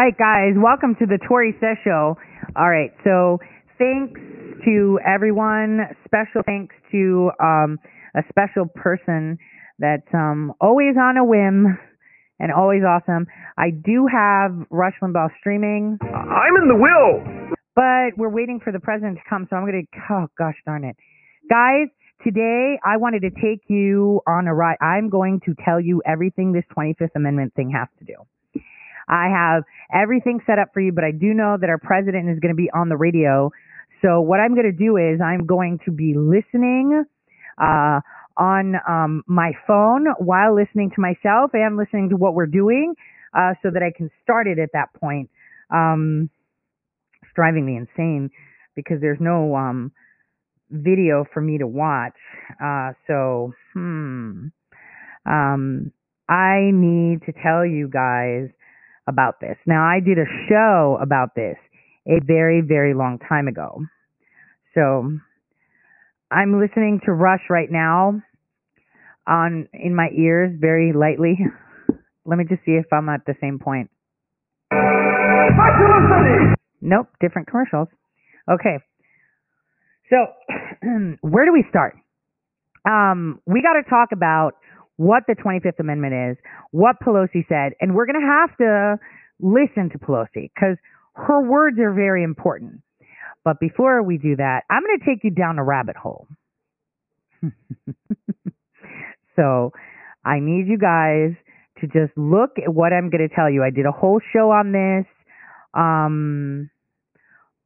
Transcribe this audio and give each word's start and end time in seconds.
right, 0.00 0.16
guys, 0.16 0.54
welcome 0.56 0.94
to 0.94 1.04
the 1.04 1.18
Tori 1.28 1.54
Sess 1.60 1.76
Show. 1.84 2.16
All 2.56 2.70
right, 2.70 2.90
so 3.04 3.38
thanks 3.76 4.18
to 4.64 4.98
everyone. 5.06 5.80
Special 6.06 6.40
thanks 6.46 6.74
to 6.90 7.30
um, 7.38 7.78
a 8.16 8.22
special 8.30 8.64
person 8.74 9.36
that's 9.78 10.08
um, 10.14 10.54
always 10.58 10.96
on 10.98 11.18
a 11.18 11.24
whim 11.24 11.78
and 12.38 12.50
always 12.50 12.80
awesome. 12.82 13.26
I 13.58 13.68
do 13.70 14.06
have 14.10 14.52
Rush 14.70 14.94
Limbaugh 15.02 15.28
streaming, 15.38 15.98
I'm 16.02 16.56
in 16.62 16.68
the 16.68 16.76
will. 16.80 17.54
but 17.76 18.16
we're 18.16 18.32
waiting 18.32 18.58
for 18.64 18.72
the 18.72 18.80
president 18.80 19.18
to 19.18 19.22
come, 19.28 19.46
so 19.50 19.56
I'm 19.56 19.66
going 19.66 19.86
to, 19.92 20.00
oh 20.14 20.28
gosh 20.38 20.56
darn 20.64 20.84
it. 20.84 20.96
Guys, 21.50 21.88
today 22.24 22.78
I 22.82 22.96
wanted 22.96 23.20
to 23.20 23.30
take 23.30 23.68
you 23.68 24.22
on 24.26 24.48
a 24.48 24.54
ride. 24.54 24.78
I'm 24.80 25.10
going 25.10 25.40
to 25.44 25.54
tell 25.62 25.78
you 25.78 26.00
everything 26.06 26.52
this 26.52 26.64
25th 26.74 27.10
Amendment 27.16 27.52
thing 27.54 27.70
has 27.76 27.88
to 27.98 28.04
do. 28.06 28.14
I 29.10 29.28
have 29.28 29.64
everything 29.92 30.40
set 30.46 30.58
up 30.58 30.68
for 30.72 30.80
you, 30.80 30.92
but 30.92 31.04
I 31.04 31.10
do 31.10 31.34
know 31.34 31.56
that 31.60 31.68
our 31.68 31.78
president 31.78 32.30
is 32.30 32.38
going 32.38 32.54
to 32.54 32.56
be 32.56 32.70
on 32.72 32.88
the 32.88 32.96
radio. 32.96 33.50
So 34.02 34.20
what 34.20 34.38
I'm 34.40 34.54
going 34.54 34.70
to 34.70 34.72
do 34.72 34.96
is 34.96 35.20
I'm 35.20 35.46
going 35.46 35.80
to 35.84 35.90
be 35.90 36.14
listening 36.16 37.04
uh, 37.60 38.00
on 38.36 38.76
um, 38.88 39.22
my 39.26 39.52
phone 39.66 40.06
while 40.18 40.54
listening 40.54 40.90
to 40.94 41.00
myself 41.00 41.50
and 41.52 41.76
listening 41.76 42.08
to 42.10 42.16
what 42.16 42.34
we're 42.34 42.46
doing, 42.46 42.94
uh, 43.36 43.54
so 43.62 43.70
that 43.70 43.82
I 43.82 43.92
can 43.94 44.10
start 44.22 44.46
it 44.46 44.58
at 44.58 44.70
that 44.72 44.92
point. 44.98 45.28
Um, 45.70 46.30
it's 47.22 47.32
driving 47.34 47.66
me 47.66 47.76
insane 47.76 48.30
because 48.74 49.00
there's 49.00 49.20
no 49.20 49.54
um, 49.56 49.92
video 50.70 51.24
for 51.34 51.40
me 51.40 51.58
to 51.58 51.66
watch. 51.66 52.16
Uh, 52.62 52.92
so 53.06 53.52
hmm, 53.74 54.46
um, 55.26 55.92
I 56.28 56.70
need 56.72 57.22
to 57.26 57.32
tell 57.42 57.66
you 57.66 57.88
guys 57.88 58.48
about 59.10 59.40
this. 59.40 59.56
Now, 59.66 59.84
I 59.84 60.00
did 60.00 60.16
a 60.18 60.24
show 60.48 60.98
about 61.02 61.34
this 61.34 61.56
a 62.08 62.20
very, 62.24 62.62
very 62.62 62.94
long 62.94 63.18
time 63.18 63.48
ago. 63.48 63.82
So 64.74 65.10
I'm 66.30 66.60
listening 66.60 67.00
to 67.04 67.12
Rush 67.12 67.42
right 67.50 67.70
now 67.70 68.22
on 69.26 69.68
in 69.74 69.94
my 69.94 70.08
ears 70.16 70.56
very 70.58 70.92
lightly. 70.92 71.38
Let 72.24 72.38
me 72.38 72.44
just 72.48 72.64
see 72.64 72.72
if 72.72 72.86
I'm 72.92 73.08
at 73.08 73.26
the 73.26 73.34
same 73.40 73.58
point. 73.58 73.90
Nope, 76.80 77.08
different 77.20 77.48
commercials. 77.48 77.88
Okay. 78.50 78.78
So, 80.08 80.16
where 81.20 81.44
do 81.44 81.52
we 81.52 81.64
start? 81.68 81.96
Um, 82.88 83.40
we 83.46 83.62
got 83.62 83.74
to 83.74 83.88
talk 83.88 84.10
about 84.12 84.52
what 85.00 85.22
the 85.26 85.34
25th 85.34 85.80
Amendment 85.80 86.12
is, 86.12 86.36
what 86.72 86.96
Pelosi 87.00 87.48
said, 87.48 87.72
and 87.80 87.94
we're 87.94 88.04
going 88.04 88.20
to 88.20 88.26
have 88.26 88.54
to 88.58 88.98
listen 89.40 89.88
to 89.88 89.98
Pelosi 89.98 90.50
because 90.54 90.76
her 91.14 91.40
words 91.40 91.78
are 91.78 91.94
very 91.94 92.22
important. 92.22 92.82
But 93.42 93.58
before 93.60 94.02
we 94.02 94.18
do 94.18 94.36
that, 94.36 94.64
I'm 94.68 94.82
going 94.82 94.98
to 94.98 95.04
take 95.06 95.24
you 95.24 95.30
down 95.30 95.58
a 95.58 95.64
rabbit 95.64 95.96
hole. 95.96 96.28
so 99.36 99.72
I 100.22 100.38
need 100.38 100.66
you 100.68 100.76
guys 100.76 101.32
to 101.80 101.86
just 101.86 102.14
look 102.18 102.58
at 102.62 102.74
what 102.74 102.92
I'm 102.92 103.08
going 103.08 103.26
to 103.26 103.34
tell 103.34 103.48
you. 103.48 103.62
I 103.62 103.70
did 103.70 103.86
a 103.86 103.92
whole 103.92 104.20
show 104.34 104.50
on 104.50 104.72
this 104.72 105.06
um, 105.72 106.68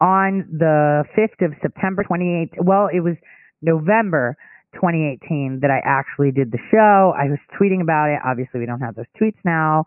on 0.00 0.46
the 0.56 1.02
5th 1.18 1.44
of 1.44 1.52
September 1.60 2.04
28th. 2.08 2.64
Well, 2.64 2.88
it 2.94 3.00
was 3.00 3.16
November 3.60 4.36
2018 4.74 5.60
that 5.62 5.70
I 5.70 5.80
actually 5.84 6.30
did 6.30 6.52
the 6.52 6.58
show. 6.70 7.14
I 7.16 7.30
was 7.30 7.38
tweeting 7.58 7.80
about 7.80 8.10
it. 8.10 8.20
Obviously, 8.24 8.60
we 8.60 8.66
don't 8.66 8.80
have 8.80 8.94
those 8.94 9.10
tweets 9.20 9.38
now. 9.44 9.84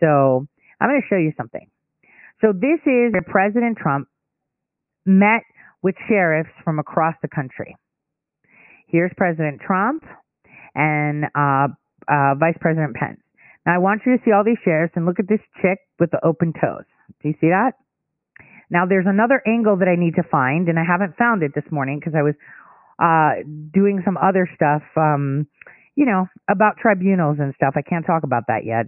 So 0.00 0.46
I'm 0.80 0.88
going 0.90 1.00
to 1.00 1.08
show 1.08 1.16
you 1.16 1.32
something. 1.36 1.66
So 2.40 2.52
this 2.52 2.80
is 2.84 3.12
where 3.12 3.24
President 3.26 3.78
Trump 3.78 4.08
met 5.06 5.42
with 5.82 5.94
sheriffs 6.08 6.50
from 6.64 6.78
across 6.78 7.14
the 7.22 7.28
country. 7.28 7.76
Here's 8.88 9.12
President 9.16 9.60
Trump 9.60 10.04
and 10.74 11.24
uh, 11.34 11.68
uh, 12.08 12.34
Vice 12.38 12.58
President 12.60 12.94
Pence. 12.94 13.20
Now 13.64 13.74
I 13.74 13.78
want 13.78 14.02
you 14.06 14.16
to 14.16 14.22
see 14.24 14.32
all 14.32 14.44
these 14.44 14.60
sheriffs 14.64 14.92
and 14.96 15.06
look 15.06 15.18
at 15.18 15.28
this 15.28 15.40
chick 15.62 15.78
with 15.98 16.10
the 16.10 16.20
open 16.24 16.52
toes. 16.52 16.84
Do 17.22 17.28
you 17.28 17.34
see 17.40 17.48
that? 17.48 17.72
Now 18.70 18.84
there's 18.86 19.06
another 19.08 19.42
angle 19.46 19.76
that 19.78 19.88
I 19.88 19.96
need 19.98 20.16
to 20.16 20.22
find, 20.22 20.68
and 20.68 20.78
I 20.78 20.84
haven't 20.84 21.16
found 21.16 21.42
it 21.42 21.52
this 21.54 21.64
morning 21.70 21.98
because 21.98 22.14
I 22.16 22.22
was 22.22 22.34
uh, 23.02 23.42
doing 23.72 24.02
some 24.04 24.16
other 24.16 24.48
stuff, 24.54 24.82
um, 24.96 25.46
you 25.94 26.06
know, 26.06 26.26
about 26.50 26.76
tribunals 26.80 27.38
and 27.40 27.54
stuff. 27.56 27.74
I 27.76 27.82
can't 27.82 28.06
talk 28.06 28.22
about 28.22 28.44
that 28.48 28.64
yet. 28.64 28.86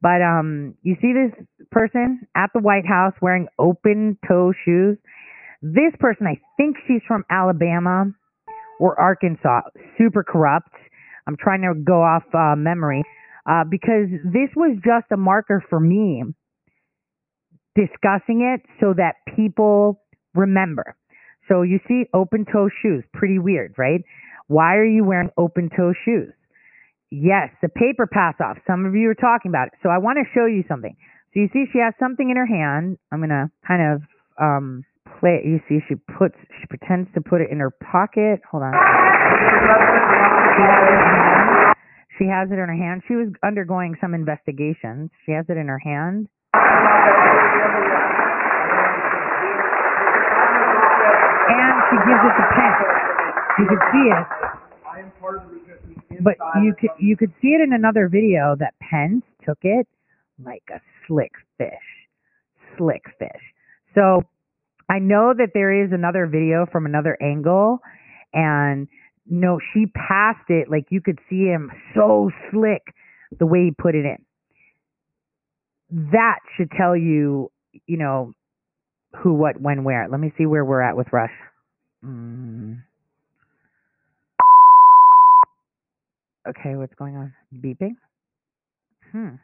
But 0.00 0.22
um, 0.22 0.74
you 0.82 0.96
see 1.00 1.12
this 1.12 1.46
person 1.70 2.26
at 2.36 2.50
the 2.54 2.60
White 2.60 2.86
House 2.86 3.14
wearing 3.20 3.48
open 3.58 4.16
toe 4.26 4.52
shoes. 4.64 4.96
This 5.60 5.92
person, 5.98 6.26
I 6.26 6.40
think 6.56 6.76
she's 6.86 7.02
from 7.06 7.24
Alabama 7.30 8.12
or 8.78 8.98
Arkansas. 8.98 9.62
Super 9.96 10.22
corrupt. 10.22 10.70
I'm 11.26 11.36
trying 11.36 11.62
to 11.62 11.74
go 11.74 12.00
off 12.00 12.22
uh, 12.32 12.54
memory 12.56 13.02
uh, 13.48 13.64
because 13.68 14.08
this 14.24 14.50
was 14.54 14.78
just 14.84 15.10
a 15.12 15.16
marker 15.16 15.64
for 15.68 15.80
me 15.80 16.22
discussing 17.74 18.42
it 18.42 18.62
so 18.80 18.94
that 18.96 19.14
people 19.36 20.00
remember. 20.34 20.96
So 21.48 21.62
you 21.62 21.80
see 21.88 22.04
open 22.14 22.44
toe 22.52 22.68
shoes, 22.82 23.04
pretty 23.12 23.38
weird, 23.38 23.74
right? 23.78 24.04
Why 24.48 24.76
are 24.76 24.84
you 24.86 25.04
wearing 25.04 25.30
open 25.36 25.70
toe 25.74 25.92
shoes? 26.04 26.32
Yes, 27.10 27.48
the 27.62 27.68
paper 27.68 28.06
pass 28.06 28.34
off. 28.40 28.58
Some 28.66 28.84
of 28.84 28.94
you 28.94 29.08
are 29.08 29.14
talking 29.14 29.50
about 29.50 29.68
it. 29.68 29.74
So 29.82 29.88
I 29.88 29.98
want 29.98 30.18
to 30.18 30.24
show 30.34 30.44
you 30.44 30.62
something. 30.68 30.94
So 31.32 31.40
you 31.40 31.48
see 31.52 31.64
she 31.72 31.78
has 31.78 31.94
something 31.98 32.28
in 32.28 32.36
her 32.36 32.46
hand. 32.46 32.98
I'm 33.10 33.20
going 33.20 33.30
to 33.30 33.50
kind 33.66 33.82
of 33.94 34.02
um 34.40 34.84
play 35.20 35.40
it. 35.42 35.48
You 35.48 35.60
see 35.68 35.80
she 35.88 35.94
puts 36.18 36.36
she 36.60 36.66
pretends 36.68 37.08
to 37.14 37.20
put 37.20 37.40
it 37.40 37.50
in 37.50 37.58
her 37.60 37.70
pocket. 37.70 38.40
Hold 38.50 38.62
on. 38.64 38.72
She 42.18 42.24
has 42.26 42.48
it 42.50 42.58
in 42.58 42.68
her 42.68 42.76
hand. 42.76 43.02
She 43.06 43.14
was 43.14 43.28
undergoing 43.44 43.96
some 44.00 44.12
investigations. 44.12 45.10
She 45.24 45.32
has 45.32 45.46
it 45.48 45.56
in 45.56 45.68
her 45.68 45.78
hand. 45.78 46.28
And 51.48 51.74
she 51.88 51.96
gives 52.04 52.22
it 52.24 52.34
to 52.36 52.44
Pence. 52.54 52.82
You 53.58 53.66
could 53.68 53.84
see 53.92 54.06
it. 54.12 54.26
But 56.22 56.36
you 56.62 56.74
could 56.78 56.90
you 56.98 57.16
could 57.16 57.32
see 57.40 57.48
it 57.48 57.60
in 57.60 57.72
another 57.72 58.08
video 58.08 58.56
that 58.58 58.74
Pence 58.80 59.24
took 59.44 59.58
it 59.62 59.86
like 60.44 60.64
a 60.70 60.80
slick 61.06 61.32
fish. 61.56 61.70
Slick 62.76 63.02
fish. 63.18 63.42
So 63.94 64.22
I 64.90 64.98
know 64.98 65.34
that 65.36 65.50
there 65.54 65.84
is 65.84 65.92
another 65.92 66.26
video 66.26 66.66
from 66.70 66.86
another 66.86 67.16
angle 67.20 67.80
and 68.32 68.88
no, 69.30 69.58
she 69.72 69.86
passed 69.86 70.48
it 70.48 70.70
like 70.70 70.86
you 70.90 71.00
could 71.00 71.18
see 71.28 71.44
him 71.44 71.70
so 71.94 72.30
slick 72.50 72.82
the 73.38 73.46
way 73.46 73.64
he 73.64 73.70
put 73.70 73.94
it 73.94 74.04
in. 74.04 74.24
That 76.12 76.38
should 76.56 76.70
tell 76.70 76.96
you, 76.96 77.50
you 77.86 77.98
know, 77.98 78.32
who, 79.16 79.34
what, 79.34 79.60
when, 79.60 79.84
where. 79.84 80.08
Let 80.08 80.20
me 80.20 80.32
see 80.36 80.46
where 80.46 80.64
we're 80.64 80.82
at 80.82 80.96
with 80.96 81.08
Rush. 81.12 81.32
Mm. 82.04 82.82
Okay, 86.48 86.76
what's 86.76 86.94
going 86.94 87.16
on? 87.16 87.34
Beeping? 87.54 87.96
Hmm. 89.12 89.36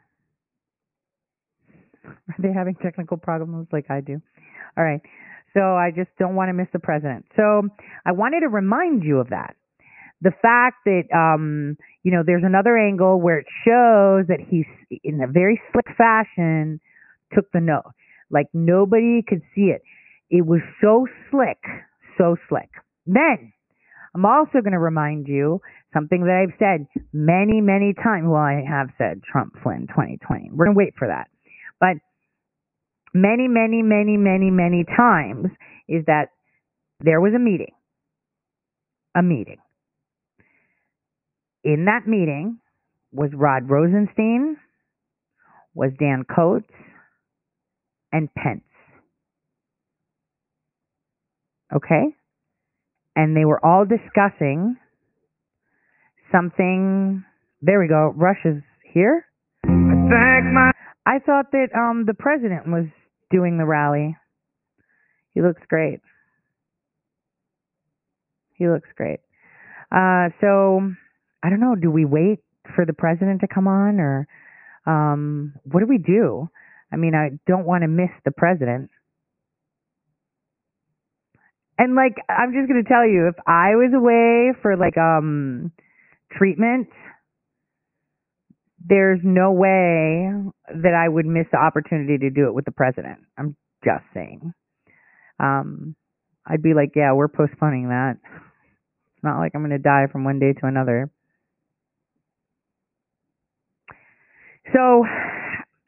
Are 2.05 2.35
they 2.39 2.51
having 2.53 2.75
technical 2.75 3.17
problems 3.17 3.67
like 3.71 3.89
I 3.89 4.01
do? 4.01 4.21
All 4.77 4.83
right. 4.83 5.01
So 5.53 5.61
I 5.61 5.91
just 5.95 6.09
don't 6.19 6.35
want 6.35 6.49
to 6.49 6.53
miss 6.53 6.67
the 6.73 6.79
president. 6.79 7.25
So 7.35 7.63
I 8.05 8.11
wanted 8.11 8.41
to 8.41 8.49
remind 8.49 9.03
you 9.03 9.19
of 9.19 9.29
that. 9.29 9.55
The 10.21 10.31
fact 10.41 10.77
that, 10.85 11.03
um, 11.13 11.77
you 12.03 12.11
know, 12.11 12.23
there's 12.25 12.43
another 12.43 12.77
angle 12.77 13.21
where 13.21 13.39
it 13.39 13.47
shows 13.63 14.27
that 14.27 14.39
he's 14.39 14.65
in 15.03 15.21
a 15.21 15.27
very 15.27 15.61
slick 15.71 15.85
fashion 15.97 16.79
took 17.33 17.51
the 17.51 17.61
note. 17.61 17.93
Like 18.29 18.47
nobody 18.53 19.21
could 19.27 19.41
see 19.53 19.71
it. 19.73 19.81
It 20.29 20.45
was 20.45 20.61
so 20.81 21.07
slick, 21.29 21.61
so 22.17 22.35
slick. 22.49 22.69
Then 23.05 23.53
I'm 24.15 24.25
also 24.25 24.61
going 24.61 24.71
to 24.71 24.79
remind 24.79 25.27
you 25.27 25.61
something 25.93 26.21
that 26.21 26.47
I've 26.47 26.57
said 26.57 26.87
many, 27.11 27.61
many 27.61 27.93
times. 27.93 28.25
Well, 28.27 28.41
I 28.41 28.63
have 28.67 28.87
said 28.97 29.21
Trump 29.23 29.53
Flynn 29.61 29.87
2020. 29.87 30.51
We're 30.51 30.65
going 30.65 30.75
to 30.75 30.77
wait 30.77 30.93
for 30.97 31.07
that. 31.07 31.27
But 31.79 31.97
many, 33.13 33.47
many, 33.47 33.81
many, 33.81 34.17
many, 34.17 34.49
many 34.51 34.85
times 34.97 35.47
is 35.89 36.05
that 36.07 36.29
there 37.01 37.19
was 37.19 37.33
a 37.35 37.39
meeting. 37.39 37.73
A 39.15 39.21
meeting. 39.21 39.57
In 41.63 41.85
that 41.85 42.07
meeting 42.07 42.59
was 43.11 43.31
Rod 43.33 43.69
Rosenstein, 43.69 44.57
was 45.73 45.91
Dan 45.99 46.23
Coats, 46.33 46.69
and 48.15 48.33
Pence. 48.33 48.63
Okay? 51.75 52.15
And 53.13 53.35
they 53.35 53.43
were 53.43 53.63
all 53.63 53.83
discussing 53.85 54.77
something. 56.31 57.25
There 57.61 57.79
we 57.79 57.89
go. 57.89 58.13
Rush 58.15 58.39
is 58.45 58.63
here. 58.93 59.25
My. 59.65 60.71
I 61.05 61.19
thought 61.19 61.51
that 61.51 61.67
um 61.77 62.05
the 62.07 62.13
president 62.13 62.67
was 62.67 62.85
doing 63.31 63.57
the 63.57 63.65
rally. 63.65 64.15
He 65.33 65.41
looks 65.41 65.61
great. 65.67 65.99
He 68.53 68.67
looks 68.69 68.89
great. 68.95 69.19
Uh 69.91 70.29
so 70.39 70.81
I 71.43 71.49
don't 71.49 71.59
know, 71.59 71.75
do 71.75 71.91
we 71.91 72.05
wait 72.05 72.39
for 72.75 72.85
the 72.85 72.93
president 72.93 73.41
to 73.41 73.47
come 73.53 73.67
on 73.67 73.99
or 73.99 74.27
um 74.85 75.53
what 75.63 75.81
do 75.81 75.85
we 75.85 75.97
do? 75.97 76.49
I 76.91 76.97
mean, 76.97 77.13
I 77.15 77.37
don't 77.47 77.65
want 77.65 77.83
to 77.83 77.87
miss 77.87 78.11
the 78.23 78.31
president. 78.31 78.89
And 81.77 81.95
like 81.95 82.15
I'm 82.29 82.53
just 82.53 82.69
going 82.69 82.81
to 82.83 82.89
tell 82.89 83.05
you 83.05 83.27
if 83.27 83.35
I 83.45 83.75
was 83.75 83.91
away 83.93 84.53
for 84.61 84.77
like 84.77 84.97
um 84.97 85.71
treatment 86.31 86.87
there's 88.87 89.19
no 89.23 89.51
way 89.51 90.29
that 90.69 90.93
I 90.93 91.09
would 91.09 91.25
miss 91.25 91.47
the 91.51 91.57
opportunity 91.57 92.17
to 92.19 92.29
do 92.29 92.47
it 92.47 92.53
with 92.53 92.65
the 92.65 92.71
president. 92.71 93.19
I'm 93.37 93.55
just 93.83 94.03
saying. 94.13 94.53
Um, 95.39 95.95
I'd 96.45 96.61
be 96.61 96.73
like, 96.73 96.91
yeah, 96.95 97.13
we're 97.13 97.27
postponing 97.27 97.89
that. 97.89 98.17
It's 98.23 99.23
not 99.23 99.39
like 99.39 99.53
I'm 99.55 99.61
going 99.61 99.71
to 99.71 99.79
die 99.79 100.05
from 100.11 100.23
one 100.23 100.39
day 100.39 100.53
to 100.53 100.67
another. 100.67 101.09
So, 104.73 105.05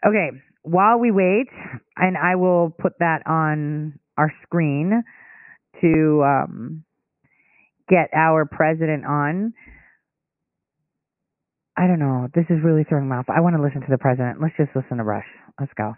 okay, 0.08 0.30
while 0.68 1.00
we 1.00 1.12
wait, 1.12 1.48
and 1.96 2.18
I 2.18 2.36
will 2.36 2.70
put 2.70 3.00
that 3.00 3.24
on 3.26 4.00
our 4.18 4.32
screen 4.44 5.04
to 5.82 6.24
um, 6.26 6.84
get 7.90 8.10
our 8.14 8.46
president 8.46 9.06
on. 9.06 9.54
I 11.78 11.86
don't 11.88 12.00
know. 12.00 12.28
This 12.34 12.46
is 12.50 12.58
really 12.64 12.84
throwing 12.90 13.08
me 13.08 13.16
off. 13.16 13.30
I 13.30 13.40
want 13.42 13.56
to 13.56 13.62
listen 13.62 13.82
to 13.82 13.92
the 13.92 14.02
president. 14.02 14.42
Let's 14.42 14.58
just 14.58 14.74
listen 14.76 14.98
to 14.98 15.04
Rush. 15.06 15.28
Let's 15.60 15.72
go. 15.78 15.94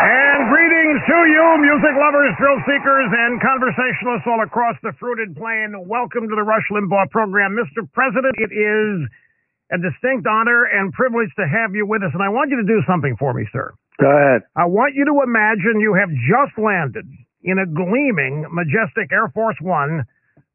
And 0.00 0.48
greetings 0.48 1.00
to 1.04 1.18
you, 1.28 1.44
music 1.60 1.94
lovers, 2.00 2.32
thrill 2.40 2.56
seekers, 2.64 3.10
and 3.12 3.36
conversationalists 3.44 4.24
all 4.24 4.40
across 4.40 4.76
the 4.82 4.96
fruited 4.98 5.36
plain. 5.36 5.76
Welcome 5.84 6.32
to 6.32 6.34
the 6.34 6.42
Rush 6.42 6.64
Limbaugh 6.72 7.10
program. 7.12 7.52
Mr. 7.52 7.84
President, 7.92 8.32
it 8.40 8.50
is 8.56 9.04
a 9.70 9.78
distinct 9.78 10.26
honor 10.26 10.66
and 10.66 10.92
privilege 10.92 11.30
to 11.38 11.46
have 11.46 11.74
you 11.74 11.86
with 11.86 12.02
us. 12.02 12.10
And 12.12 12.22
I 12.22 12.28
want 12.28 12.50
you 12.50 12.58
to 12.58 12.66
do 12.66 12.82
something 12.86 13.16
for 13.18 13.32
me, 13.32 13.46
sir. 13.52 13.72
Go 14.00 14.10
ahead. 14.10 14.42
I 14.56 14.66
want 14.66 14.94
you 14.94 15.04
to 15.06 15.22
imagine 15.22 15.78
you 15.78 15.94
have 15.94 16.10
just 16.26 16.58
landed 16.58 17.06
in 17.42 17.58
a 17.58 17.66
gleaming, 17.66 18.46
majestic 18.50 19.12
Air 19.12 19.30
Force 19.32 19.56
One 19.60 20.04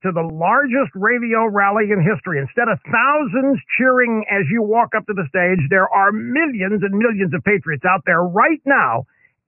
to 0.03 0.11
the 0.11 0.21
largest 0.21 0.93
radio 0.93 1.47
rally 1.47 1.89
in 1.89 1.97
history. 2.03 2.37
Instead 2.37 2.69
of 2.69 2.77
thousands 2.85 3.57
cheering 3.77 4.25
as 4.29 4.45
you 4.51 4.61
walk 4.61 4.93
up 4.93 5.05
to 5.07 5.13
the 5.13 5.25
stage, 5.29 5.63
there 5.69 5.89
are 5.89 6.11
millions 6.11 6.83
and 6.83 6.93
millions 6.93 7.33
of 7.33 7.41
patriots 7.43 7.85
out 7.89 8.03
there 8.05 8.21
right 8.21 8.61
now 8.65 9.05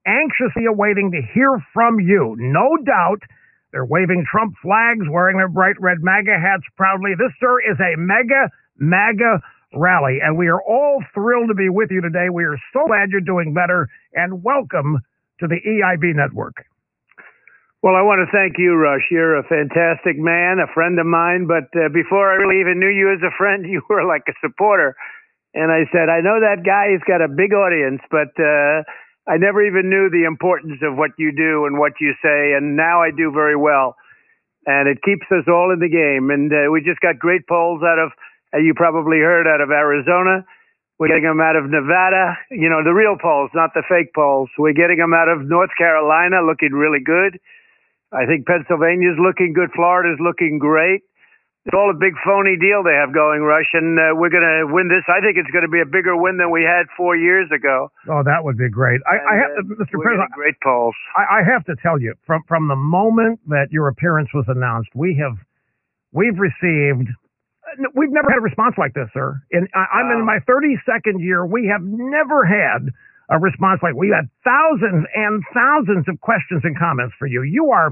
anxiously 0.08 0.66
awaiting 0.66 1.12
to 1.12 1.22
hear 1.36 1.60
from 1.74 2.00
you. 2.00 2.36
No 2.40 2.78
doubt 2.82 3.22
they're 3.72 3.86
waving 3.86 4.26
Trump 4.32 4.56
flags, 4.64 5.06
wearing 5.12 5.38
their 5.38 5.52
bright 5.52 5.76
red 5.80 6.00
MAGA 6.02 6.40
hats 6.40 6.64
proudly. 6.78 7.12
This, 7.20 7.36
sir, 7.40 7.60
is 7.60 7.78
a 7.78 8.00
mega, 8.00 8.50
MAGA 8.80 9.44
rally, 9.74 10.20
and 10.24 10.38
we 10.38 10.48
are 10.48 10.62
all 10.62 11.04
thrilled 11.14 11.50
to 11.50 11.56
be 11.56 11.70
with 11.70 11.90
you 11.92 12.02
today. 12.02 12.30
We 12.32 12.46
are 12.46 12.58
so 12.74 12.86
glad 12.88 13.10
you're 13.10 13.22
doing 13.22 13.54
better, 13.54 13.90
and 14.14 14.44
welcome 14.44 15.00
to 15.40 15.48
the 15.48 15.60
EIB 15.62 16.16
network. 16.16 16.66
Well, 17.84 17.94
I 17.94 18.02
want 18.02 18.26
to 18.26 18.30
thank 18.34 18.58
you, 18.58 18.74
Rush. 18.74 19.06
You're 19.12 19.38
a 19.38 19.46
fantastic 19.46 20.18
man, 20.18 20.58
a 20.58 20.68
friend 20.74 20.98
of 21.00 21.06
mine. 21.06 21.46
But 21.46 21.70
uh, 21.78 21.94
before 21.94 22.34
I 22.34 22.42
really 22.42 22.60
even 22.60 22.82
knew 22.82 22.90
you 22.90 23.14
as 23.14 23.22
a 23.22 23.32
friend, 23.38 23.66
you 23.70 23.82
were 23.90 24.04
like 24.04 24.26
a 24.28 24.34
supporter. 24.42 24.96
And 25.54 25.72
I 25.72 25.86
said, 25.94 26.10
I 26.10 26.22
know 26.22 26.42
that 26.42 26.66
guy. 26.66 26.92
He's 26.92 27.06
got 27.06 27.22
a 27.22 27.30
big 27.30 27.54
audience, 27.54 28.02
but 28.10 28.34
uh, 28.36 28.84
I 29.30 29.38
never 29.38 29.62
even 29.62 29.90
knew 29.90 30.10
the 30.10 30.26
importance 30.26 30.82
of 30.82 30.98
what 30.98 31.12
you 31.18 31.32
do 31.32 31.66
and 31.66 31.78
what 31.78 31.94
you 32.02 32.14
say. 32.22 32.58
And 32.58 32.76
now 32.76 33.02
I 33.02 33.12
do 33.16 33.32
very 33.32 33.56
well. 33.56 33.96
And 34.66 34.90
it 34.90 35.00
keeps 35.06 35.26
us 35.32 35.48
all 35.48 35.72
in 35.72 35.80
the 35.80 35.88
game. 35.90 36.34
And 36.34 36.52
uh, 36.52 36.72
we 36.74 36.82
just 36.82 37.00
got 37.00 37.18
great 37.22 37.48
polls 37.48 37.82
out 37.86 38.00
of, 38.02 38.12
you 38.54 38.74
probably 38.76 39.20
heard, 39.20 39.48
out 39.48 39.62
of 39.62 39.72
Arizona. 39.72 40.46
We're 41.00 41.14
getting 41.14 41.30
them 41.30 41.42
out 41.42 41.56
of 41.56 41.70
Nevada, 41.70 42.42
you 42.50 42.74
know, 42.74 42.82
the 42.82 42.94
real 42.94 43.22
polls, 43.22 43.52
not 43.54 43.70
the 43.78 43.86
fake 43.86 44.18
polls. 44.18 44.50
We're 44.58 44.74
getting 44.74 44.98
them 44.98 45.14
out 45.14 45.30
of 45.30 45.46
North 45.46 45.70
Carolina, 45.78 46.42
looking 46.42 46.74
really 46.74 47.04
good. 47.06 47.38
I 48.12 48.26
think 48.26 48.48
Pennsylvania's 48.48 49.20
looking 49.22 49.54
good. 49.54 49.70
Florida's 49.76 50.18
looking 50.18 50.58
great. 50.58 51.06
It's 51.68 51.76
all 51.76 51.92
a 51.92 52.00
big 52.00 52.16
phony 52.24 52.56
deal 52.56 52.80
they 52.82 52.96
have 52.96 53.14
going, 53.14 53.44
Rush, 53.44 53.68
and 53.74 54.00
uh, 54.00 54.16
we're 54.16 54.32
going 54.32 54.48
to 54.48 54.72
win 54.72 54.88
this. 54.88 55.04
I 55.12 55.20
think 55.20 55.36
it's 55.36 55.52
going 55.52 55.68
to 55.68 55.70
be 55.70 55.84
a 55.84 55.86
bigger 55.86 56.16
win 56.16 56.40
than 56.40 56.50
we 56.50 56.64
had 56.64 56.88
four 56.96 57.18
years 57.18 57.52
ago. 57.52 57.92
Oh, 58.08 58.24
that 58.24 58.40
would 58.40 58.58
be 58.58 58.70
great. 58.70 59.02
I, 59.04 59.20
I 59.20 59.36
have, 59.36 59.52
uh, 59.60 59.84
Mr. 59.84 60.00
President, 60.00 60.32
great 60.32 60.56
polls. 60.64 60.96
I, 61.20 61.40
I 61.40 61.44
have 61.44 61.66
to 61.66 61.76
tell 61.84 62.00
you, 62.00 62.16
from 62.26 62.42
from 62.48 62.70
the 62.70 62.80
moment 62.80 63.42
that 63.50 63.68
your 63.70 63.90
appearance 63.90 64.30
was 64.34 64.46
announced, 64.48 64.96
we 64.96 65.20
have 65.20 65.36
we've 66.14 66.40
received 66.40 67.12
Uh, 67.68 67.90
we've 67.96 68.12
never 68.12 68.30
had 68.30 68.40
a 68.40 68.42
response 68.42 68.76
like 68.78 68.94
this, 68.94 69.10
sir. 69.14 69.42
And 69.52 69.68
I, 69.76 70.00
I'm 70.00 70.12
in 70.18 70.26
my 70.26 70.40
32nd 70.48 71.20
year. 71.20 71.46
We 71.46 71.68
have 71.72 71.82
never 71.84 72.46
had 72.46 72.90
a 73.30 73.40
response 73.40 73.82
like 73.84 73.96
we 73.96 74.10
had 74.10 74.30
thousands 74.44 75.06
and 75.14 75.44
thousands 75.54 76.08
of 76.08 76.20
questions 76.22 76.62
and 76.64 76.78
comments 76.78 77.14
for 77.20 77.28
you. 77.28 77.44
You 77.44 77.72
are. 77.72 77.92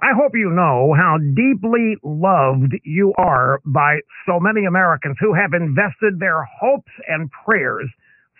I 0.00 0.14
hope 0.14 0.32
you 0.34 0.50
know 0.50 0.94
how 0.96 1.18
deeply 1.18 1.96
loved 2.04 2.74
you 2.84 3.14
are 3.18 3.60
by 3.66 3.98
so 4.26 4.38
many 4.38 4.64
Americans 4.66 5.16
who 5.18 5.34
have 5.34 5.54
invested 5.54 6.20
their 6.20 6.44
hopes 6.44 6.92
and 7.08 7.28
prayers 7.44 7.90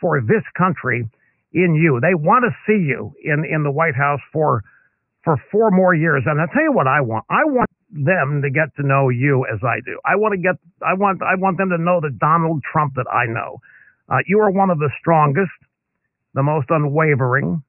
for 0.00 0.20
this 0.20 0.44
country 0.56 1.08
in 1.52 1.74
you. 1.74 1.98
They 2.00 2.14
want 2.14 2.44
to 2.44 2.54
see 2.66 2.78
you 2.86 3.12
in, 3.24 3.44
in 3.44 3.64
the 3.64 3.72
White 3.72 3.96
House 3.96 4.20
for 4.32 4.62
for 5.24 5.36
four 5.50 5.70
more 5.70 5.94
years. 5.94 6.22
And 6.26 6.40
I'll 6.40 6.46
tell 6.48 6.62
you 6.62 6.72
what 6.72 6.86
I 6.86 7.00
want. 7.00 7.24
I 7.28 7.44
want 7.44 7.68
them 7.90 8.42
to 8.42 8.50
get 8.50 8.74
to 8.76 8.86
know 8.86 9.08
you 9.08 9.46
as 9.52 9.60
I 9.62 9.80
do. 9.84 9.98
I 10.04 10.16
want 10.16 10.32
to 10.32 10.38
get 10.38 10.56
I 10.86 10.94
want 10.94 11.22
I 11.22 11.34
want 11.36 11.58
them 11.58 11.70
to 11.70 11.78
know 11.78 12.00
the 12.00 12.10
Donald 12.10 12.62
Trump 12.70 12.94
that 12.96 13.06
I 13.12 13.26
know. 13.26 13.60
Uh, 14.08 14.18
you 14.26 14.40
are 14.40 14.50
one 14.50 14.70
of 14.70 14.78
the 14.78 14.90
strongest, 15.00 15.52
the 16.34 16.42
most 16.42 16.66
unwavering, 16.70 17.62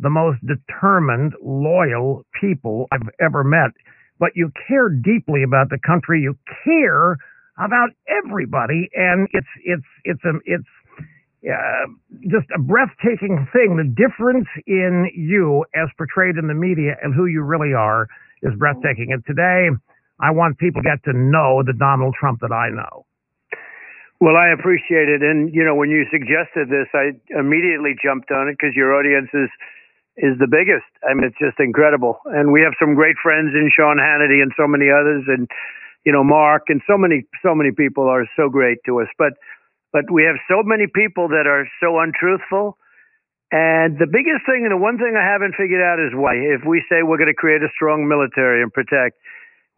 the 0.00 0.10
most 0.10 0.38
determined, 0.46 1.34
loyal 1.42 2.24
people 2.40 2.86
I've 2.92 3.08
ever 3.20 3.44
met. 3.44 3.70
But 4.18 4.30
you 4.34 4.50
care 4.68 4.88
deeply 4.88 5.42
about 5.42 5.70
the 5.70 5.78
country. 5.84 6.20
You 6.22 6.36
care 6.64 7.16
about 7.58 7.90
everybody, 8.08 8.88
and 8.94 9.28
it's 9.32 9.46
it's 9.64 9.86
it's 10.04 10.24
a 10.24 10.32
it's 10.44 10.68
uh, 11.48 11.86
just 12.22 12.46
a 12.54 12.60
breathtaking 12.60 13.46
thing. 13.52 13.76
The 13.76 13.84
difference 13.84 14.46
in 14.66 15.10
you 15.14 15.64
as 15.74 15.88
portrayed 15.96 16.36
in 16.36 16.48
the 16.48 16.54
media 16.54 16.96
and 17.02 17.14
who 17.14 17.26
you 17.26 17.42
really 17.42 17.74
are 17.74 18.08
is 18.44 18.54
breathtaking. 18.58 19.10
And 19.12 19.24
today, 19.26 19.68
I 20.20 20.30
want 20.30 20.58
people 20.58 20.82
to 20.82 20.88
get 20.88 21.02
to 21.10 21.12
know 21.16 21.62
the 21.64 21.74
Donald 21.74 22.14
Trump 22.18 22.40
that 22.40 22.52
I 22.52 22.70
know. 22.70 23.04
Well, 24.20 24.36
I 24.36 24.54
appreciate 24.54 25.10
it, 25.10 25.20
and 25.20 25.52
you 25.52 25.64
know 25.64 25.74
when 25.74 25.90
you 25.90 26.06
suggested 26.08 26.70
this, 26.70 26.86
I 26.94 27.12
immediately 27.34 27.92
jumped 27.98 28.30
on 28.30 28.48
it 28.48 28.56
because 28.56 28.76
your 28.76 28.94
audience 28.94 29.28
is 29.34 29.50
is 30.16 30.38
the 30.38 30.46
biggest. 30.46 30.86
I 31.02 31.12
mean, 31.12 31.26
it's 31.26 31.36
just 31.36 31.58
incredible, 31.58 32.22
and 32.26 32.52
we 32.52 32.62
have 32.62 32.78
some 32.78 32.94
great 32.94 33.16
friends 33.20 33.50
in 33.52 33.68
Sean 33.74 33.98
Hannity 33.98 34.40
and 34.40 34.52
so 34.56 34.70
many 34.70 34.86
others, 34.88 35.24
and 35.26 35.50
you 36.06 36.12
know 36.12 36.22
Mark 36.22 36.70
and 36.70 36.80
so 36.86 36.96
many 36.96 37.26
so 37.42 37.54
many 37.54 37.72
people 37.72 38.06
are 38.08 38.24
so 38.38 38.48
great 38.48 38.78
to 38.86 39.00
us. 39.00 39.08
But 39.18 39.34
but 39.92 40.10
we 40.10 40.22
have 40.24 40.36
so 40.48 40.62
many 40.62 40.86
people 40.86 41.28
that 41.28 41.46
are 41.50 41.66
so 41.82 41.98
untruthful. 41.98 42.78
And 43.54 43.94
the 44.02 44.10
biggest 44.10 44.42
thing, 44.50 44.66
and 44.66 44.74
the 44.74 44.82
one 44.82 44.98
thing 44.98 45.14
I 45.14 45.22
haven't 45.22 45.54
figured 45.54 45.78
out 45.78 46.02
is 46.02 46.10
why. 46.10 46.34
If 46.34 46.66
we 46.66 46.82
say 46.90 47.06
we're 47.06 47.22
going 47.22 47.30
to 47.30 47.38
create 47.38 47.62
a 47.62 47.70
strong 47.70 48.10
military 48.10 48.58
and 48.66 48.74
protect, 48.74 49.14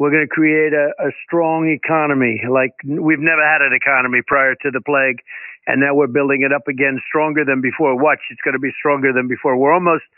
we're 0.00 0.09
going 0.09 0.25
to 0.25 0.33
create 0.33 0.73
a, 0.73 0.97
a 0.97 1.12
strong 1.28 1.68
economy 1.68 2.40
like 2.49 2.73
we've 2.88 3.21
never 3.21 3.45
had 3.45 3.61
an 3.61 3.76
economy 3.76 4.25
prior 4.25 4.56
to 4.64 4.73
the 4.73 4.80
plague. 4.80 5.21
And 5.68 5.85
now 5.85 5.92
we're 5.92 6.09
building 6.09 6.40
it 6.40 6.56
up 6.56 6.73
again 6.73 6.97
stronger 7.04 7.45
than 7.45 7.61
before. 7.61 7.92
Watch, 8.00 8.25
it's 8.33 8.40
going 8.40 8.56
to 8.56 8.64
be 8.64 8.73
stronger 8.80 9.12
than 9.12 9.28
before. 9.28 9.61
We're 9.61 9.76
almost 9.76 10.09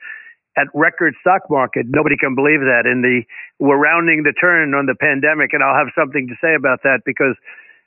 at 0.55 0.71
record 0.71 1.19
stock 1.19 1.51
market. 1.51 1.91
Nobody 1.91 2.15
can 2.15 2.39
believe 2.39 2.63
that. 2.63 2.87
In 2.87 3.03
the 3.03 3.27
we're 3.59 3.79
rounding 3.79 4.23
the 4.23 4.39
turn 4.39 4.71
on 4.79 4.87
the 4.87 4.95
pandemic, 4.95 5.51
and 5.51 5.67
I'll 5.67 5.75
have 5.75 5.91
something 5.99 6.31
to 6.31 6.39
say 6.39 6.55
about 6.55 6.87
that 6.87 7.03
because 7.03 7.35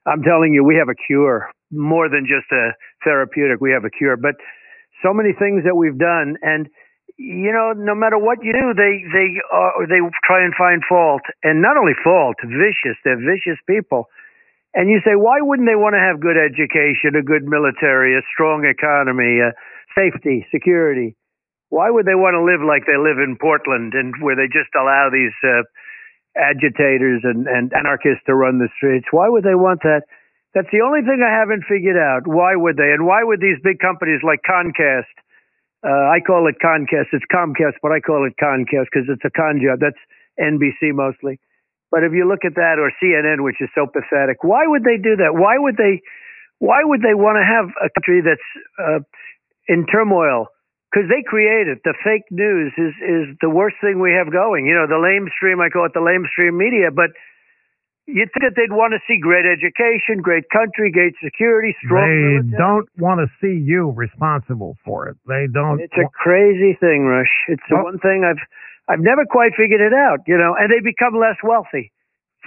I'm 0.04 0.20
telling 0.20 0.52
you, 0.52 0.68
we 0.68 0.76
have 0.76 0.92
a 0.92 1.00
cure 1.00 1.48
more 1.72 2.10
than 2.12 2.28
just 2.28 2.52
a 2.52 2.76
therapeutic. 3.08 3.62
We 3.64 3.72
have 3.72 3.86
a 3.88 3.90
cure, 3.90 4.18
but 4.18 4.36
so 5.04 5.14
many 5.14 5.34
things 5.34 5.64
that 5.66 5.76
we've 5.76 5.98
done, 5.98 6.38
and 6.42 6.70
you 7.18 7.52
know, 7.54 7.74
no 7.78 7.94
matter 7.94 8.18
what 8.18 8.42
you 8.42 8.54
do, 8.54 8.74
they 8.74 9.04
they 9.14 9.28
uh, 9.54 9.86
they 9.86 10.02
try 10.26 10.44
and 10.44 10.54
find 10.58 10.82
fault, 10.88 11.22
and 11.44 11.62
not 11.62 11.78
only 11.78 11.94
fault, 12.04 12.38
vicious. 12.42 12.98
They're 13.04 13.20
vicious 13.20 13.60
people. 13.68 14.08
And 14.74 14.90
you 14.90 15.04
say, 15.04 15.20
why 15.20 15.44
wouldn't 15.44 15.68
they 15.68 15.76
want 15.76 16.00
to 16.00 16.04
have 16.04 16.24
good 16.24 16.40
education, 16.40 17.20
a 17.20 17.22
good 17.22 17.44
military, 17.44 18.16
a 18.16 18.24
strong 18.32 18.64
economy, 18.64 19.44
uh, 19.44 19.52
safety, 19.92 20.48
security? 20.48 21.16
Why 21.68 21.92
would 21.92 22.08
they 22.08 22.16
want 22.16 22.40
to 22.40 22.44
live 22.44 22.64
like 22.64 22.88
they 22.88 22.96
live 22.96 23.20
in 23.20 23.36
Portland 23.36 23.94
and 23.94 24.16
where 24.24 24.36
they 24.36 24.48
just 24.48 24.72
allow 24.76 25.12
these 25.12 25.36
uh, 25.44 25.68
agitators 26.40 27.24
and, 27.24 27.48
and 27.48 27.72
anarchists 27.76 28.24
to 28.28 28.36
run 28.36 28.60
the 28.60 28.72
streets? 28.76 29.08
Why 29.12 29.28
would 29.28 29.44
they 29.44 29.56
want 29.56 29.84
that? 29.84 30.08
That's 30.54 30.68
the 30.72 30.84
only 30.84 31.00
thing 31.02 31.24
I 31.24 31.32
haven't 31.32 31.64
figured 31.64 31.96
out. 31.96 32.28
Why 32.28 32.56
would 32.60 32.76
they? 32.76 32.92
And 32.92 33.08
why 33.08 33.24
would 33.24 33.40
these 33.40 33.60
big 33.64 33.80
companies 33.80 34.20
like 34.20 34.44
Concast? 34.44 35.08
Uh, 35.82 36.12
I 36.12 36.20
call 36.20 36.46
it 36.52 36.60
Comcast. 36.60 37.10
It's 37.16 37.26
Concast, 37.32 37.80
but 37.82 37.92
I 37.92 38.00
call 38.04 38.28
it 38.28 38.36
Comcast 38.36 38.92
because 38.92 39.08
it's 39.08 39.24
a 39.24 39.32
con 39.32 39.64
job. 39.64 39.80
That's 39.80 39.98
NBC 40.38 40.92
mostly. 40.92 41.40
But 41.90 42.04
if 42.04 42.12
you 42.12 42.28
look 42.28 42.44
at 42.44 42.56
that 42.56 42.80
or 42.80 42.92
CNN, 43.02 43.44
which 43.44 43.60
is 43.60 43.70
so 43.74 43.88
pathetic, 43.88 44.44
why 44.44 44.68
would 44.68 44.84
they 44.84 45.00
do 45.00 45.16
that? 45.24 45.36
Why 45.36 45.58
would 45.58 45.78
they? 45.78 46.04
Why 46.60 46.84
would 46.84 47.02
they 47.02 47.16
want 47.16 47.42
to 47.42 47.46
have 47.48 47.74
a 47.82 47.90
country 47.98 48.22
that's 48.22 48.50
uh, 48.78 49.02
in 49.68 49.88
turmoil? 49.88 50.48
Because 50.92 51.10
they 51.10 51.24
create 51.24 51.68
it. 51.72 51.80
The 51.84 51.96
fake 52.04 52.28
news 52.30 52.72
is 52.78 52.94
is 53.00 53.24
the 53.40 53.50
worst 53.50 53.80
thing 53.80 54.00
we 54.04 54.12
have 54.12 54.32
going. 54.32 54.68
You 54.68 54.76
know, 54.76 54.86
the 54.86 55.00
lamestream. 55.00 55.64
I 55.64 55.72
call 55.72 55.88
it 55.88 55.96
the 55.96 56.04
lamestream 56.04 56.60
media, 56.60 56.92
but 56.92 57.16
You'd 58.10 58.34
think 58.34 58.44
that 58.44 58.58
they'd 58.58 58.74
want 58.74 58.92
to 58.98 59.00
see 59.08 59.22
great 59.22 59.46
education, 59.46 60.20
great 60.26 60.50
country, 60.50 60.92
great 60.92 61.14
security, 61.24 61.72
strong. 61.86 62.10
They 62.10 62.42
military. 62.50 62.58
don't 62.58 62.90
want 62.98 63.22
to 63.22 63.28
see 63.40 63.54
you 63.62 63.94
responsible 63.96 64.76
for 64.84 65.08
it. 65.08 65.16
They 65.30 65.46
don't. 65.48 65.80
It's 65.80 65.94
a 65.96 66.10
crazy 66.12 66.74
thing, 66.82 67.06
Rush. 67.06 67.32
It's 67.48 67.64
the 67.70 67.78
Oh. 67.78 67.84
one 67.84 68.00
thing 68.00 68.26
I've 68.26 68.42
I've 68.90 69.00
never 69.00 69.24
quite 69.26 69.54
figured 69.56 69.80
it 69.80 69.94
out. 69.94 70.26
You 70.28 70.38
know, 70.38 70.56
and 70.60 70.68
they 70.74 70.82
become 70.82 71.16
less 71.16 71.38
wealthy. 71.44 71.92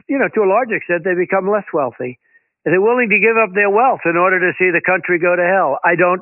You 0.08 0.18
know, 0.18 0.28
to 0.34 0.42
a 0.42 0.48
large 0.50 0.70
extent, 0.74 1.04
they 1.04 1.14
become 1.14 1.48
less 1.48 1.64
wealthy. 1.72 2.18
They're 2.66 2.80
willing 2.80 3.08
to 3.10 3.18
give 3.20 3.36
up 3.36 3.54
their 3.54 3.68
wealth 3.70 4.00
in 4.08 4.16
order 4.16 4.40
to 4.40 4.50
see 4.58 4.72
the 4.72 4.80
country 4.80 5.18
go 5.20 5.36
to 5.36 5.44
hell. 5.44 5.78
I 5.84 5.94
don't. 5.96 6.20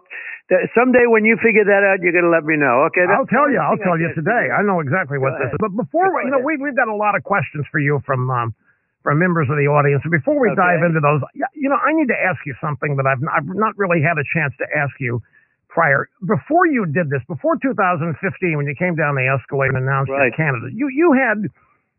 Someday, 0.77 1.07
when 1.07 1.25
you 1.25 1.39
figure 1.41 1.65
that 1.65 1.83
out, 1.87 2.03
you're 2.03 2.13
going 2.13 2.27
to 2.27 2.35
let 2.35 2.45
me 2.45 2.57
know. 2.59 2.83
Okay? 2.91 3.07
I'll 3.09 3.27
tell 3.31 3.49
you. 3.49 3.59
I'll 3.63 3.79
I 3.81 3.83
tell 3.83 3.97
you 3.99 4.13
today. 4.13 4.51
I 4.53 4.61
know 4.63 4.81
exactly 4.81 5.17
what 5.19 5.39
this 5.41 5.49
is. 5.55 5.57
But 5.59 5.71
before, 5.73 6.11
Go 6.11 6.21
you 6.21 6.31
know, 6.31 6.43
we 6.45 6.59
we've 6.59 6.77
got 6.77 6.89
a 6.89 6.95
lot 6.95 7.17
of 7.17 7.23
questions 7.25 7.65
for 7.73 7.79
you 7.81 8.03
from 8.05 8.29
um, 8.29 8.55
from 9.03 9.19
members 9.19 9.49
of 9.51 9.57
the 9.57 9.67
audience. 9.67 10.03
Before 10.11 10.39
we 10.39 10.49
Okay. 10.51 10.57
dive 10.57 10.83
into 10.83 11.01
those, 11.01 11.23
you 11.55 11.69
know, 11.69 11.77
I 11.77 11.93
need 11.93 12.09
to 12.09 12.19
ask 12.25 12.45
you 12.47 12.55
something 12.61 12.97
that 12.97 13.07
I've 13.07 13.21
not, 13.23 13.35
I've 13.37 13.47
not 13.47 13.77
really 13.77 14.03
had 14.03 14.19
a 14.19 14.25
chance 14.33 14.55
to 14.59 14.67
ask 14.77 14.95
you 15.01 15.21
prior. 15.69 16.09
Before 16.27 16.67
you 16.67 16.87
did 16.87 17.11
this, 17.11 17.23
before 17.27 17.57
2015, 17.59 18.57
when 18.57 18.67
you 18.67 18.75
came 18.75 18.95
down 18.95 19.15
the 19.17 19.27
escalator 19.29 19.77
and 19.77 19.85
announced 19.89 20.11
Right. 20.13 20.35
Canada, 20.35 20.69
you 20.73 20.89
you 20.89 21.13
had. 21.13 21.49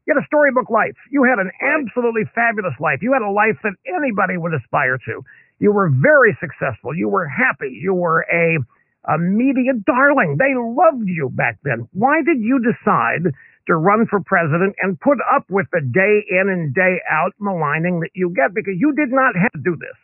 You 0.05 0.13
had 0.15 0.21
a 0.21 0.25
storybook 0.27 0.69
life. 0.69 0.97
You 1.11 1.23
had 1.23 1.39
an 1.39 1.49
Right. 1.61 1.79
absolutely 1.79 2.25
fabulous 2.35 2.77
life. 2.79 3.01
You 3.01 3.13
had 3.13 3.21
a 3.21 3.29
life 3.29 3.57
that 3.63 3.73
anybody 3.87 4.35
would 4.37 4.53
aspire 4.53 4.97
to. 4.97 5.23
You 5.59 5.71
were 5.71 5.87
very 5.89 6.33
successful. 6.41 6.93
You 6.93 7.07
were 7.07 7.25
happy. 7.25 7.69
You 7.81 7.93
were 7.93 8.25
a 8.31 8.57
a 9.05 9.17
media 9.17 9.73
darling. 9.85 10.37
They 10.37 10.53
loved 10.55 11.07
you 11.07 11.29
back 11.29 11.57
then. 11.63 11.87
Why 11.93 12.21
did 12.23 12.39
you 12.39 12.59
decide 12.59 13.33
to 13.67 13.75
run 13.75 14.05
for 14.09 14.19
president 14.19 14.75
and 14.81 14.99
put 14.99 15.17
up 15.33 15.45
with 15.49 15.67
the 15.71 15.81
day 15.81 16.23
in 16.29 16.49
and 16.49 16.73
day 16.73 16.99
out 17.09 17.33
maligning 17.39 18.01
that 18.01 18.11
you 18.13 18.29
get? 18.35 18.53
Because 18.53 18.75
you 18.77 18.93
did 18.93 19.11
not 19.11 19.35
have 19.35 19.51
to 19.53 19.61
do 19.63 19.75
this. 19.75 19.95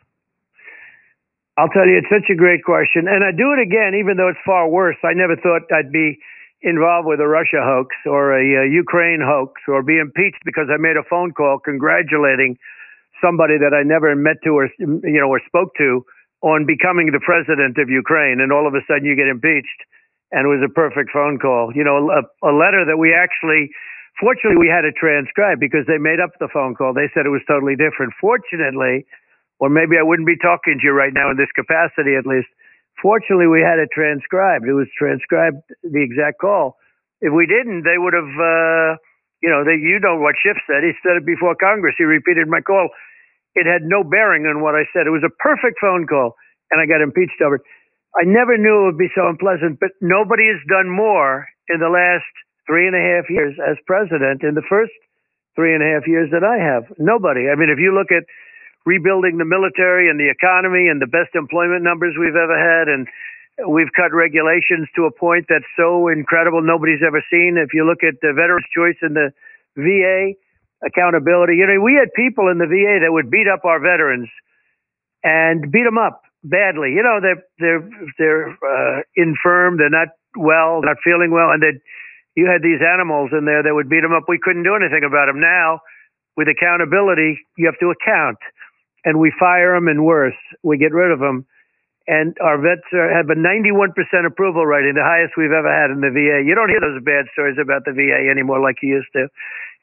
I'll 1.58 1.68
tell 1.68 1.84
you, 1.84 2.00
it's 2.00 2.08
such 2.08 2.32
a 2.32 2.36
great 2.36 2.64
question. 2.64 3.04
And 3.04 3.20
I 3.20 3.36
do 3.36 3.52
it 3.52 3.60
again, 3.60 3.92
even 4.00 4.16
though 4.16 4.28
it's 4.32 4.40
far 4.46 4.68
worse. 4.68 4.96
I 5.04 5.12
never 5.12 5.36
thought 5.36 5.68
I'd 5.68 5.92
be 5.92 6.16
involved 6.62 7.08
with 7.08 7.20
a 7.20 7.28
Russia 7.28 7.60
hoax 7.60 7.92
or 8.06 8.32
a 8.32 8.64
uh, 8.64 8.64
Ukraine 8.64 9.20
hoax 9.20 9.60
or 9.68 9.82
be 9.82 9.98
impeached 9.98 10.40
because 10.44 10.68
I 10.72 10.76
made 10.80 10.96
a 10.96 11.04
phone 11.08 11.32
call 11.32 11.58
congratulating 11.58 12.56
somebody 13.20 13.58
that 13.58 13.76
I 13.76 13.82
never 13.84 14.14
met 14.16 14.40
to 14.44 14.56
or, 14.56 14.68
you 14.78 15.20
know, 15.20 15.28
or 15.28 15.40
spoke 15.44 15.76
to 15.76 16.04
on 16.40 16.64
becoming 16.64 17.12
the 17.12 17.20
president 17.20 17.76
of 17.76 17.88
Ukraine. 17.88 18.40
And 18.40 18.52
all 18.52 18.66
of 18.66 18.72
a 18.72 18.80
sudden 18.88 19.04
you 19.04 19.16
get 19.16 19.28
impeached. 19.28 19.84
And 20.32 20.46
it 20.46 20.50
was 20.50 20.62
a 20.62 20.72
perfect 20.72 21.10
phone 21.10 21.38
call. 21.38 21.72
You 21.74 21.82
know, 21.84 21.98
a, 22.10 22.22
a 22.46 22.52
letter 22.54 22.86
that 22.86 22.98
we 22.98 23.14
actually, 23.14 23.70
fortunately, 24.20 24.58
we 24.62 24.70
had 24.70 24.86
to 24.86 24.94
transcribe 24.94 25.58
because 25.58 25.86
they 25.90 25.98
made 25.98 26.22
up 26.22 26.30
the 26.38 26.48
phone 26.52 26.74
call. 26.74 26.94
They 26.94 27.10
said 27.14 27.26
it 27.26 27.34
was 27.34 27.42
totally 27.50 27.74
different. 27.74 28.14
Fortunately, 28.20 29.06
or 29.60 29.68
maybe 29.68 29.98
I 30.00 30.04
wouldn't 30.06 30.26
be 30.26 30.38
talking 30.40 30.80
to 30.80 30.84
you 30.86 30.92
right 30.94 31.12
now 31.12 31.30
in 31.30 31.36
this 31.36 31.52
capacity 31.54 32.16
at 32.16 32.26
least. 32.26 32.48
Fortunately, 33.02 33.46
we 33.46 33.60
had 33.60 33.78
it 33.78 33.88
transcribed. 33.92 34.66
It 34.68 34.76
was 34.76 34.88
transcribed 34.96 35.60
the 35.82 36.02
exact 36.02 36.40
call. 36.40 36.76
If 37.20 37.32
we 37.32 37.46
didn't, 37.46 37.84
they 37.84 37.96
would 37.96 38.12
have, 38.12 38.32
uh, 38.32 38.96
you 39.44 39.48
know, 39.48 39.64
they, 39.64 39.76
you 39.80 40.00
know 40.00 40.16
what 40.20 40.36
Schiff 40.40 40.56
said. 40.68 40.84
He 40.84 40.92
said 41.04 41.16
it 41.20 41.26
before 41.26 41.56
Congress. 41.56 41.94
He 41.96 42.04
repeated 42.04 42.48
my 42.48 42.60
call. 42.60 42.88
It 43.54 43.66
had 43.66 43.82
no 43.84 44.04
bearing 44.04 44.44
on 44.46 44.62
what 44.62 44.74
I 44.76 44.84
said. 44.92 45.08
It 45.08 45.14
was 45.14 45.24
a 45.24 45.32
perfect 45.40 45.80
phone 45.80 46.06
call, 46.06 46.36
and 46.70 46.80
I 46.80 46.86
got 46.86 47.00
impeached 47.02 47.40
over 47.44 47.56
it. 47.56 47.62
I 48.16 48.26
never 48.26 48.58
knew 48.58 48.82
it 48.82 48.86
would 48.90 48.98
be 48.98 49.12
so 49.14 49.28
unpleasant, 49.28 49.78
but 49.78 49.94
nobody 50.02 50.50
has 50.50 50.58
done 50.66 50.90
more 50.90 51.46
in 51.70 51.78
the 51.78 51.92
last 51.92 52.26
three 52.66 52.86
and 52.90 52.96
a 52.96 53.02
half 53.02 53.30
years 53.30 53.54
as 53.62 53.78
president 53.86 54.42
in 54.42 54.54
the 54.54 54.66
first 54.66 54.92
three 55.54 55.74
and 55.74 55.82
a 55.82 55.90
half 55.94 56.06
years 56.06 56.30
that 56.34 56.42
I 56.42 56.58
have. 56.58 56.90
Nobody. 56.98 57.46
I 57.50 57.54
mean, 57.54 57.70
if 57.70 57.78
you 57.78 57.94
look 57.94 58.10
at 58.10 58.26
rebuilding 58.86 59.38
the 59.38 59.46
military 59.46 60.10
and 60.10 60.18
the 60.18 60.30
economy 60.30 60.90
and 60.90 60.98
the 60.98 61.10
best 61.10 61.34
employment 61.38 61.86
numbers 61.86 62.18
we've 62.18 62.38
ever 62.38 62.58
had, 62.58 62.90
and 62.90 63.06
we've 63.70 63.92
cut 63.94 64.10
regulations 64.10 64.90
to 64.96 65.06
a 65.06 65.14
point 65.14 65.46
that's 65.46 65.68
so 65.78 66.08
incredible 66.08 66.62
nobody's 66.62 67.04
ever 67.06 67.22
seen. 67.30 67.58
If 67.62 67.74
you 67.74 67.86
look 67.86 68.02
at 68.02 68.18
the 68.22 68.34
Veterans 68.34 68.66
Choice 68.74 68.98
in 69.06 69.14
the 69.14 69.30
VA, 69.78 70.34
accountability, 70.82 71.62
you 71.62 71.66
know, 71.66 71.78
we 71.78 71.94
had 71.94 72.10
people 72.16 72.50
in 72.50 72.58
the 72.58 72.66
VA 72.66 73.06
that 73.06 73.12
would 73.12 73.30
beat 73.30 73.46
up 73.46 73.62
our 73.64 73.78
veterans 73.78 74.30
and 75.22 75.70
beat 75.70 75.84
them 75.84 75.98
up 75.98 76.22
badly. 76.42 76.92
You 76.92 77.02
know, 77.02 77.20
they're 77.20 77.42
they're 77.58 77.84
they're 78.18 78.46
uh, 78.50 79.02
infirm, 79.16 79.76
they're 79.76 79.92
not 79.92 80.08
well, 80.36 80.80
not 80.82 80.96
feeling 81.04 81.30
well, 81.30 81.50
and 81.50 81.62
that 81.62 81.78
you 82.36 82.46
had 82.46 82.62
these 82.62 82.80
animals 82.80 83.30
in 83.32 83.44
there 83.44 83.62
that 83.62 83.74
would 83.74 83.88
beat 83.88 84.02
them 84.02 84.14
up. 84.14 84.24
We 84.28 84.38
couldn't 84.38 84.62
do 84.62 84.76
anything 84.78 85.02
about 85.02 85.26
them. 85.26 85.40
Now, 85.40 85.80
with 86.36 86.46
accountability, 86.48 87.42
you 87.58 87.66
have 87.66 87.78
to 87.82 87.90
account, 87.90 88.38
and 89.04 89.18
we 89.18 89.32
fire 89.38 89.74
them, 89.74 89.88
and 89.88 90.04
worse, 90.06 90.38
we 90.62 90.78
get 90.78 90.94
rid 90.94 91.10
of 91.10 91.18
them. 91.18 91.46
And 92.06 92.34
our 92.42 92.58
vets 92.58 92.86
are, 92.90 93.06
have 93.12 93.30
a 93.30 93.38
91% 93.38 93.94
approval 94.26 94.66
rating, 94.66 94.94
the 94.98 95.04
highest 95.04 95.36
we've 95.36 95.54
ever 95.54 95.70
had 95.70 95.94
in 95.94 96.00
the 96.00 96.10
VA. 96.10 96.42
You 96.42 96.58
don't 96.58 96.70
hear 96.70 96.80
those 96.80 96.98
bad 97.04 97.30
stories 97.30 97.54
about 97.60 97.84
the 97.84 97.92
VA 97.92 98.26
anymore 98.26 98.58
like 98.58 98.82
you 98.82 98.98
used 98.98 99.12
to. 99.14 99.28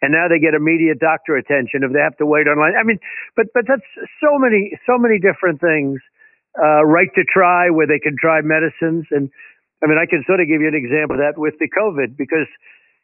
And 0.02 0.12
now 0.12 0.28
they 0.28 0.40
get 0.40 0.54
immediate 0.54 1.00
doctor 1.00 1.38
attention 1.38 1.88
if 1.88 1.94
they 1.94 2.04
have 2.04 2.18
to 2.18 2.26
wait 2.26 2.48
online. 2.48 2.76
I 2.76 2.84
mean, 2.84 3.00
but 3.36 3.48
but 3.54 3.66
that's 3.66 3.86
so 4.22 4.38
many 4.38 4.78
so 4.86 4.98
many 4.98 5.18
different 5.18 5.62
things. 5.62 6.02
Uh, 6.58 6.84
right 6.86 7.10
to 7.14 7.24
try, 7.24 7.70
where 7.70 7.86
they 7.86 8.00
can 8.02 8.18
try 8.20 8.42
medicines, 8.42 9.06
and 9.12 9.30
I 9.84 9.86
mean, 9.86 10.02
I 10.02 10.10
can 10.10 10.26
sort 10.26 10.42
of 10.42 10.50
give 10.50 10.58
you 10.62 10.68
an 10.68 10.74
example 10.74 11.16
of 11.16 11.22
that 11.22 11.38
with 11.38 11.54
the 11.62 11.70
COVID 11.70 12.18
because 12.18 12.50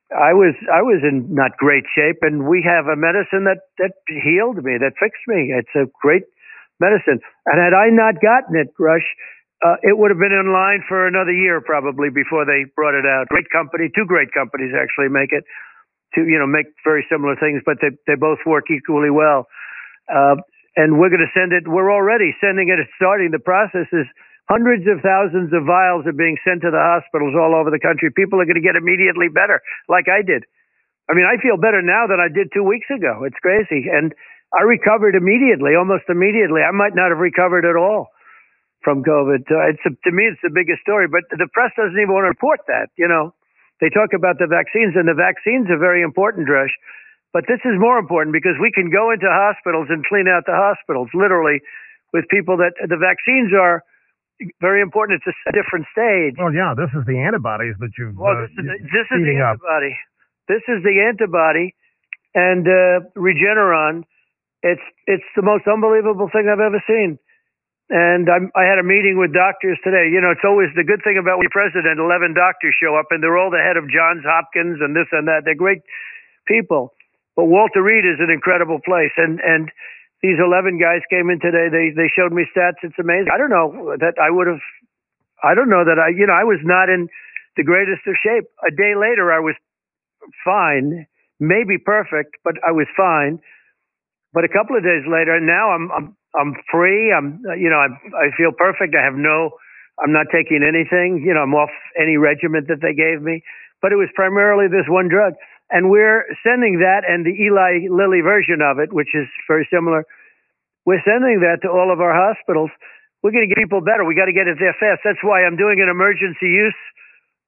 I 0.10 0.33
was 0.33 0.57
I 0.74 0.81
was 0.81 1.05
in 1.05 1.29
not 1.33 1.57
great 1.57 1.86
shape, 1.93 2.22
and 2.22 2.50
we 2.50 2.65
have 2.65 2.89
a 2.89 2.98
medicine 2.98 3.45
that 3.45 3.69
that 3.77 3.93
healed 4.10 4.62
me, 4.62 4.77
that 4.81 4.98
fixed 4.98 5.25
me. 5.29 5.53
It's 5.53 5.74
a 5.77 5.86
great 6.01 6.25
medicine, 6.79 7.22
and 7.45 7.57
had 7.62 7.74
I 7.77 7.93
not 7.93 8.22
gotten 8.22 8.57
it, 8.57 8.74
Rush, 8.77 9.05
uh, 9.62 9.77
it 9.81 9.98
would 9.98 10.10
have 10.10 10.19
been 10.19 10.33
in 10.33 10.51
line 10.51 10.81
for 10.89 11.05
another 11.05 11.33
year 11.33 11.62
probably 11.62 12.10
before 12.10 12.45
they 12.45 12.65
brought 12.75 12.98
it 12.98 13.05
out. 13.05 13.29
Great 13.29 13.50
company, 13.50 13.89
two 13.93 14.05
great 14.05 14.33
companies 14.33 14.74
actually 14.74 15.10
make 15.10 15.29
it. 15.31 15.45
To 16.13 16.22
you 16.22 16.38
know, 16.38 16.45
make 16.45 16.69
very 16.86 17.05
similar 17.10 17.36
things, 17.36 17.62
but 17.65 17.77
they 17.81 17.89
they 18.05 18.13
both 18.13 18.38
work 18.45 18.69
equally 18.69 19.10
well. 19.10 19.48
Uh, 20.05 20.38
and 20.75 20.98
we're 20.98 21.13
going 21.13 21.25
to 21.25 21.34
send 21.38 21.53
it. 21.53 21.70
We're 21.70 21.94
already 21.94 22.34
sending 22.42 22.70
it. 22.70 22.82
It's 22.82 22.92
starting. 22.98 23.30
The 23.30 23.44
process 23.44 23.86
is 23.94 24.06
hundreds 24.50 24.84
of 24.89 25.00
thousands 25.06 25.53
of 25.53 25.63
vials 25.63 26.06
are 26.06 26.18
being 26.18 26.38
sent 26.44 26.62
to 26.65 26.72
the 26.74 26.82
hospitals 26.82 27.38
all 27.38 27.53
over 27.56 27.70
the 27.70 27.82
country. 27.82 28.10
People 28.12 28.42
are 28.42 28.48
going 28.50 28.60
to 28.60 28.65
get 28.65 28.75
immediately 28.75 29.30
better, 29.30 29.62
like 29.88 30.10
I 30.10 30.25
did. 30.25 30.44
I 31.10 31.13
mean, 31.13 31.27
I 31.27 31.36
feel 31.42 31.60
better 31.60 31.84
now 31.84 32.08
than 32.08 32.24
I 32.24 32.32
did 32.32 32.50
two 32.56 32.63
weeks 32.63 32.88
ago. 32.88 33.27
It's 33.27 33.38
crazy, 33.44 33.92
and 33.92 34.15
I 34.56 34.63
recovered 34.63 35.15
immediately, 35.15 35.75
almost 35.75 36.08
immediately. 36.08 36.63
I 36.63 36.72
might 36.72 36.96
not 36.96 37.12
have 37.12 37.20
recovered 37.20 37.68
at 37.68 37.75
all 37.75 38.08
from 38.84 39.03
COVID. 39.03 39.44
It's 39.48 39.84
a, 39.84 39.92
to 39.92 40.12
me, 40.12 40.32
it's 40.32 40.44
the 40.44 40.53
biggest 40.53 40.80
story. 40.84 41.08
But 41.12 41.27
the 41.32 41.48
press 41.51 41.72
doesn't 41.75 41.96
even 41.96 42.13
want 42.13 42.24
to 42.27 42.34
report 42.36 42.63
that. 42.68 42.88
You 42.96 43.08
know, 43.08 43.36
they 43.82 43.92
talk 43.92 44.15
about 44.15 44.39
the 44.39 44.48
vaccines, 44.48 44.96
and 44.96 45.08
the 45.08 45.18
vaccines 45.18 45.68
are 45.68 45.80
very 45.80 46.03
important, 46.03 46.48
Rush. 46.48 46.72
But 47.34 47.50
this 47.50 47.60
is 47.66 47.75
more 47.82 47.98
important 47.98 48.32
because 48.32 48.54
we 48.62 48.70
can 48.72 48.94
go 48.94 49.10
into 49.10 49.25
hospitals 49.25 49.90
and 49.90 50.06
clean 50.06 50.30
out 50.30 50.46
the 50.46 50.54
hospitals, 50.54 51.10
literally, 51.18 51.60
with 52.13 52.30
people 52.30 52.58
that 52.62 52.78
the 52.78 52.98
vaccines 53.02 53.50
are 53.58 53.82
very 54.62 54.82
important. 54.82 55.22
It's 55.25 55.34
a 55.50 55.52
different 55.52 55.90
stage. 55.92 56.38
Well, 56.38 56.54
yeah, 56.54 56.78
this 56.78 56.94
is 56.94 57.06
the 57.10 57.18
antibodies 57.18 57.74
that 57.82 57.90
you've. 57.98 58.13
Well, 58.18 58.38
uh, 58.38 58.42
this 58.46 58.54
is, 58.54 58.66
the- 58.70 58.82
this 58.86 59.08
is 59.10 59.22
the 59.25 59.38
up. 59.42 59.58
antibody. 59.58 59.94
This 60.48 60.63
is 60.70 60.80
the 60.84 60.96
antibody, 61.10 61.74
and 62.36 62.68
uh, 62.68 63.08
Regeneron. 63.18 64.04
It's 64.62 64.84
it's 65.08 65.28
the 65.36 65.42
most 65.44 65.68
unbelievable 65.68 66.30
thing 66.32 66.48
I've 66.48 66.62
ever 66.63 66.80
seen. 66.88 67.20
And 67.90 68.30
I'm, 68.32 68.48
I 68.56 68.63
had 68.63 68.80
a 68.80 68.84
meeting 68.88 69.20
with 69.20 69.36
doctors 69.36 69.75
today. 69.84 70.08
You 70.08 70.22
know, 70.24 70.32
it's 70.32 70.46
always 70.48 70.72
the 70.75 70.88
good 70.88 71.04
thing 71.04 71.20
about 71.20 71.38
when 71.38 71.48
you're 71.52 71.56
president. 71.56 72.00
Eleven 72.00 72.32
doctors 72.34 72.75
show 72.80 72.96
up, 72.96 73.12
and 73.12 73.22
they're 73.24 73.38
all 73.38 73.52
the 73.52 73.60
head 73.63 73.75
of 73.75 73.90
Johns 73.92 74.24
Hopkins 74.24 74.80
and 74.80 74.96
this 74.96 75.08
and 75.12 75.28
that. 75.28 75.44
They're 75.44 75.56
great 75.60 75.84
people. 76.48 76.94
But 77.36 77.46
Walter 77.46 77.82
Reed 77.82 78.06
is 78.06 78.20
an 78.20 78.30
incredible 78.30 78.80
place, 78.84 79.13
and 79.18 79.40
and 79.42 79.70
these 80.22 80.38
eleven 80.40 80.80
guys 80.80 81.02
came 81.10 81.30
in 81.30 81.40
today. 81.40 81.70
They 81.72 81.92
they 81.96 82.10
showed 82.13 82.32
me 82.34 82.46
stats. 82.56 82.82
It's 82.84 83.00
amazing. 83.00 83.30
I 83.34 83.38
don't 83.38 83.50
know 83.52 83.96
that 84.00 84.16
I 84.22 84.30
would 84.30 84.48
have. 84.48 84.62
I 85.44 85.56
don't 85.56 85.70
know 85.70 85.84
that 85.86 85.98
I. 86.00 86.10
You 86.13 86.28
know, 86.28 86.38
I 86.38 86.46
was 86.46 86.60
not 86.63 86.90
in 86.90 87.10
the 87.58 87.63
greatest 87.63 88.06
of 88.08 88.16
shape. 88.22 88.46
A 88.66 88.72
day 88.72 88.94
later, 88.96 89.34
I 89.34 89.40
was 89.40 89.56
fine, 90.46 91.08
maybe 91.40 91.78
perfect, 91.78 92.38
but 92.44 92.56
I 92.68 92.72
was 92.72 92.88
fine. 92.96 93.40
But 94.34 94.46
a 94.46 94.50
couple 94.50 94.78
of 94.78 94.84
days 94.84 95.04
later, 95.10 95.40
now 95.42 95.72
I'm 95.72 95.92
I'm 95.92 96.18
I'm 96.36 96.54
free. 96.72 97.12
I'm 97.13 97.42
you 97.58 97.70
know 97.70 97.78
I 97.82 97.90
I 98.18 98.30
feel 98.38 98.52
perfect. 98.54 98.96
I 98.96 99.04
have 99.04 99.16
no. 99.18 99.52
I'm 100.02 100.13
not 100.13 100.28
taking 100.34 100.66
anything. 100.66 101.22
You 101.25 101.34
know, 101.34 101.42
I'm 101.42 101.54
off 101.54 101.70
any 102.00 102.18
regiment 102.18 102.68
that 102.70 102.82
they 102.82 102.94
gave 102.96 103.22
me. 103.22 103.44
But 103.82 103.92
it 103.92 103.98
was 103.98 104.10
primarily 104.16 104.68
this 104.68 104.88
one 104.88 105.10
drug, 105.10 105.34
and 105.74 105.89
we're 105.89 106.30
sending 106.46 106.86
that 106.86 107.01
and 107.01 107.25
the 107.25 107.34
Eli 107.34 107.89
Lilly 107.89 108.22
version 108.22 108.62
of 108.62 108.77
it, 108.77 108.94
which 108.94 109.10
is 109.18 109.25
very 109.50 109.65
similar. 109.74 110.06
We're 110.86 111.01
sending 111.01 111.42
that 111.42 111.65
to 111.65 111.70
all 111.74 111.89
of 111.89 111.98
our 111.98 112.13
hospitals. 112.13 112.70
We're 113.25 113.34
going 113.34 113.50
to 113.50 113.51
get 113.51 113.58
people 113.58 113.82
better. 113.82 114.06
We 114.06 114.13
got 114.13 114.30
to 114.30 114.38
get 114.38 114.46
it 114.46 114.62
there 114.62 114.77
fast. 114.77 115.01
That's 115.01 115.25
why 115.25 115.42
I'm 115.42 115.58
doing 115.58 115.82
an 115.82 115.89
emergency 115.89 116.46
use 116.46 116.77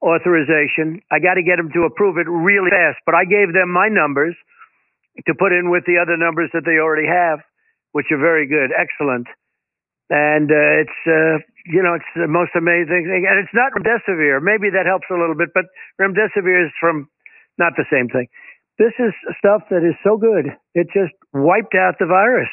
authorization. 0.01 1.05
I 1.13 1.21
got 1.21 1.37
to 1.37 1.45
get 1.45 1.61
them 1.61 1.69
to 1.77 1.85
approve 1.85 2.17
it 2.17 2.25
really 2.25 2.73
fast. 2.73 2.97
But 3.05 3.13
I 3.13 3.29
gave 3.29 3.53
them 3.53 3.69
my 3.69 3.93
numbers 3.93 4.33
to 5.21 5.37
put 5.37 5.53
in 5.53 5.69
with 5.69 5.85
the 5.85 6.01
other 6.01 6.17
numbers 6.17 6.49
that 6.57 6.65
they 6.65 6.81
already 6.81 7.05
have, 7.05 7.45
which 7.93 8.09
are 8.09 8.17
very 8.17 8.49
good, 8.49 8.73
excellent. 8.73 9.29
And 10.09 10.49
uh, 10.49 10.81
it's 10.81 10.99
uh, 11.05 11.45
you 11.65 11.81
know 11.81 11.97
it's 11.97 12.13
the 12.13 12.29
most 12.29 12.53
amazing 12.53 13.09
thing, 13.09 13.25
and 13.25 13.41
it's 13.41 13.53
not 13.57 13.73
remdesivir. 13.73 14.37
Maybe 14.37 14.69
that 14.69 14.85
helps 14.85 15.09
a 15.09 15.17
little 15.17 15.33
bit, 15.33 15.49
but 15.53 15.65
remdesivir 15.97 16.69
is 16.69 16.73
from 16.79 17.09
not 17.57 17.73
the 17.77 17.85
same 17.91 18.07
thing. 18.09 18.27
This 18.77 18.91
is 18.99 19.13
stuff 19.39 19.63
that 19.69 19.83
is 19.87 19.95
so 20.03 20.17
good. 20.17 20.51
It 20.73 20.87
just 20.93 21.13
wiped 21.33 21.75
out 21.75 21.95
the 21.99 22.05
virus. 22.05 22.49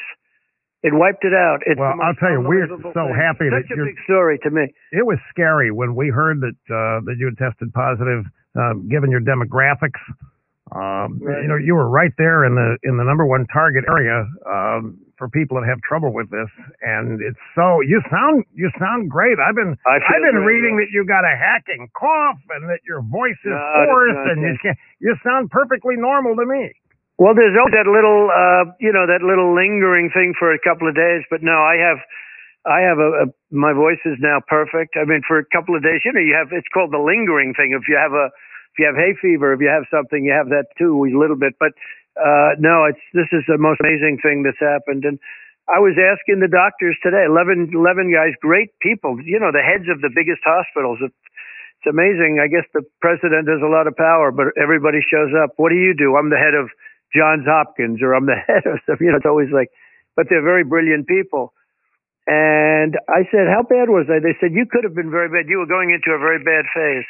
It 0.83 0.93
wiped 0.93 1.23
it 1.23 1.33
out. 1.33 1.59
It's 1.65 1.79
Well, 1.79 1.95
I'll 2.01 2.15
tell 2.15 2.31
you, 2.31 2.41
we're 2.41 2.67
so 2.67 2.77
thing. 2.91 3.15
happy 3.15 3.49
that 3.49 3.63
Such 3.67 3.71
a 3.71 3.75
you're- 3.75 3.89
big 3.91 3.99
story 4.03 4.37
to 4.39 4.49
me. 4.49 4.73
It 4.91 5.05
was 5.05 5.17
scary 5.29 5.71
when 5.71 5.95
we 5.95 6.09
heard 6.09 6.41
that 6.41 6.55
uh, 6.69 6.99
that 7.05 7.15
you 7.17 7.25
had 7.27 7.37
tested 7.37 7.73
positive, 7.73 8.25
uh, 8.55 8.73
given 8.89 9.09
your 9.11 9.21
demographics. 9.21 9.99
Um, 10.71 11.19
Right. 11.21 11.41
You 11.43 11.47
know, 11.49 11.55
you 11.55 11.75
were 11.75 11.87
right 11.89 12.11
there 12.17 12.45
in 12.45 12.55
the 12.55 12.77
in 12.83 12.97
the 12.97 13.03
number 13.03 13.25
one 13.25 13.45
target 13.53 13.85
area 13.87 14.25
um, 14.45 14.97
for 15.23 15.31
people 15.31 15.55
that 15.55 15.63
have 15.63 15.79
trouble 15.87 16.11
with 16.11 16.27
this, 16.35 16.51
and 16.83 17.23
it's 17.23 17.39
so 17.55 17.79
you 17.79 18.03
sound 18.11 18.43
you 18.51 18.67
sound 18.75 19.07
great. 19.07 19.39
I've 19.39 19.55
been 19.55 19.79
I've 19.87 20.03
been 20.03 20.43
reading 20.43 20.75
that 20.83 20.91
you 20.91 21.07
got 21.07 21.23
a 21.23 21.31
hacking 21.31 21.87
cough 21.95 22.43
and 22.51 22.67
that 22.67 22.83
your 22.83 22.99
voice 22.99 23.39
is 23.47 23.55
No, 23.55 23.87
hoarse 23.87 24.19
and 24.35 24.43
you 24.43 24.59
can't, 24.59 24.75
you 24.99 25.15
sound 25.23 25.47
perfectly 25.47 25.95
normal 25.95 26.35
to 26.35 26.43
me. 26.43 26.75
Well, 27.15 27.31
there's 27.31 27.55
always 27.55 27.71
that 27.71 27.87
little, 27.87 28.27
uh, 28.27 28.75
you 28.83 28.91
know, 28.91 29.07
that 29.07 29.23
little 29.23 29.55
lingering 29.55 30.11
thing 30.11 30.33
for 30.35 30.51
a 30.51 30.59
couple 30.59 30.91
of 30.91 30.95
days. 30.97 31.23
But 31.31 31.39
no, 31.39 31.55
I 31.55 31.79
have, 31.79 31.99
I 32.65 32.79
have 32.83 32.99
a, 32.99 33.09
a, 33.23 33.25
my 33.53 33.71
voice 33.71 34.01
is 34.03 34.17
now 34.19 34.41
perfect. 34.49 34.97
I 34.99 35.05
mean, 35.05 35.21
for 35.23 35.39
a 35.39 35.45
couple 35.53 35.77
of 35.77 35.85
days, 35.85 36.01
you 36.03 36.11
know, 36.11 36.19
you 36.19 36.35
have, 36.35 36.49
it's 36.51 36.67
called 36.73 36.91
the 36.91 36.99
lingering 36.99 37.53
thing. 37.53 37.71
If 37.71 37.87
you 37.87 37.95
have 37.95 38.11
a, 38.11 38.27
if 38.73 38.81
you 38.81 38.85
have 38.89 38.97
hay 38.97 39.13
fever, 39.21 39.53
if 39.53 39.61
you 39.61 39.69
have 39.69 39.85
something, 39.93 40.25
you 40.25 40.33
have 40.33 40.49
that 40.49 40.73
too, 40.75 41.05
a 41.05 41.13
little 41.15 41.37
bit. 41.37 41.53
But, 41.61 41.77
uh, 42.17 42.57
no, 42.59 42.85
it's, 42.85 43.01
this 43.13 43.29
is 43.33 43.43
the 43.47 43.57
most 43.57 43.81
amazing 43.81 44.19
thing 44.21 44.43
that's 44.43 44.59
happened. 44.61 45.05
And 45.05 45.17
I 45.65 45.79
was 45.79 45.95
asking 45.95 46.43
the 46.43 46.51
doctors 46.51 46.99
today, 47.01 47.23
11, 47.25 47.71
11 47.73 48.11
guys, 48.11 48.35
great 48.43 48.75
people, 48.83 49.17
you 49.23 49.39
know, 49.39 49.49
the 49.49 49.63
heads 49.63 49.87
of 49.87 50.03
the 50.03 50.11
biggest 50.11 50.43
hospitals. 50.43 50.99
It's 51.01 51.87
amazing. 51.87 52.43
I 52.43 52.51
guess 52.51 52.67
the 52.75 52.83
president 52.99 53.47
has 53.47 53.63
a 53.63 53.71
lot 53.71 53.87
of 53.87 53.95
power, 53.95 54.31
but 54.31 54.53
everybody 54.59 54.99
shows 55.07 55.31
up. 55.33 55.55
What 55.57 55.71
do 55.71 55.79
you 55.79 55.95
do? 55.95 56.15
I'm 56.19 56.29
the 56.29 56.41
head 56.41 56.53
of 56.53 56.69
Johns 57.15 57.47
Hopkins 57.47 58.03
or 58.03 58.13
I'm 58.13 58.27
the 58.27 58.37
head 58.47 58.67
of 58.67 58.83
stuff. 58.83 58.99
You 58.99 59.11
know, 59.11 59.17
it's 59.17 59.29
always 59.29 59.49
like, 59.55 59.71
but 60.15 60.27
they're 60.29 60.43
very 60.43 60.63
brilliant 60.63 61.07
people. 61.07 61.53
And 62.27 62.95
I 63.11 63.27
said, 63.31 63.51
how 63.51 63.63
bad 63.67 63.91
was 63.91 64.07
I? 64.07 64.23
They 64.23 64.35
said, 64.39 64.55
you 64.55 64.63
could 64.69 64.83
have 64.87 64.95
been 64.95 65.11
very 65.11 65.27
bad. 65.27 65.49
You 65.51 65.59
were 65.59 65.67
going 65.67 65.91
into 65.91 66.15
a 66.15 66.19
very 66.19 66.39
bad 66.39 66.63
phase. 66.71 67.03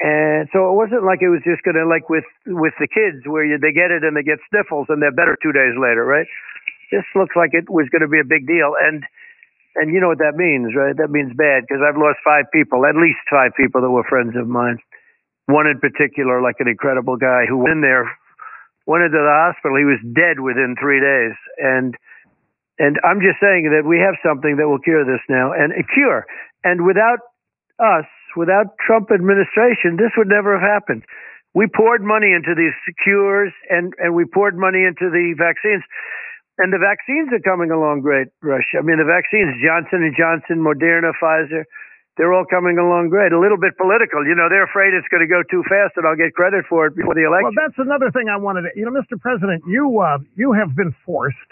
And 0.00 0.48
so 0.52 0.72
it 0.72 0.76
wasn't 0.76 1.04
like 1.04 1.20
it 1.20 1.28
was 1.28 1.44
just 1.44 1.60
going 1.60 1.76
to 1.76 1.84
like 1.84 2.08
with, 2.08 2.24
with 2.48 2.72
the 2.80 2.88
kids 2.88 3.28
where 3.28 3.44
you, 3.44 3.60
they 3.60 3.76
get 3.76 3.92
it 3.92 4.00
and 4.00 4.16
they 4.16 4.24
get 4.24 4.40
sniffles 4.48 4.88
and 4.88 5.00
they're 5.00 5.12
better 5.12 5.36
two 5.44 5.52
days 5.52 5.76
later, 5.76 6.08
right? 6.08 6.26
This 6.88 7.04
looks 7.12 7.36
like 7.36 7.52
it 7.52 7.68
was 7.68 7.86
going 7.92 8.02
to 8.02 8.08
be 8.08 8.18
a 8.18 8.26
big 8.26 8.48
deal. 8.48 8.72
And, 8.80 9.04
and 9.76 9.92
you 9.92 10.00
know 10.00 10.08
what 10.08 10.24
that 10.24 10.40
means, 10.40 10.72
right? 10.72 10.96
That 10.96 11.12
means 11.12 11.36
bad 11.36 11.68
because 11.68 11.84
I've 11.84 12.00
lost 12.00 12.24
five 12.24 12.48
people, 12.48 12.88
at 12.88 12.96
least 12.96 13.20
five 13.28 13.52
people 13.60 13.84
that 13.84 13.92
were 13.92 14.08
friends 14.08 14.32
of 14.40 14.48
mine. 14.48 14.80
One 15.46 15.68
in 15.68 15.78
particular, 15.78 16.40
like 16.40 16.56
an 16.64 16.68
incredible 16.68 17.20
guy 17.20 17.44
who 17.44 17.60
went 17.60 17.78
in 17.78 17.84
there 17.84 18.08
went 18.90 19.04
into 19.04 19.22
the 19.22 19.36
hospital. 19.46 19.78
He 19.78 19.86
was 19.86 20.00
dead 20.16 20.40
within 20.40 20.74
three 20.80 20.98
days. 20.98 21.36
And 21.60 21.94
and 22.80 22.96
I'm 23.04 23.20
just 23.20 23.36
saying 23.38 23.68
that 23.76 23.84
we 23.86 24.00
have 24.00 24.16
something 24.24 24.56
that 24.56 24.64
will 24.66 24.80
cure 24.80 25.04
this 25.04 25.20
now, 25.28 25.52
and 25.52 25.70
a 25.76 25.84
cure. 25.84 26.24
And 26.64 26.88
without 26.88 27.20
us, 27.76 28.08
without 28.36 28.78
Trump 28.78 29.10
administration, 29.10 29.96
this 29.96 30.12
would 30.16 30.28
never 30.28 30.58
have 30.58 30.66
happened. 30.66 31.04
We 31.54 31.66
poured 31.66 32.02
money 32.02 32.30
into 32.30 32.54
these 32.54 32.76
cures, 33.02 33.52
and 33.68 33.92
and 33.98 34.14
we 34.14 34.24
poured 34.24 34.56
money 34.56 34.86
into 34.86 35.10
the 35.10 35.34
vaccines. 35.34 35.82
And 36.60 36.72
the 36.72 36.78
vaccines 36.78 37.32
are 37.32 37.40
coming 37.40 37.72
along 37.72 38.04
great, 38.04 38.28
Rush. 38.44 38.76
I 38.76 38.84
mean, 38.84 39.00
the 39.00 39.08
vaccines, 39.08 39.56
Johnson 39.64 40.04
and 40.04 40.12
Johnson, 40.12 40.60
Moderna, 40.60 41.16
Pfizer, 41.16 41.64
they're 42.20 42.36
all 42.36 42.44
coming 42.44 42.76
along 42.76 43.08
great. 43.08 43.32
A 43.32 43.40
little 43.40 43.56
bit 43.56 43.80
political. 43.80 44.20
You 44.28 44.36
know, 44.36 44.52
they're 44.52 44.68
afraid 44.68 44.92
it's 44.92 45.08
going 45.08 45.24
to 45.24 45.30
go 45.30 45.40
too 45.48 45.64
fast 45.64 45.96
and 45.96 46.04
I'll 46.04 46.20
get 46.20 46.36
credit 46.36 46.68
for 46.68 46.84
it 46.84 46.92
before 46.92 47.16
the 47.16 47.24
election. 47.24 47.56
Well, 47.56 47.64
that's 47.64 47.80
another 47.80 48.12
thing 48.12 48.28
I 48.28 48.36
wanted 48.36 48.68
to. 48.68 48.70
You 48.76 48.84
know, 48.84 48.92
Mr. 48.92 49.16
President, 49.16 49.64
you 49.64 50.04
uh, 50.04 50.20
you 50.36 50.52
have 50.52 50.76
been 50.76 50.92
forced 51.06 51.50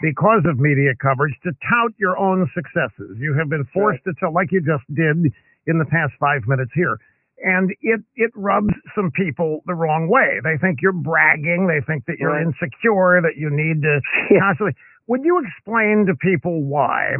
because 0.00 0.48
of 0.48 0.58
media 0.58 0.96
coverage 0.96 1.36
to 1.44 1.52
tout 1.68 1.92
your 2.00 2.16
own 2.16 2.48
successes. 2.56 3.20
You 3.20 3.36
have 3.36 3.52
been 3.52 3.68
forced 3.68 4.02
to 4.04 4.16
tell, 4.18 4.32
like 4.32 4.50
you 4.50 4.64
just 4.64 4.88
did 4.96 5.28
in 5.66 5.78
the 5.78 5.84
past 5.86 6.12
five 6.20 6.42
minutes 6.46 6.70
here. 6.74 6.98
And 7.44 7.70
it, 7.82 8.00
it 8.14 8.30
rubs 8.34 8.72
some 8.94 9.10
people 9.10 9.62
the 9.66 9.74
wrong 9.74 10.08
way. 10.08 10.38
They 10.44 10.58
think 10.58 10.78
you're 10.80 10.92
bragging. 10.92 11.66
They 11.66 11.80
think 11.84 12.06
that 12.06 12.18
you're 12.18 12.30
Right. 12.38 12.46
insecure, 12.46 13.20
that 13.22 13.34
you 13.36 13.50
need 13.50 13.82
to 13.82 14.00
Yeah. 14.30 14.40
constantly. 14.40 14.74
Would 15.08 15.24
you 15.24 15.42
explain 15.44 16.06
to 16.06 16.14
people 16.14 16.62
why 16.62 17.16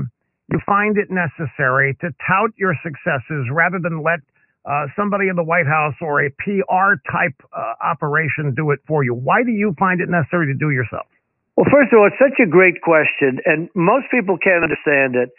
you 0.52 0.58
find 0.64 0.96
it 0.96 1.10
necessary 1.10 1.94
to 2.00 2.14
tout 2.26 2.50
your 2.56 2.74
successes 2.82 3.50
rather 3.50 3.78
than 3.80 4.02
let 4.02 4.20
uh, 4.64 4.86
somebody 4.94 5.26
in 5.26 5.34
the 5.34 5.42
White 5.42 5.66
House 5.66 5.94
or 6.00 6.22
a 6.22 6.30
PR 6.38 6.94
type 7.10 7.34
uh, 7.52 7.74
operation 7.82 8.54
do 8.54 8.70
it 8.70 8.78
for 8.86 9.02
you? 9.02 9.12
Why 9.12 9.42
do 9.42 9.50
you 9.50 9.74
find 9.76 10.00
it 10.00 10.08
necessary 10.08 10.46
to 10.46 10.54
do 10.54 10.70
yourself? 10.70 11.06
Well, 11.56 11.66
first 11.70 11.92
of 11.92 11.98
all, 11.98 12.06
it's 12.06 12.18
such 12.22 12.38
a 12.38 12.46
great 12.48 12.80
question, 12.80 13.40
and 13.44 13.68
most 13.74 14.06
people 14.12 14.38
can't 14.38 14.62
understand 14.62 15.16
it. 15.16 15.30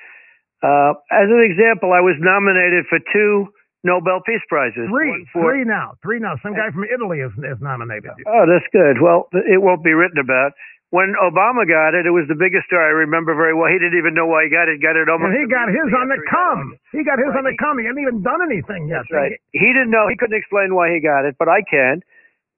Uh, 0.64 0.96
as 1.12 1.28
an 1.28 1.44
example, 1.44 1.92
I 1.92 2.00
was 2.00 2.16
nominated 2.24 2.88
for 2.88 2.98
two 3.12 3.52
Nobel 3.84 4.24
Peace 4.24 4.42
Prizes. 4.48 4.88
Three, 4.88 5.28
for- 5.36 5.44
three 5.44 5.68
now, 5.68 6.00
three 6.02 6.20
now. 6.24 6.40
Some 6.42 6.56
guy 6.56 6.72
from 6.72 6.88
Italy 6.88 7.20
is, 7.20 7.36
has 7.44 7.60
nominated. 7.60 8.16
Oh, 8.26 8.48
that's 8.48 8.64
good. 8.72 9.04
Well, 9.04 9.28
it 9.36 9.60
won't 9.62 9.84
be 9.84 9.92
written 9.92 10.18
about. 10.24 10.56
When 10.94 11.18
Obama 11.18 11.66
got 11.68 11.98
it, 11.98 12.06
it 12.06 12.14
was 12.14 12.30
the 12.30 12.38
biggest 12.38 12.70
story. 12.70 12.86
I 12.86 12.94
remember 12.94 13.34
very 13.34 13.52
well. 13.58 13.66
He 13.66 13.82
didn't 13.82 13.98
even 13.98 14.14
know 14.14 14.30
why 14.30 14.46
he 14.46 14.50
got 14.54 14.70
it. 14.70 14.78
Got 14.80 14.94
it 14.96 15.10
almost. 15.10 15.34
And 15.34 15.42
he 15.42 15.50
got 15.50 15.66
his 15.68 15.90
on 15.90 16.06
the 16.08 16.22
immediately 16.22 16.22
he 16.22 16.30
got 16.30 16.38
come. 16.38 16.62
He 16.94 17.02
got 17.04 17.18
his 17.18 17.34
on 17.34 17.44
the 17.44 17.50
Right. 17.50 17.58
come. 17.66 17.76
He 17.82 17.86
hadn't 17.90 18.04
even 18.06 18.22
done 18.22 18.42
anything 18.46 18.88
yet. 18.88 19.04
That's 19.04 19.12
right. 19.12 19.34
He 19.58 19.68
didn't 19.74 19.90
know. 19.90 20.06
He 20.08 20.16
couldn't 20.16 20.38
explain 20.38 20.78
why 20.78 20.94
he 20.94 21.02
got 21.02 21.26
it, 21.26 21.34
but 21.42 21.50
I 21.50 21.66
can. 21.66 22.06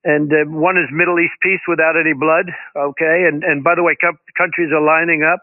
And 0.03 0.27
uh, 0.29 0.45
one 0.51 0.75
is 0.77 0.85
Middle 0.91 1.15
East 1.17 1.33
peace 1.41 1.63
without 1.65 1.95
any 1.97 2.11
blood. 2.13 2.51
Okay. 2.75 3.23
And 3.25 3.41
and 3.47 3.63
by 3.63 3.73
the 3.73 3.81
way, 3.87 3.95
co- 3.97 4.19
countries 4.37 4.69
are 4.75 4.83
lining 4.83 5.23
up. 5.23 5.39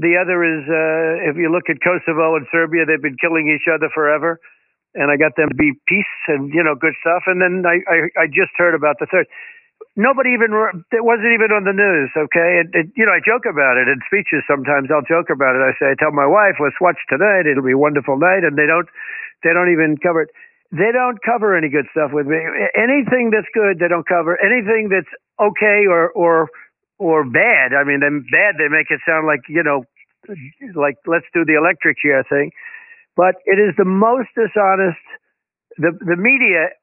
The 0.00 0.16
other 0.16 0.40
is 0.40 0.64
uh, 0.64 1.28
if 1.28 1.36
you 1.36 1.52
look 1.52 1.68
at 1.68 1.84
Kosovo 1.84 2.40
and 2.40 2.48
Serbia, 2.48 2.88
they've 2.88 3.02
been 3.02 3.20
killing 3.20 3.52
each 3.52 3.68
other 3.68 3.92
forever. 3.92 4.40
And 4.96 5.12
I 5.12 5.20
got 5.20 5.36
them 5.36 5.52
to 5.52 5.54
be 5.54 5.76
peace 5.86 6.16
and 6.26 6.50
you 6.50 6.64
know 6.64 6.74
good 6.74 6.96
stuff. 7.04 7.28
And 7.28 7.38
then 7.38 7.62
I 7.68 7.78
I, 7.86 7.98
I 8.16 8.26
just 8.26 8.56
heard 8.56 8.74
about 8.74 8.96
the 8.98 9.06
third. 9.06 9.28
Nobody 9.94 10.32
even 10.34 10.50
it 10.90 11.04
wasn't 11.04 11.30
even 11.36 11.52
on 11.54 11.62
the 11.68 11.76
news. 11.76 12.10
Okay. 12.16 12.64
And, 12.64 12.68
and 12.74 12.86
you 12.96 13.06
know 13.06 13.14
I 13.14 13.22
joke 13.22 13.46
about 13.46 13.78
it 13.78 13.86
in 13.86 14.00
speeches. 14.08 14.42
Sometimes 14.50 14.90
I'll 14.90 15.06
joke 15.06 15.30
about 15.30 15.54
it. 15.54 15.62
I 15.62 15.76
say 15.78 15.92
I 15.92 15.96
tell 16.00 16.10
my 16.10 16.26
wife, 16.26 16.58
let's 16.58 16.80
watch 16.80 16.98
tonight. 17.06 17.46
It'll 17.46 17.62
be 17.62 17.76
a 17.76 17.78
wonderful 17.78 18.18
night. 18.18 18.42
And 18.42 18.58
they 18.58 18.66
don't 18.66 18.88
they 19.46 19.54
don't 19.54 19.70
even 19.70 20.00
cover 20.02 20.26
it 20.26 20.34
they 20.72 20.94
don't 20.94 21.18
cover 21.22 21.56
any 21.56 21.68
good 21.68 21.86
stuff 21.90 22.10
with 22.12 22.26
me. 22.26 22.38
Anything 22.78 23.30
that's 23.34 23.50
good, 23.52 23.78
they 23.82 23.88
don't 23.88 24.06
cover. 24.06 24.38
Anything 24.38 24.88
that's 24.88 25.10
okay 25.40 25.86
or 25.90 26.10
or 26.14 26.48
or 26.98 27.24
bad. 27.24 27.74
I 27.74 27.82
mean, 27.82 28.00
them 28.00 28.24
bad. 28.30 28.54
They 28.54 28.68
make 28.70 28.86
it 28.90 29.00
sound 29.06 29.26
like 29.26 29.40
you 29.48 29.62
know, 29.64 29.82
like 30.76 30.96
let's 31.06 31.26
do 31.34 31.44
the 31.44 31.56
electric 31.56 31.98
chair 31.98 32.24
thing. 32.28 32.50
But 33.16 33.36
it 33.44 33.58
is 33.58 33.74
the 33.76 33.88
most 33.88 34.30
dishonest. 34.34 35.02
The 35.78 35.92
the 36.00 36.18
media 36.18 36.74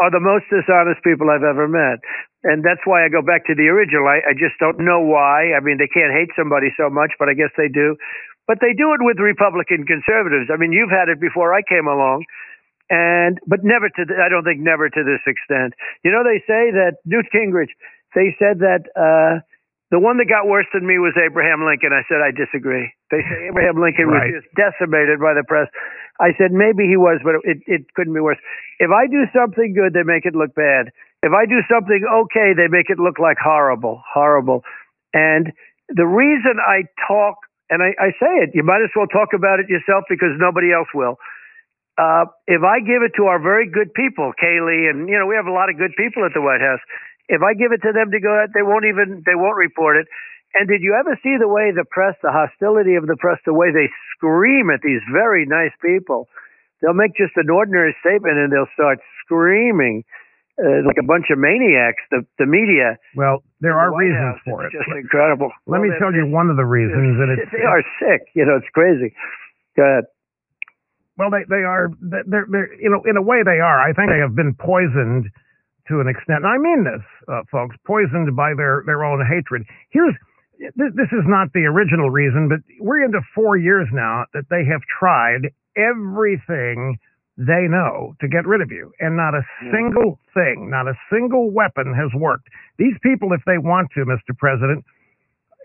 are 0.00 0.10
the 0.10 0.22
most 0.22 0.48
dishonest 0.48 1.04
people 1.04 1.28
I've 1.28 1.46
ever 1.46 1.68
met, 1.68 2.00
and 2.44 2.64
that's 2.64 2.82
why 2.84 3.04
I 3.04 3.08
go 3.08 3.20
back 3.20 3.46
to 3.46 3.54
the 3.54 3.68
original. 3.68 4.08
I, 4.08 4.24
I 4.24 4.32
just 4.32 4.56
don't 4.58 4.80
know 4.80 5.00
why. 5.00 5.52
I 5.52 5.60
mean, 5.60 5.76
they 5.76 5.90
can't 5.90 6.12
hate 6.12 6.32
somebody 6.34 6.72
so 6.76 6.88
much, 6.88 7.12
but 7.18 7.28
I 7.28 7.34
guess 7.34 7.52
they 7.56 7.68
do. 7.68 7.96
But 8.46 8.62
they 8.62 8.72
do 8.72 8.94
it 8.94 9.02
with 9.02 9.18
Republican 9.18 9.84
conservatives. 9.84 10.48
I 10.54 10.56
mean, 10.56 10.70
you've 10.70 10.94
had 10.94 11.10
it 11.10 11.18
before 11.18 11.52
I 11.52 11.66
came 11.66 11.90
along 11.90 12.24
and 12.90 13.38
but 13.46 13.64
never 13.64 13.88
to 13.88 14.02
th- 14.06 14.18
I 14.18 14.28
don't 14.28 14.44
think 14.44 14.60
never 14.60 14.88
to 14.88 15.02
this 15.02 15.22
extent. 15.26 15.74
You 16.04 16.10
know, 16.10 16.22
they 16.22 16.38
say 16.46 16.70
that 16.70 17.02
Newt 17.04 17.26
Gingrich. 17.34 17.74
They 18.14 18.34
said 18.38 18.60
that 18.60 18.86
uh, 18.96 19.42
the 19.90 19.98
one 20.02 20.18
that 20.18 20.26
got 20.26 20.50
worse 20.50 20.66
than 20.74 20.82
me 20.86 20.98
was 20.98 21.14
Abraham 21.14 21.62
Lincoln. 21.62 21.94
I 21.94 22.02
said 22.10 22.18
I 22.18 22.34
disagree. 22.34 22.90
They 23.10 23.22
say 23.22 23.46
Abraham 23.50 23.78
Lincoln 23.78 24.10
Right. 24.10 24.34
was 24.34 24.42
just 24.42 24.50
decimated 24.58 25.20
by 25.22 25.34
the 25.34 25.44
press. 25.46 25.70
I 26.18 26.34
said 26.38 26.50
maybe 26.50 26.88
he 26.90 26.96
was, 26.98 27.20
but 27.22 27.38
it 27.46 27.62
it 27.66 27.86
couldn't 27.94 28.14
be 28.14 28.20
worse. 28.20 28.38
If 28.82 28.90
I 28.90 29.06
do 29.06 29.26
something 29.30 29.74
good, 29.74 29.94
they 29.94 30.02
make 30.02 30.26
it 30.26 30.34
look 30.34 30.54
bad. 30.54 30.90
If 31.22 31.32
I 31.32 31.46
do 31.46 31.62
something 31.70 32.02
okay, 32.26 32.50
they 32.56 32.66
make 32.68 32.90
it 32.90 32.98
look 32.98 33.18
like 33.18 33.38
horrible, 33.38 34.02
horrible. 34.02 34.62
And 35.14 35.52
the 35.88 36.06
reason 36.06 36.58
I 36.58 36.84
talk, 37.06 37.38
and 37.70 37.82
I, 37.82 37.94
I 38.02 38.10
say 38.18 38.42
it, 38.42 38.50
you 38.54 38.62
might 38.62 38.82
as 38.82 38.90
well 38.94 39.06
talk 39.06 39.30
about 39.34 39.60
it 39.60 39.68
yourself 39.68 40.04
because 40.10 40.34
nobody 40.38 40.72
else 40.72 40.88
will. 40.94 41.16
Uh, 41.96 42.26
if 42.46 42.60
I 42.62 42.80
give 42.80 43.00
it 43.00 43.12
to 43.16 43.24
our 43.24 43.38
very 43.40 43.64
good 43.70 43.94
people, 43.94 44.32
Kayleigh, 44.36 44.90
and 44.90 45.08
you 45.08 45.16
know 45.18 45.26
we 45.26 45.34
have 45.36 45.46
a 45.46 45.52
lot 45.54 45.70
of 45.70 45.78
good 45.78 45.94
people 45.96 46.24
at 46.26 46.32
the 46.34 46.42
White 46.42 46.60
House. 46.60 46.80
If 47.28 47.42
I 47.42 47.54
give 47.54 47.72
it 47.72 47.82
to 47.82 47.92
them 47.92 48.10
to 48.14 48.20
go 48.20 48.30
out, 48.30 48.54
they 48.54 48.62
won't 48.62 48.86
even 48.86 49.22
they 49.26 49.34
won't 49.34 49.58
report 49.58 49.96
it. 49.98 50.06
And 50.54 50.68
did 50.68 50.80
you 50.80 50.94
ever 50.94 51.18
see 51.22 51.36
the 51.38 51.48
way 51.50 51.72
the 51.74 51.84
press, 51.84 52.14
the 52.22 52.32
hostility 52.32 52.94
of 52.94 53.06
the 53.06 53.16
press, 53.18 53.36
the 53.44 53.52
way 53.52 53.72
they 53.74 53.90
scream 54.16 54.70
at 54.70 54.80
these 54.80 55.02
very 55.12 55.44
nice 55.44 55.74
people? 55.84 56.28
They'll 56.80 56.94
make 56.96 57.16
just 57.16 57.34
an 57.36 57.50
ordinary 57.50 57.96
statement 58.00 58.38
and 58.38 58.52
they'll 58.52 58.70
start 58.72 58.98
screaming 59.24 60.04
uh, 60.56 60.86
like 60.86 60.96
a 60.96 61.04
bunch 61.04 61.28
of 61.28 61.36
maniacs. 61.36 62.00
The 62.10 62.24
the 62.38 62.46
media. 62.46 62.96
Well, 63.16 63.42
there 63.60 63.74
are 63.76 63.92
White 63.92 64.06
reasons 64.08 64.38
House, 64.38 64.40
for 64.46 64.64
it. 64.64 64.72
it's 64.72 64.78
Just 64.86 64.96
incredible. 64.96 65.50
Let 65.66 65.80
Well, 65.80 65.90
me 65.90 65.96
tell 65.98 66.14
you 66.14 66.24
one 66.30 66.48
of 66.48 66.56
the 66.56 66.64
reasons, 66.64 67.18
and 67.20 67.28
it's 67.36 67.50
they 67.52 67.66
are 67.66 67.82
sick. 68.00 68.28
You 68.34 68.46
know, 68.46 68.56
it's 68.56 68.70
crazy. 68.72 69.12
Go 69.76 69.82
ahead. 69.82 70.04
Well, 71.18 71.30
they 71.30 71.44
they 71.48 71.64
are 71.64 71.90
they're 72.00 72.46
they're 72.48 72.72
you 72.80 72.88
know 72.88 73.02
in 73.04 73.16
a 73.16 73.22
way 73.22 73.42
they 73.44 73.58
are. 73.60 73.80
I 73.80 73.92
think 73.92 74.08
they 74.12 74.20
have 74.20 74.36
been 74.36 74.54
poisoned 74.54 75.28
to 75.88 76.00
an 76.00 76.08
extent. 76.08 76.44
And 76.44 76.46
I 76.46 76.58
mean 76.58 76.84
this, 76.84 77.02
uh, 77.28 77.42
folks, 77.50 77.76
poisoned 77.86 78.34
by 78.36 78.54
their 78.56 78.82
their 78.86 79.04
own 79.04 79.24
hatred. 79.26 79.62
Here's 79.90 80.14
this, 80.58 80.92
this 80.94 81.12
is 81.12 81.24
not 81.26 81.52
the 81.52 81.64
original 81.68 82.10
reason, 82.10 82.48
but 82.48 82.60
we're 82.80 83.04
into 83.04 83.20
four 83.34 83.56
years 83.56 83.88
now 83.92 84.24
that 84.34 84.44
they 84.50 84.64
have 84.64 84.80
tried 84.98 85.52
everything 85.76 86.98
they 87.36 87.68
know 87.68 88.16
to 88.20 88.28
get 88.28 88.46
rid 88.46 88.62
of 88.62 88.72
you, 88.72 88.90
and 88.98 89.14
not 89.16 89.34
a 89.34 89.44
single 89.70 90.18
thing, 90.32 90.70
not 90.70 90.88
a 90.88 90.94
single 91.12 91.50
weapon 91.52 91.92
has 91.92 92.08
worked. 92.16 92.48
These 92.78 92.96
people, 93.02 93.32
if 93.34 93.42
they 93.44 93.58
want 93.58 93.90
to, 93.92 94.06
Mr. 94.08 94.32
President, 94.38 94.84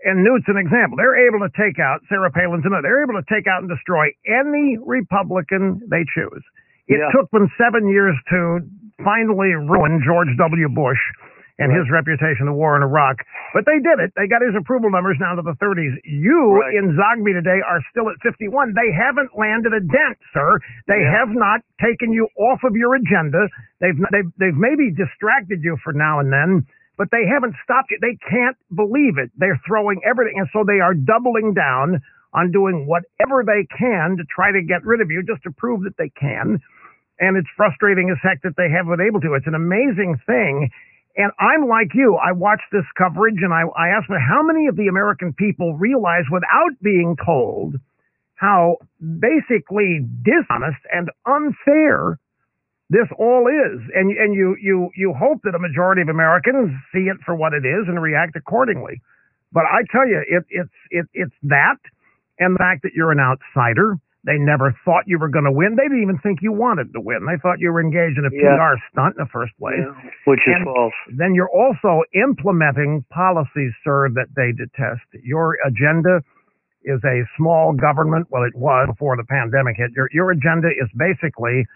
and 0.04 0.22
Newt's 0.22 0.44
an 0.48 0.58
example. 0.58 0.98
They're 0.98 1.16
able 1.28 1.40
to 1.40 1.52
take 1.56 1.78
out 1.78 2.00
Sarah 2.10 2.30
Palin's 2.30 2.66
another. 2.66 2.82
They're 2.82 3.02
able 3.04 3.16
to 3.16 3.24
take 3.32 3.46
out 3.46 3.62
and 3.62 3.70
destroy 3.70 4.08
any 4.26 4.76
Republican 4.84 5.80
they 5.88 6.04
choose. 6.12 6.44
It 6.88 6.98
Yeah. 7.00 7.08
took 7.12 7.30
them 7.30 7.48
seven 7.56 7.88
years 7.88 8.16
to 8.30 8.60
finally 9.04 9.54
ruin 9.54 10.02
George 10.04 10.28
W. 10.38 10.68
Bush 10.68 11.00
and 11.58 11.70
his 11.70 11.84
reputation, 11.92 12.46
the 12.46 12.52
war 12.52 12.74
in 12.76 12.82
Iraq. 12.82 13.16
But 13.54 13.66
they 13.66 13.78
did 13.78 14.00
it. 14.00 14.10
They 14.16 14.26
got 14.26 14.40
his 14.42 14.56
approval 14.56 14.90
numbers 14.90 15.18
down 15.20 15.36
to 15.36 15.42
the 15.42 15.54
30s. 15.60 15.94
You 16.02 16.58
Right. 16.58 16.74
in 16.74 16.96
Zogby 16.96 17.32
today 17.34 17.60
are 17.60 17.80
still 17.90 18.08
at 18.08 18.16
51. 18.22 18.72
They 18.74 18.90
haven't 18.90 19.36
landed 19.36 19.72
a 19.72 19.80
dent, 19.80 20.18
sir. 20.32 20.58
They 20.88 21.02
Yeah. 21.02 21.18
have 21.20 21.30
not 21.30 21.60
taken 21.80 22.10
you 22.12 22.26
off 22.36 22.64
of 22.64 22.74
your 22.74 22.94
agenda. 22.94 23.48
They've 23.80 23.98
they've 24.10 24.30
they've 24.38 24.56
maybe 24.56 24.90
distracted 24.90 25.62
you 25.62 25.76
for 25.84 25.92
now 25.92 26.18
and 26.20 26.32
then, 26.32 26.64
but 26.96 27.10
they 27.10 27.26
haven't 27.26 27.54
stopped 27.62 27.90
you. 27.90 27.98
They 28.00 28.16
can't 28.16 28.56
believe 28.74 29.18
it. 29.18 29.30
They're 29.36 29.60
throwing 29.66 30.02
everything, 30.04 30.38
and 30.40 30.48
so 30.52 30.64
they 30.64 30.80
are 30.80 30.94
doubling 30.94 31.52
down 31.52 32.00
on 32.34 32.50
doing 32.50 32.86
whatever 32.86 33.44
they 33.44 33.66
can 33.66 34.16
to 34.16 34.24
try 34.24 34.50
to 34.52 34.62
get 34.62 34.84
rid 34.86 35.02
of 35.02 35.10
you, 35.10 35.22
just 35.22 35.42
to 35.42 35.50
prove 35.52 35.82
that 35.82 35.98
they 35.98 36.08
can. 36.08 36.60
And 37.20 37.36
it's 37.36 37.48
frustrating 37.56 38.10
as 38.10 38.18
heck 38.22 38.42
that 38.42 38.56
they 38.56 38.70
haven't 38.70 38.96
been 38.96 39.06
able 39.06 39.20
to. 39.20 39.34
It's 39.34 39.46
an 39.46 39.54
amazing 39.54 40.18
thing. 40.26 40.70
And 41.16 41.30
I'm 41.38 41.68
like 41.68 41.92
you. 41.94 42.16
I 42.16 42.32
watch 42.32 42.60
this 42.72 42.86
coverage 42.96 43.40
and 43.42 43.52
I, 43.52 43.62
I 43.76 43.88
ask 43.88 44.08
me 44.08 44.16
how 44.16 44.42
many 44.42 44.66
of 44.66 44.76
the 44.76 44.88
American 44.88 45.32
people 45.32 45.74
realize 45.74 46.24
without 46.30 46.72
being 46.82 47.16
told 47.24 47.76
how 48.36 48.76
basically 48.98 50.04
dishonest 50.24 50.80
and 50.92 51.10
unfair 51.26 52.18
this 52.90 53.06
all 53.18 53.46
is. 53.46 53.80
And, 53.94 54.10
and 54.16 54.34
you, 54.34 54.56
you, 54.60 54.90
you 54.96 55.14
hope 55.16 55.40
that 55.44 55.54
a 55.54 55.58
majority 55.58 56.02
of 56.02 56.08
Americans 56.08 56.72
see 56.92 57.06
it 57.06 57.18
for 57.24 57.34
what 57.36 57.52
it 57.52 57.64
is 57.64 57.86
and 57.88 58.02
react 58.02 58.34
accordingly. 58.34 59.00
But 59.52 59.64
I 59.64 59.84
tell 59.92 60.08
you, 60.08 60.24
it, 60.26 60.44
it's, 60.50 60.76
it, 60.90 61.06
it's 61.14 61.34
that 61.44 61.78
and 62.38 62.54
the 62.54 62.58
fact 62.58 62.82
that 62.82 62.92
you're 62.94 63.12
an 63.12 63.20
outsider. 63.20 63.96
They 64.24 64.38
never 64.38 64.70
thought 64.84 65.02
you 65.06 65.18
were 65.18 65.28
going 65.28 65.46
to 65.46 65.50
win. 65.52 65.74
They 65.74 65.82
didn't 65.82 66.02
even 66.02 66.18
think 66.18 66.38
you 66.42 66.52
wanted 66.52 66.92
to 66.94 67.00
win. 67.00 67.26
They 67.26 67.38
thought 67.42 67.58
you 67.58 67.72
were 67.72 67.80
engaged 67.80 68.18
in 68.18 68.24
a 68.24 68.30
Yeah. 68.30 68.54
PR 68.56 68.78
stunt 68.90 69.16
in 69.18 69.24
the 69.24 69.30
first 69.30 69.50
place 69.58 69.80
Yeah, 69.82 69.94
which 70.26 70.46
is 70.46 70.54
And- 70.54 70.64
false. 70.64 70.94
then 71.08 71.34
you're 71.34 71.50
also 71.50 72.04
implementing 72.14 73.02
policies, 73.10 73.72
sir, 73.82 74.08
that 74.10 74.28
they 74.36 74.52
detest. 74.52 75.02
Your 75.24 75.56
agenda 75.64 76.22
is 76.84 77.02
a 77.04 77.26
small 77.36 77.72
government. 77.72 78.28
Well, 78.30 78.44
it 78.44 78.54
was 78.54 78.86
before 78.88 79.16
the 79.16 79.24
pandemic 79.24 79.76
hit. 79.76 79.90
Your, 79.96 80.08
your 80.12 80.30
agenda 80.30 80.68
is 80.70 80.88
basically 80.96 81.66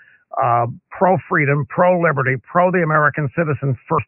uh, 0.42 0.66
pro 0.90 1.16
freedom, 1.28 1.64
pro 1.68 1.98
liberty, 2.00 2.36
pro 2.42 2.70
the 2.70 2.82
American 2.82 3.28
citizen 3.36 3.76
first. 3.88 4.06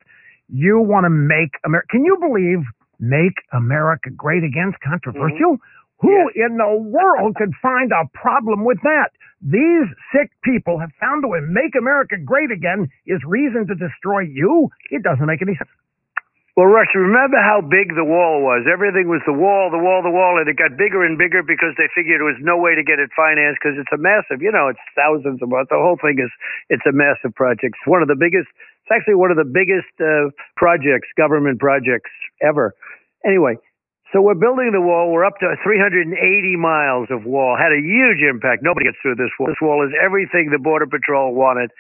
You 0.49 0.79
want 0.81 1.05
to 1.05 1.11
make 1.11 1.51
America. 1.65 1.87
Can 1.91 2.05
you 2.05 2.17
believe 2.19 2.65
make 3.01 3.35
America 3.53 4.11
great 4.11 4.43
again? 4.45 4.69
is 4.71 4.75
Controversial. 4.85 5.57
Who 6.01 6.31
in 6.35 6.57
the 6.57 6.75
world 6.79 7.35
could 7.37 7.53
find 7.61 7.91
a 7.91 8.07
problem 8.15 8.65
with 8.65 8.79
that? 8.83 9.11
These 9.43 9.87
sick 10.15 10.31
people 10.43 10.79
have 10.79 10.91
found 11.01 11.25
a 11.25 11.29
way. 11.29 11.41
Make 11.43 11.75
America 11.79 12.17
great 12.19 12.51
again 12.51 12.89
is 13.07 13.19
reason 13.27 13.67
to 13.67 13.75
destroy 13.75 14.21
you. 14.21 14.69
It 14.91 15.03
doesn't 15.03 15.27
make 15.27 15.43
any 15.43 15.55
sense. 15.55 15.71
Well, 16.59 16.67
Rush, 16.67 16.91
remember 16.91 17.39
how 17.39 17.63
big 17.63 17.95
the 17.95 18.03
wall 18.03 18.43
was? 18.43 18.67
Everything 18.67 19.07
was 19.07 19.23
the 19.23 19.33
wall, 19.33 19.71
the 19.71 19.79
wall, 19.79 20.03
the 20.03 20.11
wall, 20.11 20.43
and 20.43 20.51
it 20.51 20.59
got 20.59 20.75
bigger 20.75 21.07
and 21.07 21.15
bigger 21.15 21.39
because 21.39 21.71
they 21.79 21.87
figured 21.95 22.19
there 22.19 22.27
was 22.27 22.43
no 22.43 22.59
way 22.59 22.75
to 22.75 22.83
get 22.83 22.99
it 22.99 23.15
financed 23.15 23.63
because 23.63 23.79
it's 23.79 23.95
a 23.95 24.01
massive, 24.03 24.43
you 24.43 24.51
know, 24.51 24.67
it's 24.67 24.83
thousands 24.99 25.39
of. 25.39 25.55
The 25.55 25.79
whole 25.79 26.03
thing 26.03 26.19
is, 26.19 26.27
it's 26.67 26.83
a 26.83 26.91
massive 26.91 27.31
project. 27.39 27.79
It's 27.79 27.87
one 27.87 28.03
of 28.03 28.11
the 28.11 28.19
biggest, 28.19 28.51
it's 28.83 28.91
actually 28.91 29.15
one 29.15 29.31
of 29.31 29.39
the 29.39 29.47
biggest 29.47 29.87
uh, 30.03 30.35
projects, 30.59 31.07
government 31.15 31.63
projects 31.63 32.11
ever. 32.43 32.75
Anyway, 33.23 33.55
so 34.13 34.23
we're 34.23 34.39
building 34.39 34.73
the 34.73 34.81
wall. 34.81 35.13
We're 35.13 35.25
up 35.25 35.37
to 35.41 35.53
380 35.63 36.09
miles 36.57 37.09
of 37.11 37.25
wall. 37.25 37.57
Had 37.61 37.77
a 37.77 37.83
huge 37.83 38.25
impact. 38.25 38.65
Nobody 38.65 38.87
gets 38.89 38.97
through 39.03 39.17
this 39.21 39.33
wall. 39.39 39.49
This 39.49 39.61
wall 39.61 39.85
is 39.85 39.93
everything 40.01 40.49
the 40.49 40.59
Border 40.59 40.87
Patrol 40.87 41.35
wanted. 41.35 41.71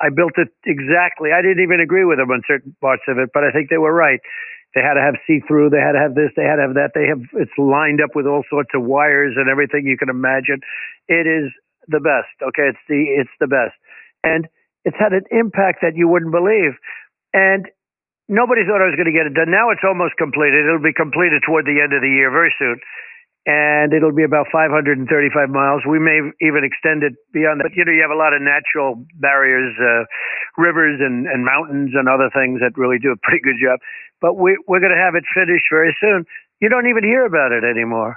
I 0.00 0.08
built 0.08 0.32
it 0.40 0.48
exactly. 0.64 1.30
I 1.30 1.42
didn't 1.42 1.62
even 1.62 1.80
agree 1.80 2.04
with 2.04 2.18
them 2.18 2.30
on 2.30 2.42
certain 2.48 2.74
parts 2.80 3.04
of 3.06 3.18
it, 3.18 3.30
but 3.32 3.44
I 3.44 3.52
think 3.52 3.68
they 3.70 3.78
were 3.78 3.92
right. 3.92 4.20
They 4.74 4.80
had 4.80 4.94
to 4.94 5.04
have 5.04 5.14
see 5.26 5.38
through. 5.46 5.70
They 5.70 5.78
had 5.78 5.92
to 5.92 6.02
have 6.02 6.16
this. 6.16 6.34
They 6.34 6.42
had 6.42 6.56
to 6.56 6.66
have 6.66 6.74
that. 6.74 6.96
They 6.96 7.06
have 7.06 7.22
it's 7.38 7.54
lined 7.58 8.00
up 8.02 8.16
with 8.16 8.26
all 8.26 8.42
sorts 8.50 8.70
of 8.74 8.82
wires 8.82 9.34
and 9.36 9.48
everything 9.48 9.86
you 9.86 9.96
can 9.96 10.08
imagine. 10.08 10.60
It 11.06 11.30
is 11.30 11.52
the 11.86 12.00
best. 12.00 12.34
Okay, 12.42 12.74
it's 12.74 12.84
the 12.88 13.06
it's 13.22 13.36
the 13.38 13.46
best, 13.46 13.78
and 14.24 14.48
it's 14.84 14.96
had 14.98 15.12
an 15.12 15.24
impact 15.30 15.78
that 15.82 15.94
you 15.94 16.08
wouldn't 16.08 16.32
believe. 16.32 16.74
And 17.32 17.70
nobody 18.28 18.64
thought 18.64 18.80
I 18.80 18.88
was 18.88 18.96
going 18.96 19.10
to 19.10 19.16
get 19.16 19.28
it 19.28 19.36
done. 19.36 19.50
Now 19.50 19.70
it's 19.70 19.84
almost 19.84 20.16
completed. 20.16 20.64
It'll 20.64 20.82
be 20.82 20.96
completed 20.96 21.44
toward 21.44 21.68
the 21.68 21.80
end 21.80 21.92
of 21.92 22.00
the 22.00 22.08
year, 22.08 22.30
very 22.32 22.52
soon. 22.58 22.80
And 23.44 23.92
it'll 23.92 24.16
be 24.16 24.24
about 24.24 24.48
535 24.48 25.04
miles. 25.52 25.84
We 25.84 26.00
may 26.00 26.24
even 26.40 26.64
extend 26.64 27.04
it 27.04 27.12
beyond 27.28 27.60
that. 27.60 27.68
But, 27.68 27.76
you 27.76 27.84
know, 27.84 27.92
you 27.92 28.00
have 28.00 28.14
a 28.14 28.16
lot 28.16 28.32
of 28.32 28.40
natural 28.40 29.04
barriers, 29.20 29.76
uh, 29.76 30.08
rivers 30.56 30.96
and, 31.04 31.28
and 31.28 31.44
mountains 31.44 31.92
and 31.92 32.08
other 32.08 32.32
things 32.32 32.64
that 32.64 32.72
really 32.80 32.96
do 32.96 33.12
a 33.12 33.20
pretty 33.20 33.44
good 33.44 33.60
job. 33.60 33.84
But 34.24 34.40
we, 34.40 34.56
we're 34.64 34.80
going 34.80 34.96
to 34.96 35.04
have 35.04 35.12
it 35.12 35.28
finished 35.28 35.68
very 35.68 35.92
soon. 36.00 36.24
You 36.64 36.72
don't 36.72 36.88
even 36.88 37.04
hear 37.04 37.28
about 37.28 37.52
it 37.52 37.68
anymore. 37.68 38.16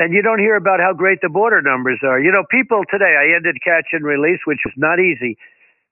And 0.00 0.16
you 0.16 0.24
don't 0.24 0.40
hear 0.40 0.56
about 0.56 0.80
how 0.80 0.96
great 0.96 1.20
the 1.20 1.28
border 1.28 1.60
numbers 1.60 2.00
are. 2.00 2.16
You 2.18 2.32
know, 2.32 2.48
people 2.48 2.88
today, 2.88 3.20
I 3.20 3.36
ended 3.36 3.60
catch 3.60 3.92
and 3.92 4.02
release, 4.02 4.40
which 4.48 4.64
was 4.64 4.74
not 4.80 4.96
easy 4.96 5.36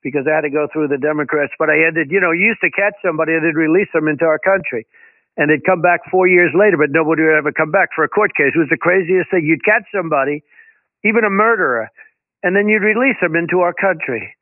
because 0.02 0.26
I 0.26 0.34
had 0.34 0.42
to 0.42 0.50
go 0.50 0.66
through 0.68 0.88
the 0.90 0.98
Democrats, 0.98 1.54
but 1.58 1.70
I 1.70 1.86
ended, 1.86 2.10
you 2.10 2.20
know, 2.20 2.34
you 2.34 2.52
used 2.52 2.60
to 2.66 2.70
catch 2.70 2.98
somebody 3.00 3.32
and 3.32 3.46
they'd 3.46 3.58
release 3.58 3.88
them 3.94 4.10
into 4.10 4.26
our 4.26 4.38
country. 4.38 4.86
And 5.38 5.48
they'd 5.48 5.64
come 5.64 5.80
back 5.80 6.04
four 6.10 6.28
years 6.28 6.52
later, 6.52 6.76
but 6.76 6.92
nobody 6.92 7.22
would 7.24 7.38
ever 7.38 7.52
come 7.52 7.70
back 7.70 7.94
for 7.96 8.04
a 8.04 8.10
court 8.10 8.36
case. 8.36 8.52
It 8.52 8.60
was 8.60 8.68
the 8.68 8.76
craziest 8.76 9.30
thing. 9.30 9.46
You'd 9.48 9.64
catch 9.64 9.88
somebody, 9.88 10.44
even 11.04 11.24
a 11.24 11.32
murderer, 11.32 11.88
and 12.42 12.52
then 12.54 12.68
you'd 12.68 12.84
release 12.84 13.16
them 13.22 13.34
into 13.34 13.64
our 13.64 13.72
country. 13.72 14.36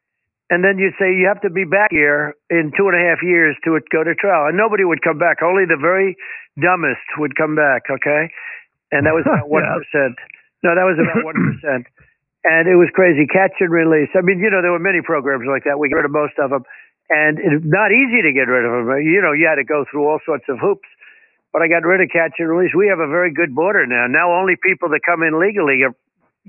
And 0.50 0.66
then 0.66 0.82
you'd 0.82 0.98
say, 0.98 1.14
you 1.14 1.30
have 1.30 1.40
to 1.46 1.50
be 1.50 1.62
back 1.62 1.94
here 1.94 2.34
in 2.50 2.74
two 2.74 2.90
and 2.90 2.98
a 2.98 3.02
half 3.06 3.22
years 3.22 3.54
to 3.62 3.78
go 3.92 4.02
to 4.02 4.14
trial. 4.18 4.50
And 4.50 4.58
nobody 4.58 4.82
would 4.82 4.98
come 5.00 5.16
back. 5.16 5.46
Only 5.46 5.62
the 5.62 5.78
very 5.78 6.18
dumbest 6.58 7.06
would 7.22 7.38
come 7.38 7.54
back, 7.54 7.86
okay? 7.86 8.34
And 8.90 9.06
that 9.06 9.14
was 9.14 9.22
about 9.30 9.46
1%. 9.46 9.54
Yeah. 10.62 10.74
No, 10.74 10.74
that 10.76 10.84
was 10.84 11.00
about 11.00 11.24
1%. 11.24 11.86
And 12.44 12.64
it 12.68 12.76
was 12.76 12.88
crazy. 12.96 13.29
Catch 13.29 13.61
and 13.61 13.68
release. 13.68 14.09
I 14.16 14.24
mean, 14.24 14.40
you 14.40 14.48
know, 14.48 14.64
there 14.64 14.72
were 14.72 14.81
many 14.81 15.05
programs 15.05 15.44
like 15.44 15.64
that. 15.68 15.76
We 15.76 15.92
got 15.92 16.00
rid 16.00 16.09
of 16.09 16.16
most 16.16 16.40
of 16.40 16.48
them. 16.50 16.64
And 17.11 17.37
it's 17.37 17.66
not 17.66 17.92
easy 17.92 18.22
to 18.22 18.33
get 18.33 18.48
rid 18.48 18.64
of 18.64 18.72
them. 18.72 18.87
You 19.03 19.20
know, 19.20 19.33
you 19.37 19.44
had 19.44 19.61
to 19.61 19.66
go 19.66 19.85
through 19.90 20.09
all 20.09 20.22
sorts 20.24 20.46
of 20.48 20.57
hoops. 20.57 20.88
But 21.53 21.62
I 21.62 21.68
got 21.68 21.83
rid 21.83 22.00
of 22.00 22.09
catch 22.14 22.38
and 22.38 22.48
release. 22.48 22.70
We 22.72 22.87
have 22.87 23.03
a 23.03 23.11
very 23.11 23.35
good 23.35 23.53
border 23.55 23.85
now. 23.85 24.07
Now 24.07 24.31
only 24.31 24.55
people 24.55 24.88
that 24.94 25.03
come 25.03 25.26
in 25.26 25.35
legally 25.35 25.83
are, 25.83 25.92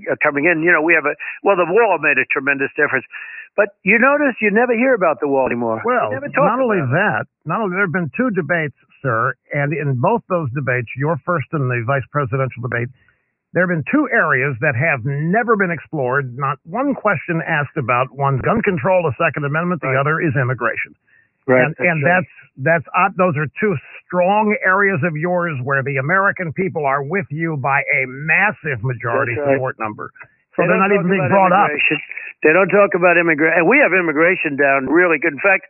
are 0.06 0.20
coming 0.22 0.46
in. 0.46 0.62
You 0.62 0.70
know, 0.70 0.80
we 0.80 0.94
have 0.94 1.04
a, 1.04 1.18
well, 1.42 1.58
the 1.58 1.66
wall 1.66 1.98
made 1.98 2.16
a 2.22 2.26
tremendous 2.30 2.70
difference. 2.78 3.04
But 3.58 3.76
you 3.82 3.98
notice 3.98 4.38
you 4.40 4.54
never 4.54 4.72
hear 4.72 4.94
about 4.94 5.20
the 5.20 5.28
wall 5.28 5.44
anymore. 5.44 5.82
Well, 5.84 6.08
You 6.08 6.22
never 6.22 6.30
talk 6.32 6.46
not 6.46 6.62
only 6.62 6.80
that, 6.80 7.26
not 7.44 7.60
only 7.60 7.74
there 7.74 7.84
have 7.84 7.92
been 7.92 8.10
two 8.16 8.30
debates, 8.30 8.78
sir, 9.02 9.34
and 9.52 9.74
in 9.74 10.00
both 10.00 10.22
those 10.30 10.48
debates, 10.54 10.88
your 10.96 11.20
first 11.26 11.50
and 11.52 11.68
the 11.68 11.82
vice 11.84 12.06
presidential 12.14 12.62
debate, 12.62 12.88
there 13.52 13.68
have 13.68 13.72
been 13.72 13.84
two 13.90 14.08
areas 14.12 14.56
that 14.60 14.74
have 14.74 15.04
never 15.04 15.56
been 15.56 15.70
explored. 15.70 16.36
Not 16.36 16.58
one 16.64 16.94
question 16.94 17.42
asked 17.46 17.76
about. 17.76 18.08
One's 18.16 18.40
gun 18.40 18.62
control, 18.62 19.02
the 19.04 19.12
Second 19.20 19.44
Amendment. 19.44 19.80
The 19.82 19.88
Right. 19.92 20.00
other 20.00 20.20
is 20.20 20.32
immigration. 20.36 20.94
Right. 21.46 21.64
and 21.66 21.74
and 21.78 22.02
right. 22.04 22.22
that's 22.22 22.32
that's 22.56 22.86
uh, 22.94 23.10
those 23.18 23.36
are 23.36 23.46
two 23.58 23.74
strong 24.06 24.54
areas 24.64 25.00
of 25.02 25.16
yours 25.16 25.58
where 25.64 25.82
the 25.82 25.96
American 25.98 26.52
people 26.52 26.86
are 26.86 27.02
with 27.02 27.26
you 27.30 27.56
by 27.56 27.80
a 27.82 28.06
massive 28.06 28.84
majority 28.84 29.34
That's 29.34 29.46
right. 29.48 29.54
support 29.56 29.76
number. 29.80 30.12
So 30.54 30.62
They 30.62 30.68
they're 30.68 30.78
talk 30.78 30.92
even 30.92 31.08
being 31.10 31.28
brought 31.28 31.52
up. 31.52 31.70
They 32.44 32.52
don't 32.52 32.68
talk 32.70 32.94
about 32.94 33.16
immigration. 33.18 33.58
And 33.58 33.68
we 33.68 33.78
have 33.82 33.92
immigration 33.92 34.56
down 34.56 34.86
really 34.86 35.18
good. 35.18 35.32
In 35.32 35.42
fact, 35.42 35.66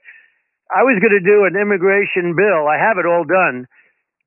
I 0.75 0.83
was 0.83 0.99
going 1.01 1.12
to 1.12 1.25
do 1.25 1.45
an 1.45 1.55
immigration 1.57 2.35
bill. 2.35 2.66
I 2.68 2.77
have 2.81 2.99
it 2.99 3.07
all 3.07 3.25
done. 3.25 3.68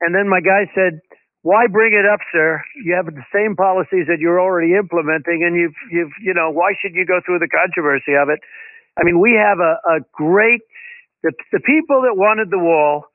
And 0.01 0.13
then 0.13 0.29
my 0.29 0.41
guy 0.41 0.69
said, 0.75 1.01
why 1.45 1.69
bring 1.69 1.93
it 1.93 2.09
up, 2.09 2.25
sir? 2.33 2.57
You 2.73 2.97
have 2.97 3.05
the 3.05 3.21
same 3.29 3.53
policies 3.53 4.09
that 4.09 4.17
you're 4.17 4.41
already 4.41 4.73
implementing 4.73 5.45
and 5.45 5.53
you've, 5.53 5.77
you've, 5.93 6.09
you 6.17 6.33
know, 6.33 6.49
why 6.49 6.73
should 6.81 6.97
you 6.97 7.05
go 7.05 7.21
through 7.21 7.37
the 7.37 7.47
controversy 7.47 8.17
of 8.17 8.33
it? 8.33 8.41
I 8.97 9.05
mean, 9.05 9.21
we 9.21 9.37
have 9.37 9.61
a, 9.61 9.77
a 9.85 9.97
great, 10.09 10.65
the, 11.21 11.37
the 11.53 11.61
people 11.61 12.01
that 12.09 12.17
wanted 12.17 12.49
the 12.49 12.57
wall 12.57 13.13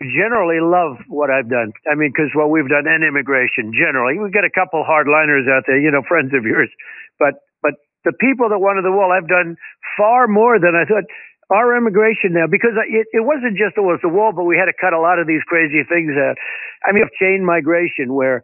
generally 0.00 0.64
love 0.64 0.96
what 1.12 1.28
I've 1.28 1.52
done. 1.52 1.76
I 1.84 1.92
mean, 1.92 2.08
because 2.08 2.32
what 2.32 2.48
we've 2.48 2.72
done 2.72 2.88
and 2.88 3.04
immigration 3.04 3.76
generally, 3.76 4.16
we've 4.16 4.32
got 4.32 4.48
a 4.48 4.54
couple 4.54 4.80
hardliners 4.80 5.44
out 5.44 5.68
there, 5.68 5.76
you 5.76 5.92
know, 5.92 6.00
friends 6.08 6.32
of 6.32 6.48
yours, 6.48 6.72
but 7.20 7.44
but 7.60 7.76
the 8.08 8.16
people 8.16 8.48
that 8.48 8.58
wanted 8.64 8.82
the 8.82 8.90
wall, 8.90 9.12
I've 9.12 9.28
done 9.28 9.60
far 10.00 10.26
more 10.26 10.58
than 10.58 10.72
I 10.72 10.88
thought. 10.88 11.04
Our 11.52 11.76
immigration 11.76 12.32
now, 12.32 12.46
because 12.48 12.72
it, 12.88 13.06
it 13.12 13.24
wasn't 13.24 13.60
just 13.60 13.76
oh, 13.76 13.92
it 13.92 14.00
was 14.00 14.00
the 14.02 14.08
wall, 14.08 14.32
but 14.34 14.44
we 14.44 14.56
had 14.56 14.66
to 14.66 14.76
cut 14.78 14.92
a 14.92 15.00
lot 15.00 15.18
of 15.18 15.26
these 15.26 15.42
crazy 15.44 15.84
things 15.84 16.16
out. 16.16 16.36
I 16.84 16.92
mean, 16.92 17.04
chain 17.20 17.44
migration 17.44 18.14
where 18.14 18.42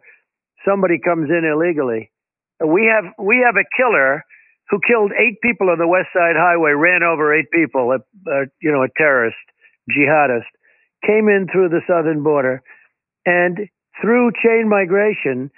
somebody 0.67 0.99
comes 0.99 1.29
in 1.29 1.43
illegally. 1.43 2.11
We 2.61 2.85
have 2.85 3.11
we 3.17 3.41
have 3.45 3.55
a 3.57 3.65
killer 3.75 4.23
who 4.69 4.79
killed 4.85 5.11
eight 5.17 5.41
people 5.41 5.69
on 5.69 5.79
the 5.79 5.87
West 5.87 6.13
Side 6.13 6.37
Highway, 6.37 6.71
ran 6.77 7.01
over 7.01 7.33
eight 7.33 7.49
people, 7.51 7.91
a, 7.91 7.99
a 8.29 8.45
you 8.61 8.71
know, 8.71 8.83
a 8.83 8.89
terrorist, 8.95 9.41
jihadist 9.89 10.45
came 11.05 11.29
in 11.29 11.47
through 11.51 11.69
the 11.69 11.81
southern 11.87 12.23
border 12.23 12.61
and 13.25 13.69
through 14.01 14.31
chain 14.43 14.67
migration, 14.69 15.51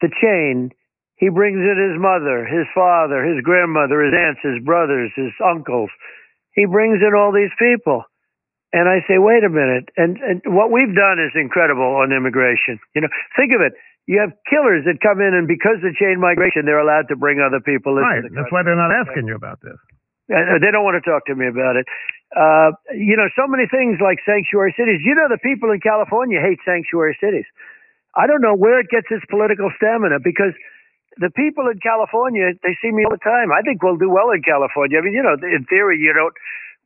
the 0.00 0.10
chain, 0.20 0.70
he 1.16 1.28
brings 1.28 1.58
in 1.58 1.76
his 1.76 2.00
mother, 2.00 2.46
his 2.46 2.66
father, 2.74 3.24
his 3.24 3.42
grandmother, 3.44 4.02
his 4.04 4.14
aunts, 4.14 4.40
his 4.42 4.64
brothers, 4.64 5.12
his 5.16 5.32
uncles. 5.44 5.90
He 6.60 6.68
brings 6.68 7.00
in 7.00 7.16
all 7.16 7.32
these 7.32 7.52
people. 7.56 8.04
And 8.76 8.84
I 8.84 9.00
say, 9.08 9.16
wait 9.16 9.42
a 9.42 9.48
minute. 9.48 9.88
And, 9.96 10.20
and 10.20 10.38
what 10.52 10.68
we've 10.68 10.92
done 10.92 11.16
is 11.16 11.32
incredible 11.32 12.04
on 12.04 12.12
immigration. 12.12 12.76
You 12.94 13.08
know, 13.08 13.10
think 13.34 13.56
of 13.56 13.64
it. 13.64 13.72
You 14.04 14.20
have 14.20 14.36
killers 14.44 14.84
that 14.84 15.00
come 15.00 15.24
in 15.24 15.32
and 15.32 15.48
because 15.48 15.80
of 15.80 15.96
chain 15.96 16.20
migration, 16.20 16.68
they're 16.68 16.82
allowed 16.82 17.08
to 17.08 17.16
bring 17.16 17.40
other 17.40 17.64
people 17.64 17.96
into 17.96 18.04
Right. 18.04 18.22
That's 18.28 18.52
why 18.52 18.60
they're 18.60 18.78
not 18.78 18.92
asking 18.92 19.24
you 19.26 19.34
about 19.34 19.64
this. 19.64 19.78
Uh, 20.30 20.60
they 20.62 20.70
don't 20.70 20.84
want 20.86 21.00
to 21.00 21.02
talk 21.02 21.26
to 21.26 21.34
me 21.34 21.48
about 21.48 21.74
it. 21.74 21.86
Uh, 22.30 22.70
you 22.94 23.18
know, 23.18 23.26
so 23.34 23.50
many 23.50 23.66
things 23.66 23.98
like 23.98 24.22
sanctuary 24.22 24.70
cities. 24.78 25.02
You 25.02 25.18
know, 25.18 25.26
the 25.26 25.42
people 25.42 25.74
in 25.74 25.80
California 25.82 26.38
hate 26.38 26.62
sanctuary 26.62 27.18
cities. 27.18 27.48
I 28.14 28.30
don't 28.30 28.42
know 28.42 28.54
where 28.54 28.78
it 28.78 28.86
gets 28.90 29.10
its 29.10 29.26
political 29.26 29.70
stamina 29.74 30.22
because 30.22 30.54
the 31.20 31.30
people 31.36 31.68
in 31.68 31.76
California, 31.84 32.56
they 32.64 32.74
see 32.80 32.90
me 32.90 33.04
all 33.04 33.12
the 33.12 33.20
time. 33.22 33.52
I 33.52 33.60
think 33.60 33.84
we'll 33.84 34.00
do 34.00 34.08
well 34.08 34.32
in 34.32 34.40
California. 34.40 34.96
I 34.98 35.02
mean, 35.04 35.12
you 35.14 35.22
know, 35.22 35.36
in 35.36 35.62
theory, 35.68 36.00
you 36.00 36.16
don't 36.16 36.32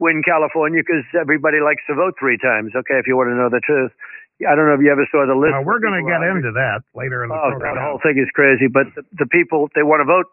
win 0.02 0.26
California 0.26 0.82
because 0.82 1.06
everybody 1.14 1.62
likes 1.62 1.86
to 1.86 1.94
vote 1.94 2.18
three 2.18 2.36
times. 2.42 2.74
Okay, 2.74 2.98
if 2.98 3.06
you 3.06 3.14
want 3.14 3.30
to 3.30 3.38
know 3.38 3.48
the 3.48 3.62
truth. 3.62 3.94
I 4.42 4.58
don't 4.58 4.66
know 4.66 4.74
if 4.74 4.82
you 4.82 4.90
ever 4.90 5.06
saw 5.14 5.22
the 5.30 5.38
list. 5.38 5.54
Of 5.54 5.62
we're 5.62 5.78
going 5.78 5.94
to 5.94 6.02
get 6.02 6.18
out. 6.18 6.34
into 6.34 6.50
that 6.58 6.82
later 6.98 7.22
in 7.22 7.30
the 7.30 7.38
Oh, 7.38 7.54
program. 7.54 7.78
God, 7.78 7.78
the 7.78 7.86
whole 7.86 8.02
thing 8.02 8.18
is 8.18 8.26
crazy. 8.34 8.66
But 8.66 8.90
the, 8.98 9.06
the 9.22 9.30
people, 9.30 9.70
they 9.78 9.86
want 9.86 10.02
to 10.02 10.08
vote. 10.10 10.26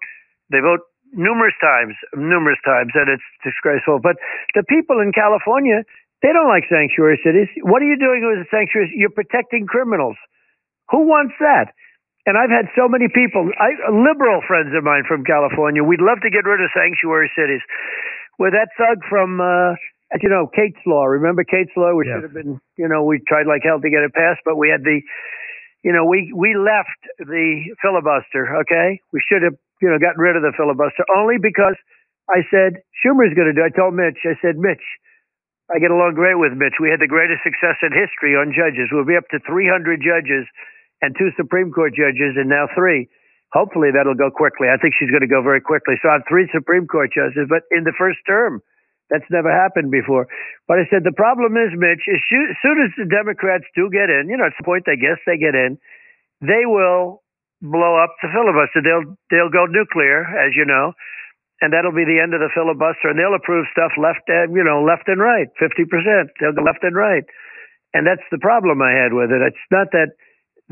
They 0.50 0.58
vote 0.58 0.82
numerous 1.14 1.54
times, 1.62 1.94
numerous 2.18 2.58
times, 2.66 2.90
and 2.98 3.06
it's 3.14 3.24
disgraceful. 3.46 4.02
But 4.02 4.18
the 4.58 4.66
people 4.66 4.98
in 5.06 5.14
California, 5.14 5.86
they 6.26 6.34
don't 6.34 6.50
like 6.50 6.66
sanctuary 6.66 7.22
cities. 7.22 7.48
What 7.62 7.86
are 7.86 7.90
you 7.90 7.96
doing 8.02 8.26
with 8.26 8.42
a 8.42 8.50
sanctuary? 8.50 8.90
You're 8.98 9.14
protecting 9.14 9.70
criminals. 9.70 10.18
Who 10.90 11.06
wants 11.06 11.38
that? 11.38 11.70
And 12.26 12.38
I've 12.38 12.54
had 12.54 12.70
so 12.78 12.86
many 12.86 13.10
people, 13.10 13.50
I, 13.58 13.74
liberal 13.90 14.46
friends 14.46 14.70
of 14.78 14.84
mine 14.86 15.04
from 15.10 15.26
California. 15.26 15.82
We'd 15.82 16.06
love 16.06 16.22
to 16.22 16.30
get 16.30 16.46
rid 16.46 16.62
of 16.62 16.70
sanctuary 16.70 17.32
cities. 17.34 17.62
Where 18.38 18.54
that 18.54 18.70
thug 18.78 19.02
from, 19.10 19.42
uh, 19.42 19.74
you 20.22 20.30
know, 20.30 20.46
Kate's 20.46 20.82
Law. 20.86 21.06
Remember 21.06 21.44
Kate's 21.44 21.74
Law? 21.76 21.94
We 21.94 22.06
should 22.06 22.24
have 22.24 22.34
been, 22.34 22.62
you 22.78 22.88
know, 22.88 23.04
we 23.06 23.22
tried 23.26 23.48
like 23.50 23.66
hell 23.66 23.82
to 23.82 23.90
get 23.90 24.06
it 24.06 24.14
passed, 24.14 24.42
but 24.46 24.58
we 24.58 24.70
had 24.70 24.84
the, 24.86 25.02
you 25.82 25.94
know, 25.94 26.06
we 26.06 26.30
we 26.36 26.54
left 26.54 27.02
the 27.18 27.74
filibuster. 27.82 28.66
Okay, 28.66 29.02
we 29.14 29.22
should 29.26 29.42
have, 29.42 29.58
you 29.82 29.90
know, 29.90 29.98
gotten 29.98 30.22
rid 30.22 30.38
of 30.38 30.46
the 30.46 30.54
filibuster 30.54 31.06
only 31.18 31.38
because 31.42 31.78
I 32.30 32.46
said 32.54 32.86
Schumer's 33.02 33.34
going 33.34 33.50
to 33.50 33.58
do. 33.58 33.66
it. 33.66 33.74
I 33.74 33.78
told 33.78 33.94
Mitch. 33.98 34.22
I 34.26 34.38
said, 34.42 34.58
Mitch, 34.62 34.84
I 35.74 35.80
get 35.80 35.90
along 35.90 36.14
great 36.14 36.38
with 36.38 36.54
Mitch. 36.54 36.78
We 36.78 36.92
had 36.94 37.02
the 37.02 37.10
greatest 37.10 37.42
success 37.42 37.82
in 37.82 37.94
history 37.96 38.38
on 38.38 38.54
judges. 38.54 38.94
We'll 38.94 39.10
be 39.10 39.18
up 39.18 39.26
to 39.34 39.40
300 39.42 40.02
judges 40.04 40.46
and 41.02 41.16
two 41.18 41.30
Supreme 41.38 41.72
Court 41.72 41.94
judges, 41.94 42.38
and 42.38 42.50
now 42.50 42.68
three. 42.74 43.10
Hopefully 43.52 43.90
that'll 43.92 44.16
go 44.16 44.32
quickly. 44.32 44.72
I 44.72 44.78
think 44.80 44.94
she's 44.96 45.12
going 45.12 45.26
to 45.26 45.30
go 45.30 45.44
very 45.44 45.60
quickly. 45.60 46.00
So 46.00 46.08
I 46.08 46.22
have 46.22 46.28
three 46.30 46.48
Supreme 46.54 46.88
Court 46.88 47.12
judges, 47.12 47.50
but 47.50 47.68
in 47.72 47.84
the 47.84 47.94
first 47.98 48.20
term. 48.28 48.62
That's 49.12 49.28
never 49.28 49.52
happened 49.52 49.92
before. 49.92 50.32
But 50.72 50.80
I 50.80 50.88
said 50.88 51.04
the 51.04 51.12
problem 51.12 51.60
is, 51.60 51.76
Mitch, 51.76 52.08
as 52.08 52.24
soon 52.32 52.78
as 52.80 52.96
the 52.96 53.12
Democrats 53.12 53.68
do 53.76 53.92
get 53.92 54.08
in, 54.08 54.32
you 54.32 54.40
know, 54.40 54.48
it's 54.48 54.56
the 54.56 54.64
point 54.64 54.88
they 54.88 54.96
guess 54.96 55.20
they 55.28 55.36
get 55.36 55.52
in, 55.52 55.76
they 56.40 56.64
will 56.64 57.20
blow 57.62 58.00
up 58.00 58.16
the 58.24 58.32
filibuster. 58.32 58.80
They'll 58.80 59.20
they'll 59.30 59.54
go 59.54 59.68
nuclear, 59.68 60.24
as 60.40 60.56
you 60.56 60.64
know, 60.64 60.96
and 61.60 61.76
that'll 61.76 61.94
be 61.94 62.08
the 62.08 62.24
end 62.24 62.34
of 62.34 62.40
the 62.40 62.50
filibuster. 62.56 63.12
And 63.12 63.20
they'll 63.20 63.38
approve 63.38 63.68
stuff 63.76 63.94
left 64.00 64.26
and 64.32 64.56
you 64.56 64.64
know 64.64 64.82
left 64.82 65.12
and 65.12 65.22
right, 65.22 65.52
fifty 65.60 65.84
percent. 65.86 66.32
They'll 66.40 66.58
go 66.58 66.64
left 66.64 66.82
and 66.88 66.96
right, 66.96 67.28
and 67.94 68.08
that's 68.08 68.26
the 68.32 68.42
problem 68.42 68.82
I 68.82 68.96
had 68.96 69.12
with 69.12 69.30
it. 69.30 69.44
It's 69.44 69.68
not 69.70 69.92
that 69.92 70.16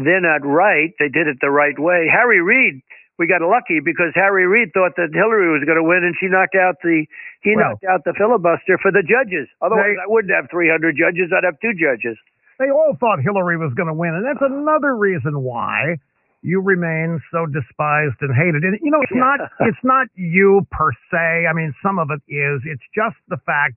they're 0.06 0.22
not 0.22 0.46
right; 0.46 0.92
they 1.00 1.10
did 1.10 1.28
it 1.28 1.38
the 1.42 1.52
right 1.52 1.78
way. 1.78 2.08
Harry 2.12 2.42
Reid, 2.42 2.82
we 3.18 3.28
got 3.28 3.42
lucky 3.42 3.80
because 3.84 4.12
Harry 4.16 4.48
Reid 4.48 4.72
thought 4.74 4.96
that 4.98 5.10
Hillary 5.14 5.52
was 5.52 5.64
going 5.66 5.78
to 5.78 5.84
win, 5.84 6.04
and 6.04 6.16
she 6.20 6.28
knocked 6.28 6.56
out 6.56 6.76
the 6.84 7.06
he 7.42 7.56
Well- 7.56 7.72
knocked 7.72 7.84
out 7.86 8.04
the 8.06 8.14
filibuster 8.14 8.78
for 8.82 8.92
the 8.92 9.04
judges. 9.04 9.48
Otherwise, 9.62 9.96
They- 9.96 10.04
I 10.04 10.08
wouldn't 10.08 10.34
have 10.34 10.50
three 10.50 10.70
hundred 10.70 10.96
judges. 10.96 11.32
I'd 11.36 11.44
have 11.44 11.60
two 11.60 11.74
judges. 11.74 12.18
They 12.60 12.70
all 12.72 12.96
thought 13.00 13.20
Hillary 13.22 13.56
was 13.58 13.74
going 13.74 13.88
to 13.88 13.94
win, 13.94 14.14
and 14.16 14.26
that's 14.26 14.42
another 14.42 14.96
reason 14.96 15.42
why 15.44 15.96
you 16.42 16.62
remain 16.62 17.20
so 17.32 17.46
despised 17.46 18.16
and 18.22 18.34
hated. 18.36 18.64
And 18.64 18.80
you 18.82 18.92
know, 18.92 19.02
it's 19.02 19.12
not 19.16 19.40
it's 19.62 19.84
not 19.84 20.08
you 20.16 20.66
per 20.72 20.92
se. 21.12 21.48
I 21.48 21.54
mean, 21.54 21.74
some 21.82 22.00
of 22.00 22.10
it 22.12 22.22
is. 22.32 22.62
It's 22.66 22.84
just 22.96 23.16
the 23.28 23.38
fact 23.46 23.76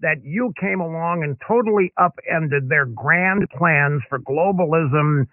that 0.00 0.24
you 0.24 0.52
came 0.58 0.80
along 0.80 1.22
and 1.22 1.36
totally 1.46 1.92
upended 1.96 2.68
their 2.68 2.86
grand 2.86 3.48
plans 3.50 4.02
for 4.08 4.18
globalism, 4.18 5.26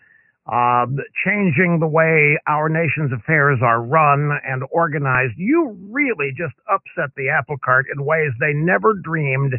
uh, 0.50 0.86
changing 1.26 1.78
the 1.80 1.88
way 1.88 2.38
our 2.48 2.70
nation's 2.70 3.14
affairs 3.14 3.60
are 3.62 3.84
run 3.84 4.32
and 4.44 4.64
organized. 4.72 5.34
You 5.38 5.78
really 5.92 6.34
just 6.36 6.56
upset 6.66 7.14
the 7.16 7.30
apple 7.30 7.58
cart 7.64 7.86
in 7.94 8.04
ways 8.04 8.32
they 8.40 8.54
never 8.54 8.94
dreamed 8.94 9.54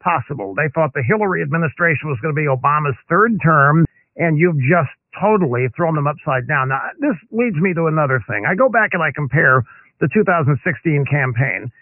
possible. 0.00 0.54
They 0.54 0.68
thought 0.74 0.92
the 0.92 1.02
Hillary 1.02 1.40
administration 1.42 2.12
was 2.12 2.18
going 2.20 2.34
to 2.34 2.38
be 2.38 2.46
Obama's 2.46 2.96
third 3.08 3.40
term, 3.42 3.86
and 4.16 4.38
you've 4.38 4.60
just 4.60 4.92
totally 5.18 5.68
thrown 5.74 5.94
them 5.94 6.06
upside 6.06 6.46
down. 6.46 6.68
Now, 6.68 6.82
this 7.00 7.16
leads 7.32 7.56
me 7.56 7.72
to 7.72 7.86
another 7.86 8.22
thing. 8.28 8.44
I 8.44 8.54
go 8.54 8.68
back 8.68 8.90
and 8.92 9.02
I 9.02 9.12
compare 9.14 9.64
the 10.00 10.08
2016 10.12 10.60
campaign. 11.08 11.72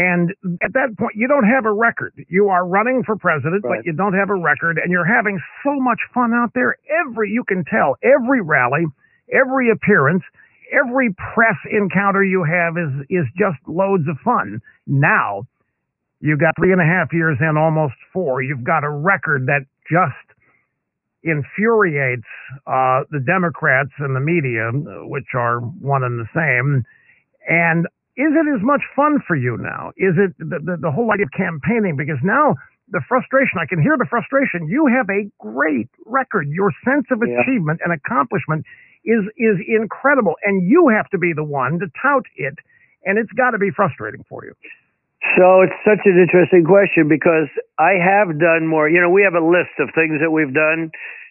And 0.00 0.30
at 0.62 0.72
that 0.72 0.96
point, 0.98 1.12
you 1.14 1.28
don't 1.28 1.44
have 1.44 1.66
a 1.66 1.72
record. 1.72 2.14
You 2.30 2.48
are 2.48 2.64
running 2.66 3.02
for 3.04 3.16
president, 3.16 3.64
Right. 3.64 3.80
but 3.80 3.84
you 3.84 3.92
don't 3.92 4.14
have 4.14 4.30
a 4.30 4.34
record, 4.34 4.78
and 4.78 4.90
you're 4.90 5.04
having 5.04 5.38
so 5.62 5.76
much 5.78 6.00
fun 6.14 6.32
out 6.32 6.52
there. 6.54 6.76
Every, 7.04 7.30
you 7.30 7.44
can 7.44 7.64
tell, 7.64 7.96
every 8.02 8.40
rally, 8.40 8.86
every 9.30 9.70
appearance, 9.70 10.22
every 10.72 11.12
press 11.34 11.56
encounter 11.70 12.24
you 12.24 12.44
have 12.44 12.78
is, 12.78 12.92
is 13.10 13.26
just 13.36 13.58
loads 13.68 14.08
of 14.08 14.16
fun. 14.24 14.60
Now, 14.86 15.42
You've 16.20 16.38
got 16.40 16.54
three 16.56 16.72
and 16.72 16.80
a 16.80 16.84
half 16.84 17.12
years 17.12 17.38
in, 17.40 17.56
almost 17.56 17.94
four. 18.12 18.42
You've 18.42 18.62
got 18.64 18.84
a 18.84 18.90
record 18.90 19.46
that 19.46 19.64
just 19.90 20.36
infuriates 21.22 22.28
uh, 22.66 23.02
the 23.10 23.20
Democrats 23.24 23.90
and 23.98 24.14
the 24.14 24.20
media, 24.20 24.70
which 25.08 25.28
are 25.34 25.60
one 25.60 26.04
and 26.04 26.20
the 26.20 26.28
same. 26.34 26.84
And 27.48 27.86
is 28.16 28.32
it 28.34 28.46
as 28.54 28.62
much 28.62 28.82
fun 28.96 29.18
for 29.26 29.36
you 29.36 29.56
now? 29.56 29.90
Is 29.96 30.14
it 30.18 30.36
the, 30.38 30.58
the, 30.58 30.76
the 30.80 30.90
whole 30.90 31.10
idea 31.12 31.26
of 31.26 31.32
campaigning? 31.32 31.96
Because 31.96 32.18
now 32.22 32.56
the 32.90 33.00
frustration, 33.08 33.58
I 33.62 33.66
can 33.66 33.80
hear 33.80 33.96
the 33.96 34.06
frustration. 34.10 34.66
You 34.68 34.86
have 34.86 35.08
a 35.08 35.30
great 35.38 35.88
record. 36.06 36.48
Your 36.48 36.72
sense 36.84 37.06
of 37.10 37.22
Yeah. 37.22 37.40
achievement 37.40 37.80
and 37.84 37.92
accomplishment 37.92 38.66
is 39.04 39.24
is 39.38 39.56
incredible, 39.66 40.34
and 40.44 40.66
you 40.68 40.88
have 40.88 41.08
to 41.10 41.18
be 41.18 41.32
the 41.32 41.44
one 41.44 41.78
to 41.78 41.86
tout 42.02 42.26
it. 42.36 42.54
And 43.06 43.16
it's 43.18 43.32
got 43.32 43.52
to 43.52 43.58
be 43.58 43.70
frustrating 43.70 44.24
for 44.28 44.44
you. 44.44 44.52
So 45.36 45.62
it's 45.62 45.76
such 45.84 46.04
an 46.04 46.18
interesting 46.18 46.64
question 46.64 47.08
because 47.08 47.48
I 47.78 47.92
have 47.96 48.38
done 48.38 48.66
more. 48.66 48.88
You 48.88 49.00
know, 49.00 49.08
we 49.10 49.22
have 49.22 49.34
a 49.34 49.44
list 49.44 49.72
of 49.78 49.88
things 49.94 50.20
that 50.20 50.30
we've 50.30 50.52
done. 50.52 50.90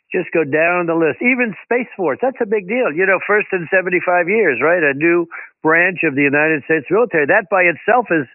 Just 0.10 0.34
go 0.34 0.43
down 0.43 0.89
the 0.89 0.98
list. 0.98 1.22
Even 1.22 1.54
Space 1.63 1.89
Force, 1.95 2.17
that's 2.22 2.41
a 2.41 2.50
big 2.50 2.67
deal. 2.67 2.89
You 2.89 3.06
know, 3.06 3.22
first 3.26 3.48
in 3.54 3.69
75 3.69 4.30
years, 4.30 4.58
right? 4.62 4.82
A 4.82 4.98
new 4.98 5.30
branch 5.62 6.02
of 6.04 6.15
the 6.15 6.26
United 6.26 6.65
States 6.65 6.89
military. 6.89 7.30
That 7.30 7.50
by 7.50 7.69
itself 7.69 8.10
is 8.10 8.26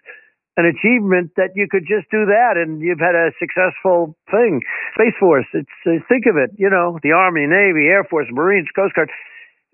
an 0.57 0.63
achievement 0.65 1.35
that 1.35 1.51
you 1.55 1.67
could 1.67 1.83
just 1.83 2.07
do 2.07 2.23
that 2.31 2.55
and 2.55 2.79
you've 2.79 3.03
had 3.03 3.15
a 3.15 3.35
successful 3.39 4.15
thing. 4.31 4.63
Space 4.95 5.15
Force, 5.19 5.47
it's 5.51 5.79
uh, 5.83 5.99
think 6.07 6.25
of 6.31 6.39
it, 6.39 6.55
you 6.55 6.69
know, 6.69 6.97
the 7.03 7.11
Army, 7.11 7.43
Navy, 7.43 7.91
Air 7.91 8.07
Force, 8.07 8.27
Marines, 8.31 8.67
Coast 8.75 8.95
Guard. 8.95 9.11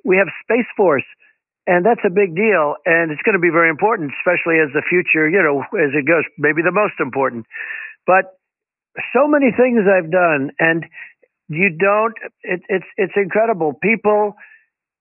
We 0.04 0.18
have 0.18 0.28
Space 0.42 0.66
Force 0.76 1.06
and 1.68 1.86
that's 1.86 2.02
a 2.02 2.10
big 2.10 2.34
deal 2.34 2.82
and 2.90 3.14
it's 3.14 3.22
going 3.22 3.38
to 3.38 3.44
be 3.44 3.54
very 3.54 3.70
important 3.70 4.10
especially 4.18 4.58
as 4.58 4.74
the 4.74 4.82
future, 4.82 5.30
you 5.30 5.38
know, 5.38 5.62
as 5.78 5.94
it 5.94 6.10
goes, 6.10 6.26
maybe 6.42 6.66
the 6.66 6.74
most 6.74 6.98
important. 6.98 7.46
But 8.10 8.34
so 9.14 9.30
many 9.30 9.54
things 9.54 9.86
I've 9.86 10.10
done 10.10 10.50
and 10.58 10.90
you 11.52 11.70
don't 11.78 12.16
it, 12.44 12.62
it's 12.70 12.88
it's 12.98 13.14
incredible. 13.16 13.74
People 13.84 14.36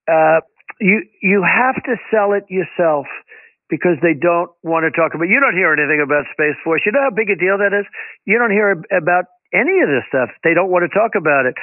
uh 0.08 0.40
you 0.80 1.02
you 1.22 1.44
have 1.46 1.76
to 1.84 1.96
sell 2.10 2.32
it 2.34 2.44
yourself 2.50 3.06
because 3.70 3.96
they 4.02 4.18
don't 4.18 4.50
want 4.66 4.82
to 4.84 4.92
talk 4.92 5.14
about. 5.14 5.30
You 5.30 5.38
don't 5.38 5.54
hear 5.54 5.70
anything 5.72 6.02
about 6.02 6.26
Space 6.34 6.58
Force. 6.64 6.82
You 6.84 6.92
know 6.92 7.06
how 7.06 7.14
big 7.14 7.30
a 7.30 7.38
deal 7.38 7.56
that 7.62 7.70
is. 7.70 7.86
You 8.26 8.38
don't 8.42 8.50
hear 8.50 8.74
about 8.90 9.30
any 9.54 9.78
of 9.80 9.88
this 9.88 10.02
stuff. 10.10 10.30
They 10.42 10.54
don't 10.54 10.70
want 10.74 10.84
to 10.84 10.92
talk 10.92 11.14
about 11.14 11.46
it. 11.46 11.54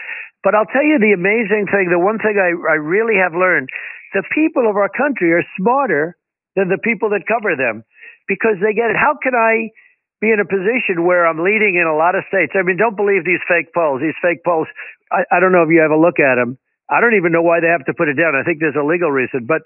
But 0.43 0.56
I'll 0.56 0.69
tell 0.71 0.86
you 0.88 0.97
the 1.04 1.12
amazing 1.12 1.67
thing. 1.67 1.91
The 1.91 2.00
one 2.00 2.17
thing 2.23 2.39
I, 2.39 2.56
I 2.56 2.80
really 2.80 3.19
have 3.19 3.36
learned: 3.36 3.69
the 4.15 4.23
people 4.32 4.69
of 4.69 4.78
our 4.80 4.89
country 4.89 5.36
are 5.36 5.43
smarter 5.60 6.15
than 6.56 6.71
the 6.71 6.80
people 6.80 7.12
that 7.12 7.28
cover 7.28 7.60
them 7.60 7.84
because 8.28 8.56
they 8.63 8.71
get 8.73 8.89
it. 8.89 8.97
How 8.97 9.19
can 9.19 9.36
I? 9.36 9.76
Be 10.19 10.34
in 10.34 10.41
a 10.41 10.47
position 10.49 11.06
where 11.06 11.30
I'm 11.30 11.38
leading 11.43 11.77
in 11.77 11.86
a 11.86 11.93
lot 11.93 12.17
of 12.17 12.25
states. 12.27 12.58
I 12.58 12.65
mean, 12.65 12.77
don't 12.77 12.97
believe 12.97 13.21
these 13.21 13.43
fake 13.45 13.69
polls. 13.73 14.01
These 14.01 14.17
fake 14.17 14.41
polls, 14.41 14.65
I, 15.13 15.23
I 15.30 15.38
don't 15.39 15.53
know 15.53 15.62
if 15.62 15.69
you 15.69 15.82
have 15.86 15.93
a 15.93 15.99
look 15.99 16.17
at 16.17 16.41
them. 16.41 16.58
I 16.89 17.03
don't 17.03 17.13
even 17.19 17.36
know 17.36 17.43
why 17.43 17.60
they 17.60 17.69
have 17.69 17.86
to 17.86 17.93
put 17.93 18.10
it 18.10 18.17
down. 18.17 18.34
I 18.34 18.41
think 18.41 18.58
there's 18.58 18.80
a 18.80 18.86
legal 18.86 19.12
reason, 19.12 19.45
but 19.45 19.62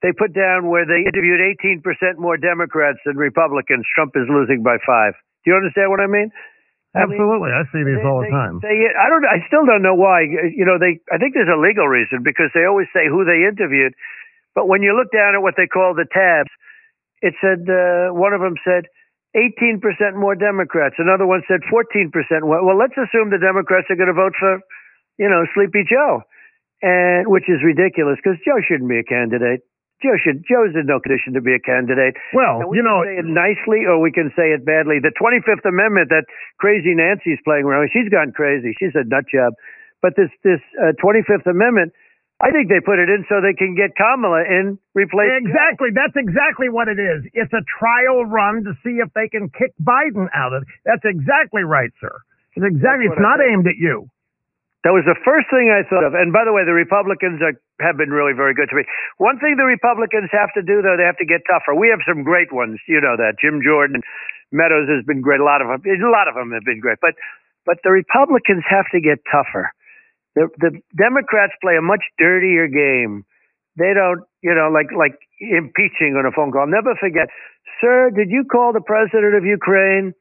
they 0.00 0.16
put 0.16 0.32
down 0.32 0.70
where 0.72 0.88
they 0.88 1.04
interviewed 1.04 1.42
18% 1.60 1.84
more 2.16 2.40
Democrats 2.40 3.02
than 3.04 3.20
Republicans. 3.20 3.84
Trump 3.92 4.16
is 4.16 4.24
losing 4.30 4.62
by 4.62 4.80
five. 4.86 5.12
Do 5.44 5.52
you 5.52 5.56
understand 5.56 5.90
what 5.92 6.00
I 6.00 6.08
mean? 6.08 6.32
Absolutely, 6.90 7.54
I, 7.54 7.62
mean, 7.62 7.62
I 7.62 7.70
see 7.70 7.82
these 7.86 8.02
they, 8.02 8.08
all 8.08 8.18
the 8.18 8.26
they, 8.26 8.34
time. 8.34 8.54
They, 8.66 8.76
I 8.90 9.06
don't. 9.06 9.22
I 9.22 9.38
still 9.46 9.62
don't 9.62 9.78
know 9.78 9.94
why. 9.94 10.26
You 10.26 10.66
know, 10.66 10.74
they. 10.74 10.98
I 11.06 11.22
think 11.22 11.38
there's 11.38 11.52
a 11.52 11.60
legal 11.60 11.86
reason 11.86 12.26
because 12.26 12.50
they 12.50 12.66
always 12.66 12.90
say 12.90 13.06
who 13.06 13.22
they 13.22 13.46
interviewed, 13.46 13.94
but 14.58 14.66
when 14.66 14.82
you 14.82 14.98
look 14.98 15.14
down 15.14 15.38
at 15.38 15.42
what 15.42 15.54
they 15.54 15.70
call 15.70 15.94
the 15.94 16.10
tabs, 16.10 16.50
it 17.22 17.38
said 17.38 17.62
uh, 17.70 18.10
one 18.10 18.34
of 18.34 18.42
them 18.42 18.58
said 18.66 18.90
18% 19.36 19.82
more 20.18 20.34
Democrats. 20.34 20.96
Another 20.98 21.26
one 21.26 21.42
said 21.46 21.60
14% 21.70 22.10
Well, 22.42 22.76
let's 22.76 22.98
assume 22.98 23.30
the 23.30 23.38
Democrats 23.38 23.86
are 23.90 23.96
going 23.96 24.10
to 24.10 24.16
vote 24.16 24.34
for, 24.38 24.58
you 25.18 25.28
know, 25.30 25.46
Sleepy 25.54 25.86
Joe, 25.86 26.22
and 26.82 27.28
which 27.30 27.46
is 27.46 27.62
ridiculous 27.62 28.18
because 28.18 28.38
Joe 28.42 28.58
shouldn't 28.66 28.90
be 28.90 28.98
a 28.98 29.06
candidate. 29.06 29.62
Joe 30.02 30.16
should. 30.16 30.42
Joe's 30.48 30.72
in 30.72 30.88
no 30.88 30.98
condition 30.98 31.36
to 31.36 31.44
be 31.44 31.52
a 31.52 31.60
candidate. 31.60 32.16
Well, 32.32 32.64
we 32.64 32.80
you 32.80 32.82
know, 32.82 33.04
can 33.04 33.12
say 33.12 33.20
it 33.20 33.28
nicely 33.28 33.84
or 33.84 34.00
we 34.00 34.10
can 34.10 34.32
say 34.32 34.56
it 34.56 34.64
badly. 34.64 34.96
The 34.96 35.12
25th 35.12 35.68
Amendment 35.68 36.08
that 36.08 36.24
crazy 36.56 36.96
Nancy's 36.96 37.38
playing 37.44 37.68
around 37.68 37.84
with, 37.84 37.92
she's 37.92 38.08
gone 38.08 38.32
crazy. 38.32 38.72
She's 38.80 38.96
a 38.96 39.04
nut 39.04 39.28
job. 39.28 39.52
But 40.00 40.16
this 40.16 40.32
this 40.40 40.64
uh, 40.80 40.96
25th 40.96 41.44
Amendment, 41.44 41.92
I 42.40 42.48
think 42.48 42.72
they 42.72 42.80
put 42.80 42.96
it 42.96 43.12
in 43.12 43.28
so 43.28 43.44
they 43.44 43.52
can 43.52 43.76
get 43.76 43.92
Kamala 44.00 44.48
in 44.48 44.80
replace. 44.96 45.28
Exactly. 45.44 45.92
That's 45.92 46.16
exactly 46.16 46.72
what 46.72 46.88
it 46.88 46.96
is. 46.96 47.28
It's 47.36 47.52
a 47.52 47.60
trial 47.68 48.24
run 48.24 48.64
to 48.64 48.72
see 48.80 48.96
if 49.04 49.12
they 49.12 49.28
can 49.28 49.52
kick 49.52 49.76
Biden 49.76 50.24
out 50.32 50.56
of 50.56 50.64
it. 50.64 50.68
That's 50.88 51.04
exactly 51.04 51.68
right, 51.68 51.92
sir. 52.00 52.16
It's 52.56 52.64
exactly. 52.64 53.12
It's 53.12 53.20
not 53.20 53.44
aimed 53.44 53.68
at 53.68 53.76
you. 53.76 54.08
That 54.80 54.96
was 54.96 55.04
the 55.04 55.20
first 55.20 55.52
thing 55.52 55.68
I 55.68 55.84
thought 55.84 56.08
of. 56.08 56.16
And 56.16 56.32
by 56.32 56.48
the 56.48 56.56
way, 56.56 56.64
the 56.64 56.72
Republicans 56.72 57.44
are, 57.44 57.52
have 57.84 58.00
been 58.00 58.08
really 58.08 58.32
very 58.32 58.56
good 58.56 58.72
to 58.72 58.76
me. 58.80 58.88
One 59.20 59.36
thing 59.36 59.60
the 59.60 59.68
Republicans 59.68 60.32
have 60.32 60.48
to 60.56 60.64
do, 60.64 60.80
though, 60.80 60.96
they 60.96 61.04
have 61.04 61.20
to 61.20 61.28
get 61.28 61.44
tougher. 61.44 61.76
We 61.76 61.92
have 61.92 62.00
some 62.08 62.24
great 62.24 62.48
ones. 62.48 62.80
You 62.88 63.04
know 63.04 63.20
that. 63.20 63.36
Jim 63.36 63.60
Jordan, 63.60 64.00
Meadows 64.48 64.88
has 64.88 65.04
been 65.04 65.20
great. 65.20 65.36
A 65.36 65.44
lot 65.44 65.60
of 65.60 65.68
them, 65.68 65.84
a 65.84 66.08
lot 66.08 66.32
of 66.32 66.34
them 66.34 66.56
have 66.56 66.64
been 66.64 66.80
great. 66.80 66.96
But, 67.04 67.12
but 67.68 67.84
the 67.84 67.92
Republicans 67.92 68.64
have 68.72 68.88
to 68.96 69.04
get 69.04 69.20
tougher. 69.28 69.68
The, 70.34 70.48
the 70.58 70.70
Democrats 70.96 71.52
play 71.60 71.76
a 71.76 71.82
much 71.82 72.02
dirtier 72.18 72.68
game. 72.68 73.24
They 73.76 73.92
don't, 73.94 74.22
you 74.42 74.54
know, 74.54 74.70
like, 74.72 74.92
like 74.96 75.18
impeaching 75.40 76.14
on 76.18 76.26
a 76.26 76.32
phone 76.32 76.52
call. 76.52 76.62
I'll 76.62 76.70
never 76.70 76.94
forget. 76.98 77.28
Sir, 77.80 78.10
did 78.14 78.30
you 78.30 78.44
call 78.44 78.72
the 78.72 78.80
president 78.84 79.34
of 79.34 79.44
Ukraine? 79.44 80.12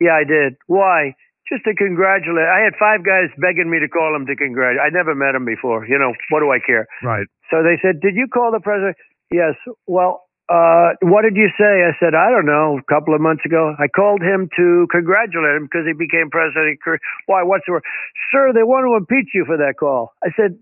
Yeah, 0.00 0.18
I 0.20 0.24
did. 0.24 0.56
Why? 0.66 1.14
just 1.46 1.62
to 1.64 1.74
congratulate. 1.74 2.46
I 2.46 2.66
had 2.66 2.74
five 2.78 3.06
guys 3.06 3.30
begging 3.38 3.70
me 3.70 3.78
to 3.78 3.88
call 3.88 4.14
him 4.14 4.26
to 4.26 4.34
congratulate. 4.34 4.82
I 4.82 4.90
never 4.90 5.14
met 5.14 5.34
him 5.34 5.46
before. 5.46 5.86
You 5.86 5.98
know, 5.98 6.12
what 6.30 6.40
do 6.42 6.50
I 6.50 6.58
care? 6.58 6.86
Right. 7.02 7.26
So 7.50 7.62
they 7.62 7.78
said, 7.78 8.02
"Did 8.02 8.14
you 8.14 8.26
call 8.26 8.50
the 8.50 8.60
president?" 8.60 8.96
Yes. 9.30 9.54
Well, 9.86 10.25
uh, 10.48 10.94
what 11.02 11.22
did 11.22 11.34
you 11.34 11.50
say? 11.58 11.82
I 11.82 11.92
said, 11.98 12.14
"I 12.14 12.30
don't 12.30 12.46
know." 12.46 12.78
A 12.78 12.86
couple 12.86 13.14
of 13.14 13.20
months 13.20 13.42
ago, 13.44 13.74
I 13.78 13.88
called 13.88 14.22
him 14.22 14.48
to 14.56 14.86
congratulate 14.90 15.56
him 15.58 15.64
because 15.66 15.86
he 15.86 15.92
became 15.92 16.30
president. 16.30 16.78
Why? 17.26 17.42
What's 17.42 17.66
the 17.66 17.72
word? 17.72 17.84
Sir, 18.30 18.52
they 18.54 18.62
want 18.62 18.86
to 18.86 18.94
impeach 18.94 19.34
you 19.34 19.44
for 19.44 19.56
that 19.58 19.74
call. 19.78 20.14
I 20.22 20.30
said, 20.36 20.54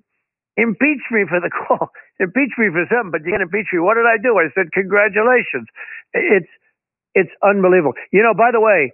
"Impeach 0.57 1.05
me 1.13 1.25
for 1.29 1.41
the 1.41 1.51
call. 1.69 1.91
impeach 2.19 2.57
me 2.57 2.73
for 2.73 2.89
something, 2.89 3.13
but 3.13 3.25
you 3.29 3.33
can't 3.37 3.43
impeach 3.45 3.69
me." 3.73 3.81
What 3.81 3.95
did 4.01 4.07
I 4.09 4.17
do? 4.17 4.39
I 4.41 4.49
said, 4.57 4.73
"Congratulations." 4.73 5.69
It's 6.15 6.49
it's 7.15 7.31
unbelievable. 7.43 7.95
You 8.11 8.23
know, 8.23 8.33
by 8.35 8.51
the 8.53 8.61
way, 8.61 8.93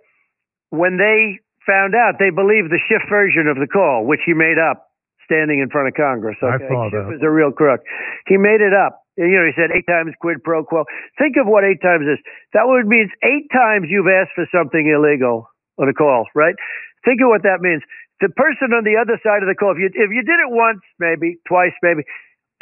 when 0.71 0.97
they 0.99 1.39
found 1.67 1.95
out 1.95 2.19
they 2.19 2.31
believed 2.31 2.71
the 2.71 2.81
Schiff 2.89 3.03
version 3.09 3.47
of 3.47 3.57
the 3.57 3.67
call, 3.67 4.05
which 4.07 4.21
he 4.27 4.35
made 4.35 4.59
up 4.59 4.91
standing 5.25 5.61
in 5.61 5.71
front 5.71 5.87
of 5.89 5.95
Congress. 5.95 6.37
Okay? 6.43 6.65
I 6.65 6.69
saw 6.69 6.91
Schiff 6.91 7.07
that. 7.09 7.15
is 7.15 7.23
a 7.23 7.31
real 7.31 7.53
crook. 7.53 7.81
He 8.27 8.37
made 8.37 8.61
it 8.61 8.75
up. 8.75 9.00
You 9.21 9.37
know, 9.37 9.45
he 9.45 9.53
said 9.53 9.69
eight 9.77 9.85
times 9.85 10.17
quid 10.17 10.41
pro 10.41 10.65
quo. 10.65 10.89
Think 11.21 11.37
of 11.37 11.45
what 11.45 11.61
eight 11.61 11.85
times 11.85 12.09
is. 12.09 12.17
That 12.57 12.65
would 12.65 12.89
mean 12.89 13.13
eight 13.21 13.53
times 13.53 13.93
you've 13.93 14.09
asked 14.09 14.33
for 14.33 14.49
something 14.49 14.89
illegal 14.89 15.45
on 15.77 15.93
a 15.93 15.97
call, 15.97 16.25
right? 16.33 16.57
Think 17.05 17.21
of 17.21 17.29
what 17.29 17.45
that 17.45 17.61
means. 17.61 17.85
The 18.25 18.33
person 18.33 18.73
on 18.73 18.85
the 18.85 18.97
other 18.97 19.21
side 19.21 19.45
of 19.45 19.49
the 19.49 19.57
call, 19.57 19.77
if 19.77 19.81
you 19.81 19.93
if 19.93 20.09
you 20.09 20.25
did 20.25 20.41
it 20.41 20.49
once, 20.49 20.81
maybe 20.97 21.37
twice, 21.45 21.77
maybe, 21.85 22.05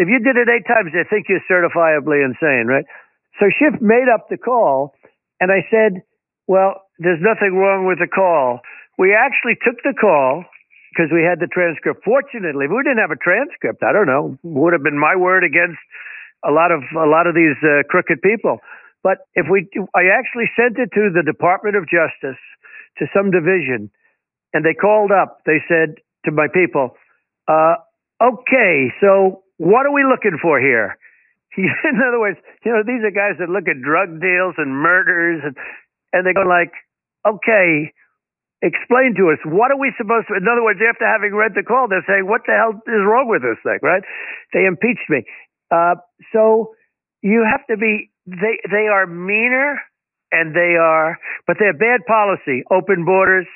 if 0.02 0.10
you 0.10 0.18
did 0.18 0.34
it 0.34 0.50
eight 0.50 0.66
times, 0.66 0.90
they 0.94 1.06
think 1.06 1.30
you're 1.30 1.42
certifiably 1.46 2.26
insane, 2.26 2.66
right? 2.66 2.86
So 3.38 3.46
Schiff 3.54 3.78
made 3.78 4.10
up 4.10 4.26
the 4.30 4.38
call, 4.38 4.94
and 5.38 5.50
I 5.50 5.62
said, 5.70 6.02
well, 6.46 6.82
there's 6.98 7.22
nothing 7.22 7.54
wrong 7.54 7.86
with 7.86 7.98
the 7.98 8.10
call. 8.10 8.60
We 8.98 9.14
actually 9.14 9.54
took 9.62 9.78
the 9.86 9.94
call 9.94 10.42
because 10.90 11.10
we 11.14 11.22
had 11.22 11.38
the 11.38 11.46
transcript. 11.46 12.02
Fortunately, 12.02 12.66
if 12.66 12.72
we 12.74 12.82
didn't 12.82 12.98
have 12.98 13.14
a 13.14 13.22
transcript, 13.22 13.82
I 13.86 13.92
don't 13.92 14.10
know, 14.10 14.38
would 14.42 14.72
have 14.72 14.82
been 14.82 14.98
my 14.98 15.14
word 15.14 15.44
against 15.44 15.78
a 16.44 16.52
lot 16.52 16.70
of 16.70 16.82
a 16.94 17.08
lot 17.08 17.26
of 17.26 17.34
these 17.34 17.56
uh, 17.62 17.82
crooked 17.88 18.22
people. 18.22 18.58
But 19.02 19.18
if 19.34 19.46
we, 19.50 19.68
I 19.94 20.10
actually 20.10 20.50
sent 20.58 20.78
it 20.78 20.90
to 20.94 21.10
the 21.14 21.22
Department 21.22 21.76
of 21.76 21.84
Justice, 21.86 22.38
to 22.98 23.06
some 23.14 23.30
division, 23.30 23.90
and 24.52 24.64
they 24.64 24.74
called 24.74 25.10
up. 25.10 25.40
They 25.46 25.62
said 25.68 26.02
to 26.26 26.30
my 26.30 26.46
people, 26.52 26.96
uh, 27.46 27.76
"Okay, 28.22 28.92
so 29.00 29.42
what 29.58 29.86
are 29.86 29.94
we 29.94 30.04
looking 30.04 30.38
for 30.42 30.60
here?" 30.60 30.98
In 31.56 31.96
other 32.02 32.20
words, 32.20 32.38
you 32.64 32.72
know, 32.72 32.82
these 32.82 33.02
are 33.02 33.10
guys 33.14 33.38
that 33.38 33.48
look 33.48 33.68
at 33.68 33.80
drug 33.82 34.20
deals 34.20 34.54
and 34.58 34.74
murders, 34.74 35.42
and 35.44 35.56
and 36.12 36.26
they 36.26 36.34
go 36.34 36.42
like, 36.42 36.72
"Okay, 37.26 37.92
explain 38.62 39.14
to 39.16 39.30
us 39.30 39.38
what 39.46 39.70
are 39.70 39.78
we 39.78 39.94
supposed 39.96 40.26
to?" 40.28 40.34
In 40.34 40.46
other 40.46 40.62
words, 40.62 40.80
after 40.82 41.06
having 41.06 41.34
read 41.34 41.54
the 41.54 41.62
call, 41.62 41.86
they're 41.86 42.04
saying, 42.06 42.26
"What 42.26 42.42
the 42.46 42.54
hell 42.58 42.74
is 42.74 43.04
wrong 43.06 43.28
with 43.28 43.42
this 43.42 43.58
thing?" 43.62 43.78
Right? 43.82 44.02
They 44.52 44.66
impeached 44.66 45.08
me. 45.08 45.22
Uh, 45.70 45.94
so 46.32 46.74
you 47.22 47.46
have 47.50 47.66
to 47.66 47.76
be. 47.76 48.10
They 48.26 48.60
they 48.70 48.86
are 48.92 49.06
meaner, 49.06 49.80
and 50.32 50.54
they 50.54 50.76
are, 50.80 51.18
but 51.46 51.56
they're 51.58 51.72
bad 51.72 52.04
policy. 52.06 52.62
Open 52.70 53.04
borders, 53.04 53.46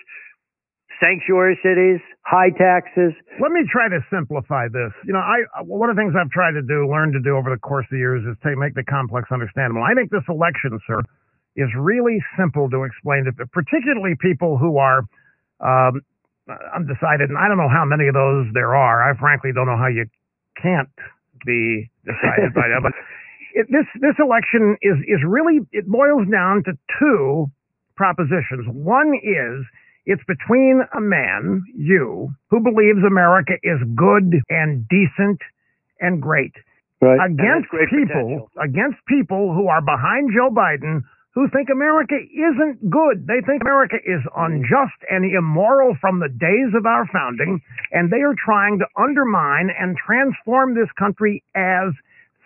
sanctuary 1.01 1.59
cities, 1.63 2.01
high 2.23 2.51
taxes. 2.51 3.13
Let 3.41 3.53
me 3.53 3.63
try 3.71 3.89
to 3.89 4.01
simplify 4.11 4.69
this. 4.69 4.93
You 5.05 5.13
know, 5.13 5.21
I 5.21 5.45
one 5.63 5.91
of 5.91 5.97
the 5.97 6.01
things 6.01 6.15
I've 6.17 6.31
tried 6.31 6.53
to 6.53 6.63
do, 6.63 6.89
learned 6.89 7.13
to 7.15 7.21
do 7.21 7.37
over 7.37 7.51
the 7.51 7.61
course 7.61 7.87
of 7.93 7.99
years, 7.99 8.25
is 8.25 8.37
to 8.43 8.57
make 8.57 8.75
the 8.75 8.85
complex 8.85 9.29
understandable. 9.31 9.83
I 9.83 9.95
think 9.95 10.11
this 10.11 10.25
election, 10.29 10.79
sir, 10.87 11.01
is 11.57 11.69
really 11.77 12.23
simple 12.39 12.71
to 12.71 12.85
explain 12.85 13.25
to 13.25 13.33
particularly 13.53 14.15
people 14.21 14.57
who 14.57 14.79
are 14.79 15.05
um, 15.61 16.01
undecided, 16.75 17.29
and 17.29 17.39
I 17.39 17.49
don't 17.49 17.59
know 17.59 17.71
how 17.71 17.85
many 17.85 18.09
of 18.09 18.15
those 18.15 18.47
there 18.55 18.75
are. 18.75 19.03
I 19.03 19.17
frankly 19.19 19.53
don't 19.55 19.67
know 19.67 19.77
how 19.77 19.89
you 19.89 20.07
can't 20.61 20.89
be 21.47 21.91
decided 22.05 22.55
by 22.55 22.69
that, 22.69 22.81
but. 22.83 22.93
It, 23.55 23.67
this 23.69 23.85
this 24.01 24.15
election 24.19 24.79
is 24.81 24.97
is 25.07 25.21
really 25.29 25.61
it 25.73 25.87
boils 25.87 26.27
down 26.33 26.65
to 26.65 26.73
two 26.99 27.51
propositions. 27.97 28.65
One 28.67 29.13
is 29.23 29.67
it's 30.07 30.23
between 30.27 30.81
a 30.97 31.01
man, 31.03 31.63
you, 31.77 32.31
who 32.49 32.61
believes 32.61 33.05
America 33.07 33.53
is 33.63 33.77
good 33.95 34.41
and 34.49 34.89
decent 34.89 35.41
and 36.01 36.23
great, 36.23 36.55
Right. 37.03 37.21
against 37.31 37.69
great 37.69 37.91
people 37.91 38.09
potential. 38.09 38.51
against 38.63 38.99
people 39.07 39.53
who 39.55 39.69
are 39.69 39.83
behind 39.83 40.31
Joe 40.35 40.49
Biden 40.51 41.03
who 41.35 41.49
think 41.49 41.69
America 41.73 42.15
isn't 42.15 42.91
good. 42.91 43.27
They 43.27 43.41
think 43.47 43.63
America 43.63 43.97
is 44.05 44.21
unjust 44.37 45.01
and 45.09 45.25
immoral 45.25 45.97
from 46.01 46.21
the 46.21 46.29
days 46.29 46.77
of 46.77 46.85
our 46.85 47.09
founding, 47.13 47.61
and 47.91 48.11
they 48.11 48.21
are 48.21 48.37
trying 48.37 48.79
to 48.81 48.87
undermine 49.01 49.71
and 49.73 49.97
transform 49.97 50.75
this 50.75 50.93
country 50.99 51.43
as 51.57 51.93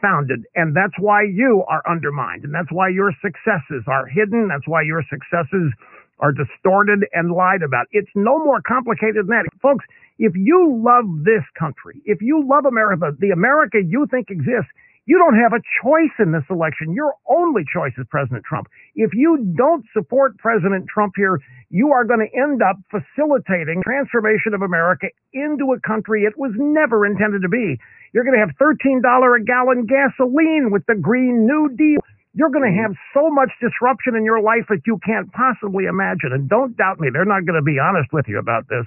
founded. 0.01 0.45
And 0.55 0.77
that's 0.77 0.95
why 0.99 1.23
you 1.23 1.65
are 1.69 1.83
undermined, 1.89 2.45
and 2.45 2.55
that's 2.55 2.71
why 2.71 2.89
your 2.89 3.13
successes 3.21 3.83
are 3.89 4.07
hidden. 4.07 4.49
That's 4.49 4.69
why 4.69 4.83
your 4.83 5.03
successes 5.11 5.73
are 6.21 6.33
distorted 6.33 7.05
and 7.13 7.33
lied 7.33 7.63
about. 7.63 7.87
It's 7.91 8.11
no 8.15 8.39
more 8.39 8.63
complicated 8.63 9.27
than 9.27 9.35
that. 9.37 9.47
Folks, 9.61 9.85
if 10.19 10.33
you 10.35 10.81
love 10.81 11.05
this 11.25 11.45
country, 11.59 12.01
if 12.05 12.23
you 12.23 12.47
love 12.47 12.65
America, 12.65 13.13
the 13.19 13.31
America 13.31 13.79
you 13.85 14.07
think 14.11 14.31
exists, 14.31 14.71
you 15.07 15.23
don't 15.23 15.39
have 15.39 15.55
a 15.55 15.63
choice 15.83 16.15
in 16.19 16.35
this 16.35 16.43
election. 16.51 16.91
Your 16.91 17.15
only 17.31 17.63
choice 17.63 17.95
is 17.97 18.07
President 18.11 18.43
Trump. 18.45 18.67
If 18.97 19.15
you 19.15 19.55
don't 19.57 19.87
support 19.95 20.37
President 20.39 20.91
Trump 20.91 21.15
here, 21.17 21.39
you 21.71 21.95
are 21.95 22.05
going 22.05 22.27
to 22.27 22.31
end 22.35 22.61
up 22.61 22.75
facilitating 22.91 23.87
transformation 23.87 24.53
of 24.53 24.63
America 24.63 25.07
into 25.33 25.71
a 25.71 25.81
country 25.87 26.27
it 26.27 26.35
was 26.37 26.51
never 26.59 27.07
intended 27.07 27.43
to 27.43 27.49
be. 27.49 27.79
You're 28.13 28.27
going 28.27 28.35
to 28.35 28.43
have 28.43 28.59
$13 28.59 28.99
a 28.99 29.45
gallon 29.45 29.87
gasoline 29.87 30.71
with 30.75 30.83
the 30.87 30.99
Green 30.99 31.47
New 31.47 31.71
Deal. 31.79 32.03
You're 32.35 32.51
going 32.51 32.67
to 32.67 32.75
mm-hmm. 32.75 32.91
have 32.91 32.95
so 33.15 33.31
much 33.31 33.51
disruption 33.63 34.17
in 34.17 34.25
your 34.25 34.43
life 34.43 34.67
that 34.71 34.83
you 34.87 34.99
can't 35.07 35.31
possibly 35.33 35.87
imagine. 35.87 36.35
And 36.35 36.51
don't 36.51 36.77
doubt 36.77 36.99
me, 36.99 37.09
they're 37.13 37.25
not 37.25 37.47
going 37.47 37.59
to 37.59 37.65
be 37.65 37.79
honest 37.79 38.13
with 38.13 38.27
you 38.27 38.41
about 38.41 38.67
this. 38.69 38.85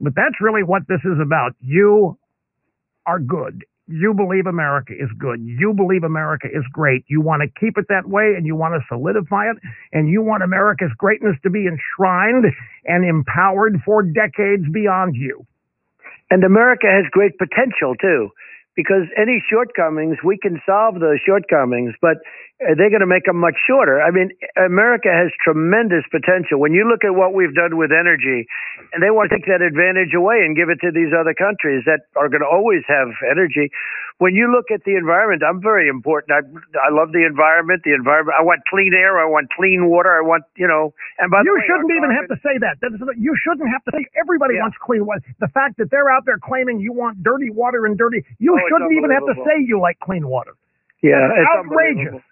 But 0.00 0.14
that's 0.16 0.42
really 0.42 0.66
what 0.66 0.82
this 0.88 1.00
is 1.06 1.22
about. 1.22 1.54
You 1.62 2.18
are 3.06 3.20
good 3.20 3.62
you 3.86 4.14
believe 4.14 4.46
America 4.46 4.92
is 4.92 5.10
good. 5.18 5.40
You 5.44 5.74
believe 5.74 6.04
America 6.04 6.48
is 6.48 6.64
great. 6.72 7.04
You 7.06 7.20
want 7.20 7.42
to 7.42 7.60
keep 7.60 7.76
it 7.76 7.86
that 7.88 8.08
way 8.08 8.34
and 8.36 8.46
you 8.46 8.56
want 8.56 8.74
to 8.74 8.80
solidify 8.88 9.50
it 9.50 9.58
and 9.92 10.08
you 10.08 10.22
want 10.22 10.42
America's 10.42 10.92
greatness 10.96 11.36
to 11.42 11.50
be 11.50 11.66
enshrined 11.66 12.46
and 12.86 13.04
empowered 13.04 13.80
for 13.84 14.02
decades 14.02 14.64
beyond 14.72 15.16
you. 15.16 15.46
And 16.30 16.44
America 16.44 16.86
has 16.86 17.04
great 17.10 17.36
potential 17.36 17.94
too, 18.00 18.30
because 18.74 19.04
any 19.20 19.42
shortcomings, 19.50 20.16
we 20.24 20.38
can 20.38 20.60
solve 20.64 20.94
those 21.00 21.18
shortcomings, 21.24 21.94
but 22.00 22.16
they're 22.64 22.88
going 22.88 23.04
to 23.04 23.10
make 23.10 23.28
them 23.28 23.36
much 23.36 23.54
shorter. 23.68 24.00
I 24.00 24.10
mean, 24.10 24.32
America 24.56 25.12
has 25.12 25.28
tremendous 25.44 26.02
potential. 26.10 26.56
When 26.58 26.72
you 26.72 26.88
look 26.88 27.04
at 27.04 27.12
what 27.12 27.36
we've 27.36 27.54
done 27.54 27.76
with 27.76 27.92
energy, 27.92 28.48
and 28.96 29.04
they 29.04 29.12
want 29.12 29.28
to 29.30 29.36
take 29.36 29.44
that 29.52 29.60
advantage 29.60 30.16
away 30.16 30.40
and 30.42 30.56
give 30.56 30.72
it 30.72 30.80
to 30.80 30.90
these 30.90 31.12
other 31.12 31.34
countries 31.36 31.84
that 31.84 32.08
are 32.16 32.32
going 32.32 32.40
to 32.40 32.48
always 32.48 32.82
have 32.88 33.12
energy. 33.28 33.68
When 34.22 34.32
you 34.34 34.48
look 34.48 34.70
at 34.70 34.86
the 34.86 34.94
environment, 34.96 35.42
I'm 35.42 35.60
very 35.60 35.90
important. 35.90 36.30
I 36.32 36.40
I 36.78 36.88
love 36.94 37.10
the 37.12 37.26
environment. 37.26 37.82
The 37.84 37.92
environment. 37.92 38.32
I 38.38 38.42
want 38.46 38.62
clean 38.70 38.94
air. 38.94 39.18
I 39.18 39.26
want 39.26 39.50
clean 39.52 39.90
water. 39.90 40.14
I 40.14 40.22
want 40.22 40.44
you 40.56 40.68
know. 40.70 40.94
And 41.18 41.28
by 41.30 41.42
you 41.42 41.52
way, 41.52 41.66
shouldn't 41.66 41.90
even 41.90 42.14
have 42.14 42.30
to 42.30 42.38
say 42.40 42.56
that. 42.62 42.78
You 43.18 43.34
shouldn't 43.42 43.68
have 43.68 43.82
to 43.84 43.92
say. 43.92 44.06
Everybody 44.14 44.54
Yeah. 44.54 44.70
wants 44.70 44.78
clean 44.78 45.04
water. 45.04 45.20
The 45.40 45.48
fact 45.50 45.76
that 45.78 45.90
they're 45.90 46.08
out 46.08 46.24
there 46.24 46.38
claiming 46.38 46.78
you 46.78 46.92
want 46.92 47.22
dirty 47.22 47.50
water 47.50 47.86
and 47.86 47.98
dirty, 47.98 48.22
you 48.38 48.54
Oh, 48.54 48.68
shouldn't 48.70 48.92
even 48.92 49.10
have 49.10 49.26
to 49.26 49.34
say 49.44 49.58
you 49.66 49.80
like 49.80 49.98
clean 49.98 50.28
water. 50.28 50.54
Yeah, 51.02 51.28
That's 51.28 51.40
it's 51.42 51.50
outrageous. 51.58 52.22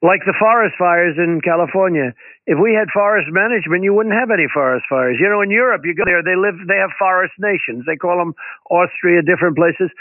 Like 0.00 0.24
the 0.24 0.32
forest 0.40 0.80
fires 0.80 1.20
in 1.20 1.44
California. 1.44 2.16
If 2.48 2.56
we 2.56 2.72
had 2.72 2.88
forest 2.88 3.28
management, 3.28 3.84
you 3.84 3.92
wouldn't 3.92 4.16
have 4.16 4.32
any 4.32 4.48
forest 4.48 4.88
fires. 4.88 5.20
You 5.20 5.28
know, 5.28 5.44
in 5.44 5.52
Europe, 5.52 5.84
you 5.84 5.92
go 5.92 6.08
there, 6.08 6.24
they 6.24 6.40
live, 6.40 6.56
they 6.64 6.80
have 6.80 6.96
forest 6.96 7.36
nations. 7.36 7.84
They 7.84 8.00
call 8.00 8.16
them 8.16 8.32
Austria, 8.72 9.20
different 9.20 9.60
places. 9.60 9.92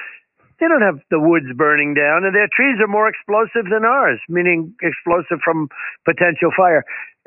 They 0.60 0.68
don't 0.72 0.84
have 0.84 1.04
the 1.12 1.20
woods 1.20 1.52
burning 1.56 1.96
down, 1.96 2.24
and 2.24 2.36
their 2.36 2.48
trees 2.52 2.80
are 2.80 2.88
more 2.88 3.08
explosive 3.08 3.68
than 3.72 3.84
ours, 3.84 4.20
meaning 4.28 4.76
explosive 4.82 5.44
from 5.44 5.68
potential 6.04 6.52
fire. 6.56 6.84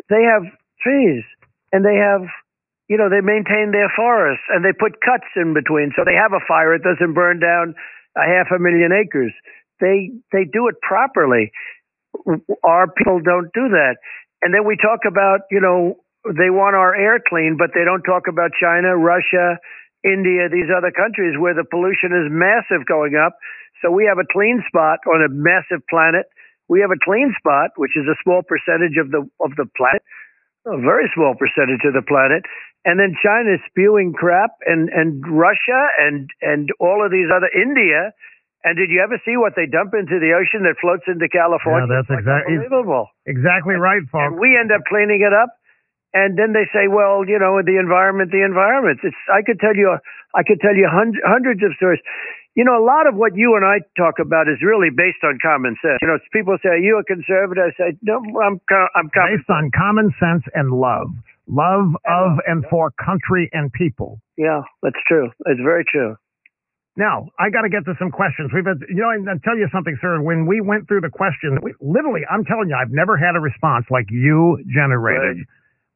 They 0.09 0.25
have 0.25 0.45
trees, 0.81 1.25
and 1.73 1.85
they 1.85 1.97
have, 1.97 2.25
you 2.89 2.97
know, 2.97 3.09
they 3.09 3.20
maintain 3.20 3.73
their 3.73 3.93
forests, 3.93 4.45
and 4.49 4.64
they 4.64 4.73
put 4.73 5.01
cuts 5.01 5.29
in 5.37 5.53
between, 5.53 5.93
so 5.97 6.05
they 6.05 6.16
have 6.16 6.33
a 6.33 6.45
fire. 6.45 6.73
It 6.73 6.85
doesn't 6.85 7.12
burn 7.12 7.41
down 7.41 7.75
a 8.16 8.25
half 8.25 8.49
a 8.53 8.59
million 8.61 8.93
acres. 8.93 9.33
They 9.81 10.12
they 10.33 10.45
do 10.45 10.68
it 10.68 10.77
properly 10.81 11.53
our 12.64 12.86
people 12.92 13.20
don't 13.20 13.50
do 13.52 13.68
that. 13.72 13.96
And 14.42 14.52
then 14.52 14.66
we 14.66 14.76
talk 14.76 15.06
about, 15.06 15.46
you 15.50 15.60
know, 15.60 16.02
they 16.26 16.50
want 16.50 16.76
our 16.76 16.94
air 16.94 17.18
clean, 17.18 17.56
but 17.58 17.70
they 17.74 17.84
don't 17.84 18.02
talk 18.02 18.30
about 18.30 18.50
China, 18.58 18.94
Russia, 18.96 19.58
India, 20.04 20.50
these 20.50 20.70
other 20.70 20.90
countries 20.90 21.38
where 21.38 21.54
the 21.54 21.66
pollution 21.66 22.14
is 22.14 22.30
massive 22.30 22.86
going 22.86 23.14
up. 23.14 23.38
So 23.82 23.90
we 23.90 24.06
have 24.06 24.18
a 24.18 24.26
clean 24.30 24.62
spot 24.66 25.02
on 25.06 25.22
a 25.22 25.30
massive 25.30 25.82
planet. 25.90 26.26
We 26.68 26.80
have 26.80 26.90
a 26.90 27.00
clean 27.02 27.34
spot, 27.38 27.74
which 27.76 27.94
is 27.98 28.06
a 28.06 28.18
small 28.22 28.42
percentage 28.42 28.98
of 28.98 29.10
the 29.10 29.26
of 29.42 29.54
the 29.58 29.66
planet, 29.76 30.02
a 30.66 30.78
very 30.78 31.10
small 31.14 31.34
percentage 31.34 31.82
of 31.82 31.94
the 31.94 32.06
planet. 32.06 32.46
And 32.86 32.98
then 32.98 33.14
China 33.18 33.54
is 33.54 33.62
spewing 33.70 34.14
crap, 34.14 34.54
and 34.66 34.88
and 34.90 35.22
Russia 35.26 35.90
and 35.98 36.30
and 36.40 36.70
all 36.78 37.04
of 37.04 37.10
these 37.10 37.30
other 37.34 37.50
India. 37.50 38.14
And 38.64 38.78
did 38.78 38.90
you 38.90 39.02
ever 39.02 39.18
see 39.26 39.34
what 39.36 39.54
they 39.58 39.66
dump 39.66 39.92
into 39.94 40.22
the 40.22 40.38
ocean 40.38 40.62
that 40.70 40.78
floats 40.78 41.02
into 41.10 41.26
California? 41.28 41.86
Yeah, 41.90 41.98
that's 41.98 42.10
like 42.10 42.22
exactly- 42.22 42.54
unbelievable. 42.62 43.10
Exactly 43.26 43.74
right, 43.74 44.02
And 44.14 44.38
we 44.38 44.54
end 44.56 44.70
up 44.70 44.84
cleaning 44.86 45.22
it 45.22 45.34
up, 45.34 45.50
and 46.14 46.38
then 46.38 46.52
they 46.52 46.66
say, 46.72 46.86
"Well, 46.86 47.24
you 47.26 47.38
know, 47.38 47.60
the 47.62 47.78
environment, 47.78 48.30
the 48.30 48.42
environment." 48.44 49.00
It's 49.02 49.16
I 49.32 49.42
could 49.42 49.58
tell 49.58 49.74
you, 49.74 49.98
I 50.34 50.42
could 50.44 50.60
tell 50.60 50.74
you 50.76 50.86
hun- 50.88 51.18
hundreds 51.26 51.62
of 51.64 51.74
stories. 51.74 52.00
You 52.54 52.64
know, 52.64 52.76
a 52.76 52.84
lot 52.84 53.06
of 53.08 53.14
what 53.16 53.34
you 53.34 53.56
and 53.56 53.64
I 53.64 53.80
talk 53.96 54.18
about 54.20 54.46
is 54.46 54.60
really 54.62 54.90
based 54.90 55.24
on 55.24 55.38
common 55.42 55.74
sense. 55.82 55.98
You 56.02 56.08
know, 56.08 56.18
people 56.32 56.56
say, 56.62 56.68
"Are 56.68 56.76
you 56.76 56.98
a 56.98 57.04
conservative?" 57.04 57.64
I 57.64 57.72
say, 57.72 57.96
"No, 58.02 58.18
I'm 58.44 58.60
I'm 58.94 59.08
common." 59.10 59.36
Based 59.38 59.50
on 59.50 59.70
common 59.72 60.12
sense 60.20 60.44
and 60.54 60.70
love, 60.70 61.08
love 61.48 61.96
of 62.06 62.40
and 62.46 62.64
for 62.66 62.90
country 62.92 63.48
and 63.52 63.72
people. 63.72 64.20
Yeah, 64.36 64.62
that's 64.82 65.02
true. 65.08 65.30
It's 65.46 65.60
very 65.60 65.84
true. 65.84 66.16
Now, 66.97 67.28
I 67.40 67.49
got 67.49 67.62
to 67.62 67.70
get 67.72 67.84
to 67.88 67.95
some 67.99 68.11
questions. 68.12 68.53
We've 68.53 68.66
had, 68.68 68.84
you 68.88 69.01
know, 69.01 69.09
and 69.11 69.24
I'll 69.28 69.40
tell 69.40 69.57
you 69.57 69.66
something, 69.72 69.97
sir. 70.01 70.20
When 70.20 70.45
we 70.45 70.61
went 70.61 70.88
through 70.88 71.01
the 71.01 71.09
questions, 71.09 71.57
we, 71.62 71.72
literally, 71.80 72.20
I'm 72.28 72.45
telling 72.45 72.68
you, 72.68 72.76
I've 72.76 72.93
never 72.93 73.16
had 73.16 73.32
a 73.34 73.40
response 73.40 73.86
like 73.90 74.11
you 74.11 74.61
generated 74.68 75.38
Right. 75.40 75.47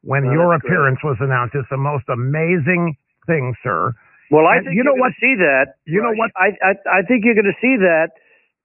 when 0.01 0.23
your 0.33 0.49
that's 0.53 0.61
great. 0.65 0.73
appearance 0.73 0.99
was 1.03 1.17
announced. 1.21 1.53
It's 1.53 1.69
the 1.69 1.77
most 1.77 2.09
amazing 2.09 2.97
thing, 3.27 3.53
sir. 3.61 3.93
Well, 4.31 4.47
I 4.49 4.57
And 4.57 4.65
think 4.65 4.75
you 4.75 4.83
know 4.83 4.93
what- 4.97 5.13
going 5.13 5.13
to 5.13 5.19
see 5.21 5.35
that. 5.37 5.75
you 5.85 6.01
know 6.01 6.13
what- 6.17 6.31
I, 6.35 6.57
I 6.65 6.73
I 6.99 7.01
think 7.03 7.23
you're 7.25 7.35
going 7.37 7.45
to 7.53 7.59
see 7.61 7.77
that 7.77 8.09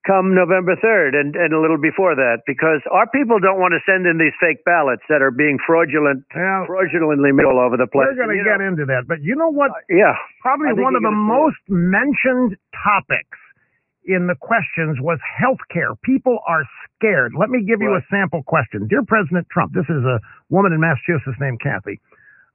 come 0.07 0.35
November 0.35 0.75
3rd 0.83 1.15
and, 1.15 1.37
and 1.37 1.55
a 1.55 1.61
little 1.61 1.79
before 1.79 2.15
that 2.19 2.43
because 2.47 2.83
our 2.91 3.07
people 3.15 3.39
don't 3.39 3.63
want 3.63 3.71
to 3.71 3.81
send 3.87 4.03
in 4.07 4.19
these 4.19 4.35
fake 4.43 4.65
ballots 4.67 5.03
that 5.09 5.23
are 5.23 5.31
being 5.31 5.59
fraudulent, 5.63 6.27
Now, 6.35 6.67
fraudulently 6.67 7.31
made 7.31 7.47
all 7.47 7.63
over 7.63 7.79
the 7.79 7.87
place. 7.87 8.11
we're 8.11 8.19
going 8.19 8.35
to 8.35 8.43
get 8.43 8.59
know, 8.59 8.67
into 8.75 8.85
that, 8.91 9.07
but 9.07 9.23
you 9.23 9.37
know 9.39 9.51
what? 9.51 9.71
Uh, 9.71 9.87
yeah. 9.95 10.15
Probably 10.43 10.75
one 10.75 10.99
of 10.99 11.03
the 11.07 11.15
most 11.15 11.63
mentioned 11.71 12.59
topics 12.75 13.39
in 14.05 14.27
the 14.27 14.35
questions 14.35 14.99
was 14.99 15.23
healthcare. 15.39 15.95
People 16.03 16.39
are 16.51 16.67
scared. 16.99 17.33
Let 17.39 17.51
me 17.51 17.63
give 17.63 17.79
you 17.81 17.95
Right. 17.95 18.03
a 18.03 18.07
sample 18.11 18.43
question. 18.43 18.89
Dear 18.91 19.07
President 19.07 19.47
Trump, 19.55 19.73
this 19.73 19.87
is 19.87 20.03
a 20.03 20.19
woman 20.51 20.73
in 20.73 20.81
Massachusetts 20.83 21.39
named 21.39 21.61
Kathy. 21.63 22.01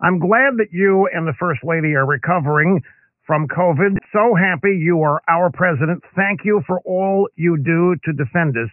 I'm 0.04 0.20
glad 0.20 0.60
that 0.60 0.68
you 0.76 1.08
and 1.16 1.26
the 1.26 1.34
First 1.40 1.64
Lady 1.64 1.96
are 1.96 2.06
recovering 2.06 2.84
from 3.28 3.48
COVID. 3.50 3.98
So 4.14 4.34
happy 4.34 4.80
you 4.80 5.04
are 5.04 5.22
our 5.28 5.52
president. 5.52 6.02
Thank 6.16 6.42
you 6.46 6.64
for 6.66 6.80
all 6.86 7.28
you 7.36 7.58
do 7.58 7.96
to 8.06 8.14
defend 8.14 8.56
us. 8.58 8.72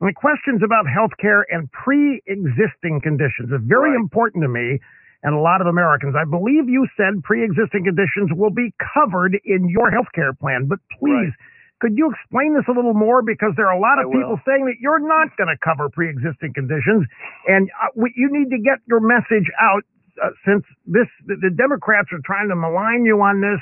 And 0.00 0.10
the 0.10 0.12
questions 0.12 0.60
about 0.66 0.84
healthcare 0.90 1.42
and 1.48 1.70
pre-existing 1.72 3.00
conditions 3.00 3.52
are 3.52 3.62
very 3.62 3.90
Right. 3.92 4.00
important 4.00 4.42
to 4.42 4.48
me 4.48 4.80
and 5.22 5.32
a 5.34 5.38
lot 5.38 5.60
of 5.62 5.68
Americans. 5.68 6.14
I 6.16 6.24
believe 6.24 6.68
you 6.68 6.86
said 6.98 7.22
pre-existing 7.22 7.84
conditions 7.84 8.30
will 8.34 8.50
be 8.50 8.74
covered 8.92 9.38
in 9.44 9.68
your 9.70 9.90
healthcare 9.90 10.36
plan, 10.38 10.66
but 10.66 10.80
please, 10.98 11.30
Right. 11.30 11.80
could 11.80 11.96
you 11.96 12.10
explain 12.10 12.52
this 12.54 12.66
a 12.68 12.72
little 12.72 12.92
more? 12.94 13.22
Because 13.22 13.54
there 13.56 13.66
are 13.68 13.76
a 13.76 13.80
lot 13.80 13.98
of 13.98 14.10
people 14.10 14.40
saying 14.44 14.66
that 14.66 14.80
you're 14.80 14.98
not 14.98 15.34
going 15.38 15.48
to 15.48 15.56
cover 15.64 15.88
pre-existing 15.88 16.52
conditions, 16.52 17.06
and 17.48 17.70
uh, 17.80 17.88
we, 17.94 18.12
you 18.16 18.28
need 18.30 18.50
to 18.50 18.58
get 18.58 18.80
your 18.86 19.00
message 19.00 19.48
out 19.60 19.84
uh, 20.22 20.30
since 20.44 20.64
this 20.86 21.08
the, 21.26 21.36
the 21.36 21.50
Democrats 21.50 22.12
are 22.12 22.20
trying 22.24 22.48
to 22.48 22.56
malign 22.56 23.04
you 23.04 23.20
on 23.22 23.40
this, 23.40 23.60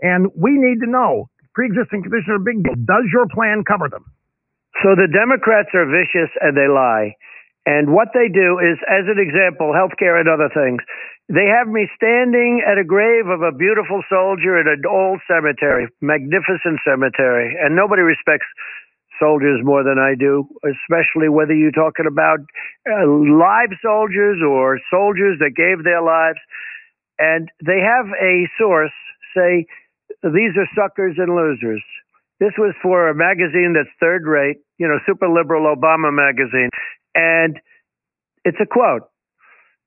and 0.00 0.30
we 0.36 0.54
need 0.54 0.80
to 0.84 0.90
know 0.90 1.28
pre-existing 1.54 2.02
conditions 2.02 2.30
are 2.30 2.42
a 2.42 2.46
big 2.46 2.62
deal. 2.62 2.74
Does 2.86 3.10
your 3.12 3.26
plan 3.26 3.64
cover 3.66 3.88
them? 3.90 4.06
So 4.82 4.94
the 4.94 5.10
Democrats 5.10 5.74
are 5.74 5.86
vicious 5.90 6.30
and 6.38 6.54
they 6.54 6.70
lie. 6.70 7.18
And 7.66 7.92
what 7.92 8.14
they 8.14 8.32
do 8.32 8.62
is, 8.62 8.78
as 8.88 9.04
an 9.10 9.20
example, 9.20 9.74
healthcare 9.76 10.16
and 10.16 10.28
other 10.30 10.48
things, 10.48 10.80
they 11.28 11.44
have 11.50 11.68
me 11.68 11.84
standing 11.92 12.64
at 12.64 12.78
a 12.80 12.86
grave 12.86 13.28
of 13.28 13.42
a 13.42 13.52
beautiful 13.52 14.00
soldier 14.08 14.56
in 14.56 14.64
an 14.64 14.80
old 14.88 15.20
cemetery, 15.28 15.90
magnificent 16.00 16.80
cemetery, 16.80 17.52
and 17.60 17.76
nobody 17.76 18.00
respects 18.00 18.46
soldiers 19.20 19.60
more 19.62 19.82
than 19.84 19.98
I 19.98 20.14
do, 20.14 20.48
especially 20.64 21.28
whether 21.28 21.52
you're 21.52 21.74
talking 21.74 22.06
about 22.06 22.38
uh, 22.88 23.04
live 23.04 23.74
soldiers 23.82 24.40
or 24.40 24.80
soldiers 24.88 25.36
that 25.40 25.52
gave 25.52 25.84
their 25.84 26.00
lives. 26.00 26.38
And 27.18 27.50
they 27.60 27.82
have 27.84 28.06
a 28.16 28.48
source 28.56 28.94
say, 29.36 29.66
these 30.24 30.52
are 30.58 30.68
suckers 30.76 31.16
and 31.18 31.34
losers. 31.34 31.82
This 32.40 32.52
was 32.58 32.74
for 32.82 33.08
a 33.10 33.14
magazine 33.14 33.74
that's 33.74 33.90
third 34.00 34.24
rate, 34.26 34.58
you 34.78 34.88
know, 34.88 34.98
super 35.06 35.28
liberal 35.28 35.74
Obama 35.74 36.12
magazine. 36.14 36.70
And 37.14 37.56
It's 38.44 38.58
a 38.62 38.66
quote. 38.66 39.04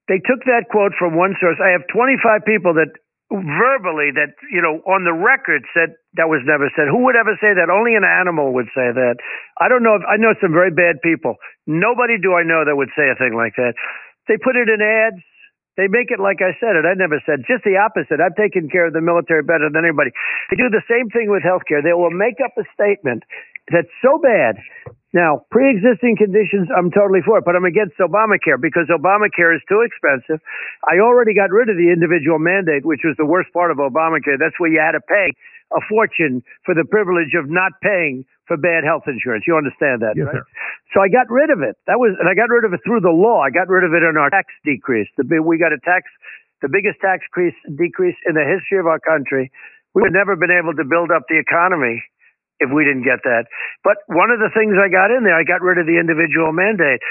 They 0.08 0.20
took 0.22 0.46
that 0.46 0.70
quote 0.72 0.94
from 1.00 1.18
one 1.18 1.36
source. 1.42 1.58
I 1.64 1.72
have 1.72 1.84
25 1.94 2.46
people 2.46 2.76
that 2.76 2.92
verbally 3.32 4.14
that 4.14 4.38
you 4.54 4.62
know 4.62 4.80
on 4.86 5.04
the 5.04 5.14
record 5.16 5.66
said 5.74 5.98
that 6.16 6.30
was 6.30 6.46
never 6.46 6.70
said. 6.78 6.86
Who 6.92 7.04
would 7.10 7.18
ever 7.18 7.34
say 7.42 7.58
that? 7.58 7.74
Only 7.74 7.98
an 7.98 8.06
animal 8.06 8.54
would 8.54 8.70
say 8.78 8.94
that. 8.94 9.18
I 9.60 9.68
don't 9.70 9.84
know. 9.84 9.96
If, 9.98 10.04
I 10.06 10.18
know 10.22 10.36
some 10.42 10.54
very 10.54 10.72
bad 10.72 11.02
people. 11.02 11.36
Nobody 11.68 12.22
do 12.22 12.36
I 12.38 12.44
know 12.46 12.64
that 12.68 12.78
would 12.78 12.94
say 12.96 13.10
a 13.10 13.18
thing 13.18 13.34
like 13.34 13.58
that. 13.58 13.74
They 14.30 14.38
put 14.38 14.56
it 14.56 14.70
in 14.70 14.80
ads. 14.84 15.24
They 15.82 15.90
make 15.90 16.14
it 16.14 16.22
like 16.22 16.46
I 16.46 16.54
said 16.62 16.78
it. 16.78 16.86
I 16.86 16.94
never 16.94 17.18
said 17.26 17.42
just 17.50 17.66
the 17.66 17.82
opposite. 17.82 18.22
I've 18.22 18.38
taken 18.38 18.70
care 18.70 18.86
of 18.86 18.94
the 18.94 19.02
military 19.02 19.42
better 19.42 19.66
than 19.66 19.82
anybody. 19.82 20.14
They 20.54 20.56
do 20.62 20.70
the 20.70 20.86
same 20.86 21.10
thing 21.10 21.34
with 21.34 21.42
healthcare. 21.42 21.82
They 21.82 21.98
will 21.98 22.14
make 22.14 22.38
up 22.38 22.54
a 22.54 22.70
statement 22.70 23.26
that's 23.66 23.90
so 23.98 24.22
bad. 24.22 24.62
Now, 25.14 25.43
pre-existing 25.51 26.16
conditions, 26.16 26.72
I'm 26.72 26.88
totally 26.88 27.20
for 27.20 27.38
it, 27.38 27.43
but 27.43 27.55
I'm 27.55 27.68
against 27.68 27.99
Obamacare 27.99 28.55
because 28.55 28.88
Obamacare 28.88 29.51
is 29.51 29.62
too 29.68 29.84
expensive. 29.84 30.39
I 30.88 31.03
already 31.03 31.36
got 31.36 31.51
rid 31.51 31.68
of 31.68 31.76
the 31.76 31.91
individual 31.91 32.39
mandate, 32.39 32.88
which 32.88 33.03
was 33.03 33.20
the 33.20 33.28
worst 33.28 33.51
part 33.51 33.72
of 33.72 33.78
Obamacare. 33.78 34.39
That's 34.39 34.55
where 34.57 34.72
you 34.72 34.80
had 34.80 34.95
to 34.95 35.03
pay 35.03 35.36
a 35.76 35.84
fortune 35.91 36.43
for 36.64 36.76
the 36.76 36.88
privilege 36.88 37.36
of 37.36 37.51
not 37.51 37.76
paying 37.84 38.24
for 38.47 38.55
bad 38.55 38.84
health 38.88 39.03
insurance. 39.07 39.43
You 39.47 39.59
understand 39.59 39.99
that, 40.01 40.16
Yes, 40.16 40.32
right? 40.32 40.39
sir. 40.39 40.43
So 40.95 41.03
I 41.03 41.12
got 41.12 41.28
rid 41.28 41.51
of 41.51 41.59
it. 41.59 41.76
That 41.88 41.99
was, 41.99 42.16
and 42.16 42.28
I 42.28 42.36
got 42.36 42.47
rid 42.47 42.64
of 42.64 42.72
it 42.72 42.80
through 42.84 43.03
the 43.03 43.12
law. 43.12 43.43
I 43.43 43.51
got 43.51 43.68
rid 43.68 43.84
of 43.84 43.91
it 43.91 44.03
in 44.03 44.16
our 44.16 44.30
tax 44.32 44.47
decrease. 44.64 45.07
The 45.20 45.24
we 45.43 45.59
got 45.59 45.72
a 45.76 45.80
tax, 45.84 46.07
the 46.64 46.72
biggest 46.72 46.99
tax 47.03 47.28
crease, 47.32 47.55
decrease 47.68 48.20
in 48.28 48.36
the 48.36 48.47
history 48.47 48.80
of 48.80 48.88
our 48.88 48.99
country. 48.99 49.51
We 49.93 50.03
would 50.03 50.16
never 50.16 50.36
been 50.36 50.51
able 50.51 50.72
to 50.76 50.84
build 50.88 51.12
up 51.12 51.28
the 51.28 51.39
economy 51.39 52.03
if 52.62 52.70
we 52.70 52.86
didn't 52.86 53.03
get 53.03 53.26
that. 53.26 53.49
But 53.84 53.97
one 54.07 54.30
of 54.30 54.38
the 54.39 54.53
things 54.53 54.78
I 54.78 54.88
got 54.93 55.09
in 55.09 55.26
there, 55.26 55.36
I 55.36 55.43
got 55.43 55.66
rid 55.66 55.82
of 55.82 55.89
the 55.89 55.97
individual 55.97 56.53
mandate. 56.53 57.01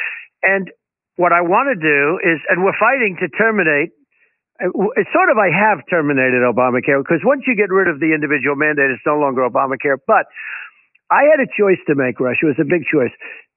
And 0.47 0.71
what 1.19 1.35
I 1.35 1.43
want 1.43 1.69
to 1.75 1.79
do 1.79 2.01
is, 2.23 2.39
and 2.49 2.63
we're 2.65 2.79
fighting 2.79 3.19
to 3.21 3.29
terminate. 3.35 3.91
uh, 4.63 4.71
It's 4.97 5.11
sort 5.13 5.29
of 5.31 5.37
I 5.39 5.51
have 5.51 5.83
terminated 5.91 6.47
Obamacare 6.47 7.03
because 7.03 7.21
once 7.27 7.45
you 7.51 7.57
get 7.59 7.71
rid 7.75 7.89
of 7.91 8.01
the 8.01 8.15
individual 8.15 8.57
mandate, 8.57 8.91
it's 8.95 9.05
no 9.07 9.19
longer 9.19 9.43
Obamacare. 9.45 9.99
But 10.07 10.27
I 11.11 11.25
had 11.31 11.41
a 11.41 11.49
choice 11.59 11.81
to 11.89 11.95
make, 11.95 12.21
Rush. 12.21 12.39
It 12.43 12.47
was 12.47 12.61
a 12.63 12.69
big 12.69 12.85
choice. 12.91 13.13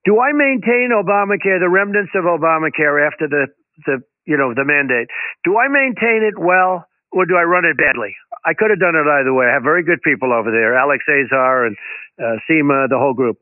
Do 0.05 0.19
I 0.19 0.33
maintain 0.33 0.91
Obamacare, 0.93 1.59
the 1.61 1.69
remnants 1.69 2.11
of 2.15 2.25
Obamacare 2.25 3.05
after 3.07 3.27
the, 3.29 3.47
the 3.85 4.01
you 4.25 4.37
know, 4.37 4.53
the 4.53 4.65
mandate? 4.65 5.07
Do 5.45 5.57
I 5.57 5.67
maintain 5.69 6.23
it 6.27 6.37
well 6.39 6.85
or 7.11 7.25
do 7.25 7.35
I 7.37 7.43
run 7.43 7.65
it 7.65 7.77
badly? 7.77 8.15
I 8.45 8.53
could 8.53 8.69
have 8.69 8.79
done 8.79 8.95
it 8.95 9.07
either 9.07 9.33
way. 9.33 9.47
I 9.47 9.53
have 9.55 9.63
very 9.63 9.83
good 9.83 10.01
people 10.03 10.33
over 10.33 10.51
there, 10.51 10.75
Alex 10.75 11.03
Azar 11.07 11.65
and 11.65 11.75
uh, 12.19 12.37
Seema, 12.49 12.89
the 12.89 12.99
whole 12.99 13.13
group. 13.13 13.39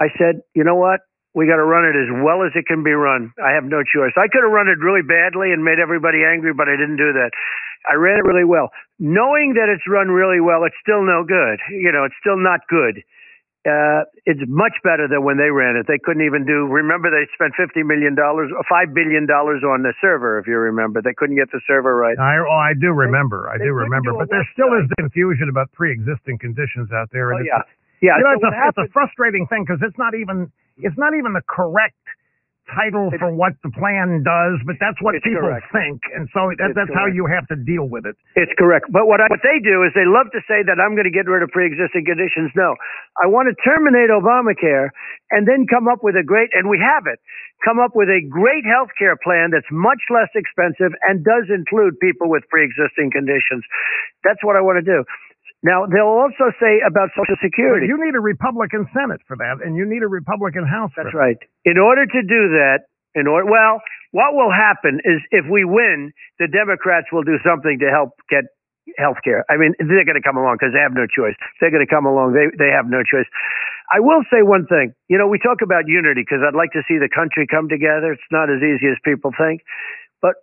I 0.00 0.08
said, 0.18 0.42
you 0.54 0.64
know 0.64 0.76
what? 0.76 1.00
We 1.34 1.46
got 1.46 1.56
to 1.56 1.64
run 1.64 1.88
it 1.88 1.96
as 1.96 2.10
well 2.22 2.44
as 2.44 2.52
it 2.54 2.66
can 2.66 2.84
be 2.84 2.92
run. 2.92 3.32
I 3.40 3.56
have 3.56 3.64
no 3.64 3.80
choice. 3.80 4.12
I 4.20 4.28
could 4.28 4.44
have 4.44 4.52
run 4.52 4.68
it 4.68 4.78
really 4.84 5.00
badly 5.00 5.50
and 5.50 5.64
made 5.64 5.80
everybody 5.80 6.22
angry, 6.28 6.52
but 6.52 6.68
I 6.68 6.76
didn't 6.76 7.00
do 7.00 7.12
that. 7.16 7.32
I 7.88 7.94
ran 7.96 8.20
it 8.20 8.26
really 8.28 8.44
well. 8.44 8.68
Knowing 9.00 9.56
that 9.56 9.72
it's 9.72 9.82
run 9.88 10.12
really 10.12 10.40
well, 10.44 10.62
it's 10.64 10.76
still 10.84 11.02
no 11.02 11.24
good. 11.24 11.58
You 11.72 11.90
know, 11.90 12.04
it's 12.04 12.18
still 12.20 12.36
not 12.36 12.60
good 12.68 13.02
uh, 13.62 14.02
it's 14.26 14.42
much 14.50 14.74
better 14.82 15.06
than 15.06 15.22
when 15.22 15.38
they 15.38 15.46
ran 15.46 15.78
it. 15.78 15.86
They 15.86 16.02
couldn't 16.02 16.26
even 16.26 16.42
do. 16.42 16.66
Remember, 16.66 17.14
they 17.14 17.30
spent 17.30 17.54
fifty 17.54 17.86
million 17.86 18.18
dollars, 18.18 18.50
five 18.66 18.90
billion 18.90 19.22
dollars 19.30 19.62
on 19.62 19.86
the 19.86 19.94
server. 20.02 20.42
If 20.42 20.50
you 20.50 20.58
remember, 20.58 20.98
they 20.98 21.14
couldn't 21.14 21.38
get 21.38 21.46
the 21.54 21.62
server 21.66 21.94
right. 21.94 22.18
I, 22.18 22.42
oh, 22.42 22.50
I 22.50 22.74
do 22.74 22.90
remember. 22.90 23.46
I 23.46 23.62
do 23.62 23.70
remember. 23.70 24.10
do 24.12 24.18
But 24.18 24.34
there 24.34 24.46
still 24.50 24.74
is 24.74 24.90
confusion 24.98 25.46
about 25.46 25.70
pre-existing 25.78 26.42
conditions 26.42 26.90
out 26.90 27.14
there. 27.14 27.30
Oh 27.30 27.38
And 27.38 27.46
yeah, 27.46 27.62
it's, 27.62 27.70
yeah. 28.02 28.18
you 28.18 28.26
know, 28.26 28.34
so 28.42 28.50
it's, 28.50 28.50
a, 28.50 28.82
it's 28.82 28.82
a 28.82 28.88
frustrating 28.90 29.46
thing 29.46 29.62
because 29.62 29.78
it's 29.78 29.98
not 29.98 30.18
even 30.18 30.50
it's 30.82 30.98
not 30.98 31.14
even 31.14 31.32
the 31.32 31.46
correct 31.46 32.02
title 32.72 33.12
for 33.20 33.30
what 33.30 33.52
the 33.62 33.70
plan 33.70 34.24
does, 34.24 34.58
but 34.64 34.76
that's 34.80 34.98
what 35.04 35.14
people 35.20 35.44
correct. 35.44 35.68
think, 35.70 36.00
and 36.12 36.28
so 36.32 36.50
that, 36.56 36.72
It's 36.72 36.76
that's 36.76 36.94
how 36.96 37.06
you 37.06 37.28
have 37.28 37.46
to 37.52 37.56
deal 37.56 37.86
with 37.86 38.08
it. 38.08 38.16
It's 38.34 38.52
correct. 38.58 38.88
But 38.90 39.06
what 39.06 39.20
I, 39.20 39.28
what 39.28 39.44
they 39.44 39.60
do 39.60 39.84
is 39.84 39.92
they 39.94 40.08
love 40.08 40.32
to 40.32 40.40
say 40.48 40.64
that 40.64 40.80
I'm 40.80 40.96
going 40.96 41.08
to 41.08 41.14
get 41.14 41.28
rid 41.28 41.44
of 41.44 41.52
pre-existing 41.52 42.08
conditions. 42.08 42.50
No, 42.56 42.74
I 43.20 43.28
want 43.28 43.52
to 43.52 43.54
terminate 43.60 44.08
Obamacare 44.08 44.90
and 45.30 45.48
then 45.48 45.68
come 45.68 45.88
up 45.88 46.00
with 46.02 46.16
a 46.16 46.24
great, 46.24 46.50
and 46.52 46.68
we 46.68 46.80
have 46.80 47.04
it, 47.08 47.20
come 47.64 47.78
up 47.78 47.92
with 47.94 48.08
a 48.08 48.20
great 48.26 48.64
health 48.64 48.90
care 48.98 49.16
plan 49.16 49.52
that's 49.52 49.68
much 49.70 50.00
less 50.10 50.28
expensive 50.34 50.92
and 51.08 51.24
does 51.24 51.48
include 51.48 52.00
people 52.00 52.28
with 52.28 52.42
pre-existing 52.48 53.12
conditions. 53.12 53.64
That's 54.24 54.42
what 54.42 54.56
I 54.56 54.60
want 54.60 54.82
to 54.82 54.86
do. 54.86 55.04
Now 55.62 55.86
they'll 55.86 56.10
also 56.18 56.50
say 56.58 56.82
about 56.82 57.10
Social 57.14 57.38
But 57.38 57.46
Security. 57.46 57.86
you 57.86 57.94
need 57.98 58.14
a 58.18 58.20
Republican 58.22 58.86
Senate 58.90 59.22
for 59.26 59.36
that, 59.38 59.62
and 59.64 59.76
you 59.78 59.86
need 59.86 60.02
a 60.02 60.10
Republican 60.10 60.66
House. 60.66 60.90
That's 60.96 61.10
for 61.10 61.18
that. 61.18 61.38
right. 61.38 61.40
In 61.64 61.78
order 61.78 62.04
to 62.06 62.20
do 62.22 62.42
that, 62.58 62.90
in 63.14 63.26
order, 63.30 63.46
well, 63.46 63.78
what 64.10 64.34
will 64.34 64.50
happen 64.50 64.98
is 65.04 65.22
if 65.30 65.46
we 65.46 65.64
win, 65.64 66.12
the 66.38 66.48
Democrats 66.50 67.08
will 67.12 67.22
do 67.22 67.38
something 67.46 67.78
to 67.78 67.88
help 67.90 68.18
get 68.28 68.44
health 68.98 69.22
care. 69.22 69.46
I 69.46 69.56
mean, 69.56 69.72
they're 69.78 70.04
going 70.04 70.18
to 70.18 70.24
come 70.26 70.36
along 70.36 70.58
because 70.58 70.74
they 70.74 70.82
have 70.82 70.92
no 70.98 71.06
choice. 71.06 71.38
They're 71.60 71.70
going 71.70 71.86
to 71.86 71.90
come 71.90 72.04
along. 72.06 72.34
They 72.34 72.50
they 72.58 72.74
have 72.74 72.90
no 72.90 73.06
choice. 73.06 73.28
I 73.92 74.00
will 74.00 74.24
say 74.32 74.42
one 74.42 74.66
thing. 74.66 74.94
You 75.06 75.18
know, 75.18 75.28
we 75.28 75.38
talk 75.38 75.62
about 75.62 75.86
unity 75.86 76.26
because 76.26 76.42
I'd 76.42 76.56
like 76.58 76.72
to 76.72 76.82
see 76.88 76.98
the 76.98 77.12
country 77.12 77.46
come 77.46 77.68
together. 77.68 78.12
It's 78.12 78.30
not 78.34 78.50
as 78.50 78.58
easy 78.64 78.88
as 78.90 78.98
people 79.04 79.30
think. 79.36 79.62
But 80.24 80.40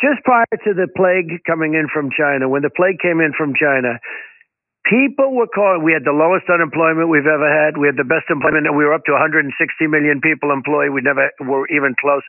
just 0.00 0.22
prior 0.24 0.46
to 0.64 0.72
the 0.72 0.86
plague 0.94 1.42
coming 1.44 1.74
in 1.74 1.88
from 1.92 2.08
China, 2.14 2.48
when 2.48 2.62
the 2.62 2.70
plague 2.70 3.00
came 3.02 3.20
in 3.20 3.32
from 3.36 3.52
China, 3.58 3.98
people 4.88 5.34
were 5.34 5.50
calling. 5.50 5.82
We 5.82 5.92
had 5.92 6.04
the 6.06 6.14
lowest 6.14 6.46
unemployment 6.48 7.10
we've 7.10 7.26
ever 7.26 7.46
had. 7.46 7.76
We 7.76 7.86
had 7.86 7.98
the 7.98 8.06
best 8.06 8.30
employment. 8.30 8.66
and 8.66 8.76
We 8.76 8.84
were 8.86 8.94
up 8.94 9.04
to 9.06 9.12
160 9.12 9.50
million 9.86 10.20
people 10.22 10.50
employed. 10.54 10.90
We 10.94 11.02
never 11.02 11.30
were 11.42 11.66
even 11.68 11.94
close. 12.00 12.22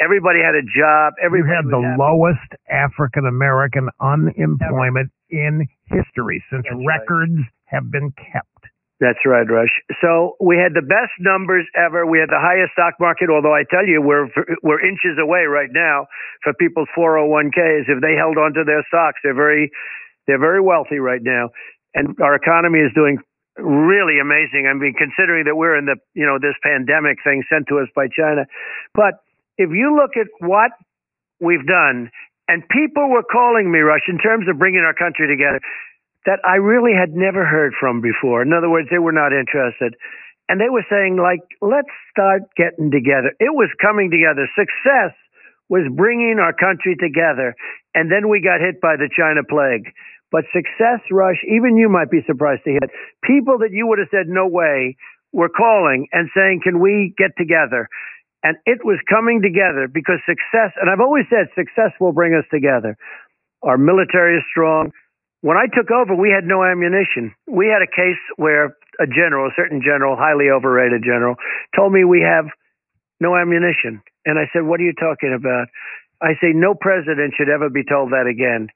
Everybody 0.00 0.40
had 0.44 0.54
a 0.54 0.64
job. 0.64 1.14
Everybody 1.22 1.54
had 1.54 1.66
the 1.70 1.80
happy. 1.80 1.96
lowest 2.00 2.50
African 2.68 3.26
American 3.26 3.88
unemployment 4.00 5.10
in 5.30 5.66
history 5.86 6.42
since 6.50 6.64
That's 6.68 6.76
right. 6.76 7.00
records 7.00 7.40
have 7.66 7.90
been 7.90 8.12
kept. 8.18 8.48
That's 9.00 9.18
right, 9.26 9.44
Rush. 9.44 9.74
So 10.00 10.36
we 10.40 10.56
had 10.56 10.72
the 10.72 10.82
best 10.86 11.12
numbers 11.18 11.66
ever. 11.74 12.06
We 12.06 12.20
had 12.20 12.30
the 12.30 12.38
highest 12.40 12.72
stock 12.72 12.94
market. 13.00 13.28
Although 13.28 13.52
I 13.54 13.64
tell 13.68 13.84
you, 13.84 14.00
we're 14.00 14.30
we're 14.62 14.80
inches 14.80 15.18
away 15.20 15.44
right 15.50 15.68
now 15.72 16.06
for 16.42 16.54
people's 16.54 16.88
401ks. 16.96 17.90
If 17.90 18.00
they 18.00 18.14
held 18.14 18.38
on 18.38 18.54
to 18.54 18.62
their 18.64 18.84
stocks, 18.88 19.18
they're 19.22 19.34
very 19.34 19.70
they're 20.26 20.38
very 20.40 20.60
wealthy 20.60 20.98
right 20.98 21.20
now, 21.22 21.50
and 21.94 22.16
our 22.20 22.34
economy 22.34 22.80
is 22.80 22.92
doing 22.94 23.18
really 23.56 24.18
amazing. 24.18 24.66
I 24.68 24.74
mean, 24.74 24.94
considering 24.98 25.44
that 25.46 25.56
we're 25.56 25.78
in 25.78 25.86
the 25.86 25.96
you 26.14 26.26
know 26.26 26.38
this 26.38 26.56
pandemic 26.62 27.18
thing 27.22 27.42
sent 27.48 27.68
to 27.68 27.78
us 27.78 27.88
by 27.94 28.06
China, 28.08 28.46
but 28.94 29.22
if 29.58 29.70
you 29.70 29.94
look 29.94 30.16
at 30.18 30.26
what 30.40 30.72
we've 31.40 31.66
done, 31.66 32.10
and 32.48 32.62
people 32.68 33.08
were 33.08 33.22
calling 33.22 33.70
me, 33.70 33.78
Rush, 33.80 34.06
in 34.08 34.18
terms 34.18 34.48
of 34.48 34.58
bringing 34.58 34.82
our 34.82 34.94
country 34.94 35.28
together 35.28 35.60
that 36.26 36.40
I 36.44 36.56
really 36.56 36.92
had 36.96 37.14
never 37.14 37.44
heard 37.44 37.74
from 37.78 38.00
before. 38.00 38.42
In 38.42 38.52
other 38.52 38.70
words, 38.70 38.88
they 38.90 38.98
were 38.98 39.12
not 39.12 39.32
interested. 39.32 39.94
And 40.48 40.60
they 40.60 40.68
were 40.68 40.84
saying, 40.90 41.16
like, 41.16 41.40
let's 41.60 41.92
start 42.10 42.42
getting 42.56 42.90
together. 42.90 43.32
It 43.40 43.52
was 43.52 43.68
coming 43.80 44.10
together. 44.10 44.48
Success 44.56 45.12
was 45.68 45.88
bringing 45.96 46.36
our 46.40 46.52
country 46.52 46.96
together. 46.96 47.56
And 47.94 48.10
then 48.12 48.28
we 48.28 48.40
got 48.40 48.60
hit 48.60 48.80
by 48.80 48.96
the 48.96 49.08
China 49.08 49.40
plague. 49.44 49.92
But 50.34 50.50
success 50.50 50.98
rush, 51.14 51.38
even 51.46 51.78
you 51.78 51.86
might 51.86 52.10
be 52.10 52.18
surprised 52.26 52.66
to 52.66 52.74
hear 52.74 52.82
it. 52.82 52.90
People 53.22 53.62
that 53.62 53.70
you 53.70 53.86
would 53.86 54.02
have 54.02 54.10
said 54.10 54.26
no 54.26 54.50
way 54.50 54.98
were 55.30 55.48
calling 55.48 56.08
and 56.10 56.26
saying, 56.34 56.58
can 56.66 56.82
we 56.82 57.14
get 57.14 57.30
together? 57.38 57.86
And 58.42 58.58
it 58.66 58.82
was 58.82 58.98
coming 59.06 59.46
together 59.46 59.86
because 59.86 60.18
success, 60.26 60.74
and 60.82 60.90
I've 60.90 60.98
always 60.98 61.30
said 61.30 61.54
success 61.54 61.94
will 62.02 62.10
bring 62.10 62.34
us 62.34 62.42
together. 62.50 62.98
Our 63.62 63.78
military 63.78 64.42
is 64.42 64.42
strong. 64.50 64.90
When 65.46 65.56
I 65.56 65.70
took 65.70 65.94
over, 65.94 66.18
we 66.18 66.34
had 66.34 66.42
no 66.42 66.66
ammunition. 66.66 67.30
We 67.46 67.70
had 67.70 67.86
a 67.86 67.94
case 67.94 68.18
where 68.34 68.74
a 68.98 69.06
general, 69.06 69.46
a 69.46 69.54
certain 69.54 69.86
general, 69.86 70.18
highly 70.18 70.50
overrated 70.50 71.06
general, 71.06 71.36
told 71.78 71.92
me 71.92 72.02
we 72.02 72.26
have 72.26 72.50
no 73.20 73.38
ammunition. 73.38 74.02
And 74.26 74.34
I 74.42 74.50
said, 74.52 74.66
What 74.66 74.80
are 74.80 74.88
you 74.88 74.98
talking 74.98 75.30
about? 75.30 75.70
I 76.20 76.34
say, 76.42 76.50
No 76.50 76.74
president 76.74 77.34
should 77.38 77.48
ever 77.48 77.70
be 77.70 77.86
told 77.86 78.10
that 78.10 78.26
again. 78.26 78.66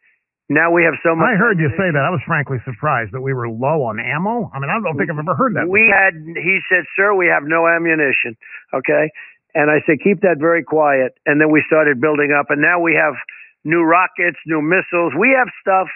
Now 0.49 0.73
we 0.73 0.85
have 0.85 0.97
so 1.05 1.13
much. 1.13 1.29
I 1.29 1.37
heard 1.37 1.61
you 1.61 1.69
say 1.77 1.93
that. 1.93 2.01
I 2.01 2.09
was 2.09 2.25
frankly 2.25 2.57
surprised 2.65 3.13
that 3.13 3.21
we 3.21 3.37
were 3.37 3.49
low 3.53 3.85
on 3.85 4.01
ammo. 4.01 4.49
I 4.49 4.59
mean, 4.59 4.73
I 4.73 4.81
don't 4.81 4.97
think 4.97 5.13
I've 5.13 5.21
ever 5.21 5.37
heard 5.37 5.55
that. 5.61 5.69
We 5.69 5.93
had, 5.93 6.17
he 6.17 6.61
said, 6.73 6.89
sir, 6.97 7.13
we 7.13 7.29
have 7.29 7.45
no 7.45 7.69
ammunition. 7.69 8.33
Okay. 8.73 9.13
And 9.53 9.69
I 9.69 9.85
said, 9.85 10.01
keep 10.01 10.25
that 10.25 10.41
very 10.41 10.65
quiet. 10.65 11.21
And 11.27 11.41
then 11.41 11.53
we 11.53 11.63
started 11.69 12.01
building 12.01 12.33
up. 12.33 12.49
And 12.49 12.63
now 12.65 12.81
we 12.81 12.97
have 12.97 13.13
new 13.65 13.85
rockets, 13.85 14.41
new 14.47 14.65
missiles. 14.65 15.13
We 15.19 15.37
have 15.37 15.49
stuff, 15.61 15.89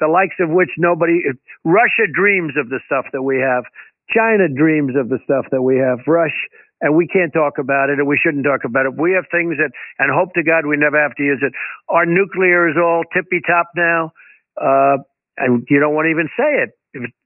the 0.00 0.08
likes 0.10 0.34
of 0.40 0.50
which 0.50 0.70
nobody, 0.78 1.22
Russia 1.62 2.10
dreams 2.10 2.54
of 2.58 2.70
the 2.70 2.80
stuff 2.86 3.06
that 3.12 3.22
we 3.22 3.38
have. 3.38 3.62
China 4.10 4.50
dreams 4.50 4.98
of 4.98 5.10
the 5.10 5.22
stuff 5.22 5.46
that 5.52 5.62
we 5.62 5.78
have. 5.78 6.02
Rush, 6.06 6.34
and 6.82 6.96
we 6.96 7.06
can't 7.06 7.32
talk 7.32 7.58
about 7.58 7.90
it, 7.90 7.98
and 8.02 8.08
we 8.08 8.18
shouldn't 8.20 8.44
talk 8.44 8.66
about 8.66 8.86
it. 8.86 8.98
We 8.98 9.14
have 9.14 9.24
things 9.30 9.56
that, 9.62 9.70
and 9.98 10.10
hope 10.12 10.34
to 10.34 10.42
God 10.42 10.66
we 10.66 10.76
never 10.76 11.00
have 11.00 11.14
to 11.14 11.22
use 11.22 11.38
it. 11.40 11.54
Our 11.88 12.04
nuclear 12.04 12.68
is 12.68 12.76
all 12.76 13.04
tippy 13.14 13.40
top 13.46 13.70
now, 13.76 14.12
uh, 14.60 14.98
and 15.38 15.64
you 15.70 15.78
don't 15.78 15.94
want 15.94 16.06
to 16.06 16.10
even 16.10 16.28
say 16.36 16.66
it. 16.66 16.70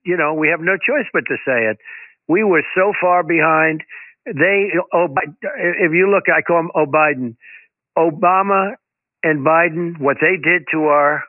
You 0.05 0.17
know, 0.17 0.35
we 0.35 0.49
have 0.49 0.61
no 0.61 0.77
choice 0.77 1.09
but 1.13 1.25
to 1.27 1.37
say 1.45 1.73
it. 1.73 1.79
We 2.29 2.45
were 2.45 2.63
so 2.77 2.93
far 3.01 3.25
behind. 3.25 3.83
they 4.27 4.71
oh, 4.93 5.09
if 5.43 5.91
you 5.93 6.13
look, 6.13 6.25
I 6.29 6.43
call 6.43 6.61
him 6.61 6.71
Oh 6.77 6.87
Biden, 6.87 7.37
Obama 7.99 8.77
and 9.25 9.45
Biden. 9.45 9.99
What 9.99 10.19
they 10.21 10.37
did 10.37 10.67
to 10.73 10.85
our 10.85 11.25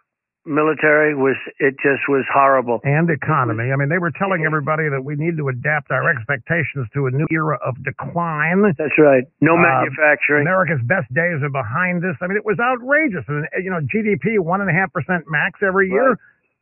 military 0.48 1.14
was 1.14 1.36
it 1.60 1.76
just 1.84 2.08
was 2.08 2.24
horrible. 2.34 2.80
And 2.84 3.10
economy. 3.10 3.72
I 3.72 3.76
mean, 3.76 3.90
they 3.90 4.00
were 4.00 4.12
telling 4.12 4.46
everybody 4.46 4.88
that 4.90 5.04
we 5.04 5.16
need 5.16 5.38
to 5.38 5.48
adapt 5.50 5.92
our 5.92 6.10
expectations 6.10 6.88
to 6.96 7.06
a 7.08 7.12
new 7.12 7.28
era 7.30 7.60
of 7.66 7.76
decline. 7.84 8.64
That's 8.78 8.98
right. 8.98 9.24
No 9.42 9.54
Uh, 9.54 9.62
manufacturing. 9.62 10.48
America's 10.48 10.82
best 10.88 11.12
days 11.14 11.44
are 11.44 11.50
behind 11.52 12.04
us. 12.06 12.16
I 12.22 12.28
mean, 12.28 12.38
it 12.38 12.46
was 12.46 12.58
outrageous. 12.60 13.26
And, 13.28 13.46
you 13.62 13.70
know, 13.70 13.82
GDP 13.82 14.40
one 14.40 14.62
and 14.62 14.70
a 14.70 14.74
half 14.74 14.92
percent 14.94 15.26
max 15.30 15.60
every 15.62 15.90
year. 15.90 16.18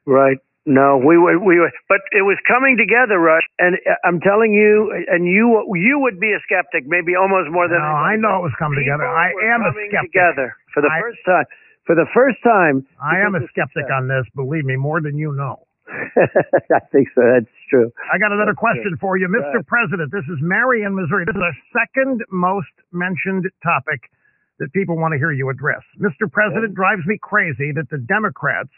Right. 0.05 0.37
No, 0.67 0.97
we 0.97 1.15
were, 1.15 1.37
we 1.37 1.59
were, 1.61 1.69
but 1.87 2.01
it 2.11 2.23
was 2.25 2.39
coming 2.47 2.73
together, 2.75 3.19
Rush. 3.21 3.45
And 3.59 3.77
I'm 4.03 4.19
telling 4.19 4.51
you, 4.51 4.89
and 5.13 5.27
you, 5.29 5.61
you 5.77 5.99
would 6.01 6.19
be 6.19 6.33
a 6.33 6.39
skeptic, 6.41 6.87
maybe 6.89 7.13
almost 7.13 7.51
more 7.53 7.67
than 7.69 7.77
No, 7.77 7.85
I 7.85 8.15
know 8.17 8.41
it 8.41 8.49
was 8.49 8.55
coming 8.57 8.81
People 8.81 8.97
together. 8.97 9.05
I 9.05 9.29
am 9.53 9.61
a 9.61 9.69
coming 9.69 9.89
skeptic. 9.93 10.09
together 10.11 10.57
for 10.73 10.81
the 10.81 10.89
I- 10.89 11.01
first 11.05 11.19
time. 11.23 11.45
For 11.85 11.93
the 11.93 12.09
first 12.13 12.41
time, 12.43 12.85
I 12.97 13.21
am 13.21 13.35
a 13.35 13.45
skeptic 13.49 13.85
on 13.93 14.07
this. 14.07 14.25
Believe 14.33 14.65
me, 14.65 14.75
more 14.75 15.01
than 15.01 15.17
you 15.17 15.33
know. 15.33 15.67
I 15.85 16.81
think 16.91 17.09
so. 17.13 17.21
That's 17.21 17.53
true. 17.69 17.93
I 18.09 18.17
got 18.17 18.33
another 18.33 18.57
That's 18.57 18.65
question 18.65 18.97
for 18.99 19.17
you, 19.17 19.29
Mr. 19.29 19.61
Right. 19.61 19.67
President. 19.67 20.11
This 20.11 20.25
is 20.25 20.41
Mary 20.41 20.81
in 20.81 20.95
Missouri. 20.97 21.25
This 21.25 21.37
is 21.37 21.45
our 21.45 21.57
second 21.77 22.25
most 22.31 22.73
mentioned 22.91 23.45
topic 23.61 24.09
that 24.57 24.73
people 24.73 24.97
want 24.97 25.13
to 25.13 25.19
hear 25.19 25.31
you 25.31 25.49
address. 25.49 25.83
Mr. 26.01 26.31
President 26.31 26.73
drives 26.73 27.05
me 27.05 27.19
crazy 27.21 27.71
that 27.75 27.89
the 27.91 27.99
Democrats 27.99 28.73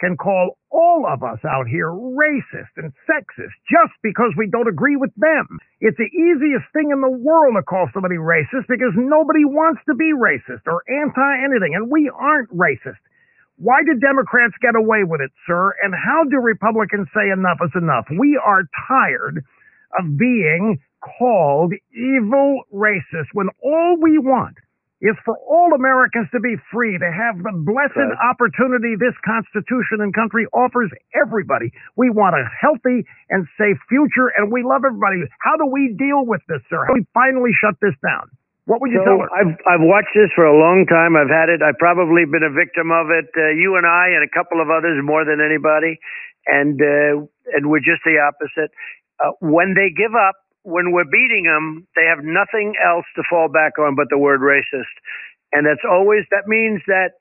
can 0.00 0.16
call 0.16 0.56
all 0.70 1.04
of 1.06 1.22
us 1.22 1.38
out 1.44 1.68
here 1.68 1.92
racist 1.92 2.72
and 2.76 2.92
sexist 3.04 3.52
just 3.68 3.92
because 4.02 4.32
we 4.36 4.48
don't 4.48 4.68
agree 4.68 4.96
with 4.96 5.12
them. 5.16 5.46
It's 5.80 5.96
the 5.98 6.08
easiest 6.08 6.64
thing 6.72 6.90
in 6.90 7.00
the 7.00 7.10
world 7.10 7.54
to 7.56 7.62
call 7.62 7.88
somebody 7.92 8.16
racist 8.16 8.66
because 8.68 8.96
nobody 8.96 9.44
wants 9.44 9.82
to 9.86 9.94
be 9.94 10.12
racist 10.16 10.64
or 10.66 10.82
anti 10.88 11.44
anything, 11.44 11.74
and 11.76 11.90
we 11.90 12.10
aren't 12.10 12.50
racist. 12.56 12.98
Why 13.56 13.84
did 13.84 14.00
Democrats 14.00 14.54
get 14.62 14.74
away 14.74 15.04
with 15.04 15.20
it, 15.20 15.30
sir? 15.46 15.74
And 15.82 15.94
how 15.94 16.24
do 16.24 16.40
Republicans 16.40 17.08
say 17.14 17.28
enough 17.30 17.58
is 17.62 17.70
enough? 17.76 18.06
We 18.18 18.40
are 18.42 18.62
tired 18.88 19.44
of 19.98 20.16
being 20.16 20.80
called 21.18 21.74
evil 21.92 22.62
racist 22.72 23.28
when 23.34 23.48
all 23.62 23.98
we 24.00 24.18
want 24.18 24.56
is 25.00 25.16
for 25.24 25.36
all 25.48 25.72
Americans 25.74 26.28
to 26.32 26.40
be 26.40 26.56
free, 26.72 26.98
to 26.98 27.10
have 27.10 27.40
the 27.42 27.52
blessed 27.64 27.96
Right. 27.96 28.18
opportunity 28.30 28.96
this 28.96 29.16
Constitution 29.24 30.00
and 30.00 30.12
country 30.14 30.46
offers 30.52 30.90
everybody. 31.14 31.72
We 31.96 32.10
want 32.10 32.36
a 32.36 32.44
healthy 32.60 33.04
and 33.30 33.46
safe 33.58 33.78
future, 33.88 34.28
and 34.36 34.52
we 34.52 34.62
love 34.62 34.84
everybody. 34.84 35.24
How 35.40 35.56
do 35.56 35.66
we 35.66 35.94
deal 35.98 36.24
with 36.26 36.42
this, 36.48 36.62
sir? 36.68 36.84
How 36.84 36.94
do 36.94 37.00
we 37.00 37.06
finally 37.14 37.52
shut 37.60 37.76
this 37.80 37.94
down? 38.04 38.28
What 38.66 38.80
would 38.82 38.92
you 38.92 39.00
tell 39.02 39.18
So 39.18 39.22
her? 39.24 39.32
I've 39.34 39.54
I've 39.66 39.82
watched 39.84 40.14
this 40.14 40.30
for 40.36 40.44
a 40.44 40.54
long 40.56 40.86
time. 40.86 41.16
I've 41.16 41.32
had 41.32 41.48
it. 41.48 41.62
I've 41.62 41.78
probably 41.78 42.24
been 42.26 42.44
a 42.44 42.50
victim 42.52 42.92
of 42.92 43.10
it. 43.10 43.26
Uh, 43.36 43.50
you 43.56 43.76
and 43.76 43.86
I 43.86 44.08
and 44.14 44.22
a 44.22 44.28
couple 44.30 44.60
of 44.60 44.70
others 44.70 45.00
more 45.02 45.24
than 45.24 45.40
anybody, 45.40 45.98
and 46.46 46.76
uh, 46.80 47.26
and 47.56 47.70
we're 47.70 47.80
just 47.82 48.04
the 48.04 48.20
opposite. 48.20 48.70
Uh, 49.18 49.32
when 49.40 49.74
they 49.74 49.90
give 49.90 50.14
up, 50.14 50.36
when 50.62 50.92
we're 50.92 51.08
beating 51.10 51.44
them, 51.44 51.86
they 51.96 52.06
have 52.06 52.24
nothing 52.24 52.74
else 52.78 53.06
to 53.16 53.22
fall 53.30 53.48
back 53.48 53.78
on 53.78 53.96
but 53.96 54.06
the 54.10 54.18
word 54.18 54.40
racist, 54.40 54.94
and 55.52 55.66
that's 55.66 55.84
always 55.88 56.24
that 56.30 56.48
means 56.48 56.82
that. 56.86 57.12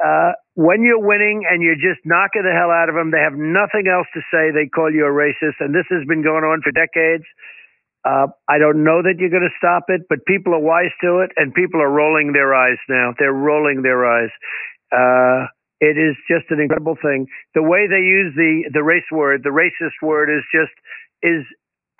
Uh, 0.00 0.32
when 0.56 0.82
you're 0.82 1.00
winning 1.00 1.44
and 1.44 1.62
you're 1.62 1.76
just 1.76 2.00
knocking 2.04 2.40
the 2.42 2.56
hell 2.56 2.72
out 2.72 2.88
of 2.88 2.96
them, 2.96 3.12
they 3.12 3.20
have 3.20 3.36
nothing 3.36 3.84
else 3.84 4.08
to 4.16 4.20
say. 4.32 4.48
They 4.48 4.64
call 4.66 4.88
you 4.90 5.04
a 5.04 5.12
racist, 5.12 5.60
and 5.60 5.74
this 5.76 5.84
has 5.92 6.08
been 6.08 6.22
going 6.24 6.42
on 6.44 6.62
for 6.64 6.72
decades. 6.72 7.24
Uh, 8.04 8.28
I 8.48 8.58
don't 8.58 8.82
know 8.82 9.02
that 9.04 9.16
you're 9.18 9.30
going 9.30 9.44
to 9.48 9.58
stop 9.58 9.84
it, 9.88 10.02
but 10.08 10.24
people 10.26 10.54
are 10.54 10.60
wise 10.60 10.92
to 11.02 11.20
it, 11.20 11.32
and 11.36 11.52
people 11.52 11.82
are 11.82 11.90
rolling 11.90 12.32
their 12.32 12.54
eyes 12.54 12.78
now. 12.88 13.12
They're 13.18 13.32
rolling 13.32 13.82
their 13.82 14.06
eyes. 14.08 14.32
Uh, 14.90 15.48
it 15.80 15.96
is 16.00 16.16
just 16.28 16.48
an 16.50 16.60
incredible 16.60 16.96
thing. 17.00 17.26
The 17.54 17.62
way 17.62 17.88
they 17.88 18.00
use 18.04 18.32
the 18.36 18.70
the 18.72 18.82
race 18.82 19.08
word, 19.12 19.42
the 19.44 19.52
racist 19.52 19.96
word, 20.02 20.28
is 20.32 20.44
just 20.52 20.72
is 21.22 21.44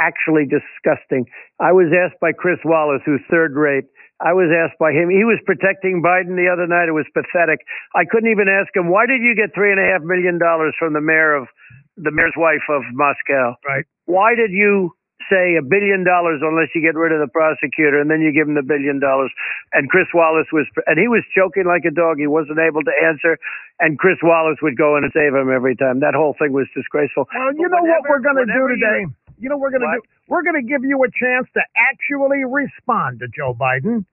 actually 0.01 0.49
disgusting. 0.49 1.27
I 1.61 1.73
was 1.73 1.93
asked 1.93 2.19
by 2.21 2.33
Chris 2.33 2.59
Wallace, 2.65 3.03
who's 3.05 3.21
third 3.31 3.55
rate. 3.55 3.85
I 4.21 4.33
was 4.33 4.49
asked 4.53 4.79
by 4.79 4.93
him. 4.93 5.09
He 5.09 5.25
was 5.25 5.41
protecting 5.47 6.03
Biden 6.05 6.37
the 6.37 6.49
other 6.53 6.67
night. 6.67 6.89
It 6.89 6.97
was 6.97 7.09
pathetic. 7.15 7.61
I 7.95 8.05
couldn't 8.05 8.31
even 8.31 8.49
ask 8.49 8.69
him 8.77 8.89
why 8.89 9.07
did 9.07 9.21
you 9.23 9.33
get 9.37 9.55
three 9.55 9.71
and 9.73 9.81
a 9.81 9.85
half 9.87 10.03
million 10.03 10.37
dollars 10.39 10.75
from 10.79 10.93
the 10.93 11.01
mayor 11.01 11.35
of 11.37 11.49
the 11.97 12.11
mayor's 12.11 12.35
wife 12.37 12.65
of 12.71 12.83
Moscow. 12.93 13.57
Right. 13.67 13.85
Why 14.07 14.35
did 14.35 14.51
you 14.53 14.93
say 15.29 15.55
a 15.55 15.63
billion 15.63 16.03
dollars 16.03 16.41
unless 16.43 16.73
you 16.75 16.81
get 16.81 16.97
rid 16.99 17.13
of 17.13 17.21
the 17.21 17.31
prosecutor 17.31 18.01
and 18.01 18.11
then 18.11 18.21
you 18.21 18.33
give 18.33 18.49
him 18.49 18.55
the 18.57 18.65
billion 18.65 18.99
dollars? 19.01 19.31
And 19.73 19.89
Chris 19.89 20.09
Wallace 20.15 20.49
was, 20.53 20.67
and 20.87 20.99
he 20.99 21.09
was 21.09 21.23
choking 21.37 21.65
like 21.69 21.85
a 21.85 21.93
dog. 21.93 22.17
He 22.19 22.27
wasn't 22.27 22.59
able 22.59 22.83
to 22.83 22.95
answer. 23.05 23.37
And 23.79 23.99
Chris 23.99 24.17
Wallace 24.23 24.59
would 24.63 24.77
go 24.77 24.97
in 24.97 25.05
and 25.05 25.13
save 25.13 25.35
him 25.37 25.53
every 25.53 25.77
time. 25.77 26.01
That 26.01 26.15
whole 26.17 26.35
thing 26.41 26.53
was 26.53 26.67
disgraceful. 26.75 27.29
Well, 27.37 27.53
you 27.55 27.69
But 27.69 27.77
know 27.77 27.85
what 27.85 28.03
we're 28.09 28.25
going 28.25 28.41
to 28.41 28.49
do 28.49 28.65
whenever 28.65 28.75
you- 28.75 28.81
today? 28.81 29.03
You 29.41 29.49
know 29.49 29.57
we're 29.57 29.73
going 29.73 29.83
to 29.83 29.97
do? 29.97 30.03
We're 30.29 30.45
going 30.45 30.61
to 30.61 30.69
give 30.69 30.85
you 30.85 31.01
a 31.03 31.11
chance 31.11 31.49
to 31.57 31.63
actually 31.75 32.45
respond 32.45 33.21
to 33.21 33.27
Joe 33.33 33.57
Biden 33.57 34.05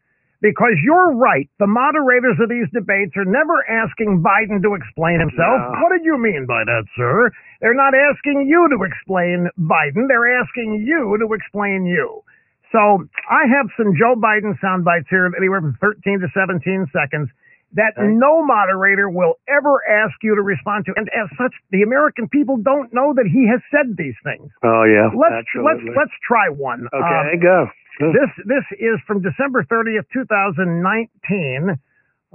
because 0.41 0.80
you're 0.84 1.13
right. 1.13 1.49
The 1.59 1.67
moderators 1.67 2.39
of 2.39 2.47
these 2.49 2.71
debates 2.71 3.11
are 3.19 3.28
never 3.28 3.59
asking 3.67 4.23
Biden 4.23 4.63
to 4.63 4.73
explain 4.73 5.19
himself. 5.19 5.59
No. 5.67 5.84
What 5.84 5.91
did 5.91 6.05
you 6.07 6.17
mean 6.17 6.45
by 6.47 6.63
that, 6.63 6.88
sir? 6.95 7.30
They're 7.59 7.78
not 7.78 7.93
asking 7.93 8.47
you 8.47 8.71
to 8.71 8.80
explain 8.88 9.51
Biden. 9.59 10.07
They're 10.07 10.39
asking 10.39 10.86
you 10.88 11.17
to 11.19 11.28
explain 11.34 11.86
you. 11.86 12.23
So 12.71 13.03
I 13.28 13.47
have 13.51 13.67
some 13.75 13.95
Joe 13.99 14.15
Biden 14.15 14.59
sound 14.59 14.84
bites 14.84 15.07
here, 15.09 15.28
anywhere 15.36 15.61
from 15.61 15.78
13 15.82 16.19
to 16.19 16.28
17 16.36 16.88
seconds 16.91 17.30
that 17.78 17.93
Okay. 17.97 18.07
no 18.09 18.43
moderator 18.45 19.09
will 19.09 19.36
ever 19.47 19.80
ask 19.88 20.13
you 20.21 20.36
to 20.36 20.41
respond 20.41 20.86
to. 20.86 20.93
And 20.97 21.07
as 21.15 21.30
such, 21.38 21.53
the 21.71 21.82
American 21.84 22.28
people 22.28 22.57
don't 22.57 22.91
know 22.93 23.13
that 23.13 23.25
he 23.25 23.47
has 23.47 23.61
said 23.71 23.95
these 23.97 24.17
things. 24.25 24.51
Oh 24.63 24.84
yeah, 24.84 25.09
Let's 25.15 25.45
let's 25.55 25.78
absolutely. 25.80 25.93
let's 25.95 26.15
try 26.28 26.49
one. 26.49 26.88
Okay, 26.93 27.32
Um, 27.34 27.39
go. 27.39 27.69
Go. 27.99 28.11
this 28.13 28.30
this 28.45 28.65
is 28.80 28.99
from 29.07 29.21
December 29.21 29.63
30th, 29.63 30.05
2019. 30.13 31.78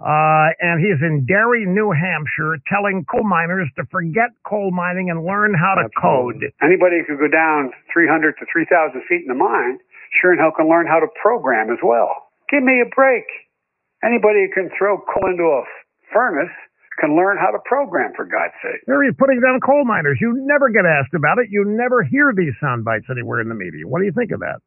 Uh, 0.01 0.49
and 0.59 0.81
he's 0.81 0.99
in 1.05 1.27
Derry, 1.29 1.67
New 1.67 1.93
Hampshire, 1.93 2.57
telling 2.67 3.05
coal 3.05 3.25
miners 3.25 3.69
to 3.77 3.85
forget 3.93 4.31
coal 4.43 4.71
mining 4.73 5.11
and 5.11 5.23
learn 5.23 5.53
how 5.53 5.75
to 5.77 5.85
Absolutely. 5.85 6.49
code. 6.49 6.53
Anybody 6.65 7.05
who 7.07 7.17
could 7.19 7.29
go 7.31 7.37
down 7.37 7.71
300 7.93 8.35
to 8.41 8.47
3,000 8.51 9.03
feet 9.07 9.21
in 9.23 9.29
the 9.29 9.35
mine 9.35 9.79
sure 10.21 10.33
and 10.33 10.41
hell 10.41 10.51
can 10.57 10.69
learn 10.69 10.87
how 10.87 10.99
to 10.99 11.07
program 11.21 11.71
as 11.71 11.79
well. 11.85 12.09
Give 12.51 12.63
me 12.63 12.81
a 12.81 12.89
break. 12.97 13.25
Anybody 14.05 14.47
who 14.47 14.51
can 14.53 14.71
throw 14.77 14.99
coal 14.99 15.31
into 15.31 15.45
a 15.45 15.63
furnace 16.13 16.53
can 17.01 17.17
learn 17.17 17.39
how 17.39 17.51
to 17.51 17.59
program, 17.65 18.13
for 18.15 18.27
God's 18.27 18.55
sake. 18.63 18.83
There 18.87 19.03
he's 19.03 19.17
putting 19.17 19.41
down 19.41 19.61
coal 19.65 19.85
miners. 19.85 20.19
You 20.21 20.35
never 20.45 20.69
get 20.69 20.85
asked 20.85 21.15
about 21.15 21.39
it. 21.39 21.49
You 21.51 21.65
never 21.65 22.03
hear 22.03 22.33
these 22.37 22.53
sound 22.61 22.85
bites 22.85 23.07
anywhere 23.11 23.41
in 23.41 23.49
the 23.49 23.55
media. 23.55 23.87
What 23.87 24.01
do 24.01 24.05
you 24.05 24.13
think 24.13 24.31
of 24.31 24.41
that? 24.41 24.61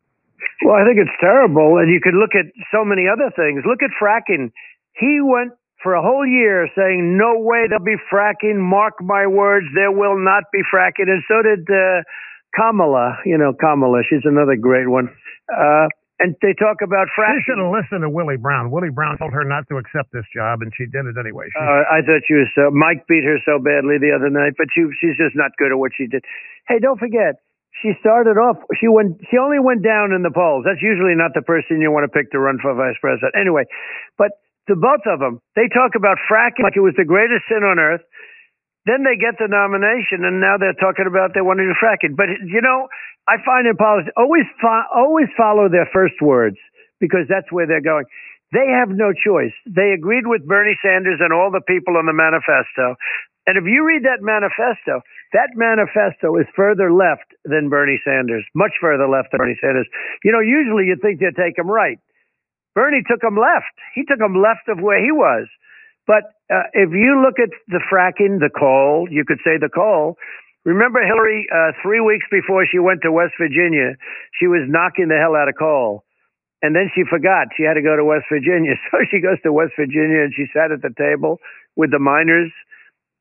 Well, 0.65 0.75
I 0.75 0.83
think 0.87 0.97
it's 0.97 1.15
terrible. 1.21 1.77
And 1.77 1.91
you 1.91 1.99
could 2.01 2.15
look 2.17 2.33
at 2.33 2.49
so 2.73 2.83
many 2.83 3.05
other 3.07 3.29
things. 3.35 3.63
Look 3.67 3.83
at 3.83 3.91
fracking. 4.01 4.51
He 4.97 5.19
went 5.21 5.53
for 5.83 5.93
a 5.93 6.01
whole 6.01 6.25
year 6.25 6.67
saying, 6.75 7.17
no 7.17 7.37
way 7.37 7.67
there'll 7.69 7.83
be 7.83 7.99
fracking. 8.11 8.57
Mark 8.57 8.95
my 9.01 9.27
words, 9.27 9.67
there 9.75 9.91
will 9.91 10.17
not 10.17 10.43
be 10.51 10.61
fracking. 10.73 11.11
And 11.11 11.21
so 11.27 11.43
did 11.43 11.67
uh, 11.69 12.01
Kamala. 12.55 13.19
You 13.25 13.37
know, 13.37 13.53
Kamala, 13.53 14.01
she's 14.09 14.25
another 14.25 14.55
great 14.55 14.89
one. 14.89 15.09
Uh, 15.51 15.87
and 16.19 16.35
they 16.41 16.55
talk 16.55 16.79
about 16.79 17.07
fracking. 17.11 17.43
She 17.43 17.51
should 17.51 17.59
have 17.59 17.71
listened 17.71 18.01
to 18.07 18.09
Willie 18.09 18.39
Brown. 18.39 18.71
Willie 18.71 18.93
Brown 18.93 19.17
told 19.17 19.33
her 19.35 19.43
not 19.43 19.67
to 19.67 19.75
accept 19.75 20.11
this 20.15 20.23
job, 20.31 20.61
and 20.63 20.71
she 20.75 20.87
did 20.87 21.03
it 21.05 21.19
anyway. 21.19 21.51
She, 21.51 21.59
Uh, 21.59 21.83
I 21.91 21.99
thought 22.05 22.23
she 22.27 22.35
was 22.39 22.47
so. 22.55 22.71
Mike 22.71 23.03
beat 23.07 23.23
her 23.27 23.37
so 23.43 23.59
badly 23.59 23.99
the 23.99 24.15
other 24.15 24.29
night, 24.31 24.53
but 24.57 24.67
she 24.71 24.87
she's 24.99 25.17
just 25.19 25.35
not 25.35 25.51
good 25.59 25.71
at 25.71 25.79
what 25.79 25.91
she 25.95 26.07
did. 26.07 26.23
Hey, 26.67 26.79
don't 26.79 26.99
forget, 26.99 27.43
she 27.83 27.91
started 27.99 28.39
off. 28.39 28.57
She 28.79 28.87
went. 28.87 29.19
She 29.27 29.37
only 29.37 29.59
went 29.59 29.83
down 29.83 30.15
in 30.15 30.23
the 30.23 30.31
polls. 30.31 30.63
That's 30.63 30.81
usually 30.81 31.15
not 31.15 31.35
the 31.35 31.43
person 31.43 31.81
you 31.83 31.91
want 31.91 32.07
to 32.07 32.13
pick 32.13 32.31
to 32.31 32.39
run 32.39 32.59
for 32.63 32.71
vice 32.73 32.95
president. 33.01 33.35
Anyway, 33.35 33.67
but 34.17 34.31
to 34.71 34.75
both 34.75 35.03
of 35.05 35.19
them, 35.19 35.41
they 35.55 35.67
talk 35.67 35.93
about 35.95 36.17
fracking 36.31 36.63
like 36.63 36.75
it 36.75 36.81
was 36.81 36.95
the 36.97 37.05
greatest 37.05 37.43
sin 37.51 37.61
on 37.63 37.77
earth. 37.77 38.01
Then 38.85 39.01
they 39.01 39.17
get 39.17 39.41
the 39.41 39.49
nomination, 39.49 40.21
and 40.21 40.37
now 40.37 40.61
they're 40.61 40.77
talking 40.77 41.09
about 41.09 41.33
they 41.33 41.41
want 41.41 41.57
to 41.57 41.65
do 41.65 41.73
fracking. 41.77 42.13
But 42.13 42.29
you 42.45 42.61
know, 42.61 42.87
I 43.27 43.41
find 43.41 43.65
in 43.65 43.75
politics 43.75 44.13
always 44.15 44.45
fo- 44.61 44.89
always 44.93 45.27
follow 45.35 45.69
their 45.69 45.89
first 45.89 46.21
words 46.21 46.57
because 47.01 47.25
that's 47.27 47.49
where 47.51 47.65
they're 47.65 47.81
going. 47.83 48.05
They 48.53 48.69
have 48.69 48.93
no 48.93 49.11
choice. 49.11 49.53
They 49.65 49.91
agreed 49.97 50.29
with 50.29 50.45
Bernie 50.45 50.77
Sanders 50.85 51.17
and 51.19 51.33
all 51.33 51.49
the 51.49 51.65
people 51.65 51.97
on 51.97 52.05
the 52.05 52.13
manifesto. 52.13 52.95
And 53.47 53.57
if 53.57 53.65
you 53.65 53.85
read 53.85 54.05
that 54.05 54.21
manifesto, 54.25 55.01
that 55.33 55.53
manifesto 55.53 56.37
is 56.37 56.45
further 56.55 56.93
left 56.93 57.29
than 57.43 57.69
Bernie 57.69 58.01
Sanders, 58.05 58.45
much 58.53 58.73
further 58.81 59.09
left 59.09 59.29
than 59.31 59.39
Bernie 59.39 59.57
Sanders. 59.61 59.87
You 60.23 60.31
know, 60.31 60.41
usually 60.41 60.85
you'd 60.85 61.01
think 61.01 61.19
they'd 61.19 61.37
take 61.37 61.57
him 61.57 61.69
right. 61.69 61.97
Bernie 62.73 63.03
took 63.05 63.23
him 63.23 63.37
left. 63.37 63.73
He 63.93 64.03
took 64.05 64.19
him 64.19 64.41
left 64.41 64.67
of 64.67 64.81
where 64.81 65.01
he 65.01 65.11
was. 65.11 65.47
But 66.07 66.29
uh, 66.53 66.69
if 66.73 66.91
you 66.93 67.21
look 67.25 67.41
at 67.41 67.49
the 67.67 67.81
fracking, 67.91 68.39
the 68.39 68.53
coal, 68.53 69.07
you 69.09 69.25
could 69.25 69.39
say 69.43 69.57
the 69.57 69.69
coal. 69.69 70.15
Remember 70.65 71.01
Hillary, 71.05 71.45
uh, 71.53 71.73
three 71.81 72.01
weeks 72.01 72.25
before 72.31 72.65
she 72.65 72.79
went 72.79 73.01
to 73.03 73.11
West 73.11 73.33
Virginia, 73.39 73.97
she 74.39 74.47
was 74.47 74.65
knocking 74.67 75.09
the 75.09 75.17
hell 75.17 75.35
out 75.35 75.49
of 75.49 75.55
coal. 75.57 76.03
And 76.61 76.75
then 76.75 76.89
she 76.95 77.03
forgot 77.05 77.53
she 77.57 77.63
had 77.63 77.75
to 77.75 77.85
go 77.85 77.95
to 77.95 78.05
West 78.05 78.25
Virginia. 78.29 78.73
So 78.91 78.97
she 79.11 79.21
goes 79.21 79.37
to 79.43 79.53
West 79.53 79.73
Virginia 79.77 80.25
and 80.25 80.33
she 80.33 80.45
sat 80.53 80.71
at 80.71 80.81
the 80.81 80.93
table 80.97 81.37
with 81.75 81.91
the 81.91 81.99
miners 81.99 82.49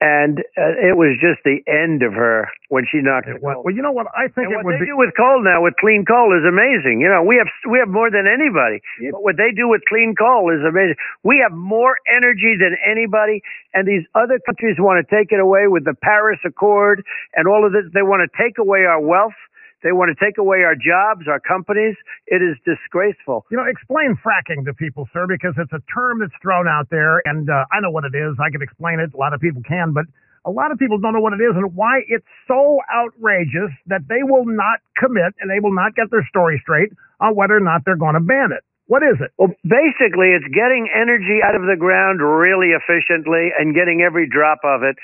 and 0.00 0.40
uh, 0.58 0.74
it 0.78 0.96
was 0.96 1.16
just 1.22 1.40
the 1.44 1.62
end 1.66 2.02
of 2.02 2.12
her 2.14 2.48
when 2.68 2.84
she 2.90 3.00
knocked 3.00 3.28
It 3.28 3.40
well, 3.64 3.74
you 3.74 3.82
know 3.82 3.92
what? 3.92 4.06
I 4.14 4.28
think 4.28 4.50
And 4.50 4.52
it 4.52 4.56
what 4.58 4.66
would 4.66 4.74
they 4.76 4.86
be. 4.86 4.92
do 4.92 4.98
with 4.98 5.14
coal 5.16 5.42
now, 5.42 5.62
with 5.62 5.74
clean 5.80 6.04
coal, 6.04 6.34
is 6.36 6.44
amazing. 6.44 7.00
You 7.00 7.08
know, 7.08 7.22
we 7.24 7.36
have 7.38 7.48
we 7.70 7.78
have 7.78 7.88
more 7.88 8.10
than 8.10 8.26
anybody. 8.26 8.82
But 9.12 9.22
what 9.22 9.36
they 9.38 9.52
do 9.54 9.68
with 9.68 9.82
clean 9.88 10.14
coal 10.18 10.50
is 10.52 10.60
amazing. 10.66 10.96
We 11.22 11.40
have 11.42 11.56
more 11.56 11.96
energy 12.10 12.58
than 12.60 12.76
anybody, 12.84 13.42
and 13.72 13.86
these 13.88 14.04
other 14.14 14.38
countries 14.44 14.76
want 14.78 15.00
to 15.00 15.06
take 15.08 15.32
it 15.32 15.40
away 15.40 15.66
with 15.68 15.84
the 15.84 15.94
Paris 15.94 16.40
Accord 16.44 17.04
and 17.34 17.48
all 17.48 17.64
of 17.64 17.72
this. 17.72 17.84
They 17.94 18.02
want 18.02 18.28
to 18.28 18.30
take 18.36 18.58
away 18.58 18.84
our 18.84 19.00
wealth. 19.00 19.38
They 19.84 19.92
want 19.92 20.08
to 20.08 20.16
take 20.16 20.40
away 20.40 20.64
our 20.64 20.74
jobs, 20.74 21.28
our 21.28 21.38
companies. 21.38 21.94
It 22.26 22.40
is 22.40 22.56
disgraceful. 22.64 23.44
You 23.52 23.60
know, 23.60 23.68
explain 23.68 24.16
fracking 24.24 24.64
to 24.64 24.72
people, 24.72 25.06
sir, 25.12 25.28
because 25.28 25.52
it's 25.60 25.76
a 25.76 25.84
term 25.92 26.24
that's 26.24 26.34
thrown 26.40 26.66
out 26.66 26.88
there, 26.90 27.20
and 27.28 27.48
uh, 27.52 27.68
I 27.70 27.84
know 27.84 27.92
what 27.92 28.08
it 28.08 28.16
is. 28.16 28.34
I 28.40 28.48
can 28.48 28.64
explain 28.64 28.98
it. 28.98 29.12
A 29.12 29.20
lot 29.20 29.36
of 29.36 29.44
people 29.44 29.60
can, 29.62 29.92
but 29.92 30.08
a 30.44 30.50
lot 30.50 30.72
of 30.72 30.78
people 30.78 30.98
don't 30.98 31.12
know 31.12 31.20
what 31.20 31.32
it 31.32 31.44
is 31.44 31.52
and 31.56 31.76
why 31.76 32.00
it's 32.08 32.26
so 32.48 32.80
outrageous 32.92 33.72
that 33.86 34.08
they 34.08 34.24
will 34.24 34.44
not 34.44 34.80
commit 34.96 35.32
and 35.40 35.48
they 35.48 35.60
will 35.60 35.74
not 35.74 35.94
get 35.94 36.10
their 36.10 36.24
story 36.28 36.60
straight 36.64 36.92
on 37.20 37.36
whether 37.36 37.56
or 37.56 37.64
not 37.64 37.84
they're 37.84 38.00
going 38.00 38.14
to 38.14 38.20
ban 38.20 38.52
it. 38.52 38.64
What 38.86 39.00
is 39.00 39.16
it? 39.20 39.32
Well, 39.40 39.48
basically, 39.64 40.36
it's 40.36 40.44
getting 40.52 40.88
energy 40.92 41.40
out 41.40 41.56
of 41.56 41.64
the 41.64 41.76
ground 41.80 42.20
really 42.20 42.76
efficiently 42.76 43.48
and 43.56 43.74
getting 43.74 44.04
every 44.04 44.28
drop 44.28 44.60
of 44.64 44.82
it. 44.84 44.96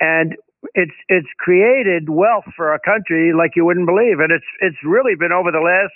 And 0.00 0.34
it's 0.74 0.94
it's 1.08 1.28
created 1.38 2.10
wealth 2.10 2.44
for 2.56 2.70
our 2.70 2.80
country 2.82 3.32
like 3.36 3.54
you 3.54 3.64
wouldn't 3.64 3.86
believe, 3.86 4.18
and 4.18 4.32
it's 4.32 4.46
it's 4.60 4.78
really 4.84 5.14
been 5.14 5.32
over 5.32 5.50
the 5.52 5.62
last 5.62 5.94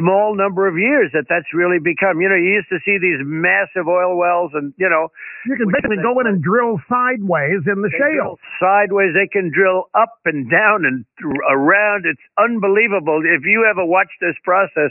small 0.00 0.34
number 0.34 0.66
of 0.66 0.78
years 0.78 1.10
that 1.12 1.28
that's 1.28 1.52
really 1.52 1.78
become. 1.78 2.20
You 2.20 2.28
know, 2.32 2.40
you 2.40 2.56
used 2.64 2.72
to 2.72 2.80
see 2.84 2.96
these 2.96 3.20
massive 3.20 3.84
oil 3.88 4.16
wells, 4.16 4.52
and 4.54 4.72
you 4.80 4.88
know, 4.88 5.12
You 5.44 5.56
can 5.56 5.68
basically 5.68 6.00
go 6.00 6.16
in 6.20 6.26
and 6.26 6.40
drill 6.42 6.80
sideways 6.88 7.60
in 7.68 7.84
the 7.84 7.92
shale. 7.92 8.40
sideways. 8.56 9.12
They 9.12 9.28
can 9.28 9.52
drill 9.52 9.92
up 9.92 10.16
and 10.24 10.48
down 10.50 10.88
and 10.88 11.04
around. 11.52 12.08
It's 12.08 12.24
unbelievable. 12.40 13.20
If 13.20 13.44
you 13.44 13.68
ever 13.68 13.84
watch 13.84 14.10
this 14.20 14.36
process, 14.44 14.90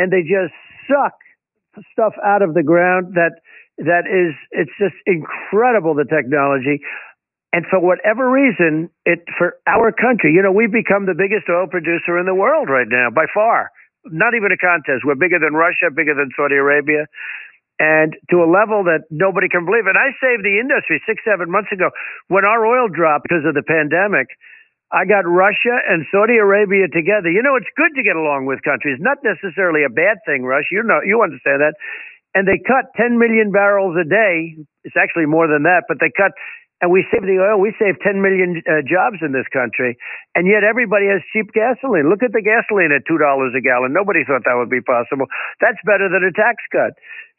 and 0.00 0.12
they 0.12 0.22
just 0.22 0.54
suck 0.88 1.12
stuff 1.92 2.14
out 2.24 2.42
of 2.42 2.54
the 2.54 2.62
ground 2.62 3.14
that 3.14 3.32
that 3.78 4.06
is 4.06 4.34
it's 4.52 4.70
just 4.78 4.94
incredible 5.06 5.94
the 5.94 6.06
technology. 6.06 6.80
And 7.54 7.62
for 7.70 7.78
whatever 7.78 8.26
reason, 8.26 8.90
it 9.06 9.22
for 9.38 9.54
our 9.70 9.94
country, 9.94 10.34
you 10.34 10.42
know, 10.42 10.50
we've 10.50 10.74
become 10.74 11.06
the 11.06 11.14
biggest 11.14 11.46
oil 11.46 11.70
producer 11.70 12.18
in 12.18 12.26
the 12.26 12.34
world 12.34 12.66
right 12.66 12.90
now 12.90 13.14
by 13.14 13.30
far. 13.30 13.70
Not 14.10 14.34
even 14.34 14.50
a 14.50 14.58
contest. 14.58 15.06
We're 15.06 15.14
bigger 15.14 15.38
than 15.38 15.54
Russia, 15.54 15.94
bigger 15.94 16.18
than 16.18 16.34
Saudi 16.34 16.58
Arabia 16.58 17.06
and 17.78 18.14
to 18.30 18.42
a 18.42 18.48
level 18.48 18.86
that 18.86 19.02
nobody 19.10 19.48
can 19.50 19.66
believe. 19.66 19.86
And 19.90 19.98
I 19.98 20.14
saved 20.22 20.46
the 20.46 20.62
industry 20.62 21.02
six, 21.06 21.22
seven 21.26 21.50
months 21.50 21.72
ago 21.74 21.90
when 22.30 22.44
our 22.46 22.62
oil 22.62 22.86
dropped 22.86 23.26
because 23.26 23.42
of 23.42 23.54
the 23.54 23.66
pandemic. 23.66 24.30
I 24.94 25.02
got 25.10 25.26
Russia 25.26 25.74
and 25.90 26.06
Saudi 26.14 26.38
Arabia 26.38 26.86
together. 26.86 27.26
You 27.26 27.42
know, 27.42 27.58
it's 27.58 27.70
good 27.74 27.90
to 27.98 28.06
get 28.06 28.14
along 28.14 28.46
with 28.46 28.62
countries, 28.62 29.02
not 29.02 29.18
necessarily 29.26 29.82
a 29.82 29.90
bad 29.90 30.22
thing, 30.22 30.46
Rush. 30.46 30.70
You 30.70 30.86
know, 30.86 31.02
you 31.02 31.18
understand 31.18 31.66
that. 31.66 31.74
And 32.34 32.46
they 32.46 32.62
cut 32.62 32.94
10 32.94 33.18
million 33.18 33.50
barrels 33.50 33.98
a 33.98 34.06
day. 34.06 34.54
It's 34.86 34.94
actually 34.94 35.26
more 35.26 35.50
than 35.50 35.66
that, 35.66 35.86
but 35.90 35.98
they 35.98 36.10
cut, 36.14 36.30
and 36.84 36.92
we 36.92 37.00
saved 37.08 37.24
the 37.24 37.40
oil. 37.40 37.56
We 37.56 37.72
saved 37.80 38.04
10 38.04 38.20
million 38.20 38.60
uh, 38.68 38.84
jobs 38.84 39.24
in 39.24 39.32
this 39.32 39.48
country. 39.48 39.96
And 40.36 40.44
yet 40.44 40.68
everybody 40.68 41.08
has 41.08 41.24
cheap 41.32 41.48
gasoline. 41.56 42.12
Look 42.12 42.20
at 42.20 42.36
the 42.36 42.44
gasoline 42.44 42.92
at 42.92 43.08
$2 43.08 43.16
a 43.16 43.62
gallon. 43.64 43.96
Nobody 43.96 44.20
thought 44.20 44.44
that 44.44 44.60
would 44.60 44.68
be 44.68 44.84
possible. 44.84 45.24
That's 45.64 45.80
better 45.88 46.12
than 46.12 46.20
a 46.20 46.32
tax 46.36 46.60
cut. 46.68 46.92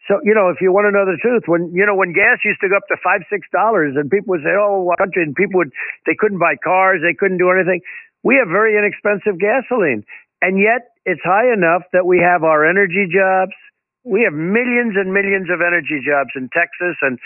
So 0.09 0.17
you 0.25 0.33
know, 0.33 0.49
if 0.49 0.61
you 0.61 0.73
want 0.73 0.85
to 0.85 0.93
know 0.93 1.05
the 1.05 1.17
truth, 1.17 1.49
when 1.49 1.73
you 1.73 1.81
know 1.81 1.97
when 1.97 2.13
gas 2.13 2.37
used 2.45 2.61
to 2.61 2.69
go 2.69 2.77
up 2.77 2.85
to 2.93 2.97
five, 3.01 3.25
six 3.25 3.49
dollars, 3.49 3.97
and 3.97 4.05
people 4.05 4.37
would 4.37 4.45
say, 4.45 4.53
"Oh, 4.53 4.93
country?" 5.01 5.25
and 5.25 5.33
people 5.33 5.57
would 5.65 5.73
they 6.05 6.13
couldn't 6.13 6.37
buy 6.37 6.61
cars, 6.61 7.01
they 7.01 7.17
couldn't 7.17 7.41
do 7.41 7.49
anything. 7.49 7.81
We 8.21 8.37
have 8.37 8.45
very 8.45 8.77
inexpensive 8.77 9.41
gasoline, 9.41 10.05
and 10.45 10.61
yet 10.61 10.93
it's 11.09 11.25
high 11.25 11.49
enough 11.49 11.89
that 11.89 12.05
we 12.05 12.21
have 12.21 12.45
our 12.45 12.69
energy 12.69 13.09
jobs. 13.09 13.57
We 14.05 14.21
have 14.29 14.37
millions 14.37 14.93
and 14.93 15.09
millions 15.09 15.49
of 15.49 15.65
energy 15.65 15.97
jobs 16.05 16.37
in 16.37 16.53
Texas 16.53 17.01
and 17.01 17.17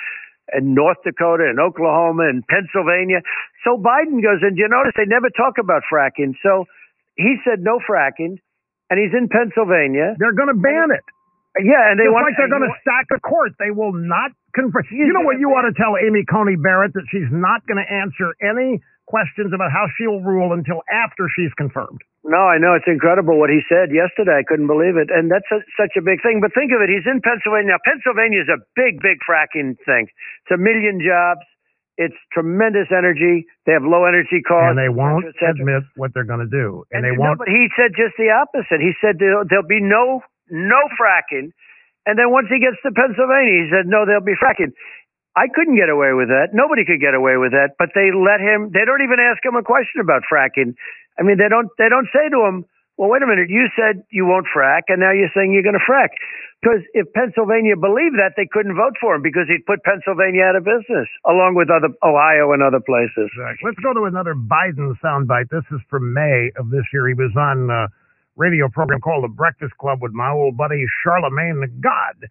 and 0.54 0.76
North 0.76 0.98
Dakota 1.04 1.48
and 1.50 1.60
Oklahoma 1.60 2.30
and 2.30 2.46
Pennsylvania. 2.48 3.22
So 3.64 3.78
Biden 3.78 4.22
goes, 4.22 4.42
and 4.42 4.58
you 4.58 4.68
notice 4.70 4.94
they 4.96 5.10
never 5.10 5.30
talk 5.30 5.58
about 5.60 5.84
fracking. 5.92 6.34
So 6.42 6.66
he 7.16 7.38
said 7.44 7.60
no 7.62 7.80
fracking, 7.84 8.40
and 8.90 8.96
he's 8.98 9.14
in 9.14 9.30
Pennsylvania. 9.30 10.16
They're 10.18 10.36
going 10.36 10.54
to 10.54 10.60
ban 10.60 10.92
it. 10.96 11.06
Yeah, 11.58 11.92
and 11.92 12.00
they 12.00 12.06
Just 12.06 12.14
want 12.14 12.30
like 12.30 12.38
they're 12.38 12.52
going 12.52 12.70
to 12.70 12.78
stack 12.80 13.10
the 13.10 13.20
court. 13.20 13.52
They 13.58 13.74
will 13.74 13.92
not 13.92 14.32
confirm. 14.54 14.86
You 14.94 15.12
know 15.12 15.26
what 15.26 15.42
you 15.42 15.50
ought 15.50 15.66
to 15.66 15.74
tell 15.74 15.98
Amy 15.98 16.24
Coney 16.24 16.56
Barrett 16.56 16.94
that 16.94 17.10
she's 17.10 17.28
not 17.34 17.66
going 17.66 17.82
to 17.82 17.90
answer 17.90 18.38
any 18.40 18.80
questions 19.10 19.50
about 19.52 19.74
how 19.74 19.90
she'll 19.98 20.22
rule 20.22 20.54
until 20.54 20.86
after 20.94 21.26
she's 21.34 21.52
confirmed. 21.58 22.00
No, 22.22 22.38
I 22.38 22.62
know 22.62 22.78
it's 22.78 22.88
incredible 22.88 23.42
what 23.42 23.50
he 23.50 23.66
said 23.66 23.90
yesterday. 23.90 24.38
I 24.38 24.46
couldn't 24.46 24.70
believe 24.70 24.96
it, 25.02 25.10
and 25.10 25.34
that's 25.34 25.50
a, 25.50 25.66
such 25.74 25.98
a 25.98 26.04
big 26.06 26.22
thing. 26.22 26.40
But 26.46 26.54
think 26.54 26.70
of 26.70 26.80
it: 26.86 26.94
he's 26.94 27.10
in 27.10 27.20
Pennsylvania. 27.26 27.74
Now, 27.74 27.82
Pennsylvania 27.82 28.46
is 28.46 28.52
a 28.54 28.62
big, 28.78 29.02
big 29.02 29.18
fracking 29.26 29.76
thing. 29.84 30.06
It's 30.46 30.54
a 30.54 30.62
million 30.62 31.02
jobs. 31.02 31.42
It's 31.98 32.16
tremendous 32.32 32.88
energy. 32.96 33.44
They 33.66 33.74
have 33.74 33.84
low 33.84 34.06
energy 34.06 34.40
costs. 34.46 34.72
and 34.72 34.80
they 34.80 34.88
won't 34.94 35.26
et 35.28 35.36
cetera, 35.36 35.52
et 35.52 35.58
cetera. 35.58 35.82
admit 35.82 35.84
what 36.00 36.14
they're 36.16 36.30
going 36.30 36.46
to 36.46 36.52
do. 36.52 36.86
And, 36.96 37.04
they 37.04 37.12
won't. 37.12 37.42
but 37.42 37.50
he 37.52 37.68
said 37.76 37.92
just 37.98 38.16
the 38.16 38.32
opposite. 38.32 38.80
He 38.80 38.96
said 39.04 39.20
there'll, 39.20 39.44
there'll 39.50 39.68
be 39.68 39.84
no 39.84 40.22
no 40.48 40.80
fracking, 40.96 41.52
and 42.08 42.16
then 42.18 42.32
once 42.32 42.48
he 42.48 42.62
gets 42.62 42.80
to 42.88 42.92
Pennsylvania, 42.96 43.54
he 43.64 43.68
said 43.74 43.90
no, 43.90 44.06
there'll 44.08 44.24
be 44.24 44.38
fracking. 44.40 44.72
I 45.38 45.48
couldn't 45.54 45.78
get 45.78 45.90
away 45.90 46.14
with 46.14 46.30
that. 46.30 46.52
Nobody 46.54 46.86
could 46.86 47.00
get 47.00 47.14
away 47.14 47.38
with 47.38 47.52
that. 47.54 47.78
But 47.78 47.94
they 47.96 48.10
let 48.14 48.42
him. 48.42 48.72
They 48.74 48.84
don't 48.86 49.02
even 49.02 49.22
ask 49.22 49.44
him 49.46 49.56
a 49.56 49.64
question 49.64 50.02
about 50.02 50.24
fracking. 50.26 50.76
I 51.20 51.24
mean, 51.24 51.38
they 51.38 51.50
don't. 51.50 51.70
They 51.78 51.90
don't 51.90 52.10
say 52.12 52.30
to 52.30 52.40
him, 52.50 52.66
"Well, 52.98 53.10
wait 53.10 53.22
a 53.22 53.28
minute. 53.28 53.50
You 53.50 53.70
said 53.78 54.04
you 54.10 54.26
won't 54.26 54.48
frack, 54.50 54.90
and 54.90 55.00
now 55.00 55.12
you're 55.12 55.32
saying 55.36 55.54
you're 55.54 55.66
going 55.66 55.78
to 55.80 55.88
frack." 55.88 56.12
Because 56.62 56.84
if 56.92 57.08
Pennsylvania 57.14 57.78
believed 57.80 58.20
that, 58.20 58.36
they 58.36 58.46
couldn't 58.52 58.76
vote 58.76 59.00
for 59.00 59.16
him 59.16 59.22
because 59.22 59.48
he'd 59.48 59.66
put 59.66 59.80
Pennsylvania 59.84 60.44
out 60.44 60.58
of 60.58 60.66
business, 60.68 61.08
along 61.24 61.56
with 61.56 61.70
other 61.72 61.88
Ohio 62.04 62.52
and 62.52 62.62
other 62.62 62.82
places. 62.84 63.32
Let's 63.64 63.80
go 63.80 63.94
to 63.94 64.04
another 64.04 64.36
Biden 64.36 64.92
soundbite. 65.00 65.48
This 65.50 65.64
is 65.72 65.80
from 65.90 66.12
May 66.12 66.52
of 66.60 66.70
this 66.70 66.84
year. 66.92 67.08
He 67.08 67.14
was 67.14 67.32
on 67.40 67.70
a 67.70 67.88
radio 68.36 68.68
program 68.68 69.00
called 69.00 69.24
The 69.24 69.32
Breakfast 69.32 69.78
Club 69.80 70.02
with 70.02 70.12
my 70.12 70.32
old 70.32 70.58
buddy 70.58 70.84
Charlemagne 71.04 71.62
the 71.62 71.68
God. 71.68 72.28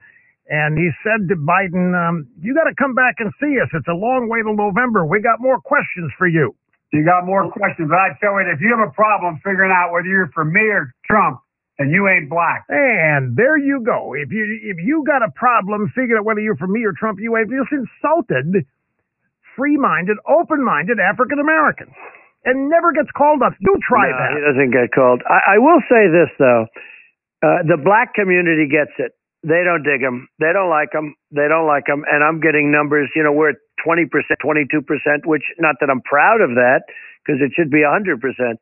And 0.49 0.79
he 0.79 0.89
said 1.05 1.29
to 1.29 1.37
Biden, 1.37 1.93
um, 1.93 2.27
You 2.41 2.55
got 2.55 2.65
to 2.65 2.75
come 2.77 2.95
back 2.95 3.21
and 3.21 3.33
see 3.41 3.61
us. 3.61 3.69
It's 3.73 3.89
a 3.89 3.97
long 3.97 4.29
way 4.29 4.41
to 4.41 4.53
November. 4.53 5.05
We 5.05 5.21
got 5.21 5.41
more 5.41 5.61
questions 5.61 6.11
for 6.17 6.27
you. 6.27 6.57
You 6.93 7.05
got 7.05 7.27
more 7.29 7.53
questions, 7.53 7.93
but 7.93 8.01
I 8.01 8.17
tell 8.17 8.33
you, 8.41 8.49
if 8.49 8.65
you 8.65 8.73
have 8.73 8.89
a 8.89 8.93
problem 8.97 9.37
figuring 9.45 9.69
out 9.69 9.93
whether 9.93 10.09
you're 10.09 10.33
for 10.33 10.45
me 10.45 10.65
or 10.73 10.95
Trump, 11.05 11.41
and 11.79 11.93
you 11.93 12.09
ain't 12.09 12.29
black. 12.29 12.65
And 12.69 13.37
there 13.37 13.57
you 13.57 13.83
go. 13.85 14.15
If 14.15 14.33
you 14.33 14.43
if 14.65 14.79
you 14.83 15.05
got 15.07 15.23
a 15.23 15.31
problem 15.31 15.87
figuring 15.95 16.19
out 16.19 16.25
whether 16.27 16.41
you're 16.41 16.57
for 16.57 16.67
me 16.67 16.85
or 16.85 16.93
Trump, 16.93 17.21
you 17.21 17.37
ain't 17.37 17.51
just 17.51 17.71
insulted 17.71 18.67
free-minded, 19.57 20.17
open-minded 20.31 20.99
African 21.03 21.41
Americans, 21.41 21.91
and 22.45 22.71
never 22.71 22.93
gets 22.93 23.11
called 23.19 23.43
up. 23.43 23.55
You 23.59 23.75
try 23.83 24.07
no, 24.07 24.15
that. 24.15 24.31
He 24.39 24.41
doesn't 24.43 24.71
get 24.71 24.95
called. 24.95 25.23
I, 25.27 25.55
I 25.55 25.59
will 25.59 25.83
say 25.91 26.07
this 26.07 26.31
though, 26.39 26.67
uh, 27.43 27.67
the 27.67 27.79
black 27.83 28.15
community 28.15 28.71
gets 28.71 28.95
it. 28.99 29.18
They 29.43 29.62
don't 29.62 29.86
dig 29.86 30.03
them. 30.03 30.26
They 30.41 30.51
don't 30.53 30.70
like 30.70 30.91
them. 30.91 31.14
They 31.30 31.47
don't 31.47 31.66
like 31.66 31.86
them. 31.86 32.03
And 32.11 32.24
I'm 32.24 32.41
getting 32.41 32.72
numbers. 32.72 33.09
You 33.14 33.22
know, 33.22 33.32
we're 33.32 33.55
at 33.55 33.62
20 33.84 34.07
percent, 34.07 34.39
22 34.43 34.82
percent. 34.82 35.26
Which 35.26 35.45
not 35.59 35.76
that 35.80 35.91
I'm 35.91 36.03
proud 36.03 36.41
of 36.41 36.59
that 36.59 36.82
because 37.22 37.39
it 37.41 37.53
should 37.55 37.70
be 37.70 37.82
100 37.86 38.20
percent. 38.20 38.59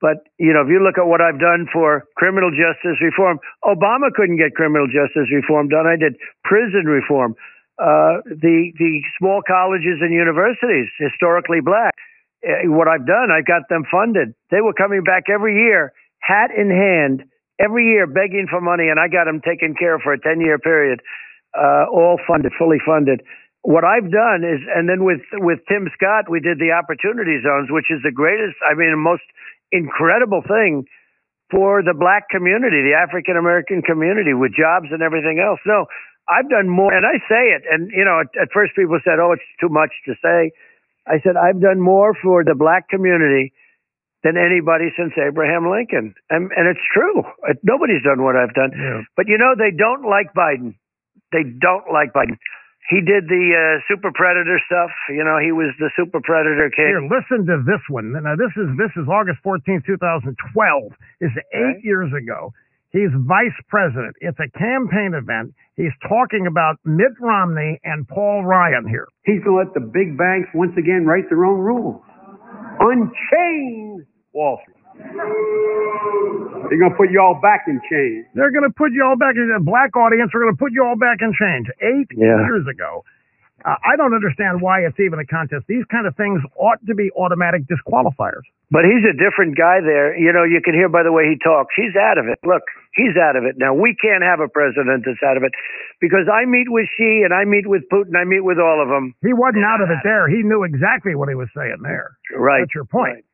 But 0.00 0.28
you 0.38 0.52
know, 0.52 0.60
if 0.60 0.68
you 0.68 0.82
look 0.82 0.98
at 0.98 1.06
what 1.06 1.22
I've 1.22 1.40
done 1.40 1.66
for 1.72 2.04
criminal 2.16 2.50
justice 2.50 3.00
reform, 3.00 3.38
Obama 3.64 4.12
couldn't 4.12 4.36
get 4.36 4.54
criminal 4.54 4.86
justice 4.86 5.30
reform 5.32 5.68
done. 5.68 5.86
I 5.86 5.96
did 5.96 6.18
prison 6.44 6.84
reform. 6.84 7.34
Uh, 7.78 8.24
the 8.26 8.72
the 8.76 9.00
small 9.18 9.40
colleges 9.46 10.00
and 10.00 10.12
universities, 10.12 10.88
historically 10.98 11.60
black, 11.60 11.94
uh, 12.44 12.68
what 12.68 12.88
I've 12.88 13.06
done, 13.06 13.30
I 13.30 13.40
got 13.40 13.68
them 13.68 13.84
funded. 13.90 14.34
They 14.50 14.60
were 14.60 14.72
coming 14.72 15.02
back 15.02 15.24
every 15.32 15.56
year, 15.56 15.92
hat 16.20 16.50
in 16.56 16.70
hand, 16.70 17.24
every 17.60 17.84
year 17.84 18.06
begging 18.06 18.46
for 18.50 18.60
money, 18.60 18.88
and 18.88 19.00
I 19.00 19.08
got 19.08 19.24
them 19.24 19.40
taken 19.40 19.74
care 19.74 19.96
of 19.96 20.02
for 20.02 20.12
a 20.12 20.20
10 20.20 20.40
year 20.40 20.58
period, 20.58 21.00
uh, 21.56 21.86
all 21.90 22.20
funded, 22.26 22.52
fully 22.58 22.78
funded. 22.84 23.22
What 23.62 23.82
I've 23.82 24.12
done 24.12 24.46
is, 24.46 24.62
and 24.70 24.88
then 24.88 25.02
with, 25.02 25.24
with 25.42 25.58
Tim 25.66 25.90
Scott, 25.94 26.30
we 26.30 26.38
did 26.38 26.58
the 26.58 26.70
opportunity 26.70 27.42
zones, 27.42 27.66
which 27.70 27.90
is 27.90 27.98
the 28.04 28.14
greatest, 28.14 28.54
I 28.62 28.74
mean, 28.78 28.92
the 28.94 29.00
most 29.00 29.26
incredible 29.72 30.42
thing 30.46 30.86
for 31.50 31.82
the 31.82 31.94
black 31.94 32.28
community, 32.30 32.82
the 32.82 32.94
African 32.94 33.36
American 33.36 33.82
community 33.82 34.34
with 34.34 34.52
jobs 34.54 34.90
and 34.90 35.02
everything 35.02 35.38
else. 35.38 35.60
No, 35.66 35.86
I've 36.28 36.50
done 36.50 36.68
more, 36.68 36.92
and 36.92 37.06
I 37.06 37.18
say 37.30 37.54
it, 37.54 37.62
and 37.70 37.90
you 37.90 38.04
know, 38.04 38.22
at, 38.22 38.30
at 38.40 38.48
first 38.52 38.74
people 38.74 38.98
said, 39.04 39.18
"Oh, 39.22 39.32
it's 39.32 39.46
too 39.60 39.68
much 39.70 39.90
to 40.06 40.14
say." 40.22 40.50
I 41.06 41.22
said, 41.22 41.36
"I've 41.38 41.60
done 41.60 41.80
more 41.80 42.14
for 42.18 42.42
the 42.42 42.54
black 42.54 42.88
community 42.88 43.52
than 44.26 44.34
anybody 44.34 44.90
since 44.98 45.14
Abraham 45.14 45.70
Lincoln. 45.70 46.10
And, 46.34 46.50
and 46.50 46.66
it's 46.66 46.82
true. 46.90 47.22
Nobody's 47.62 48.02
done 48.02 48.26
what 48.26 48.34
I've 48.34 48.54
done. 48.58 48.74
Yeah. 48.74 49.06
But 49.14 49.30
you 49.30 49.38
know, 49.38 49.54
they 49.54 49.70
don't 49.70 50.02
like 50.02 50.34
Biden. 50.34 50.74
They 51.30 51.46
don't 51.46 51.86
like 51.94 52.10
Biden. 52.10 52.34
He 52.90 53.02
did 53.02 53.26
the 53.30 53.44
uh, 53.54 53.82
super 53.90 54.10
predator 54.14 54.58
stuff. 54.66 54.90
You 55.10 55.22
know, 55.22 55.38
he 55.42 55.50
was 55.50 55.74
the 55.78 55.90
super 55.98 56.18
predator 56.22 56.70
king. 56.74 56.86
Here, 56.90 57.02
listen 57.02 57.46
to 57.46 57.62
this 57.66 57.82
one. 57.90 58.14
Now, 58.14 58.34
this 58.34 58.54
is 58.58 58.66
this 58.78 58.90
is 58.98 59.06
August 59.10 59.38
14, 59.42 59.82
2012. 59.86 60.34
It's 61.22 61.34
eight 61.54 61.78
Okay. 61.78 61.80
years 61.82 62.10
ago. 62.14 62.52
He's 62.94 63.10
vice 63.26 63.58
president. 63.68 64.14
It's 64.22 64.38
a 64.38 64.48
campaign 64.56 65.14
event. 65.18 65.52
He's 65.74 65.92
talking 66.08 66.46
about 66.46 66.78
Mitt 66.84 67.12
Romney 67.20 67.78
and 67.84 68.06
Paul 68.08 68.44
Ryan 68.46 68.86
here. 68.88 69.06
He's 69.26 69.42
going 69.42 69.58
to 69.58 69.62
let 69.66 69.74
the 69.74 69.82
big 69.84 70.16
banks 70.16 70.48
once 70.54 70.72
again 70.78 71.04
write 71.04 71.28
their 71.28 71.44
own 71.44 71.58
rules. 71.60 72.00
Unchain 72.80 74.06
Wall 74.36 74.60
Street. 74.62 74.76
They're 76.68 76.78
going 76.82 76.92
to 76.92 76.98
put 76.98 77.10
you 77.10 77.20
all 77.20 77.38
back 77.40 77.64
in 77.66 77.80
chains. 77.88 78.26
They're 78.34 78.52
going 78.52 78.66
to 78.68 78.74
put 78.74 78.92
you 78.92 79.00
all 79.04 79.16
back 79.16 79.36
in 79.36 79.48
the 79.48 79.62
black 79.62 79.96
audience. 79.96 80.30
We're 80.34 80.44
going 80.44 80.56
to 80.56 80.62
put 80.62 80.72
you 80.76 80.84
all 80.84 80.96
back 80.98 81.18
in 81.24 81.32
chains. 81.32 81.66
Eight 81.80 82.10
Yeah. 82.12 82.44
years 82.44 82.66
ago. 82.68 83.04
Uh, 83.64 83.74
I 83.82 83.96
don't 83.96 84.12
understand 84.12 84.60
why 84.60 84.84
it's 84.84 85.00
even 85.00 85.18
a 85.18 85.24
contest. 85.26 85.64
These 85.66 85.88
kind 85.90 86.06
of 86.06 86.14
things 86.14 86.38
ought 86.60 86.78
to 86.86 86.94
be 86.94 87.10
automatic 87.16 87.64
disqualifiers. 87.66 88.44
But 88.70 88.84
he's 88.84 89.02
a 89.08 89.16
different 89.16 89.56
guy 89.56 89.80
there. 89.80 90.12
You 90.14 90.30
know, 90.32 90.44
you 90.44 90.60
can 90.62 90.74
hear 90.74 90.88
by 90.92 91.02
the 91.02 91.10
way 91.10 91.24
he 91.26 91.38
talks. 91.42 91.72
He's 91.74 91.96
out 91.96 92.18
of 92.18 92.28
it. 92.28 92.38
Look, 92.44 92.62
he's 92.94 93.16
out 93.16 93.34
of 93.34 93.44
it. 93.44 93.56
Now, 93.56 93.72
we 93.74 93.96
can't 93.96 94.22
have 94.22 94.38
a 94.40 94.46
president 94.48 95.02
that's 95.08 95.22
out 95.24 95.36
of 95.40 95.42
it 95.42 95.52
because 96.04 96.28
I 96.30 96.44
meet 96.44 96.68
with 96.68 96.86
Xi 96.98 97.22
and 97.24 97.32
I 97.32 97.44
meet 97.44 97.66
with 97.66 97.82
Putin. 97.90 98.14
I 98.14 98.24
meet 98.24 98.44
with 98.44 98.58
all 98.58 98.78
of 98.82 98.88
them. 98.92 99.14
He 99.24 99.32
wasn't 99.32 99.64
out 99.64 99.80
of 99.80 99.88
it 99.90 99.98
there. 100.04 100.28
He 100.28 100.42
knew 100.44 100.62
exactly 100.62 101.14
what 101.16 101.28
he 101.30 101.34
was 101.34 101.48
saying 101.56 101.80
there. 101.82 102.14
Right. 102.36 102.60
That's 102.62 102.74
your 102.74 102.86
point. 102.86 103.24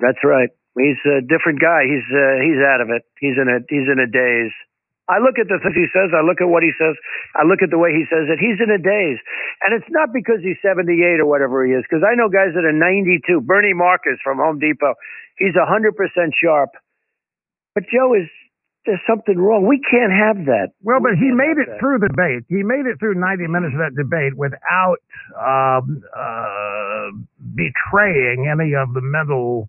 That's 0.00 0.20
right. 0.24 0.48
He's 0.78 1.00
a 1.04 1.20
different 1.20 1.60
guy. 1.60 1.84
He's 1.84 2.06
uh, 2.08 2.40
he's 2.40 2.60
out 2.64 2.80
of 2.80 2.88
it. 2.90 3.04
He's 3.20 3.36
in 3.36 3.46
a 3.50 3.60
he's 3.68 3.86
in 3.90 3.98
a 4.00 4.08
daze. 4.08 4.54
I 5.10 5.18
look 5.18 5.42
at 5.42 5.50
the 5.50 5.58
things 5.58 5.74
he 5.74 5.90
says. 5.90 6.14
I 6.14 6.22
look 6.22 6.38
at 6.38 6.46
what 6.46 6.62
he 6.62 6.70
says. 6.78 6.94
I 7.34 7.42
look 7.42 7.66
at 7.66 7.74
the 7.74 7.78
way 7.82 7.90
he 7.90 8.06
says 8.06 8.30
it. 8.30 8.38
He's 8.38 8.62
in 8.62 8.70
a 8.70 8.78
daze, 8.78 9.18
and 9.66 9.74
it's 9.74 9.90
not 9.90 10.14
because 10.14 10.38
he's 10.38 10.54
78 10.62 11.18
or 11.18 11.26
whatever 11.26 11.66
he 11.66 11.74
is. 11.74 11.82
Because 11.82 12.06
I 12.06 12.14
know 12.14 12.30
guys 12.30 12.54
that 12.54 12.62
are 12.62 12.72
92. 12.72 13.42
Bernie 13.42 13.74
Marcus 13.74 14.22
from 14.22 14.38
Home 14.38 14.62
Depot. 14.62 14.94
He's 15.36 15.58
100 15.58 15.96
percent 15.98 16.32
sharp. 16.38 16.70
But 17.74 17.84
Joe 17.90 18.14
is 18.14 18.30
there's 18.86 19.02
something 19.10 19.36
wrong. 19.36 19.66
We 19.66 19.82
can't 19.82 20.14
have 20.14 20.46
that. 20.46 20.72
Well, 20.82 21.00
but 21.02 21.18
We 21.18 21.26
he 21.26 21.30
made 21.34 21.58
it 21.58 21.68
that. 21.68 21.80
through 21.82 21.98
the 21.98 22.08
debate. 22.08 22.46
He 22.48 22.62
made 22.62 22.86
it 22.86 22.98
through 22.98 23.14
90 23.18 23.46
minutes 23.50 23.74
of 23.74 23.80
that 23.82 23.94
debate 23.98 24.38
without 24.38 25.02
um, 25.36 26.02
uh, 26.16 27.10
betraying 27.54 28.48
any 28.48 28.72
of 28.74 28.94
the 28.94 29.02
mental 29.02 29.68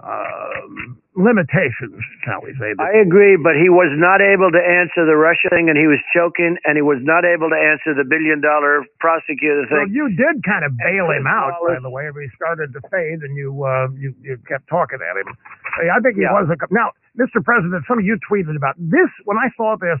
um 0.00 0.96
limitations, 1.16 2.00
shall 2.24 2.40
we 2.40 2.54
say. 2.56 2.72
I 2.80 3.04
agree, 3.04 3.36
but 3.36 3.52
he 3.58 3.68
was 3.68 3.92
not 4.00 4.22
able 4.24 4.48
to 4.48 4.62
answer 4.62 5.04
the 5.04 5.18
Russia 5.18 5.50
thing, 5.52 5.68
and 5.68 5.76
he 5.76 5.84
was 5.90 6.00
choking, 6.16 6.56
and 6.64 6.78
he 6.78 6.84
was 6.84 6.96
not 7.04 7.28
able 7.28 7.50
to 7.52 7.58
answer 7.60 7.92
the 7.92 8.06
billion 8.08 8.40
dollar 8.40 8.86
prosecutor 9.02 9.66
thing. 9.68 9.84
well, 9.84 9.92
you 9.92 10.08
did 10.16 10.40
kind 10.46 10.64
of 10.64 10.72
bail 10.80 11.10
him 11.12 11.26
out, 11.28 11.60
by 11.66 11.76
the 11.82 11.90
way. 11.90 12.08
He 12.08 12.30
started 12.36 12.72
to 12.72 12.80
fade, 12.88 13.20
and 13.20 13.36
you 13.36 13.52
uh, 13.64 13.88
you 13.98 14.14
you 14.22 14.38
kept 14.48 14.68
talking 14.68 14.98
at 15.04 15.14
him. 15.20 15.28
I 15.92 16.00
think 16.00 16.16
he 16.16 16.22
Yeah. 16.24 16.32
was 16.32 16.48
a 16.48 16.56
now, 16.72 16.92
Mr. 17.18 17.44
President. 17.44 17.84
Some 17.86 17.98
of 18.00 18.04
you 18.04 18.16
tweeted 18.24 18.56
about 18.56 18.76
this. 18.78 19.10
When 19.28 19.36
I 19.36 19.50
saw 19.56 19.76
this, 19.76 20.00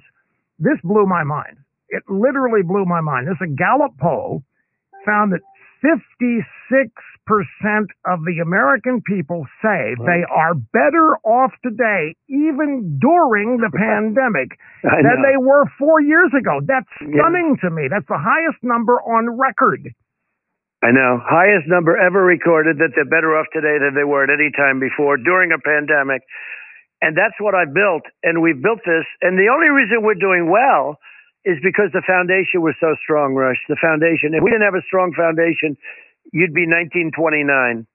this 0.58 0.78
blew 0.82 1.04
my 1.04 1.24
mind. 1.24 1.58
It 1.90 2.02
literally 2.08 2.62
blew 2.62 2.84
my 2.86 3.00
mind. 3.02 3.26
This 3.28 3.40
a 3.42 3.50
Gallup 3.50 3.92
poll 3.98 4.42
found 5.04 5.32
that 5.32 5.40
56% 5.82 6.44
of 8.04 8.20
the 8.26 8.40
American 8.42 9.00
people 9.06 9.46
say 9.62 9.94
they 10.06 10.22
are 10.30 10.54
better 10.54 11.16
off 11.24 11.52
today, 11.62 12.14
even 12.28 12.98
during 13.00 13.58
the 13.58 13.70
pandemic, 13.76 14.58
I 14.84 15.02
than 15.02 15.22
know. 15.22 15.28
they 15.28 15.36
were 15.38 15.64
four 15.78 16.00
years 16.00 16.30
ago. 16.38 16.60
That's 16.66 16.88
Yeah. 17.00 17.22
stunning 17.22 17.56
to 17.62 17.70
me. 17.70 17.88
That's 17.88 18.06
the 18.08 18.18
highest 18.18 18.58
number 18.62 19.00
on 19.02 19.38
record. 19.38 19.88
I 20.82 20.92
know. 20.92 21.20
Highest 21.22 21.68
number 21.68 21.96
ever 21.96 22.24
recorded 22.24 22.78
that 22.78 22.92
they're 22.96 23.04
better 23.04 23.36
off 23.36 23.46
today 23.52 23.76
than 23.78 23.92
they 23.94 24.04
were 24.04 24.24
at 24.24 24.30
any 24.32 24.50
time 24.56 24.80
before 24.80 25.16
during 25.18 25.52
a 25.52 25.58
pandemic. 25.60 26.22
And 27.02 27.16
that's 27.16 27.36
what 27.38 27.54
I 27.54 27.64
built. 27.68 28.02
And 28.24 28.40
we've 28.40 28.60
built 28.60 28.80
this. 28.84 29.04
And 29.20 29.36
the 29.38 29.48
only 29.52 29.68
reason 29.68 30.00
we're 30.02 30.14
doing 30.20 30.48
well 30.50 30.96
is 31.44 31.56
because 31.64 31.88
the 31.92 32.02
foundation 32.06 32.60
was 32.60 32.76
so 32.80 32.92
strong, 33.02 33.32
Rush. 33.34 33.60
The 33.68 33.76
foundation. 33.80 34.32
If 34.36 34.42
we 34.44 34.50
didn't 34.52 34.64
have 34.68 34.76
a 34.76 34.84
strong 34.88 35.12
foundation, 35.16 35.76
you'd 36.32 36.54
be 36.54 36.66
1929. 36.68 37.86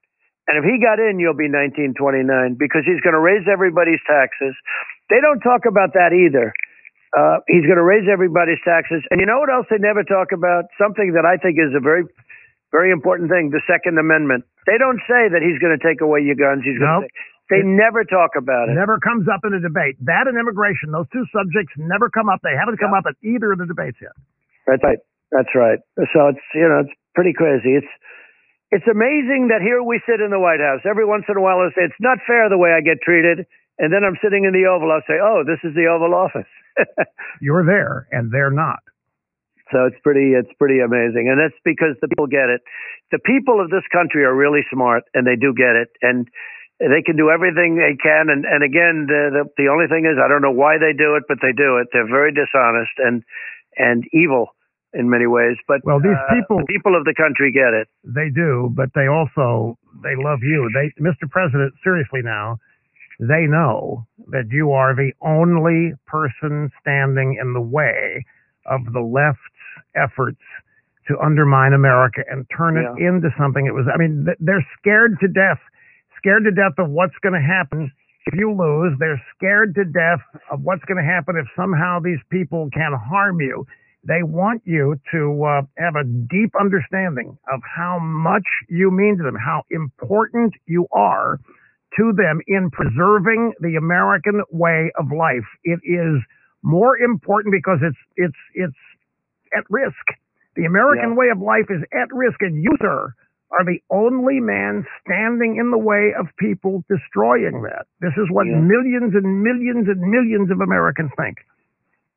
And 0.48 0.56
if 0.62 0.66
he 0.66 0.78
got 0.78 1.02
in, 1.02 1.18
you'll 1.18 1.38
be 1.38 1.50
1929 1.50 2.58
because 2.62 2.86
he's 2.86 3.02
going 3.02 3.18
to 3.18 3.24
raise 3.24 3.46
everybody's 3.50 4.02
taxes. 4.06 4.54
They 5.10 5.18
don't 5.22 5.42
talk 5.42 5.66
about 5.66 5.94
that 5.98 6.14
either. 6.14 6.54
Uh, 7.16 7.40
he's 7.48 7.66
going 7.66 7.80
to 7.82 7.86
raise 7.86 8.06
everybody's 8.12 8.62
taxes. 8.68 9.02
And 9.10 9.18
you 9.22 9.26
know 9.26 9.40
what 9.42 9.50
else 9.50 9.66
they 9.72 9.80
never 9.82 10.04
talk 10.04 10.30
about? 10.36 10.70
Something 10.78 11.14
that 11.18 11.26
I 11.26 11.38
think 11.42 11.58
is 11.58 11.74
a 11.74 11.82
very 11.82 12.06
very 12.74 12.92
important 12.92 13.32
thing, 13.32 13.56
the 13.56 13.64
Second 13.72 13.96
Amendment. 13.96 14.44
They 14.68 14.76
don't 14.76 15.00
say 15.08 15.32
that 15.32 15.40
he's 15.40 15.56
going 15.64 15.72
to 15.72 15.80
take 15.80 16.02
away 16.04 16.20
your 16.28 16.36
guns. 16.36 16.60
He's 16.68 16.76
going 16.76 17.08
Nope. 17.08 17.08
to. 17.08 17.56
They 17.56 17.62
never 17.64 18.04
talk 18.04 18.36
about 18.36 18.68
it. 18.68 18.76
Never 18.76 19.00
comes 19.00 19.30
up 19.32 19.46
in 19.48 19.54
a 19.54 19.62
debate. 19.64 19.96
That 20.04 20.28
and 20.28 20.36
immigration, 20.36 20.92
those 20.92 21.08
two 21.14 21.24
subjects 21.32 21.72
never 21.78 22.10
come 22.10 22.28
up. 22.28 22.42
They 22.44 22.58
haven't 22.58 22.76
come 22.82 22.92
Yeah. 22.92 23.00
up 23.00 23.06
at 23.08 23.16
either 23.24 23.54
of 23.54 23.60
the 23.64 23.68
debates 23.70 24.02
yet. 24.02 24.12
That's 24.68 24.84
right. 24.84 24.98
That's 25.32 25.54
right. 25.56 25.80
So 26.12 26.36
it's 26.36 26.42
you 26.58 26.68
know 26.68 26.80
it's 26.84 26.92
pretty 27.16 27.34
crazy. 27.34 27.80
It's 27.80 27.94
it's 28.72 28.88
amazing 28.92 29.50
that 29.54 29.62
here 29.62 29.82
we 29.82 30.02
sit 30.04 30.20
in 30.20 30.32
the 30.32 30.40
White 30.40 30.60
House. 30.60 30.82
Every 30.84 31.06
once 31.06 31.24
in 31.30 31.38
a 31.38 31.42
while, 31.42 31.64
I 31.64 31.70
say 31.72 31.88
it's 31.88 32.04
not 32.04 32.20
fair 32.28 32.50
the 32.50 32.58
way 32.58 32.74
I 32.76 32.82
get 32.82 33.00
treated, 33.00 33.46
and 33.78 33.94
then 33.94 34.04
I'm 34.04 34.18
sitting 34.22 34.44
in 34.44 34.52
the 34.52 34.68
Oval. 34.68 34.92
I'll 34.92 35.06
say, 35.08 35.22
oh, 35.22 35.44
this 35.46 35.62
is 35.64 35.76
the 35.76 35.88
Oval 35.88 36.14
Office. 36.16 36.50
You're 37.42 37.66
there, 37.66 38.08
and 38.12 38.32
they're 38.32 38.52
not. 38.52 38.82
So 39.72 39.86
it's 39.86 39.98
pretty 40.04 40.34
it's 40.34 40.52
pretty 40.58 40.82
amazing, 40.82 41.30
and 41.30 41.40
that's 41.42 41.58
because 41.66 41.98
the 42.02 42.10
people 42.10 42.28
get 42.28 42.50
it. 42.50 42.62
The 43.12 43.22
people 43.22 43.62
of 43.62 43.70
this 43.70 43.86
country 43.94 44.26
are 44.26 44.36
really 44.36 44.62
smart, 44.72 45.04
and 45.14 45.26
they 45.26 45.36
do 45.38 45.54
get 45.58 45.74
it, 45.74 45.90
and 46.02 46.28
they 46.80 47.02
can 47.06 47.18
do 47.18 47.30
everything 47.34 47.78
they 47.78 47.98
can. 47.98 48.30
And 48.30 48.46
and 48.46 48.62
again, 48.62 49.10
the 49.10 49.42
the, 49.42 49.44
the 49.58 49.68
only 49.70 49.88
thing 49.88 50.06
is, 50.06 50.22
I 50.22 50.28
don't 50.28 50.44
know 50.46 50.54
why 50.54 50.78
they 50.78 50.94
do 50.94 51.18
it, 51.18 51.26
but 51.28 51.42
they 51.42 51.54
do 51.54 51.78
it. 51.82 51.90
They're 51.94 52.10
very 52.10 52.34
dishonest 52.34 52.98
and 52.98 53.24
and 53.78 54.06
evil 54.14 54.55
in 54.96 55.10
many 55.10 55.28
ways. 55.28 55.58
But 55.68 55.82
Well, 55.84 56.00
these 56.00 56.16
uh, 56.18 56.34
people- 56.34 56.60
the 56.60 56.66
people 56.66 56.96
of 56.96 57.04
the 57.06 57.14
country 57.14 57.52
get 57.52 57.74
it. 57.74 57.88
They 58.04 58.30
do, 58.30 58.72
but 58.74 58.90
they 58.96 59.08
also 59.08 59.78
they 60.04 60.16
love 60.16 60.40
you. 60.44 60.70
They, 60.74 60.92
Mr. 61.02 61.30
President, 61.30 61.74
seriously 61.84 62.22
now, 62.22 62.58
they 63.20 63.48
know 63.48 64.06
that 64.30 64.48
you 64.52 64.72
are 64.72 64.94
the 64.96 65.14
only 65.22 65.94
person 66.06 66.70
standing 66.82 67.38
in 67.40 67.54
the 67.54 67.62
way 67.62 68.26
of 68.66 68.82
the 68.92 69.00
left's 69.00 69.40
efforts 69.96 70.42
to 71.08 71.18
undermine 71.20 71.72
America 71.74 72.24
and 72.30 72.46
turn 72.50 72.78
it 72.78 72.88
Yeah. 72.98 73.10
into 73.10 73.30
something 73.38 73.66
it 73.68 73.74
was. 73.74 73.88
I 73.88 73.98
mean, 73.98 74.28
they're 74.40 74.66
scared 74.80 75.20
to 75.22 75.28
death, 75.28 75.60
scared 76.18 76.44
to 76.46 76.52
death 76.52 76.74
of 76.80 76.90
what's 76.90 77.16
going 77.20 77.34
to 77.40 77.42
happen 77.46 77.92
if 78.28 78.34
you 78.34 78.52
lose. 78.52 78.98
They're 78.98 79.22
scared 79.36 79.76
to 79.76 79.86
death 79.86 80.22
of 80.50 80.64
what's 80.64 80.84
going 80.86 80.98
to 80.98 81.04
happen 81.04 81.38
if 81.38 81.46
somehow 81.56 82.00
these 82.00 82.20
people 82.30 82.70
can 82.74 82.92
harm 82.94 83.40
you. 83.40 83.66
They 84.08 84.22
want 84.24 84.62
you 84.66 84.96
to 85.12 85.44
uh, 85.44 85.62
have 85.78 85.96
a 85.96 86.04
deep 86.04 86.52
understanding 86.60 87.38
of 87.52 87.62
how 87.76 87.98
much 88.00 88.46
you 88.70 88.92
mean 88.92 89.18
to 89.18 89.24
them, 89.24 89.36
how 89.36 89.64
important 89.72 90.54
you 90.68 90.88
are 90.92 91.40
to 91.98 92.14
them 92.14 92.40
in 92.48 92.70
preserving 92.72 93.54
the 93.62 93.76
American 93.78 94.44
way 94.52 94.92
of 95.00 95.12
life. 95.12 95.48
It 95.64 95.80
is 95.84 96.22
more 96.62 96.98
important 96.98 97.52
because 97.54 97.80
it's 97.82 97.98
it's 98.16 98.38
it's 98.54 98.82
at 99.58 99.64
risk. 99.70 100.06
The 100.56 100.66
American 100.66 101.12
Yeah. 101.12 101.16
way 101.16 101.30
of 101.30 101.40
life 101.40 101.70
is 101.70 101.82
at 101.94 102.12
risk, 102.14 102.42
and 102.42 102.62
you, 102.62 102.76
sir, 102.82 103.14
are 103.52 103.66
the 103.66 103.82
only 103.90 104.40
man 104.40 104.86
standing 105.02 105.58
in 105.58 105.72
the 105.72 105.78
way 105.78 106.14
of 106.14 106.28
people 106.38 106.84
destroying 106.90 107.62
that. 107.64 107.86
This 108.02 108.14
is 108.18 108.30
what 108.32 108.48
Yeah. 108.48 108.60
millions 108.60 109.16
and 109.16 109.42
millions 109.44 109.88
and 109.88 110.00
millions 110.02 110.52
of 110.52 110.62
Americans 110.62 111.12
think. 111.18 111.38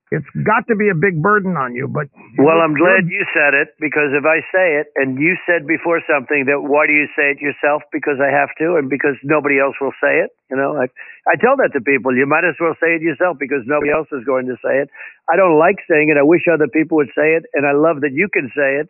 It's 0.08 0.24
got 0.40 0.64
to 0.72 0.76
be 0.76 0.88
a 0.88 0.96
big 0.96 1.20
burden 1.20 1.60
on 1.60 1.76
you, 1.76 1.84
but 1.84 2.08
Well, 2.40 2.64
I'm 2.64 2.72
glad 2.72 3.04
you 3.12 3.28
said 3.36 3.52
it 3.52 3.76
because 3.76 4.08
if 4.16 4.24
I 4.24 4.40
say 4.48 4.80
it 4.80 4.88
and 4.96 5.20
you 5.20 5.36
said 5.44 5.68
before 5.68 6.00
something 6.08 6.48
that 6.48 6.64
why 6.64 6.88
do 6.88 6.96
you 6.96 7.04
say 7.12 7.36
it 7.36 7.44
yourself? 7.44 7.84
Because 7.92 8.16
I 8.16 8.32
have 8.32 8.48
to 8.56 8.80
and 8.80 8.88
because 8.88 9.20
nobody 9.20 9.60
else 9.60 9.76
will 9.84 9.92
say 10.00 10.24
it. 10.24 10.32
You 10.48 10.56
know, 10.56 10.80
I, 10.80 10.88
I 11.28 11.36
tell 11.36 11.60
that 11.60 11.76
to 11.76 11.84
people. 11.84 12.16
You 12.16 12.24
might 12.24 12.48
as 12.48 12.56
well 12.56 12.72
say 12.80 12.96
it 12.96 13.04
yourself 13.04 13.36
because 13.36 13.68
nobody 13.68 13.92
else 13.92 14.08
is 14.16 14.24
going 14.24 14.48
to 14.48 14.56
say 14.64 14.80
it. 14.80 14.88
I 15.28 15.36
don't 15.36 15.60
like 15.60 15.76
saying 15.84 16.08
it. 16.08 16.16
I 16.16 16.24
wish 16.24 16.48
other 16.48 16.72
people 16.72 16.96
would 17.04 17.12
say 17.12 17.36
it 17.36 17.44
and 17.52 17.68
I 17.68 17.76
love 17.76 18.00
that 18.00 18.16
you 18.16 18.32
can 18.32 18.48
say 18.56 18.80
it. 18.80 18.88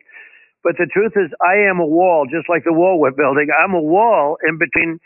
But 0.63 0.79
the 0.79 0.87
truth 0.87 1.19
is 1.19 1.31
I 1.43 1.67
am 1.67 1.79
a 1.79 1.87
wall, 1.87 2.27
just 2.31 2.47
like 2.47 2.63
the 2.63 2.71
wall 2.75 2.99
we're 2.99 3.11
building. 3.15 3.47
I'm 3.51 3.75
a 3.75 3.83
wall 3.83 4.37
in 4.47 4.55
between 4.59 4.99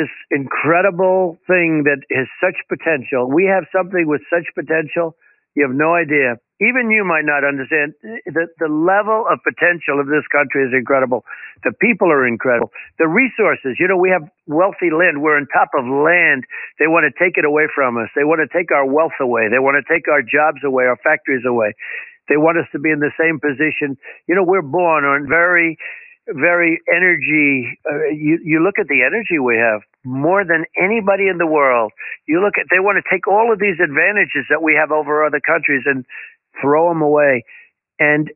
this 0.00 0.12
incredible 0.32 1.36
thing 1.46 1.84
that 1.84 2.00
has 2.16 2.28
such 2.40 2.56
potential. 2.72 3.28
We 3.28 3.44
have 3.52 3.68
something 3.76 4.08
with 4.08 4.22
such 4.32 4.48
potential 4.56 5.12
You 5.56 5.66
have 5.68 5.76
no 5.76 5.94
idea. 5.94 6.40
Even 6.62 6.92
you 6.94 7.04
might 7.04 7.26
not 7.26 7.42
understand. 7.44 7.94
The, 8.02 8.46
the 8.62 8.70
level 8.70 9.26
of 9.26 9.40
potential 9.42 9.98
of 9.98 10.06
this 10.06 10.22
country 10.30 10.62
is 10.62 10.72
incredible. 10.76 11.24
The 11.64 11.74
people 11.82 12.08
are 12.12 12.26
incredible. 12.28 12.70
The 13.00 13.08
resources, 13.08 13.76
you 13.80 13.88
know, 13.88 13.98
we 13.98 14.10
have 14.14 14.22
wealthy 14.46 14.94
land. 14.94 15.22
We're 15.22 15.36
on 15.36 15.48
top 15.50 15.74
of 15.74 15.84
land. 15.84 16.46
They 16.78 16.86
want 16.86 17.10
to 17.10 17.14
take 17.18 17.36
it 17.36 17.44
away 17.44 17.66
from 17.74 17.98
us. 17.98 18.08
They 18.16 18.24
want 18.24 18.40
to 18.46 18.50
take 18.52 18.70
our 18.72 18.86
wealth 18.86 19.18
away. 19.20 19.50
They 19.50 19.58
want 19.60 19.82
to 19.82 19.86
take 19.92 20.06
our 20.08 20.22
jobs 20.22 20.62
away, 20.64 20.86
our 20.86 20.98
factories 21.02 21.44
away. 21.48 21.74
They 22.30 22.38
want 22.38 22.58
us 22.58 22.70
to 22.72 22.80
be 22.80 22.90
in 22.94 23.00
the 23.00 23.12
same 23.18 23.40
position. 23.42 23.98
You 24.30 24.36
know, 24.38 24.44
we're 24.46 24.62
born 24.62 25.04
on 25.04 25.28
very, 25.28 25.76
very 26.28 26.80
energy. 26.88 27.78
Uh, 27.84 28.10
you, 28.12 28.38
you 28.44 28.62
look 28.62 28.78
at 28.78 28.88
the 28.88 29.02
energy 29.02 29.38
we 29.38 29.56
have 29.56 29.80
more 30.04 30.44
than 30.44 30.64
anybody 30.76 31.28
in 31.28 31.38
the 31.38 31.46
world. 31.46 31.92
You 32.26 32.40
look 32.42 32.54
at, 32.58 32.66
they 32.70 32.80
want 32.80 33.02
to 33.02 33.06
take 33.10 33.26
all 33.28 33.52
of 33.52 33.58
these 33.58 33.76
advantages 33.82 34.46
that 34.48 34.62
we 34.62 34.74
have 34.78 34.90
over 34.90 35.24
other 35.24 35.40
countries 35.40 35.82
and 35.86 36.04
throw 36.60 36.88
them 36.88 37.02
away. 37.02 37.44
And, 37.98 38.30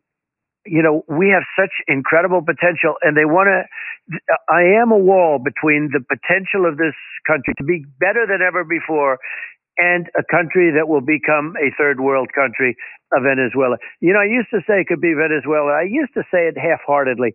you 0.66 0.82
know, 0.82 1.04
we 1.08 1.28
have 1.32 1.44
such 1.58 1.72
incredible 1.88 2.42
potential 2.42 2.94
and 3.02 3.16
they 3.16 3.24
want 3.24 3.48
to, 3.48 3.64
I 4.48 4.80
am 4.80 4.92
a 4.92 4.98
wall 4.98 5.38
between 5.38 5.90
the 5.92 6.00
potential 6.04 6.68
of 6.68 6.76
this 6.76 6.96
country 7.26 7.54
to 7.58 7.64
be 7.64 7.84
better 8.00 8.26
than 8.28 8.40
ever 8.44 8.64
before 8.64 9.18
and 9.76 10.06
a 10.14 10.22
country 10.22 10.70
that 10.76 10.88
will 10.88 11.00
become 11.00 11.54
a 11.58 11.74
third 11.76 12.00
world 12.00 12.30
country 12.34 12.76
of 13.12 13.22
Venezuela. 13.24 13.76
You 14.00 14.12
know, 14.12 14.20
I 14.20 14.30
used 14.30 14.50
to 14.50 14.60
say 14.66 14.80
it 14.80 14.86
could 14.86 15.00
be 15.00 15.14
Venezuela. 15.14 15.72
I 15.72 15.86
used 15.88 16.14
to 16.14 16.22
say 16.30 16.46
it 16.46 16.56
half 16.56 16.80
heartedly. 16.86 17.34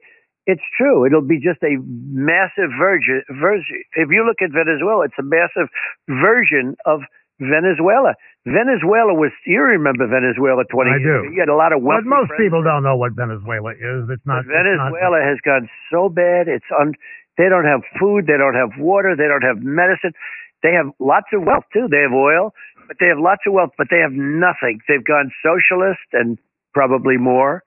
It's 0.49 0.65
true. 0.73 1.05
It'll 1.05 1.21
be 1.21 1.37
just 1.37 1.61
a 1.61 1.77
massive 2.09 2.73
version. 2.73 3.21
version. 3.37 3.85
If 3.93 4.09
you 4.09 4.25
look 4.25 4.41
at 4.41 4.49
Venezuela, 4.49 5.05
it's 5.05 5.19
a 5.21 5.27
massive 5.37 5.69
version 6.09 6.73
of 6.89 7.01
Venezuela. 7.37 8.15
Venezuela 8.49 9.13
was, 9.13 9.31
you 9.45 9.61
remember 9.61 10.07
Venezuela 10.09 10.63
20 10.65 10.89
I 10.89 10.97
years 10.97 11.05
do. 11.05 11.15
ago. 11.27 11.31
You 11.33 11.39
had 11.39 11.53
a 11.53 11.55
lot 11.55 11.71
of 11.71 11.83
wealth. 11.85 12.01
But 12.03 12.09
most 12.09 12.27
friends. 12.33 12.41
people 12.49 12.63
don't 12.63 12.81
know 12.83 12.97
what 12.97 13.13
Venezuela 13.13 13.77
is. 13.77 14.09
It's 14.09 14.25
not. 14.25 14.43
But 14.49 14.65
it's 14.65 14.75
not- 14.81 14.89
Venezuela 14.89 15.21
has 15.21 15.37
gone 15.45 15.69
so 15.93 16.09
bad. 16.09 16.47
It's 16.49 16.65
un, 16.73 16.97
they 17.37 17.47
don't 17.47 17.65
have 17.69 17.85
food. 18.01 18.25
They 18.27 18.35
don't 18.35 18.55
have 18.57 18.73
water. 18.81 19.15
They 19.15 19.29
don't 19.29 19.45
have 19.45 19.61
medicine. 19.61 20.11
They 20.65 20.73
have 20.73 20.91
lots 20.99 21.27
of 21.31 21.43
wealth 21.45 21.63
too. 21.71 21.87
They 21.87 22.01
have 22.03 22.11
oil, 22.11 22.51
but 22.89 22.97
they 22.99 23.07
have 23.07 23.19
lots 23.19 23.43
of 23.47 23.53
wealth, 23.53 23.71
but 23.77 23.87
they 23.89 23.99
have 24.03 24.11
nothing. 24.11 24.81
They've 24.89 25.05
gone 25.05 25.31
socialist 25.39 26.03
and 26.11 26.37
probably 26.73 27.15
more. 27.15 27.63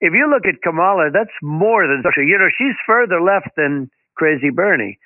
If 0.00 0.12
you 0.12 0.28
look 0.30 0.44
at 0.46 0.60
Kamala, 0.62 1.10
that's 1.12 1.32
more 1.42 1.86
than 1.86 2.02
social. 2.04 2.22
You 2.24 2.38
know, 2.38 2.50
she's 2.56 2.76
further 2.86 3.20
left 3.20 3.56
than 3.56 3.90
Crazy 4.16 4.50
Bernie. 4.50 4.98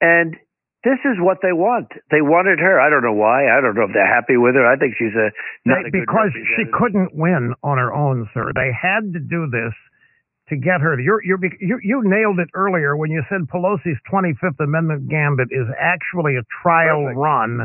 And 0.00 0.36
this 0.84 0.98
is 1.04 1.18
what 1.18 1.38
they 1.42 1.52
want. 1.52 1.88
They 2.10 2.22
wanted 2.22 2.58
her. 2.58 2.80
I 2.80 2.90
don't 2.90 3.02
know 3.02 3.14
why. 3.14 3.46
I 3.46 3.60
don't 3.60 3.74
know 3.74 3.84
if 3.86 3.94
they're 3.94 4.06
happy 4.06 4.36
with 4.36 4.54
her. 4.54 4.66
I 4.66 4.76
think 4.76 4.94
she's 4.98 5.14
a 5.14 5.30
not 5.64 5.82
They- 5.82 5.88
a 5.88 6.00
because 6.02 6.30
she 6.56 6.64
couldn't 6.72 7.14
win 7.14 7.54
on 7.62 7.78
her 7.78 7.92
own, 7.92 8.28
sir. 8.34 8.50
They 8.54 8.72
had 8.74 9.12
to 9.14 9.20
do 9.20 9.46
this 9.50 9.74
to 10.48 10.56
get 10.56 10.80
her. 10.80 10.98
You're, 10.98 11.22
you're, 11.24 11.38
you 11.60 11.78
you 11.82 12.02
nailed 12.04 12.40
it 12.40 12.48
earlier 12.54 12.96
when 12.96 13.10
you 13.10 13.22
said 13.28 13.42
Pelosi's 13.46 13.98
25th 14.10 14.58
Amendment 14.58 15.08
gambit 15.08 15.48
is 15.52 15.66
actually 15.78 16.34
a 16.36 16.42
trial 16.62 17.04
Perfect. 17.06 17.18
run 17.18 17.64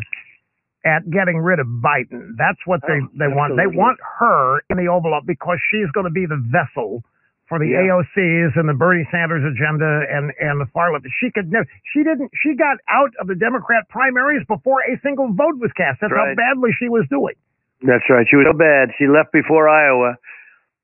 at 0.88 1.04
getting 1.12 1.38
rid 1.44 1.60
of 1.60 1.68
Biden. 1.68 2.40
That's 2.40 2.60
what 2.64 2.80
they, 2.88 3.04
Oh, 3.04 3.12
they 3.20 3.28
want. 3.28 3.60
They 3.60 3.68
want 3.68 4.00
her 4.20 4.64
in 4.72 4.80
the 4.80 4.88
Oval 4.88 5.12
Office 5.14 5.28
because 5.28 5.60
she's 5.68 5.92
going 5.92 6.08
to 6.08 6.16
be 6.16 6.24
the 6.26 6.40
vessel 6.40 7.04
for 7.52 7.60
the 7.60 7.68
Yeah. 7.68 7.92
AOCs 8.00 8.56
and 8.56 8.68
the 8.72 8.74
Bernie 8.76 9.08
Sanders 9.12 9.44
agenda 9.44 10.08
and, 10.08 10.32
and 10.40 10.60
the 10.64 10.68
far 10.72 10.92
left. 10.96 11.04
She 11.20 11.28
could 11.32 11.52
never, 11.52 11.68
she 11.92 12.04
didn't, 12.08 12.32
she 12.40 12.56
got 12.56 12.80
out 12.88 13.12
of 13.20 13.28
the 13.28 13.36
Democrat 13.36 13.88
primaries 13.92 14.48
before 14.48 14.80
a 14.88 14.96
single 15.04 15.28
vote 15.36 15.60
was 15.60 15.72
cast. 15.76 16.00
That's 16.00 16.12
how 16.16 16.32
badly 16.36 16.72
she 16.80 16.88
was 16.88 17.04
doing. 17.12 17.36
That's 17.84 18.08
right. 18.10 18.26
She 18.28 18.36
was 18.40 18.48
so 18.48 18.58
bad. 18.58 18.96
She 18.98 19.08
left 19.08 19.32
before 19.36 19.68
Iowa. 19.70 20.16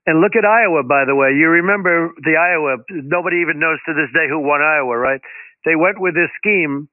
And 0.05 0.19
look 0.19 0.35
at 0.35 0.43
Iowa, 0.43 0.83
by 0.83 1.07
the 1.07 1.15
way. 1.15 1.31
You 1.31 1.47
remember 1.63 2.11
the 2.19 2.35
Iowa. 2.35 2.83
Nobody 2.91 3.39
even 3.39 3.59
knows 3.59 3.79
to 3.87 3.95
this 3.95 4.11
day 4.11 4.27
who 4.27 4.39
won 4.39 4.59
Iowa, 4.61 4.95
right? 4.99 5.21
They 5.63 5.75
went 5.79 5.99
with 5.99 6.13
this 6.13 6.27
scheme 6.39 6.87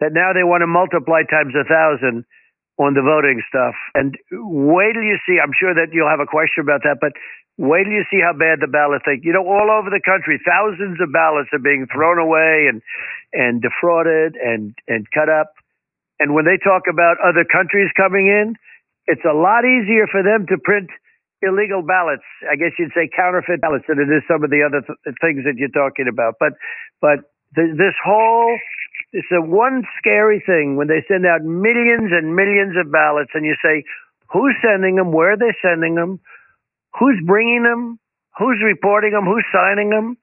that 0.00 0.12
now 0.12 0.32
they 0.32 0.42
want 0.44 0.62
to 0.62 0.66
multiply 0.66 1.22
times 1.28 1.52
a 1.54 1.64
thousand 1.68 2.24
on 2.78 2.94
the 2.94 3.02
voting 3.02 3.42
stuff. 3.48 3.74
And 3.94 4.18
wait 4.32 4.94
till 4.94 5.06
you 5.06 5.18
see. 5.26 5.38
I'm 5.38 5.54
sure 5.54 5.74
that 5.74 5.94
you'll 5.94 6.10
have 6.10 6.22
a 6.24 6.30
question 6.30 6.66
about 6.66 6.82
that, 6.82 6.98
but 7.00 7.14
wait 7.58 7.84
till 7.86 7.94
you 7.94 8.06
see 8.10 8.18
how 8.18 8.34
bad 8.34 8.58
the 8.58 8.70
ballot 8.70 9.02
thing. 9.06 9.22
You 9.22 9.32
know, 9.32 9.46
all 9.46 9.70
over 9.70 9.90
the 9.90 10.02
country, 10.02 10.42
thousands 10.42 10.98
of 10.98 11.12
ballots 11.14 11.50
are 11.54 11.62
being 11.62 11.86
thrown 11.92 12.18
away 12.18 12.66
and 12.66 12.82
and 13.32 13.62
defrauded 13.62 14.34
and 14.34 14.74
and 14.88 15.06
cut 15.14 15.30
up. 15.30 15.54
And 16.18 16.34
when 16.34 16.44
they 16.46 16.58
talk 16.58 16.86
about 16.90 17.18
other 17.22 17.44
countries 17.46 17.90
coming 17.96 18.26
in, 18.26 18.54
it's 19.06 19.24
a 19.26 19.34
lot 19.34 19.66
easier 19.66 20.06
for 20.10 20.22
them 20.22 20.46
to 20.48 20.58
print 20.58 20.90
illegal 21.42 21.82
ballots. 21.82 22.24
I 22.50 22.56
guess 22.56 22.72
you'd 22.78 22.94
say 22.94 23.10
counterfeit 23.10 23.60
ballots 23.60 23.84
than 23.86 24.00
it 24.00 24.10
is 24.10 24.22
some 24.26 24.42
of 24.42 24.50
the 24.50 24.64
other 24.64 24.80
th- 24.80 25.16
things 25.20 25.44
that 25.44 25.54
you're 25.58 25.74
talking 25.74 26.08
about. 26.08 26.40
But 26.40 26.54
but 27.00 27.28
th- 27.54 27.76
this 27.76 27.94
whole 28.02 28.56
it's 29.14 29.30
a 29.30 29.40
one 29.40 29.86
scary 29.96 30.42
thing 30.44 30.74
when 30.74 30.88
they 30.90 31.06
send 31.06 31.24
out 31.24 31.46
millions 31.46 32.10
and 32.10 32.34
millions 32.34 32.74
of 32.74 32.90
ballots, 32.90 33.30
and 33.34 33.46
you 33.46 33.54
say, 33.62 33.84
who's 34.26 34.58
sending 34.58 34.96
them? 34.96 35.12
Where 35.12 35.32
are 35.32 35.38
they 35.38 35.54
sending 35.62 35.94
them? 35.94 36.18
Who's 36.98 37.22
bringing 37.24 37.62
them? 37.62 37.98
Who's 38.38 38.58
reporting 38.58 39.12
them? 39.12 39.24
Who's 39.24 39.46
signing 39.54 39.90
them? 39.90 40.18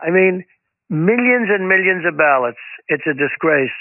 I 0.00 0.08
mean, 0.08 0.44
millions 0.88 1.52
and 1.52 1.68
millions 1.68 2.08
of 2.08 2.16
ballots. 2.16 2.60
It's 2.88 3.04
a 3.04 3.12
disgrace. 3.12 3.76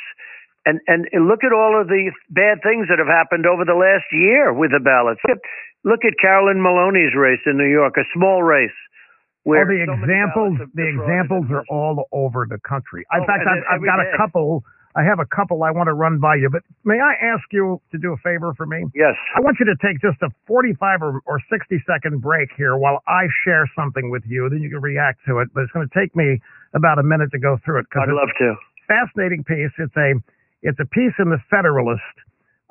And 0.65 0.81
and 0.87 1.07
look 1.27 1.45
at 1.45 1.53
all 1.53 1.79
of 1.79 1.87
the 1.87 2.11
bad 2.29 2.59
things 2.59 2.89
that 2.89 2.99
have 2.99 3.07
happened 3.07 3.45
over 3.45 3.63
the 3.63 3.77
last 3.77 4.09
year 4.11 4.51
with 4.51 4.71
the 4.71 4.83
ballots. 4.83 5.21
Look 5.23 5.37
at, 5.37 5.43
look 5.85 6.03
at 6.03 6.19
Carolyn 6.19 6.59
Maloney's 6.59 7.15
race 7.15 7.43
in 7.45 7.55
New 7.55 7.69
York, 7.69 7.95
a 7.97 8.03
small 8.13 8.43
race. 8.43 8.75
Where 9.45 9.65
Well, 9.65 9.77
the 9.77 9.85
so 9.85 9.93
examples, 10.01 10.53
the 10.73 10.87
examples 10.89 11.45
are 11.53 11.63
all 11.69 12.09
over 12.11 12.45
the 12.49 12.57
country. 12.65 13.05
In 13.13 13.21
Oh, 13.21 13.25
fact, 13.29 13.45
I've, 13.45 13.63
I've 13.77 13.85
got 13.85 14.01
day. 14.01 14.09
a 14.11 14.17
couple. 14.17 14.65
I 14.97 15.03
have 15.03 15.19
a 15.19 15.25
couple 15.27 15.61
I 15.61 15.71
want 15.71 15.87
to 15.87 15.93
run 15.93 16.19
by 16.19 16.35
you, 16.39 16.49
but 16.49 16.63
may 16.85 16.97
I 17.03 17.13
ask 17.19 17.43
you 17.51 17.81
to 17.91 17.97
do 17.99 18.13
a 18.13 18.17
favor 18.23 18.53
for 18.55 18.65
me? 18.65 18.85
Yes. 18.95 19.13
I 19.35 19.41
want 19.41 19.57
you 19.59 19.65
to 19.67 19.75
take 19.83 19.99
just 19.99 20.17
a 20.23 20.29
45 20.47 21.01
or, 21.03 21.19
or 21.27 21.37
60 21.51 21.83
second 21.85 22.21
break 22.21 22.47
here 22.55 22.77
while 22.77 23.03
I 23.05 23.27
share 23.43 23.69
something 23.75 24.09
with 24.09 24.23
you. 24.25 24.47
Then 24.49 24.61
you 24.63 24.69
can 24.69 24.79
react 24.81 25.19
to 25.27 25.39
it. 25.39 25.49
But 25.53 25.63
it's 25.67 25.71
going 25.73 25.85
to 25.87 25.93
take 25.93 26.15
me 26.15 26.39
about 26.73 26.97
a 26.97 27.03
minute 27.03 27.29
to 27.33 27.39
go 27.39 27.59
through 27.63 27.79
it 27.79 27.87
because 27.91 28.07
I'd 28.07 28.13
love 28.15 28.31
to. 28.39 28.55
fascinating 28.87 29.43
piece. 29.43 29.71
It's 29.77 29.95
a 29.97 30.13
it's 30.63 30.79
a 30.79 30.85
piece 30.85 31.13
in 31.19 31.29
the 31.29 31.39
Federalist 31.51 32.01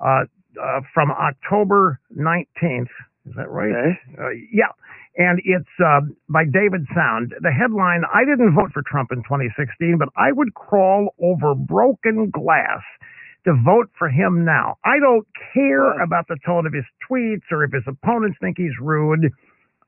uh, 0.01 0.25
uh, 0.59 0.81
from 0.95 1.13
October 1.13 2.01
19th. 2.19 2.89
Is 3.29 3.35
that 3.37 3.51
right? 3.51 3.69
Okay. 3.71 3.99
Uh, 4.19 4.29
yeah. 4.51 4.73
And 5.17 5.41
it's 5.45 5.71
uh, 5.79 6.01
by 6.29 6.45
David 6.45 6.87
Sound. 6.95 7.35
The 7.41 7.53
headline 7.53 8.03
I 8.13 8.25
didn't 8.25 8.55
vote 8.55 8.73
for 8.73 8.83
Trump 8.83 9.13
in 9.13 9.23
2016, 9.23 9.97
but 9.99 10.09
I 10.17 10.33
would 10.33 10.55
crawl 10.55 11.15
over 11.23 11.55
broken 11.55 12.31
glass 12.31 12.83
to 13.45 13.55
vote 13.65 13.91
for 13.99 14.09
him 14.09 14.45
now. 14.45 14.77
I 14.85 14.99
don't 14.99 15.27
care 15.53 16.03
about 16.03 16.27
the 16.29 16.37
tone 16.45 16.67
of 16.67 16.73
his 16.73 16.85
tweets 17.09 17.47
or 17.53 17.63
if 17.63 17.73
his 17.73 17.85
opponents 17.87 18.39
think 18.41 18.57
he's 18.59 18.75
rude. 18.81 19.31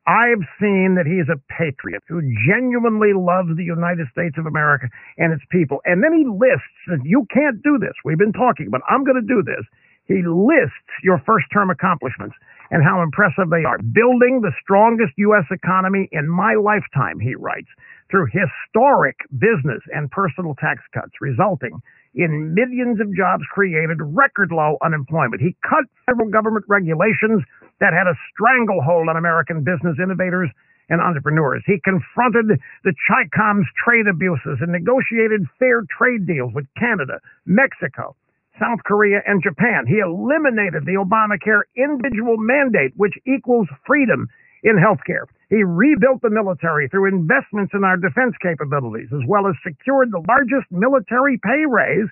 I've 0.06 0.46
seen 0.62 0.94
that 0.94 1.06
he's 1.10 1.26
a 1.26 1.42
patriot 1.50 2.04
who 2.06 2.22
genuinely 2.46 3.10
loves 3.10 3.50
the 3.56 3.66
United 3.66 4.06
States 4.12 4.38
of 4.38 4.46
America 4.46 4.86
and 5.18 5.32
its 5.32 5.42
people. 5.50 5.80
And 5.84 6.04
then 6.04 6.14
he 6.14 6.22
lists, 6.22 6.78
and 6.86 7.02
you 7.04 7.26
can't 7.34 7.60
do 7.62 7.78
this. 7.78 7.94
We've 8.04 8.18
been 8.18 8.32
talking, 8.32 8.70
but 8.70 8.82
I'm 8.88 9.02
going 9.02 9.18
to 9.18 9.26
do 9.26 9.42
this. 9.42 9.66
He 10.06 10.22
lists 10.22 10.94
your 11.02 11.18
first 11.26 11.46
term 11.52 11.70
accomplishments 11.70 12.36
and 12.70 12.82
how 12.82 13.02
impressive 13.02 13.50
they 13.50 13.64
are. 13.64 13.78
Building 13.78 14.40
the 14.42 14.52
strongest 14.62 15.12
U.S. 15.16 15.44
economy 15.50 16.08
in 16.12 16.28
my 16.28 16.54
lifetime, 16.54 17.20
he 17.20 17.34
writes, 17.34 17.68
through 18.10 18.26
historic 18.30 19.16
business 19.38 19.82
and 19.92 20.10
personal 20.10 20.54
tax 20.54 20.80
cuts, 20.94 21.12
resulting 21.20 21.80
in 22.14 22.54
millions 22.54 23.00
of 23.00 23.14
jobs 23.14 23.42
created, 23.52 23.98
record 24.00 24.50
low 24.50 24.78
unemployment. 24.84 25.42
He 25.42 25.56
cut 25.68 25.84
federal 26.06 26.30
government 26.30 26.64
regulations 26.68 27.42
that 27.80 27.92
had 27.92 28.06
a 28.06 28.16
stranglehold 28.32 29.08
on 29.08 29.16
American 29.16 29.64
business 29.64 29.98
innovators 30.02 30.48
and 30.88 31.00
entrepreneurs. 31.00 31.62
He 31.66 31.80
confronted 31.84 32.46
the 32.84 32.94
Chicom's 33.10 33.66
trade 33.84 34.06
abuses 34.06 34.58
and 34.62 34.72
negotiated 34.72 35.44
fair 35.58 35.82
trade 35.98 36.26
deals 36.26 36.54
with 36.54 36.66
Canada, 36.78 37.20
Mexico, 37.44 38.14
South 38.58 38.80
Korea, 38.84 39.20
and 39.26 39.42
Japan. 39.42 39.86
He 39.86 39.98
eliminated 39.98 40.84
the 40.84 40.96
Obamacare 40.96 41.68
individual 41.76 42.36
mandate, 42.38 42.92
which 42.96 43.14
equals 43.26 43.68
freedom 43.86 44.28
in 44.64 44.76
healthcare. 44.76 45.28
He 45.50 45.62
rebuilt 45.62 46.22
the 46.22 46.30
military 46.30 46.88
through 46.88 47.08
investments 47.08 47.72
in 47.74 47.84
our 47.84 47.96
defense 47.96 48.34
capabilities, 48.42 49.08
as 49.12 49.22
well 49.28 49.46
as 49.46 49.54
secured 49.62 50.10
the 50.10 50.24
largest 50.26 50.66
military 50.70 51.38
pay 51.38 51.64
raise 51.68 52.08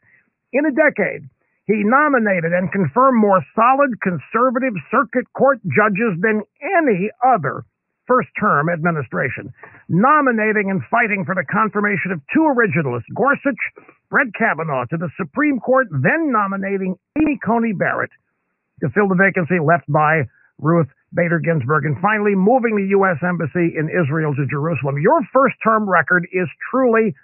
in 0.53 0.67
a 0.67 0.73
decade. 0.73 1.29
He 1.67 1.83
nominated 1.83 2.53
and 2.53 2.71
confirmed 2.71 3.21
more 3.21 3.43
solid 3.57 4.01
conservative 4.01 4.75
circuit 4.91 5.27
court 5.33 5.61
judges 5.65 6.21
than 6.21 6.43
any 6.61 7.11
other 7.25 7.65
first 8.07 8.29
term 8.39 8.69
administration, 8.69 9.53
nominating 9.89 10.71
and 10.71 10.83
fighting 10.91 11.25
for 11.25 11.35
the 11.35 11.45
confirmation 11.45 12.13
of 12.13 12.21
two 12.33 12.45
originalists, 12.45 13.09
Gorsuch, 13.15 13.61
Brett 14.11 14.29
Kavanaugh, 14.39 14.85
to 14.91 14.97
the 14.97 15.11
Supreme 15.17 15.61
Court, 15.61 15.89
then 15.91 16.31
nominating 16.31 16.97
Amy 17.19 17.39
Coney 17.45 17.73
Barrett 17.73 18.11
to 18.81 18.89
fill 18.91 19.09
the 19.09 19.19
vacancy 19.19 19.61
left 19.61 19.85
by 19.89 20.23
Ruth 20.59 20.89
Bader 21.15 21.41
Ginsburg. 21.41 21.87
And 21.87 21.97
finally, 22.01 22.35
moving 22.35 22.77
the 22.77 22.89
U.S. 22.99 23.19
Embassy 23.23 23.75
in 23.77 23.89
Israel 23.89 24.35
to 24.35 24.47
Jerusalem. 24.47 24.99
Your 25.01 25.21
first 25.33 25.57
term 25.63 25.89
record 25.89 26.27
is 26.33 26.49
truly 26.71 27.15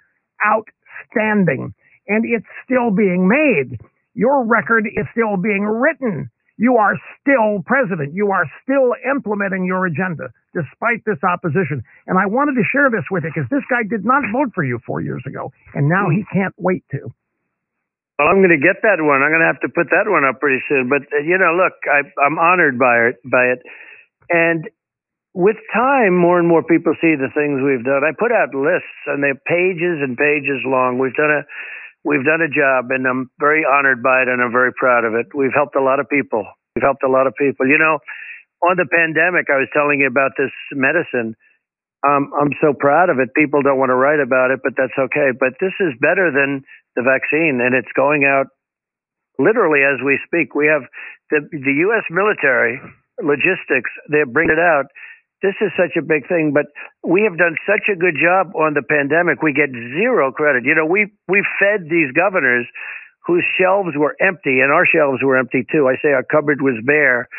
outstanding, 0.45 1.73
and 2.07 2.25
it's 2.25 2.47
still 2.65 2.91
being 2.91 3.27
made. 3.27 3.79
Your 4.13 4.43
record 4.43 4.87
is 4.87 5.05
still 5.11 5.37
being 5.37 5.63
written. 5.63 6.29
You 6.57 6.75
are 6.77 6.95
still 7.19 7.63
president. 7.65 8.13
You 8.13 8.31
are 8.31 8.45
still 8.63 8.93
implementing 9.09 9.65
your 9.65 9.85
agenda 9.85 10.29
despite 10.53 11.03
this 11.05 11.19
opposition. 11.23 11.83
And 12.07 12.19
I 12.19 12.25
wanted 12.25 12.55
to 12.55 12.65
share 12.71 12.89
this 12.89 13.05
with 13.09 13.23
you 13.23 13.31
because 13.33 13.49
this 13.49 13.63
guy 13.69 13.83
did 13.87 14.05
not 14.05 14.23
vote 14.31 14.51
for 14.53 14.63
you 14.63 14.79
four 14.85 15.01
years 15.01 15.23
ago, 15.25 15.51
and 15.73 15.87
now 15.87 16.09
he 16.09 16.23
can't 16.31 16.55
wait 16.57 16.83
to. 16.91 17.11
Well, 18.19 18.29
I'm 18.29 18.43
going 18.43 18.53
to 18.53 18.61
get 18.61 18.85
that 18.85 19.01
one. 19.01 19.25
I'm 19.25 19.33
going 19.33 19.41
to 19.41 19.49
have 19.49 19.63
to 19.65 19.71
put 19.73 19.89
that 19.89 20.05
one 20.05 20.21
up 20.21 20.39
pretty 20.39 20.61
soon. 20.69 20.89
But 20.89 21.09
uh, 21.09 21.25
you 21.25 21.37
know, 21.41 21.57
look, 21.57 21.73
I, 21.89 22.05
I'm 22.21 22.37
honored 22.37 22.77
by 22.77 23.09
it. 23.09 23.15
By 23.25 23.57
it, 23.57 23.65
and 24.29 24.69
with 25.33 25.55
time, 25.73 26.13
more 26.19 26.37
and 26.39 26.47
more 26.47 26.61
people 26.61 26.93
see 26.99 27.15
the 27.15 27.31
things 27.33 27.63
we've 27.63 27.85
done. 27.87 28.03
I 28.03 28.11
put 28.11 28.31
out 28.35 28.53
lists, 28.53 28.99
and 29.07 29.23
they're 29.23 29.39
pages 29.47 30.03
and 30.03 30.19
pages 30.19 30.59
long. 30.67 30.99
We've 30.99 31.15
done 31.15 31.31
a 31.31 31.41
we've 32.03 32.25
done 32.25 32.41
a 32.41 32.51
job, 32.51 32.91
and 32.91 33.07
I'm 33.07 33.31
very 33.39 33.63
honored 33.63 34.03
by 34.03 34.23
it, 34.23 34.27
and 34.27 34.41
I'm 34.41 34.51
very 34.51 34.73
proud 34.73 35.05
of 35.05 35.15
it. 35.15 35.33
We've 35.33 35.53
helped 35.53 35.75
a 35.75 35.83
lot 35.83 35.99
of 35.99 36.09
people. 36.09 36.45
We've 36.75 36.83
helped 36.83 37.03
a 37.03 37.09
lot 37.09 37.27
of 37.27 37.33
people. 37.35 37.67
You 37.67 37.77
know, 37.77 37.99
on 38.61 38.77
the 38.77 38.85
pandemic, 38.85 39.49
I 39.49 39.57
was 39.57 39.69
telling 39.73 39.99
you 39.99 40.07
about 40.07 40.37
this 40.37 40.53
medicine. 40.71 41.35
Um, 42.05 42.33
I'm 42.33 42.53
so 42.61 42.73
proud 42.73 43.09
of 43.09 43.19
it. 43.19 43.33
People 43.33 43.61
don't 43.61 43.77
want 43.77 43.89
to 43.89 43.97
write 43.97 44.21
about 44.21 44.49
it, 44.49 44.61
but 44.63 44.73
that's 44.77 44.97
okay. 44.97 45.33
But 45.37 45.57
this 45.61 45.73
is 45.81 45.93
better 46.01 46.29
than 46.33 46.65
the 46.95 47.05
vaccine, 47.05 47.61
and 47.61 47.73
it's 47.73 47.91
going 47.93 48.25
out 48.25 48.49
literally 49.37 49.81
as 49.85 50.01
we 50.01 50.17
speak. 50.25 50.53
We 50.53 50.65
have 50.69 50.85
the 51.29 51.45
the 51.49 51.75
U.S. 51.89 52.05
military 52.09 52.81
logistics; 53.21 53.89
they're 54.09 54.29
bringing 54.29 54.57
it 54.57 54.61
out. 54.61 54.89
This 55.41 55.57
is 55.61 55.73
such 55.73 55.97
a 55.97 56.05
big 56.05 56.29
thing, 56.29 56.53
but 56.53 56.69
we 57.01 57.25
have 57.25 57.37
done 57.37 57.57
such 57.65 57.89
a 57.89 57.97
good 57.97 58.13
job 58.13 58.53
on 58.53 58.77
the 58.77 58.85
pandemic. 58.85 59.41
We 59.41 59.53
get 59.53 59.73
zero 59.73 60.31
credit. 60.31 60.65
You 60.65 60.73
know, 60.73 60.85
we 60.85 61.09
we 61.29 61.45
fed 61.57 61.89
these 61.89 62.13
governors 62.13 62.65
whose 63.25 63.45
shelves 63.57 63.93
were 63.97 64.17
empty, 64.21 64.61
and 64.61 64.73
our 64.73 64.85
shelves 64.85 65.21
were 65.21 65.37
empty 65.37 65.65
too. 65.69 65.89
I 65.89 65.97
say 66.01 66.13
our 66.13 66.25
cupboard 66.25 66.61
was 66.61 66.77
bare 66.85 67.29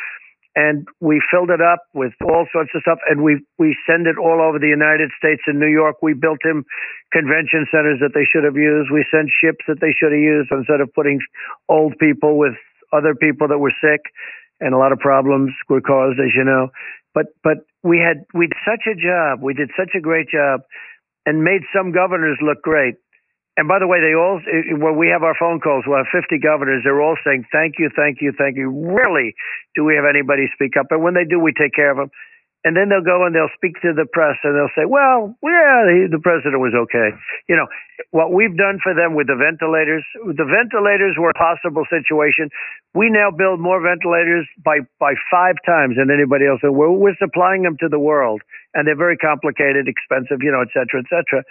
and 0.54 0.86
we 1.00 1.22
filled 1.32 1.50
it 1.50 1.60
up 1.60 1.88
with 1.94 2.12
all 2.20 2.46
sorts 2.52 2.70
of 2.74 2.82
stuff 2.82 2.98
and 3.08 3.22
we 3.22 3.40
we 3.58 3.76
send 3.88 4.06
it 4.06 4.18
all 4.20 4.40
over 4.42 4.58
the 4.58 4.68
United 4.68 5.10
States 5.16 5.42
and 5.46 5.58
New 5.58 5.70
York. 5.70 5.96
We 6.02 6.12
built 6.12 6.44
him 6.44 6.64
convention 7.12 7.64
centers 7.72 8.00
that 8.00 8.12
they 8.12 8.28
should 8.28 8.44
have 8.44 8.56
used. 8.56 8.92
We 8.92 9.04
sent 9.10 9.32
ships 9.32 9.64
that 9.68 9.80
they 9.80 9.96
should 9.96 10.12
have 10.12 10.20
used 10.20 10.52
instead 10.52 10.80
of 10.80 10.92
putting 10.92 11.20
old 11.68 11.96
people 11.98 12.36
with 12.36 12.54
other 12.92 13.14
people 13.14 13.48
that 13.48 13.58
were 13.58 13.72
sick 13.80 14.12
and 14.60 14.74
a 14.74 14.78
lot 14.78 14.92
of 14.92 14.98
problems 14.98 15.52
were 15.68 15.80
caused 15.80 16.20
as 16.20 16.36
you 16.36 16.44
know. 16.44 16.68
But 17.14 17.32
but 17.42 17.64
we 17.82 17.98
had 17.98 18.24
we 18.34 18.46
did 18.46 18.60
such 18.68 18.84
a 18.84 18.94
job. 18.94 19.40
We 19.40 19.54
did 19.54 19.70
such 19.76 19.96
a 19.96 20.00
great 20.00 20.28
job 20.28 20.60
and 21.24 21.44
made 21.44 21.62
some 21.72 21.92
governors 21.92 22.38
look 22.42 22.60
great 22.62 22.96
and 23.56 23.68
by 23.68 23.78
the 23.78 23.86
way, 23.86 24.00
they 24.00 24.16
all, 24.16 24.40
eh, 24.40 24.72
eh, 24.72 24.76
when 24.80 24.96
we 24.96 25.12
have 25.12 25.22
our 25.22 25.36
phone 25.36 25.60
calls, 25.60 25.84
we'll 25.86 26.00
have 26.00 26.08
50 26.08 26.40
governors. 26.40 26.82
They're 26.84 27.02
all 27.04 27.20
saying, 27.20 27.44
thank 27.52 27.76
you, 27.78 27.90
thank 27.92 28.24
you, 28.24 28.32
thank 28.32 28.56
you. 28.56 28.72
Rarely 28.72 29.34
do 29.76 29.84
we 29.84 29.94
have 29.94 30.08
anybody 30.08 30.48
speak 30.56 30.76
up. 30.80 30.88
And 30.88 31.02
when 31.02 31.12
they 31.12 31.28
do, 31.28 31.38
we 31.38 31.52
take 31.52 31.76
care 31.76 31.92
of 31.92 31.98
them. 32.00 32.10
And 32.64 32.78
then 32.78 32.88
they'll 32.88 33.04
go 33.04 33.26
and 33.26 33.34
they'll 33.34 33.52
speak 33.58 33.82
to 33.82 33.90
the 33.90 34.06
press 34.06 34.38
and 34.46 34.54
they'll 34.54 34.70
say, 34.78 34.86
well, 34.86 35.34
yeah, 35.42 35.82
the, 35.82 36.14
the 36.14 36.22
president 36.22 36.62
was 36.62 36.72
okay. 36.86 37.10
You 37.50 37.58
know, 37.58 37.66
what 38.14 38.32
we've 38.32 38.54
done 38.54 38.78
for 38.78 38.94
them 38.94 39.18
with 39.18 39.26
the 39.26 39.34
ventilators, 39.34 40.06
the 40.14 40.46
ventilators 40.46 41.18
were 41.18 41.34
a 41.34 41.36
possible 41.36 41.82
situation. 41.90 42.54
We 42.94 43.10
now 43.10 43.34
build 43.34 43.58
more 43.58 43.82
ventilators 43.82 44.46
by, 44.62 44.86
by 45.02 45.18
five 45.26 45.58
times 45.66 45.98
than 45.98 46.08
anybody 46.08 46.46
else. 46.46 46.62
And 46.62 46.78
we're, 46.78 46.94
we're 46.94 47.18
supplying 47.18 47.66
them 47.66 47.76
to 47.82 47.90
the 47.90 47.98
world. 47.98 48.46
And 48.78 48.86
they're 48.86 48.96
very 48.96 49.18
complicated, 49.18 49.90
expensive, 49.90 50.38
you 50.40 50.54
know, 50.54 50.62
et 50.62 50.70
cetera, 50.70 51.02
et 51.02 51.10
cetera 51.10 51.42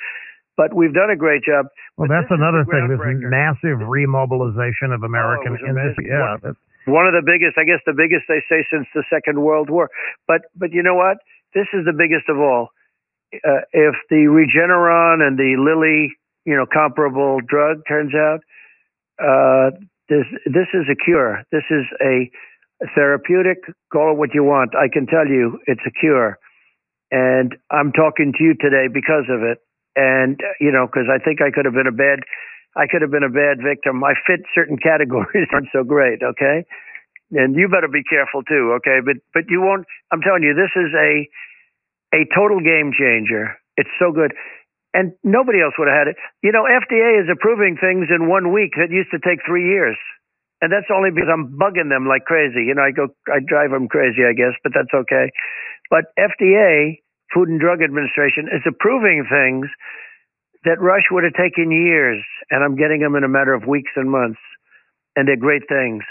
but 0.58 0.74
we've 0.74 0.94
done 0.94 1.10
a 1.10 1.16
great 1.16 1.44
job. 1.44 1.68
Well, 1.98 2.08
But 2.08 2.22
that's 2.22 2.32
another 2.32 2.66
thing. 2.66 2.88
This 2.90 3.00
massive 3.30 3.80
remobilization 3.86 4.94
of 4.94 5.04
American 5.04 5.58
Oh, 5.62 5.70
industry. 5.70 6.08
Yeah, 6.10 6.38
that's, 6.42 6.58
one 6.86 7.06
of 7.06 7.14
the 7.14 7.22
biggest, 7.22 7.58
I 7.58 7.64
guess, 7.64 7.80
the 7.86 7.94
biggest 7.94 8.26
they 8.28 8.42
say 8.50 8.66
since 8.72 8.88
the 8.96 9.04
Second 9.10 9.42
World 9.42 9.70
War. 9.70 9.90
But 10.28 10.42
but 10.56 10.72
you 10.72 10.82
know 10.82 10.96
what? 10.96 11.18
This 11.54 11.68
is 11.74 11.86
the 11.86 11.94
biggest 11.94 12.28
of 12.30 12.40
all. 12.40 12.70
Uh, 13.34 13.62
if 13.72 13.96
the 14.10 14.28
Regeneron 14.28 15.22
and 15.22 15.38
the 15.38 15.56
Lilly, 15.58 16.12
you 16.46 16.56
know, 16.56 16.66
comparable 16.66 17.40
drug 17.46 17.82
turns 17.88 18.14
out, 18.16 18.42
uh, 19.22 19.72
this 20.10 20.26
this 20.46 20.68
is 20.74 20.86
a 20.92 20.96
cure. 20.96 21.44
This 21.52 21.64
is 21.70 21.86
a 22.02 22.30
therapeutic. 22.96 23.60
Call 23.94 24.14
it 24.14 24.18
what 24.18 24.34
you 24.34 24.44
want. 24.44 24.76
I 24.76 24.88
can 24.92 25.06
tell 25.06 25.28
you, 25.28 25.60
it's 25.68 25.82
a 25.86 25.92
cure. 25.92 26.38
And 27.12 27.56
I'm 27.70 27.92
talking 27.92 28.34
to 28.38 28.44
you 28.44 28.56
today 28.60 28.88
because 28.92 29.26
of 29.30 29.44
it. 29.44 29.60
And 29.96 30.40
uh, 30.40 30.56
you 30.60 30.72
know, 30.72 30.88
because 30.88 31.08
I 31.12 31.24
think 31.24 31.42
I 31.42 31.52
could 31.52 31.66
have 31.66 31.74
been 31.74 31.88
a 31.88 31.96
bad, 31.96 32.20
I 32.76 32.88
could 32.88 33.02
have 33.02 33.12
been 33.12 33.28
a 33.28 33.32
bad 33.32 33.60
victim. 33.64 34.04
I 34.04 34.14
fit 34.28 34.42
certain 34.56 34.78
categories 34.84 35.48
aren't 35.52 35.70
so 35.74 35.84
great. 35.84 36.24
Okay 36.24 36.66
and 37.32 37.56
you 37.56 37.68
better 37.68 37.88
be 37.88 38.04
careful 38.04 38.44
too, 38.44 38.76
okay? 38.80 39.00
But 39.04 39.24
but 39.34 39.48
you 39.48 39.62
won't. 39.62 39.88
I'm 40.12 40.22
telling 40.22 40.44
you, 40.44 40.54
this 40.54 40.72
is 40.76 40.92
a 40.92 41.28
a 42.12 42.28
total 42.36 42.60
game 42.60 42.92
changer. 42.92 43.56
It's 43.78 43.92
so 44.00 44.12
good, 44.12 44.36
and 44.94 45.16
nobody 45.24 45.64
else 45.64 45.74
would 45.80 45.88
have 45.88 46.08
had 46.08 46.08
it. 46.12 46.18
You 46.44 46.52
know, 46.52 46.68
FDA 46.68 47.24
is 47.24 47.32
approving 47.32 47.80
things 47.80 48.12
in 48.12 48.28
one 48.28 48.52
week 48.52 48.76
that 48.76 48.92
used 48.92 49.12
to 49.16 49.20
take 49.24 49.40
three 49.48 49.68
years, 49.68 49.96
and 50.62 50.72
that's 50.72 50.92
only 50.92 51.10
because 51.12 51.32
I'm 51.32 51.56
bugging 51.56 51.88
them 51.90 52.08
like 52.08 52.28
crazy. 52.28 52.68
You 52.68 52.76
know, 52.76 52.84
I 52.84 52.92
go, 52.92 53.08
I 53.32 53.40
drive 53.40 53.72
them 53.72 53.88
crazy, 53.88 54.28
I 54.28 54.36
guess, 54.36 54.54
but 54.64 54.76
that's 54.76 54.92
okay. 54.92 55.32
But 55.90 56.12
FDA, 56.20 57.00
Food 57.34 57.50
and 57.50 57.60
Drug 57.60 57.82
Administration, 57.82 58.48
is 58.52 58.64
approving 58.68 59.26
things 59.30 59.68
that 60.66 60.80
Rush 60.80 61.06
would 61.12 61.24
have 61.24 61.34
taken 61.34 61.72
years, 61.72 62.22
and 62.52 62.64
I'm 62.64 62.76
getting 62.76 63.02
them 63.02 63.16
in 63.16 63.24
a 63.24 63.30
matter 63.30 63.54
of 63.54 63.66
weeks 63.66 63.92
and 63.96 64.10
months, 64.12 64.40
and 65.16 65.28
they're 65.28 65.38
great 65.38 65.64
things. 65.68 66.04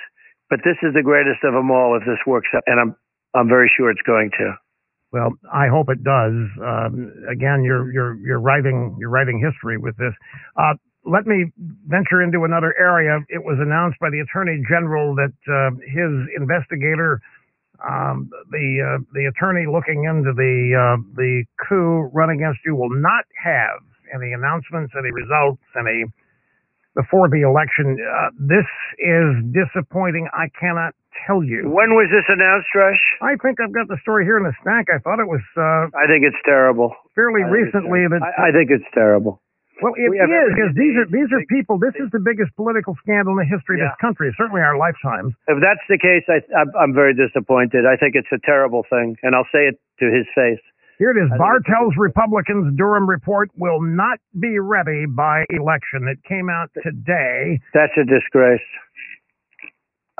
But 0.50 0.60
this 0.64 0.76
is 0.82 0.94
the 0.94 1.02
greatest 1.02 1.44
of 1.44 1.54
them 1.54 1.70
all 1.70 1.96
if 1.96 2.04
this 2.06 2.18
works 2.26 2.48
out, 2.54 2.62
and 2.66 2.80
I'm 2.80 2.96
I'm 3.34 3.48
very 3.48 3.70
sure 3.76 3.90
it's 3.90 4.02
going 4.02 4.30
to. 4.38 4.54
well, 5.12 5.32
I 5.52 5.68
hope 5.68 5.88
it 5.88 6.02
does. 6.02 6.34
Um, 6.62 7.12
again, 7.30 7.62
you're 7.62 7.92
you're 7.92 8.14
you're 8.16 8.40
writing 8.40 8.96
you're 8.98 9.10
writing 9.10 9.38
history 9.38 9.78
with 9.78 9.96
this. 9.96 10.14
Uh, 10.56 10.74
let 11.04 11.26
me 11.26 11.46
venture 11.86 12.22
into 12.22 12.44
another 12.44 12.74
area. 12.78 13.20
It 13.28 13.42
was 13.44 13.58
announced 13.60 13.98
by 14.00 14.10
the 14.10 14.20
Attorney 14.20 14.62
General 14.68 15.14
that 15.16 15.32
uh, 15.48 15.70
his 15.86 16.12
investigator, 16.36 17.20
um, 17.80 18.30
the 18.50 18.66
uh, 18.80 18.98
the 19.12 19.30
attorney 19.30 19.66
looking 19.66 20.04
into 20.04 20.32
the 20.36 20.56
uh, 20.76 20.96
the 21.16 21.44
coup 21.68 22.10
run 22.12 22.30
against 22.30 22.60
you, 22.64 22.74
will 22.76 22.92
not 22.92 23.24
have 23.42 23.80
any 24.14 24.32
announcements, 24.32 24.92
any 24.98 25.10
results, 25.12 25.62
any 25.78 26.04
before 26.94 27.28
the 27.28 27.42
election. 27.46 27.96
Uh, 27.96 28.30
this 28.36 28.68
is 28.98 29.28
disappointing. 29.54 30.28
I 30.34 30.50
cannot 30.58 30.94
tell 31.26 31.42
you. 31.42 31.68
When 31.70 31.94
was 31.94 32.08
this 32.10 32.26
announced, 32.28 32.68
Rush? 32.74 33.02
I 33.22 33.36
think 33.40 33.60
I've 33.60 33.72
got 33.72 33.88
the 33.88 33.98
story 34.02 34.24
here 34.24 34.36
in 34.36 34.44
the 34.44 34.56
stack. 34.60 34.92
I 34.92 34.98
thought 34.98 35.20
it 35.20 35.28
was 35.28 35.42
uh, 35.56 35.88
I 35.96 36.06
think 36.06 36.24
it's 36.26 36.40
terrible. 36.44 36.92
fairly 37.14 37.42
I 37.42 37.48
think 37.48 37.56
it's 37.56 37.74
recently 37.74 38.02
that. 38.10 38.20
I, 38.20 38.48
I 38.48 38.52
think 38.52 38.70
it's 38.70 38.88
terrible. 38.92 39.40
Well, 39.82 39.94
it 39.96 40.08
we 40.10 40.16
is 40.20 40.48
because 40.54 40.72
these 40.76 40.94
are 40.96 41.06
these 41.08 41.30
are 41.32 41.42
people. 41.48 41.78
This 41.78 41.94
is 41.96 42.10
the 42.12 42.20
biggest 42.20 42.54
political 42.56 42.96
scandal 43.02 43.38
in 43.38 43.44
the 43.44 43.48
history 43.48 43.80
of 43.80 43.86
Yeah. 43.86 43.96
this 43.96 44.00
country. 44.00 44.32
Certainly 44.36 44.60
our 44.62 44.76
lifetimes. 44.76 45.34
If 45.48 45.58
that's 45.60 45.84
the 45.88 45.98
case, 45.98 46.24
I, 46.28 46.40
I'm, 46.78 46.92
very 46.94 47.14
disappointed. 47.14 47.86
I 47.86 47.96
think 47.96 48.14
it's 48.14 48.30
a 48.32 48.38
terrible 48.44 48.84
thing, 48.90 49.16
and 49.22 49.34
I'll 49.34 49.48
say 49.52 49.68
it 49.70 49.80
to 50.00 50.06
his 50.10 50.26
face. 50.34 50.60
Here 50.98 51.10
it 51.12 51.16
is. 51.16 51.32
I 51.32 51.36
think 51.36 51.38
Barr 51.38 51.60
tells 51.64 51.96
Republicans 51.96 52.76
Durham 52.76 53.08
report 53.08 53.48
will 53.56 53.80
not 53.80 54.18
be 54.38 54.58
ready 54.58 55.06
by 55.06 55.44
election. 55.48 56.04
It 56.08 56.20
came 56.28 56.50
out 56.50 56.68
today. 56.82 57.58
That's 57.72 57.96
a 57.96 58.04
disgrace. 58.04 58.60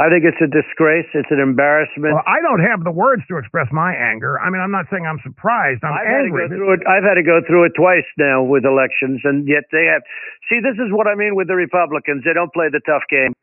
I 0.00 0.08
think 0.08 0.24
it's 0.24 0.40
a 0.40 0.48
disgrace. 0.48 1.04
It's 1.12 1.28
an 1.28 1.44
embarrassment. 1.44 2.16
Well, 2.16 2.24
I 2.24 2.40
don't 2.40 2.64
have 2.64 2.88
the 2.88 2.90
words 2.90 3.20
to 3.28 3.36
express 3.36 3.68
my 3.68 3.92
anger. 3.92 4.40
I 4.40 4.48
mean, 4.48 4.64
I'm 4.64 4.72
not 4.72 4.88
saying 4.88 5.04
I'm 5.04 5.20
surprised. 5.20 5.84
I'm 5.84 5.92
I've 5.92 6.08
had 6.08 6.24
to 6.24 6.32
angry. 6.32 6.48
go 6.48 6.56
through 6.56 6.72
it. 6.72 6.80
I've 6.88 7.04
had 7.04 7.20
to 7.20 7.26
go 7.26 7.44
through 7.44 7.68
it 7.68 7.76
twice 7.76 8.08
now 8.16 8.40
with 8.40 8.64
elections, 8.64 9.20
and 9.28 9.44
yet 9.44 9.68
they 9.68 9.84
have. 9.92 10.00
See, 10.48 10.64
this 10.64 10.80
is 10.80 10.88
what 10.88 11.04
I 11.04 11.12
mean 11.20 11.36
with 11.36 11.52
the 11.52 11.58
Republicans. 11.60 12.24
They 12.24 12.32
don't 12.32 12.48
play 12.56 12.72
the 12.72 12.80
tough 12.88 13.04
game. 13.12 13.36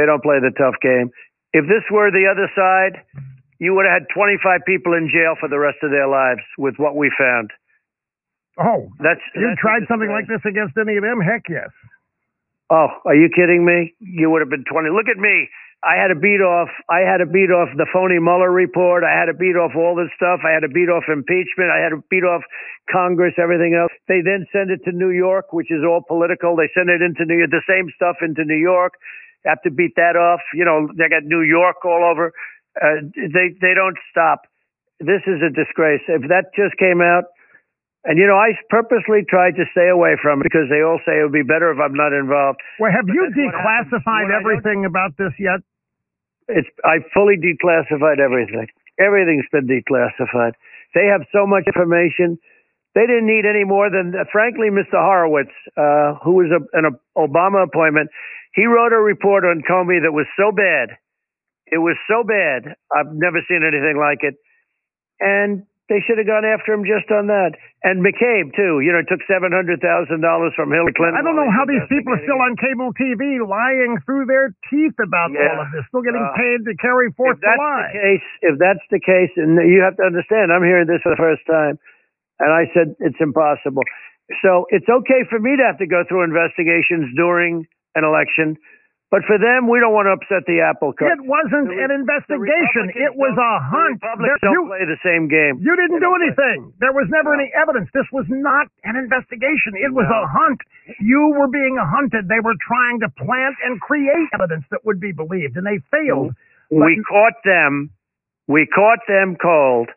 They 0.00 0.08
don't 0.08 0.24
play 0.24 0.40
the 0.40 0.52
tough 0.56 0.80
game. 0.80 1.12
If 1.52 1.68
this 1.68 1.84
were 1.92 2.08
the 2.08 2.24
other 2.24 2.48
side, 2.56 3.04
you 3.60 3.76
would 3.76 3.84
have 3.84 4.04
had 4.04 4.12
25 4.16 4.64
people 4.64 4.96
in 4.96 5.08
jail 5.12 5.36
for 5.40 5.48
the 5.48 5.60
rest 5.60 5.84
of 5.84 5.92
their 5.92 6.08
lives 6.08 6.44
with 6.56 6.76
what 6.80 6.96
we 6.96 7.12
found. 7.16 7.52
oh, 8.60 8.88
That's 9.00 9.20
you 9.36 9.48
that's 9.48 9.60
tried 9.60 9.84
something 9.88 10.08
like 10.08 10.28
this 10.28 10.40
against 10.48 10.76
any 10.80 10.96
of 10.96 11.04
them? 11.04 11.20
Heck 11.20 11.48
yes. 11.48 11.68
Oh, 12.70 12.88
are 13.06 13.14
you 13.14 13.30
kidding 13.30 13.64
me? 13.64 13.94
You 14.00 14.30
would 14.30 14.42
have 14.42 14.50
been 14.50 14.64
20. 14.66 14.90
Look 14.90 15.06
at 15.06 15.20
me. 15.20 15.48
I 15.86 15.94
had 16.00 16.08
to 16.10 16.18
beat 16.18 16.42
off. 16.42 16.66
I 16.90 17.06
had 17.06 17.22
to 17.22 17.28
beat 17.30 17.52
off 17.54 17.70
the 17.78 17.86
phony 17.92 18.18
Mueller 18.18 18.50
report. 18.50 19.04
I 19.04 19.14
had 19.14 19.30
to 19.30 19.38
beat 19.38 19.54
off 19.54 19.76
all 19.78 19.94
this 19.94 20.10
stuff. 20.18 20.42
I 20.42 20.50
had 20.50 20.66
to 20.66 20.72
beat 20.72 20.90
off 20.90 21.06
impeachment. 21.06 21.70
I 21.70 21.78
had 21.78 21.94
to 21.94 22.02
beat 22.10 22.26
off 22.26 22.42
Congress, 22.90 23.38
everything 23.38 23.78
else. 23.78 23.92
They 24.08 24.18
then 24.24 24.50
send 24.50 24.74
it 24.74 24.82
to 24.88 24.92
New 24.92 25.14
York, 25.14 25.52
which 25.52 25.70
is 25.70 25.86
all 25.86 26.02
political. 26.02 26.56
They 26.56 26.66
send 26.74 26.90
it 26.90 27.06
into 27.06 27.22
New 27.28 27.38
York, 27.38 27.54
the 27.54 27.62
same 27.70 27.86
stuff 27.94 28.18
into 28.18 28.42
New 28.42 28.58
York. 28.58 28.98
have 29.46 29.62
to 29.62 29.70
beat 29.70 29.94
that 29.94 30.16
off. 30.18 30.42
You 30.54 30.64
know, 30.64 30.88
they 30.90 31.06
got 31.06 31.22
New 31.22 31.46
York 31.46 31.84
all 31.84 32.02
over. 32.02 32.32
Uh, 32.74 33.06
they 33.14 33.54
they 33.60 33.74
don't 33.78 33.96
stop. 34.10 34.42
This 34.98 35.22
is 35.30 35.38
a 35.44 35.54
disgrace. 35.54 36.02
If 36.08 36.26
that 36.32 36.50
just 36.56 36.74
came 36.82 36.98
out, 36.98 37.30
and 38.06 38.18
you 38.18 38.26
know, 38.26 38.38
I 38.38 38.54
purposely 38.70 39.26
tried 39.28 39.56
to 39.58 39.64
stay 39.72 39.88
away 39.90 40.16
from 40.22 40.40
it 40.40 40.44
because 40.46 40.70
they 40.70 40.80
all 40.82 41.00
say 41.04 41.18
it 41.18 41.24
would 41.26 41.34
be 41.34 41.42
better 41.46 41.70
if 41.74 41.78
I'm 41.82 41.94
not 41.94 42.14
involved. 42.14 42.58
Well, 42.78 42.90
have 42.92 43.06
But 43.06 43.14
you 43.14 43.22
that's 43.26 43.36
what 43.36 43.54
happens 43.54 43.92
declassified 44.02 44.22
when 44.22 44.32
I 44.32 44.40
don't- 44.40 44.40
everything 44.40 44.84
about 44.86 45.16
this 45.18 45.34
yet? 45.38 45.60
It's 46.48 46.68
I 46.84 47.00
fully 47.12 47.36
declassified 47.36 48.18
everything. 48.20 48.68
Everything's 48.98 49.48
been 49.50 49.66
declassified. 49.66 50.52
They 50.94 51.06
have 51.06 51.26
so 51.32 51.46
much 51.46 51.66
information. 51.66 52.38
They 52.94 53.06
didn't 53.06 53.26
need 53.26 53.44
any 53.44 53.64
more 53.64 53.90
than, 53.90 54.14
uh, 54.14 54.24
frankly, 54.32 54.70
Mr. 54.70 54.94
Horowitz, 54.96 55.52
uh, 55.76 56.14
who 56.24 56.32
was 56.32 56.50
a, 56.50 56.62
an 56.78 56.96
Obama 57.18 57.62
appointment. 57.64 58.08
He 58.54 58.64
wrote 58.64 58.92
a 58.94 58.98
report 59.00 59.44
on 59.44 59.60
Comey 59.68 60.00
that 60.00 60.12
was 60.12 60.26
so 60.38 60.50
bad. 60.52 60.96
It 61.66 61.78
was 61.78 61.96
so 62.08 62.22
bad. 62.22 62.74
I've 62.96 63.12
never 63.12 63.42
seen 63.48 63.62
anything 63.66 63.98
like 63.98 64.22
it. 64.22 64.36
And 65.20 65.64
they 65.88 66.02
should 66.02 66.18
have 66.18 66.26
gone 66.26 66.42
after 66.42 66.74
him 66.74 66.82
just 66.82 67.06
on 67.14 67.30
that. 67.30 67.54
And 67.86 68.02
McCabe 68.02 68.50
too. 68.58 68.82
You 68.82 68.90
know, 68.90 69.06
took 69.06 69.22
seven 69.30 69.54
hundred 69.54 69.78
thousand 69.78 70.18
dollars 70.20 70.50
from 70.58 70.74
Hillary 70.74 70.90
Clinton. 70.98 71.14
I 71.14 71.22
don't 71.22 71.38
know 71.38 71.46
how 71.50 71.62
these 71.62 71.86
people 71.86 72.10
are 72.14 72.22
still 72.26 72.42
on 72.42 72.58
cable 72.58 72.90
TV 72.98 73.38
lying 73.38 73.94
through 74.02 74.26
their 74.26 74.50
teeth 74.66 74.98
about 74.98 75.30
Yeah. 75.30 75.54
all 75.54 75.62
of 75.62 75.70
this, 75.70 75.86
still 75.86 76.02
getting 76.02 76.22
Uh, 76.26 76.34
paid 76.34 76.66
to 76.66 76.74
carry 76.82 77.10
forth 77.14 77.38
if 77.38 77.40
the 77.40 77.46
that's 77.46 77.62
lie. 77.62 77.90
the 77.94 77.98
case, 78.02 78.26
if 78.42 78.54
that's 78.58 78.84
the 78.90 78.98
case, 79.00 79.30
and 79.38 79.54
you 79.70 79.82
have 79.86 79.94
to 79.96 80.04
understand, 80.04 80.50
I'm 80.50 80.64
hearing 80.66 80.86
this 80.90 81.02
for 81.06 81.10
the 81.14 81.22
first 81.22 81.46
time, 81.46 81.78
and 82.42 82.50
I 82.50 82.66
said 82.74 82.96
it's 82.98 83.20
impossible. 83.20 83.82
So 84.42 84.66
it's 84.74 84.88
okay 84.90 85.22
for 85.30 85.38
me 85.38 85.54
to 85.56 85.62
have 85.62 85.78
to 85.78 85.86
go 85.86 86.02
through 86.02 86.22
investigations 86.26 87.14
during 87.14 87.62
an 87.94 88.02
election, 88.02 88.56
but 89.10 89.22
for 89.24 89.38
them, 89.38 89.70
we 89.70 89.78
don't 89.78 89.94
want 89.94 90.10
to 90.10 90.18
upset 90.18 90.42
the 90.50 90.60
apple 90.66 90.92
cart. 90.92 91.14
It 91.14 91.22
wasn't 91.22 91.70
an 91.70 91.90
investigation. 91.94 92.90
It 92.94 93.14
was 93.14 93.32
a 93.38 93.52
hunt. 93.62 94.02
The 94.02 94.18
There- 94.18 94.38
don't 94.42 94.52
you, 94.52 94.66
play 94.66 94.84
the 94.84 94.98
same 95.06 95.28
game. 95.30 95.62
you 95.62 95.74
didn't 95.78 96.02
do 96.02 96.06
don't 96.06 96.18
play- 96.18 96.26
anything. 96.34 96.72
There 96.82 96.92
was 96.92 97.06
never 97.08 97.36
No. 97.36 97.38
any 97.42 97.52
evidence. 97.54 97.88
This 97.94 98.10
was 98.10 98.26
not 98.28 98.66
an 98.84 98.96
investigation. 98.96 99.76
It 99.78 99.92
was 99.94 100.06
No. 100.10 100.22
a 100.22 100.26
hunt. 100.26 100.60
You 100.98 101.28
were 101.38 101.46
being 101.48 101.76
hunted. 101.76 102.28
They 102.28 102.40
were 102.40 102.56
trying 102.60 103.00
to 103.00 103.08
plant 103.10 103.56
and 103.64 103.80
create 103.80 104.28
evidence 104.34 104.66
that 104.70 104.84
would 104.84 104.98
be 105.00 105.12
believed, 105.12 105.56
and 105.56 105.66
they 105.66 105.78
failed. 105.90 106.34
we 106.70 107.00
caught 107.06 107.42
them. 107.44 107.90
We 108.48 108.66
caught 108.66 109.06
them 109.06 109.36
cold, 109.36 109.88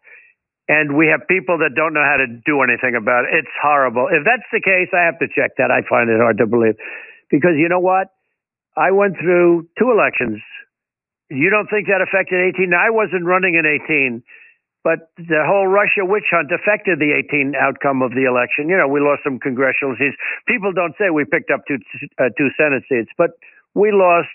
and 0.70 0.94
we 0.96 1.08
have 1.08 1.28
people 1.28 1.58
that 1.58 1.74
don't 1.74 1.94
know 1.94 2.04
how 2.06 2.18
to 2.18 2.28
do 2.28 2.62
anything 2.62 2.94
about 2.94 3.26
it. 3.26 3.34
It's 3.34 3.52
horrible. 3.60 4.08
If 4.08 4.24
that's 4.24 4.46
the 4.52 4.62
case, 4.62 4.94
I 4.94 5.02
have 5.02 5.18
to 5.20 5.28
check 5.28 5.56
that. 5.58 5.72
I 5.72 5.82
find 5.82 6.10
it 6.12 6.20
hard 6.22 6.38
to 6.38 6.46
believe, 6.46 6.78
because 7.32 7.58
you 7.58 7.70
know 7.70 7.80
what? 7.80 8.10
I 8.80 8.96
went 8.96 9.20
through 9.20 9.68
two 9.76 9.92
elections. 9.92 10.40
You 11.28 11.52
don't 11.52 11.68
think 11.68 11.92
that 11.92 12.00
affected 12.00 12.40
18? 12.56 12.72
I 12.72 12.90
wasn't 12.90 13.28
running 13.28 13.60
in 13.60 13.68
18, 13.68 14.24
but 14.88 15.12
the 15.20 15.44
whole 15.44 15.68
Russia 15.68 16.08
witch 16.08 16.32
hunt 16.32 16.48
affected 16.56 16.98
the 16.98 17.12
18 17.12 17.60
outcome 17.60 18.02
of 18.02 18.16
the 18.16 18.24
election. 18.24 18.72
You 18.72 18.80
know, 18.80 18.88
we 18.88 19.04
lost 19.04 19.28
some 19.28 19.38
congressional 19.38 20.00
seats. 20.00 20.16
People 20.48 20.72
don't 20.72 20.96
say 20.96 21.12
we 21.12 21.28
picked 21.28 21.52
up 21.52 21.68
two 21.68 21.78
uh, 22.18 22.32
two 22.40 22.50
Senate 22.56 22.88
seats, 22.88 23.12
but 23.20 23.36
we 23.76 23.92
lost 23.92 24.34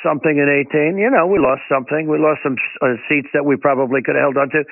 something 0.00 0.40
in 0.40 0.48
18. 0.48 0.96
You 0.96 1.12
know, 1.12 1.28
we 1.28 1.36
lost 1.38 1.68
something. 1.68 2.08
We 2.08 2.16
lost 2.16 2.40
some 2.42 2.56
uh, 2.80 2.96
seats 3.12 3.28
that 3.36 3.44
we 3.44 3.60
probably 3.60 4.00
could 4.00 4.16
have 4.16 4.32
held 4.32 4.40
on 4.40 4.48
to. 4.56 4.64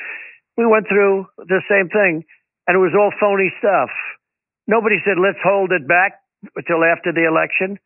We 0.56 0.64
went 0.64 0.88
through 0.88 1.28
the 1.36 1.60
same 1.68 1.92
thing, 1.92 2.24
and 2.66 2.72
it 2.72 2.80
was 2.80 2.96
all 2.96 3.12
phony 3.20 3.52
stuff. 3.60 3.92
Nobody 4.66 4.96
said, 5.04 5.20
let's 5.20 5.40
hold 5.44 5.72
it 5.76 5.86
back 5.86 6.24
until 6.56 6.82
after 6.82 7.12
the 7.12 7.28
election. 7.28 7.76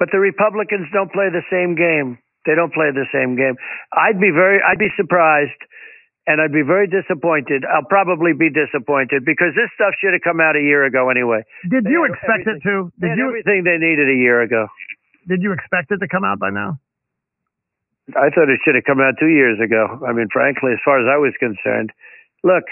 But 0.00 0.08
the 0.10 0.18
Republicans 0.18 0.88
don't 0.96 1.12
play 1.12 1.28
the 1.28 1.44
same 1.52 1.76
game. 1.76 2.16
They 2.48 2.56
don't 2.56 2.72
play 2.72 2.88
the 2.90 3.04
same 3.12 3.36
game. 3.36 3.54
I'd 3.92 4.16
be 4.18 4.32
very, 4.32 4.58
I'd 4.64 4.80
be 4.80 4.88
surprised 4.96 5.60
and 6.26 6.40
I'd 6.40 6.56
be 6.56 6.64
very 6.64 6.88
disappointed. 6.88 7.68
I'll 7.68 7.84
probably 7.84 8.32
be 8.32 8.48
disappointed 8.48 9.28
because 9.28 9.52
this 9.52 9.68
stuff 9.76 9.92
should 10.00 10.16
have 10.16 10.24
come 10.24 10.40
out 10.40 10.56
a 10.56 10.64
year 10.64 10.88
ago 10.88 11.10
anyway. 11.12 11.44
Did 11.68 11.84
They 11.84 11.92
you 11.92 12.08
expect 12.08 12.48
it 12.48 12.64
to? 12.64 12.88
They 12.96 13.12
Did 13.12 13.12
had 13.12 13.18
you 13.20 13.28
everything 13.28 13.60
they 13.68 13.76
needed 13.76 14.08
a 14.08 14.16
year 14.16 14.40
ago. 14.40 14.66
did 15.28 15.42
you 15.44 15.52
expect 15.52 15.92
it 15.92 16.00
to 16.00 16.08
come 16.08 16.24
out 16.24 16.40
by 16.40 16.48
now? 16.48 16.80
I 18.16 18.32
thought 18.32 18.48
it 18.48 18.58
should 18.64 18.74
have 18.74 18.84
come 18.88 19.00
out 19.00 19.14
two 19.20 19.28
years 19.30 19.60
ago. 19.62 20.00
I 20.02 20.12
mean, 20.12 20.28
frankly, 20.32 20.72
as 20.72 20.80
far 20.84 20.98
as 20.98 21.06
I 21.06 21.18
was 21.20 21.32
concerned, 21.38 21.92
look, 22.42 22.64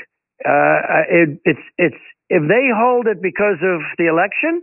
uh, 0.42 1.05
it, 1.06 1.38
it's 1.44 1.62
it's 1.76 2.02
if 2.30 2.42
they 2.48 2.72
hold 2.74 3.06
it 3.06 3.20
because 3.22 3.60
of 3.62 3.80
the 3.98 4.09
election, 4.09 4.62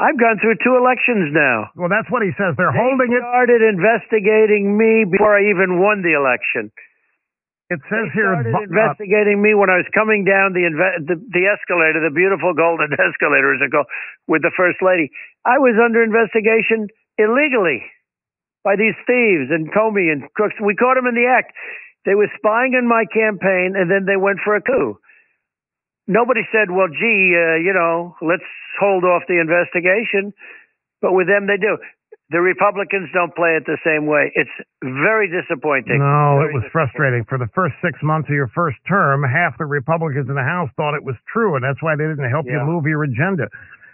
I've 0.00 0.16
gone 0.16 0.40
through 0.40 0.56
two 0.64 0.80
elections 0.80 1.28
now. 1.36 1.68
Well, 1.76 1.92
that's 1.92 2.08
what 2.08 2.24
he 2.24 2.32
says. 2.40 2.56
They're 2.56 2.72
They 2.72 2.80
holding 2.80 3.12
it. 3.12 3.20
started 3.20 3.60
investigating 3.60 4.72
me 4.72 5.04
before 5.04 5.36
I 5.36 5.52
even 5.52 5.76
won 5.76 6.00
the 6.00 6.16
election. 6.16 6.72
It 7.68 7.78
says 7.86 8.08
They 8.10 8.18
here. 8.24 8.32
started 8.34 8.56
uh, 8.56 8.66
investigating 8.66 9.38
me 9.44 9.52
when 9.54 9.68
I 9.70 9.76
was 9.78 9.86
coming 9.94 10.24
down 10.24 10.56
the, 10.56 10.64
inve- 10.66 11.06
the 11.06 11.16
the 11.20 11.44
escalator, 11.52 12.00
the 12.02 12.10
beautiful 12.10 12.50
golden 12.56 12.90
escalator, 12.98 13.54
as 13.54 13.60
it 13.62 13.70
called, 13.70 13.86
with 14.26 14.42
the 14.42 14.50
first 14.56 14.80
lady. 14.82 15.12
I 15.46 15.60
was 15.62 15.76
under 15.78 16.02
investigation 16.02 16.88
illegally 17.20 17.84
by 18.64 18.74
these 18.74 18.96
thieves 19.06 19.52
and 19.54 19.70
Comey 19.70 20.10
and 20.10 20.26
crooks. 20.34 20.56
We 20.58 20.74
caught 20.74 20.96
them 20.98 21.06
in 21.06 21.14
the 21.14 21.28
act. 21.30 21.52
They 22.08 22.16
were 22.16 22.32
spying 22.40 22.74
on 22.74 22.88
my 22.88 23.04
campaign, 23.12 23.76
and 23.76 23.86
then 23.92 24.02
they 24.08 24.16
went 24.16 24.40
for 24.42 24.56
a 24.56 24.62
coup. 24.64 24.98
Nobody 26.10 26.42
said, 26.50 26.74
"Well, 26.74 26.88
gee, 26.90 27.38
uh, 27.38 27.62
you 27.62 27.70
know, 27.72 28.16
let's 28.20 28.46
hold 28.82 29.04
off 29.04 29.22
the 29.30 29.38
investigation," 29.38 30.34
but 31.00 31.14
with 31.14 31.28
them, 31.28 31.46
they 31.46 31.56
do. 31.56 31.78
The 32.30 32.40
Republicans 32.40 33.10
don't 33.14 33.34
play 33.34 33.54
it 33.54 33.66
the 33.66 33.78
same 33.86 34.06
way. 34.06 34.30
It's 34.34 34.50
very 34.82 35.30
disappointing. 35.30 35.98
No, 35.98 36.38
Very 36.38 36.50
it 36.50 36.54
was 36.54 36.64
frustrating. 36.70 37.24
For 37.24 37.38
the 37.38 37.46
first 37.54 37.74
six 37.82 38.02
months 38.02 38.28
of 38.28 38.34
your 38.34 38.50
first 38.54 38.78
term, 38.86 39.22
half 39.22 39.58
the 39.58 39.66
Republicans 39.66 40.28
in 40.28 40.34
the 40.34 40.42
House 40.42 40.70
thought 40.76 40.94
it 40.94 41.02
was 41.02 41.14
true, 41.32 41.54
and 41.54 41.62
that's 41.62 41.82
why 41.82 41.94
they 41.94 42.06
didn't 42.06 42.30
help 42.30 42.46
you 42.46 42.58
move 42.58 42.86
your 42.86 43.02
agenda. 43.02 43.46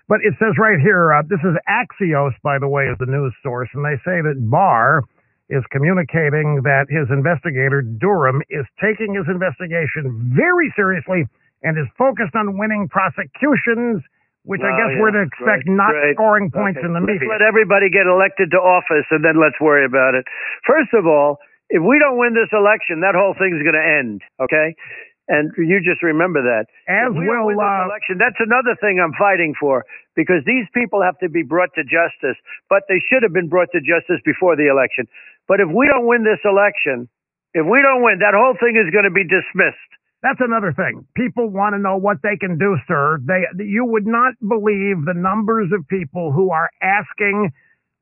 But 0.08 0.20
it 0.22 0.34
says 0.38 0.56
right 0.56 0.80
here, 0.80 1.12
uh, 1.12 1.22
this 1.28 1.40
is 1.44 1.56
Axios, 1.68 2.32
by 2.42 2.58
the 2.58 2.68
way, 2.68 2.88
is 2.88 2.96
the 2.98 3.06
news 3.06 3.34
source, 3.42 3.68
and 3.74 3.84
they 3.84 3.96
say 4.04 4.20
that 4.22 4.36
Barr 4.38 5.02
is 5.48 5.64
communicating 5.70 6.62
that 6.62 6.86
his 6.88 7.08
investigator, 7.10 7.82
Durham, 7.82 8.42
is 8.48 8.64
taking 8.80 9.14
his 9.14 9.26
investigation 9.28 10.32
very 10.34 10.72
seriously 10.76 11.26
and 11.62 11.78
is 11.78 11.88
focused 11.96 12.34
on 12.34 12.58
winning 12.58 12.88
prosecutions, 12.88 14.02
which 14.44 14.62
I 14.62 14.70
guess 14.78 14.92
yeah, 14.94 15.00
we're 15.02 15.14
to 15.16 15.22
expect 15.26 15.66
not 15.66 15.90
scoring 16.14 16.50
points 16.50 16.78
Okay. 16.78 16.86
in 16.86 16.92
the 16.94 17.00
let's 17.02 17.18
media. 17.18 17.28
let 17.28 17.42
everybody 17.42 17.90
get 17.90 18.06
elected 18.06 18.50
to 18.54 18.58
office 18.60 19.06
and 19.10 19.24
then 19.24 19.40
let's 19.40 19.58
worry 19.60 19.84
about 19.84 20.14
it. 20.14 20.24
First 20.66 20.94
of 20.94 21.06
all, 21.06 21.38
if 21.68 21.82
we 21.82 21.98
don't 21.98 22.14
win 22.18 22.34
this 22.38 22.52
election, 22.54 23.00
that 23.02 23.18
whole 23.18 23.34
thing's 23.34 23.58
going 23.66 23.74
to 23.74 23.82
end. 23.82 24.22
Okay, 24.38 24.78
and 25.26 25.50
you 25.58 25.82
just 25.82 25.98
remember 26.06 26.38
that. 26.46 26.70
As 26.86 27.10
if 27.10 27.18
we 27.18 27.26
will 27.26 27.50
win 27.50 27.58
this 27.58 27.66
uh, 27.82 27.90
election. 27.90 28.14
That's 28.22 28.38
another 28.38 28.78
thing 28.78 29.02
I'm 29.02 29.14
fighting 29.18 29.54
for 29.58 29.82
because 30.14 30.46
these 30.46 30.70
people 30.70 31.02
have 31.02 31.18
to 31.18 31.28
be 31.28 31.42
brought 31.42 31.74
to 31.74 31.82
justice, 31.82 32.38
but 32.70 32.86
they 32.86 33.02
should 33.10 33.26
have 33.26 33.34
been 33.34 33.50
brought 33.50 33.74
to 33.74 33.82
justice 33.82 34.22
before 34.22 34.54
the 34.54 34.70
election. 34.70 35.10
But 35.50 35.58
if 35.58 35.66
we 35.66 35.90
don't 35.90 36.06
win 36.06 36.22
this 36.22 36.38
election, 36.46 37.10
if 37.54 37.66
we 37.66 37.82
don't 37.82 38.06
win, 38.06 38.22
that 38.22 38.38
whole 38.38 38.54
thing 38.62 38.78
is 38.78 38.86
going 38.94 39.06
to 39.08 39.14
be 39.14 39.26
dismissed. 39.26 39.90
That's 40.26 40.42
another 40.42 40.74
thing. 40.74 41.06
People 41.14 41.54
want 41.54 41.74
to 41.74 41.78
know 41.78 41.96
what 42.02 42.18
they 42.26 42.34
can 42.34 42.58
do, 42.58 42.74
sir. 42.90 43.22
They, 43.22 43.46
you 43.62 43.86
would 43.86 44.10
not 44.10 44.34
believe 44.42 45.06
the 45.06 45.14
numbers 45.14 45.70
of 45.70 45.86
people 45.86 46.32
who 46.34 46.50
are 46.50 46.66
asking, 46.82 47.52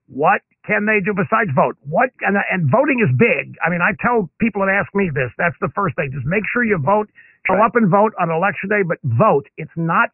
what 0.08 0.40
can 0.64 0.88
they 0.88 1.04
do 1.04 1.12
besides 1.12 1.52
vote? 1.52 1.76
What 1.84 2.08
and, 2.24 2.40
and 2.48 2.72
voting 2.72 3.04
is 3.04 3.12
big. 3.20 3.60
I 3.60 3.68
mean, 3.68 3.84
I 3.84 3.92
tell 4.00 4.32
people 4.40 4.64
that 4.64 4.72
ask 4.72 4.88
me 4.96 5.12
this. 5.12 5.28
That's 5.36 5.56
the 5.60 5.68
first 5.76 5.96
thing. 6.00 6.16
Just 6.16 6.24
make 6.24 6.48
sure 6.48 6.64
you 6.64 6.80
vote. 6.80 7.12
Show 7.44 7.60
up 7.60 7.76
and 7.76 7.92
vote 7.92 8.16
on 8.16 8.32
election 8.32 8.72
day, 8.72 8.80
but 8.88 8.96
vote. 9.04 9.44
It's 9.60 9.76
not. 9.76 10.08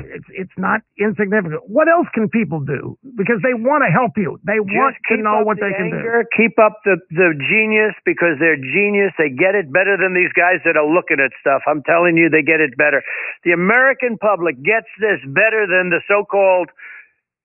It's 0.00 0.24
it's 0.32 0.56
not 0.56 0.80
insignificant. 0.96 1.68
What 1.68 1.84
else 1.84 2.08
can 2.16 2.32
people 2.32 2.64
do? 2.64 2.96
Because 3.12 3.44
they 3.44 3.52
want 3.52 3.84
to 3.84 3.92
help 3.92 4.16
you. 4.16 4.40
They 4.40 4.56
want 4.56 4.96
to 5.12 5.20
know 5.20 5.44
what 5.44 5.60
the 5.60 5.68
they 5.68 5.76
can 5.76 5.92
do. 5.92 6.00
Keep 6.32 6.56
up 6.56 6.80
the, 6.88 6.96
the 7.12 7.36
genius 7.36 7.92
because 8.08 8.40
they're 8.40 8.56
genius. 8.56 9.12
They 9.20 9.28
get 9.28 9.52
it 9.52 9.68
better 9.68 10.00
than 10.00 10.16
these 10.16 10.32
guys 10.32 10.64
that 10.64 10.80
are 10.80 10.88
looking 10.88 11.20
at 11.20 11.36
stuff. 11.44 11.60
I'm 11.68 11.84
telling 11.84 12.16
you, 12.16 12.32
they 12.32 12.40
get 12.40 12.64
it 12.64 12.72
better. 12.80 13.04
The 13.44 13.52
American 13.52 14.16
public 14.16 14.56
gets 14.64 14.88
this 14.96 15.20
better 15.28 15.68
than 15.68 15.92
the 15.92 16.00
so-called 16.08 16.72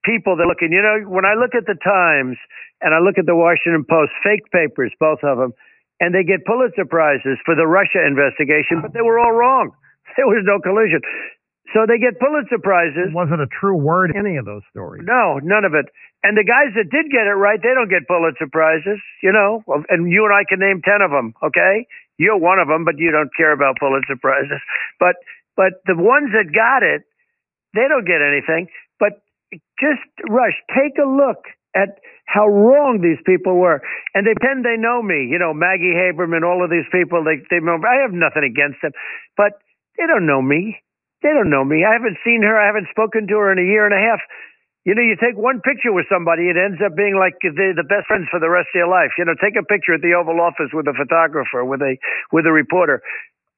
people 0.08 0.40
that 0.40 0.48
are 0.48 0.52
looking. 0.52 0.72
You 0.72 0.82
know, 0.82 1.04
when 1.12 1.28
I 1.28 1.36
look 1.36 1.52
at 1.52 1.68
the 1.68 1.76
Times 1.76 2.40
and 2.80 2.96
I 2.96 3.04
look 3.04 3.20
at 3.20 3.28
the 3.28 3.36
Washington 3.36 3.84
Post, 3.84 4.16
fake 4.24 4.48
papers, 4.56 4.96
both 5.04 5.20
of 5.22 5.36
them, 5.36 5.52
and 6.00 6.16
they 6.16 6.24
get 6.24 6.48
Pulitzer 6.48 6.88
prizes 6.88 7.38
for 7.44 7.60
the 7.60 7.68
Russia 7.68 8.06
investigation, 8.08 8.80
but 8.80 8.96
they 8.96 9.04
were 9.04 9.20
all 9.20 9.36
wrong. 9.36 9.76
There 10.16 10.26
was 10.26 10.42
no 10.48 10.58
collusion. 10.58 11.04
So 11.76 11.84
they 11.84 12.00
get 12.00 12.20
Pulitzer 12.20 12.60
prizes. 12.64 13.12
It 13.12 13.16
wasn't 13.16 13.44
a 13.44 13.52
true 13.52 13.76
word? 13.76 14.16
in 14.16 14.20
Any 14.20 14.38
of 14.38 14.46
those 14.46 14.64
stories? 14.72 15.04
No, 15.06 15.40
none 15.44 15.66
of 15.66 15.76
it. 15.76 15.92
And 16.24 16.38
the 16.40 16.48
guys 16.48 16.72
that 16.80 16.88
did 16.88 17.12
get 17.12 17.28
it 17.28 17.36
right, 17.36 17.60
they 17.60 17.76
don't 17.76 17.92
get 17.92 18.08
Pulitzer 18.08 18.48
prizes, 18.48 19.00
you 19.22 19.32
know. 19.32 19.64
Well, 19.68 19.84
And 19.90 20.12
you 20.12 20.24
and 20.24 20.34
I 20.34 20.48
can 20.48 20.60
name 20.60 20.82
ten 20.82 21.04
of 21.04 21.12
them, 21.12 21.36
okay? 21.44 21.86
You're 22.18 22.40
one 22.40 22.60
of 22.60 22.68
them, 22.68 22.86
but 22.86 22.98
you 22.98 23.12
don't 23.12 23.30
care 23.36 23.52
about 23.52 23.78
Pulitzer 23.80 24.18
prizes. 24.20 24.62
But 25.00 25.20
but 25.56 25.84
the 25.86 25.98
ones 25.98 26.32
that 26.34 26.54
got 26.54 26.82
it, 26.88 27.04
they 27.76 27.86
don't 27.90 28.06
get 28.08 28.24
anything. 28.24 28.68
But 29.00 29.22
just 29.80 30.04
Rush, 30.30 30.56
take 30.74 30.98
a 30.98 31.08
look 31.08 31.46
at 31.76 32.00
how 32.26 32.48
wrong 32.48 33.00
these 33.02 33.20
people 33.26 33.56
were. 33.56 33.82
And 34.14 34.26
they 34.26 34.34
pretend 34.36 34.66
they 34.66 34.78
know 34.78 35.02
me. 35.02 35.28
You 35.30 35.40
know, 35.40 35.54
Maggie 35.54 35.96
Haberman, 35.96 36.44
all 36.44 36.64
of 36.64 36.70
these 36.70 36.88
people, 36.92 37.24
they, 37.24 37.40
they 37.50 37.64
know, 37.64 37.80
I 37.80 38.02
have 38.04 38.12
nothing 38.12 38.44
against 38.44 38.82
them, 38.82 38.92
but 39.38 39.60
they 39.98 40.06
don't 40.06 40.28
know 40.28 40.42
me. 40.42 40.78
They 41.24 41.30
don't 41.34 41.50
know 41.50 41.66
me. 41.66 41.84
I 41.86 41.94
haven't 41.94 42.18
seen 42.24 42.44
her. 42.44 42.54
I 42.60 42.68
haven't 42.68 42.88
spoken 42.92 43.28
to 43.28 43.36
her 43.42 43.52
in 43.52 43.58
a 43.60 43.66
year 43.66 43.86
and 43.86 43.94
a 43.96 44.02
half. 44.02 44.22
You 44.86 44.96
know, 44.96 45.04
you 45.04 45.20
take 45.20 45.36
one 45.36 45.60
picture 45.60 45.92
with 45.92 46.08
somebody, 46.08 46.48
it 46.48 46.56
ends 46.56 46.80
up 46.80 46.96
being 46.96 47.20
like 47.20 47.36
the, 47.44 47.52
the 47.76 47.84
best 47.84 48.08
friends 48.08 48.32
for 48.32 48.40
the 48.40 48.48
rest 48.48 48.72
of 48.72 48.80
your 48.80 48.88
life. 48.88 49.12
You 49.20 49.26
know, 49.28 49.36
take 49.36 49.60
a 49.60 49.66
picture 49.68 49.94
at 49.94 50.02
the 50.02 50.16
Oval 50.16 50.40
Office 50.40 50.72
with 50.72 50.88
a 50.88 50.96
photographer, 50.96 51.66
with 51.66 51.82
a 51.84 52.00
with 52.32 52.48
a 52.48 52.54
reporter, 52.56 53.04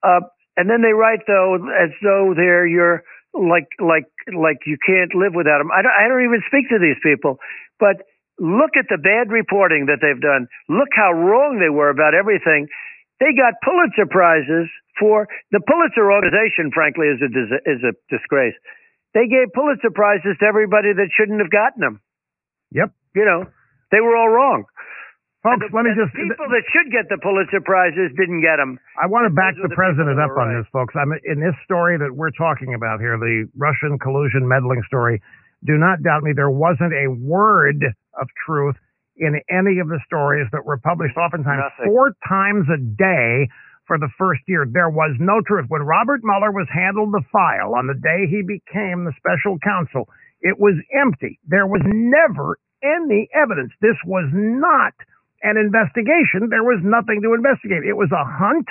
uh, 0.02 0.26
and 0.58 0.66
then 0.70 0.82
they 0.82 0.90
write 0.98 1.22
though 1.30 1.54
as 1.70 1.94
though 2.02 2.34
they're 2.34 2.66
your 2.66 3.04
like 3.38 3.70
like 3.78 4.10
like 4.34 4.66
you 4.66 4.78
can't 4.82 5.14
live 5.14 5.38
without 5.38 5.62
them. 5.62 5.70
I 5.70 5.86
don't, 5.86 5.94
I 5.94 6.10
don't 6.10 6.26
even 6.26 6.42
speak 6.50 6.66
to 6.74 6.82
these 6.82 6.98
people, 7.06 7.38
but 7.78 8.02
look 8.42 8.74
at 8.74 8.90
the 8.90 8.98
bad 8.98 9.30
reporting 9.30 9.86
that 9.86 10.02
they've 10.02 10.18
done. 10.22 10.50
Look 10.66 10.90
how 10.98 11.14
wrong 11.14 11.62
they 11.62 11.70
were 11.70 11.94
about 11.94 12.16
everything. 12.18 12.68
They 13.20 13.36
got 13.36 13.60
Pulitzer 13.64 14.08
prizes 14.08 14.72
for 15.00 15.28
the 15.52 15.60
Pulitzer 15.60 16.08
organization. 16.12 16.72
Frankly, 16.74 17.08
is 17.12 17.20
a 17.20 17.30
is 17.68 17.82
a 17.84 17.94
disgrace. 18.08 18.56
They 19.14 19.28
gave 19.28 19.52
Pulitzer 19.54 19.92
prizes 19.92 20.38
to 20.40 20.46
everybody 20.46 20.94
that 20.94 21.10
shouldn't 21.16 21.40
have 21.40 21.52
gotten 21.52 21.82
them. 21.82 21.96
Yep. 22.72 22.92
You 23.16 23.26
know, 23.26 23.50
they 23.92 24.00
were 24.00 24.16
all 24.16 24.30
wrong. 24.30 24.66
Folks, 25.42 25.64
the- 25.68 25.76
let 25.76 25.88
me 25.88 25.92
just. 25.96 26.12
people 26.14 26.48
that 26.52 26.64
should 26.72 26.92
get 26.92 27.08
the 27.08 27.18
Pulitzer 27.20 27.64
prizes 27.64 28.12
didn't 28.16 28.42
get 28.44 28.58
them. 28.60 28.80
I 29.00 29.08
want 29.08 29.28
to 29.28 29.34
back 29.34 29.56
the 29.56 29.68
the 29.68 29.76
president 29.76 30.20
up 30.20 30.30
were 30.32 30.42
on 30.42 30.52
right. 30.52 30.60
this, 30.60 30.68
folks. 30.72 30.96
I'm 30.96 31.12
in 31.24 31.40
this 31.40 31.56
story 31.64 31.98
that 31.98 32.12
we're 32.12 32.36
talking 32.36 32.76
about 32.76 33.00
here, 33.00 33.18
the 33.18 33.48
Russian 33.56 34.00
collusion 34.00 34.48
meddling 34.48 34.84
story. 34.88 35.22
Do 35.64 35.76
not 35.76 36.04
doubt 36.04 36.24
me. 36.24 36.32
There 36.36 36.52
wasn't 36.52 36.94
a 36.94 37.08
word 37.08 37.84
of 38.20 38.28
truth 38.46 38.76
in 39.20 39.40
any 39.52 39.80
of 39.80 39.88
the 39.88 40.00
stories 40.08 40.48
that 40.52 40.66
were 40.66 40.78
published, 40.80 41.18
oftentimes 41.18 41.62
Nothing. 41.78 41.92
four 41.92 42.16
times 42.28 42.66
a 42.72 42.80
day 42.80 43.48
for 43.86 43.98
the 44.00 44.10
first 44.18 44.42
year. 44.48 44.66
There 44.70 44.90
was 44.90 45.16
no 45.20 45.42
truth. 45.46 45.66
When 45.68 45.84
Robert 45.84 46.22
Mueller 46.24 46.52
was 46.52 46.68
handled 46.72 47.12
the 47.12 47.24
file 47.32 47.76
on 47.76 47.88
the 47.88 47.96
day 48.00 48.28
he 48.30 48.42
became 48.42 49.04
the 49.04 49.14
special 49.18 49.60
counsel, 49.60 50.08
it 50.42 50.60
was 50.60 50.76
empty. 50.96 51.40
There 51.48 51.68
was 51.68 51.82
never 51.86 52.58
any 52.84 53.28
evidence. 53.36 53.74
This 53.82 53.98
was 54.06 54.30
not 54.32 54.94
an 55.44 55.58
investigation. 55.58 56.48
There 56.50 56.64
was 56.64 56.80
nothing 56.84 57.22
to 57.24 57.34
investigate. 57.34 57.84
It 57.84 57.98
was 57.98 58.12
a 58.12 58.24
hunt. 58.24 58.68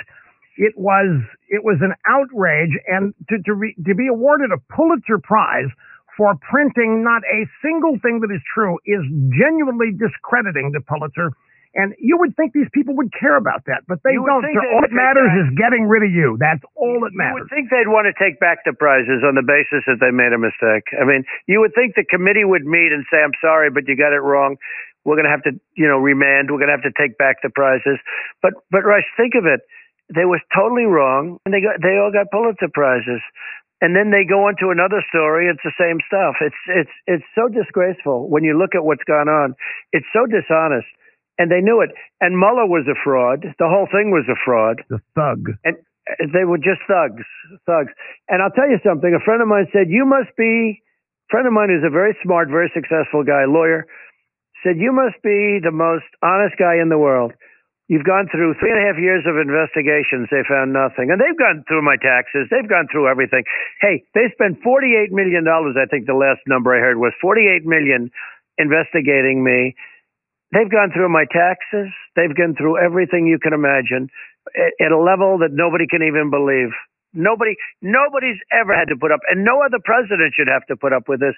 It 0.57 0.73
was 0.77 1.21
it 1.47 1.63
was 1.63 1.77
an 1.81 1.93
outrage, 2.07 2.75
and 2.87 3.13
to 3.29 3.37
to, 3.45 3.53
re, 3.53 3.75
to 3.85 3.95
be 3.95 4.07
awarded 4.07 4.51
a 4.51 4.59
Pulitzer 4.73 5.17
Prize 5.17 5.69
for 6.19 6.35
printing 6.43 6.99
not 7.01 7.23
a 7.31 7.47
single 7.63 7.95
thing 8.03 8.19
that 8.19 8.27
is 8.27 8.43
true 8.53 8.75
is 8.83 8.99
genuinely 9.31 9.95
discrediting 9.95 10.75
the 10.75 10.83
Pulitzer. 10.83 11.31
And 11.77 11.93
you 12.01 12.17
would 12.17 12.35
think 12.35 12.51
these 12.51 12.67
people 12.73 12.97
would 12.97 13.13
care 13.13 13.37
about 13.37 13.63
that, 13.69 13.85
but 13.87 14.01
they 14.03 14.17
don't. 14.17 14.41
So 14.41 14.59
all 14.73 14.81
that 14.81 14.91
matters 14.91 15.29
back- 15.31 15.45
is 15.45 15.49
getting 15.55 15.85
rid 15.87 16.01
of 16.03 16.09
you. 16.11 16.35
That's 16.41 16.65
all 16.75 16.99
that 17.05 17.13
You 17.13 17.21
matters. 17.21 17.45
would 17.45 17.49
think 17.53 17.69
they'd 17.69 17.87
want 17.87 18.09
to 18.09 18.13
take 18.17 18.39
back 18.41 18.65
the 18.65 18.73
prizes 18.73 19.23
on 19.23 19.35
the 19.37 19.45
basis 19.45 19.85
that 19.85 20.01
they 20.01 20.09
made 20.11 20.33
a 20.33 20.41
mistake. 20.41 20.89
I 20.99 21.05
mean, 21.05 21.23
you 21.47 21.61
would 21.61 21.73
think 21.77 21.93
the 21.95 22.03
committee 22.03 22.43
would 22.43 22.65
meet 22.65 22.91
and 22.91 23.05
say, 23.13 23.21
"I'm 23.23 23.37
sorry, 23.39 23.69
but 23.69 23.87
you 23.87 23.95
got 23.95 24.13
it 24.13 24.19
wrong. 24.25 24.57
We're 25.05 25.15
going 25.15 25.29
to 25.29 25.31
have 25.31 25.43
to, 25.43 25.53
you 25.77 25.87
know, 25.87 25.99
remand. 25.99 26.49
We're 26.51 26.57
going 26.57 26.73
to 26.73 26.75
have 26.75 26.89
to 26.89 26.95
take 26.99 27.17
back 27.21 27.41
the 27.45 27.51
prizes." 27.53 27.99
But, 28.41 28.53
but 28.71 28.83
Rush, 28.83 29.05
think 29.15 29.35
of 29.35 29.45
it. 29.45 29.61
They 30.09 30.25
was 30.25 30.41
totally 30.53 30.85
wrong, 30.89 31.37
and 31.45 31.53
they 31.53 31.61
got 31.61 31.79
they 31.85 31.97
all 32.01 32.11
got 32.11 32.31
Pulitzer 32.31 32.67
prizes. 32.73 33.21
And 33.81 33.95
then 33.95 34.11
they 34.11 34.27
go 34.27 34.47
on 34.51 34.59
to 34.59 34.71
another 34.75 34.99
story. 35.07 35.47
It's 35.47 35.63
the 35.63 35.75
same 35.79 36.03
stuff. 36.07 36.35
It's 36.41 36.61
it's 36.67 36.95
it's 37.07 37.23
so 37.33 37.47
disgraceful 37.47 38.27
when 38.27 38.43
you 38.43 38.57
look 38.57 38.75
at 38.75 38.83
what's 38.83 39.03
gone 39.07 39.29
on. 39.29 39.55
It's 39.93 40.05
so 40.11 40.27
dishonest, 40.27 40.87
and 41.39 41.49
they 41.49 41.61
knew 41.61 41.79
it. 41.79 41.91
And 42.19 42.35
Mueller 42.35 42.67
was 42.67 42.87
a 42.91 42.99
fraud. 42.99 43.47
The 43.57 43.71
whole 43.71 43.87
thing 43.87 44.11
was 44.11 44.27
a 44.27 44.35
fraud 44.43 44.83
the 44.89 44.99
thug. 45.15 45.55
and 45.63 45.77
uh, 46.11 46.27
they 46.33 46.43
were 46.43 46.57
just 46.59 46.83
thugs, 46.87 47.23
thugs. 47.65 47.93
And 48.27 48.43
I'll 48.43 48.51
tell 48.51 48.67
you 48.67 48.83
something. 48.83 49.15
A 49.15 49.23
friend 49.23 49.41
of 49.41 49.47
mine 49.47 49.67
said, 49.71 49.87
"You 49.87 50.05
must 50.05 50.35
be." 50.35 50.83
A 50.83 51.31
friend 51.31 51.47
of 51.47 51.53
mine 51.53 51.69
who's 51.69 51.85
a 51.85 51.93
very 51.93 52.17
smart, 52.23 52.49
very 52.49 52.71
successful 52.73 53.23
guy, 53.23 53.45
lawyer, 53.47 53.85
said, 54.63 54.75
"You 54.77 54.91
must 54.91 55.21
be 55.23 55.59
the 55.63 55.71
most 55.71 56.09
honest 56.21 56.57
guy 56.59 56.81
in 56.81 56.89
the 56.89 56.97
world." 56.97 57.31
You've 57.89 58.05
gone 58.05 58.29
through 58.29 58.53
three 58.61 58.69
and 58.69 58.77
a 58.77 58.85
half 58.85 59.01
years 59.01 59.25
of 59.25 59.41
investigations. 59.41 60.29
They 60.29 60.45
found 60.45 60.77
nothing, 60.77 61.09
and 61.09 61.17
they've 61.17 61.37
gone 61.37 61.65
through 61.65 61.81
my 61.81 61.97
taxes. 61.97 62.45
They've 62.53 62.69
gone 62.69 62.85
through 62.85 63.09
everything. 63.09 63.43
Hey, 63.81 64.05
they 64.13 64.29
spent 64.29 64.61
forty-eight 64.61 65.09
million 65.09 65.41
dollars. 65.41 65.73
I 65.73 65.89
think 65.89 66.05
the 66.05 66.13
last 66.13 66.45
number 66.45 66.69
I 66.69 66.79
heard 66.85 67.01
was 67.01 67.17
48 67.17 67.65
million 67.65 68.13
investigating 68.61 69.41
me. 69.43 69.73
They've 70.53 70.69
gone 70.69 70.93
through 70.93 71.09
my 71.09 71.25
taxes. 71.33 71.89
They've 72.15 72.33
gone 72.33 72.53
through 72.53 72.77
everything 72.77 73.25
you 73.25 73.41
can 73.41 73.53
imagine 73.57 74.09
at 74.53 74.93
a 74.93 74.97
level 75.01 75.41
that 75.41 75.53
nobody 75.53 75.85
can 75.89 76.05
even 76.05 76.29
believe. 76.29 76.69
Nobody, 77.13 77.57
nobody's 77.81 78.37
ever 78.53 78.77
had 78.77 78.85
to 78.93 78.97
put 78.97 79.11
up, 79.11 79.19
and 79.33 79.41
no 79.43 79.65
other 79.65 79.81
president 79.81 80.37
should 80.37 80.47
have 80.47 80.65
to 80.69 80.77
put 80.77 80.93
up 80.93 81.09
with 81.09 81.19
this. 81.19 81.33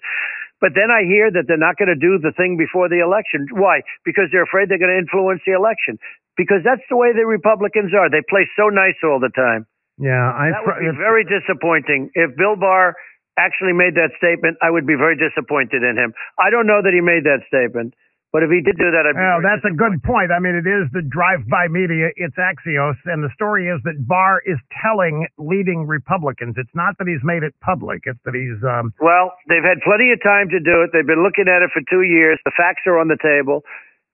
But 0.60 0.76
then 0.76 0.92
I 0.92 1.08
hear 1.08 1.32
that 1.32 1.48
they're 1.48 1.56
not 1.60 1.80
going 1.80 1.90
to 1.90 1.96
do 1.96 2.20
the 2.20 2.36
thing 2.36 2.60
before 2.60 2.92
the 2.92 3.00
election. 3.00 3.48
Why? 3.56 3.82
Because 4.04 4.28
they're 4.32 4.44
afraid 4.44 4.68
they're 4.68 4.84
going 4.84 4.92
to 4.92 5.00
influence 5.00 5.42
the 5.48 5.56
election. 5.56 5.98
Because 6.38 6.64
that's 6.64 6.84
the 6.90 6.96
way 6.96 7.12
the 7.14 7.28
Republicans 7.28 7.92
are. 7.94 8.10
They 8.10 8.24
play 8.30 8.48
so 8.56 8.70
nice 8.72 8.98
all 9.04 9.20
the 9.20 9.32
time. 9.36 9.68
Yeah, 10.00 10.32
I. 10.32 10.50
That 10.56 10.64
would 10.66 10.80
be 10.80 10.96
very 10.98 11.28
disappointing. 11.28 12.10
If 12.16 12.36
Bill 12.36 12.56
Barr 12.56 12.96
actually 13.38 13.74
made 13.74 13.96
that 13.96 14.12
statement, 14.18 14.58
I 14.62 14.72
would 14.72 14.88
be 14.88 14.96
very 14.96 15.16
disappointed 15.16 15.84
in 15.84 15.98
him. 15.98 16.14
I 16.40 16.50
don't 16.50 16.68
know 16.68 16.82
that 16.82 16.92
he 16.94 17.02
made 17.02 17.24
that 17.24 17.44
statement, 17.48 17.94
but 18.32 18.44
if 18.44 18.50
he 18.50 18.64
did 18.64 18.80
do 18.80 18.92
that, 18.92 19.04
I'd 19.08 19.16
be 19.16 19.20
Well, 19.20 19.44
that's 19.44 19.68
a 19.68 19.76
good 19.76 20.00
point. 20.04 20.32
I 20.32 20.40
mean, 20.40 20.56
it 20.56 20.68
is 20.68 20.88
the 20.96 21.04
drive-by 21.04 21.68
media. 21.68 22.16
It's 22.16 22.36
Axios, 22.40 22.96
and 23.06 23.24
the 23.24 23.30
story 23.36 23.68
is 23.68 23.84
that 23.84 24.08
Barr 24.08 24.42
is 24.48 24.58
telling 24.80 25.28
leading 25.38 25.86
Republicans. 25.86 26.56
It's 26.58 26.74
not 26.74 26.98
that 27.00 27.08
he's 27.08 27.24
made 27.24 27.44
it 27.44 27.54
public. 27.60 28.04
It's 28.08 28.20
that 28.24 28.36
he's. 28.36 28.60
Um, 28.64 28.96
Well, 29.00 29.36
they've 29.52 29.64
had 29.64 29.84
plenty 29.84 30.12
of 30.12 30.24
time 30.24 30.48
to 30.50 30.60
do 30.60 30.82
it. 30.84 30.92
They've 30.96 31.08
been 31.08 31.24
looking 31.24 31.52
at 31.52 31.62
it 31.62 31.72
for 31.76 31.84
two 31.92 32.04
years. 32.08 32.40
The 32.48 32.56
facts 32.56 32.88
are 32.88 32.98
on 32.98 33.08
the 33.08 33.20
table. 33.20 33.64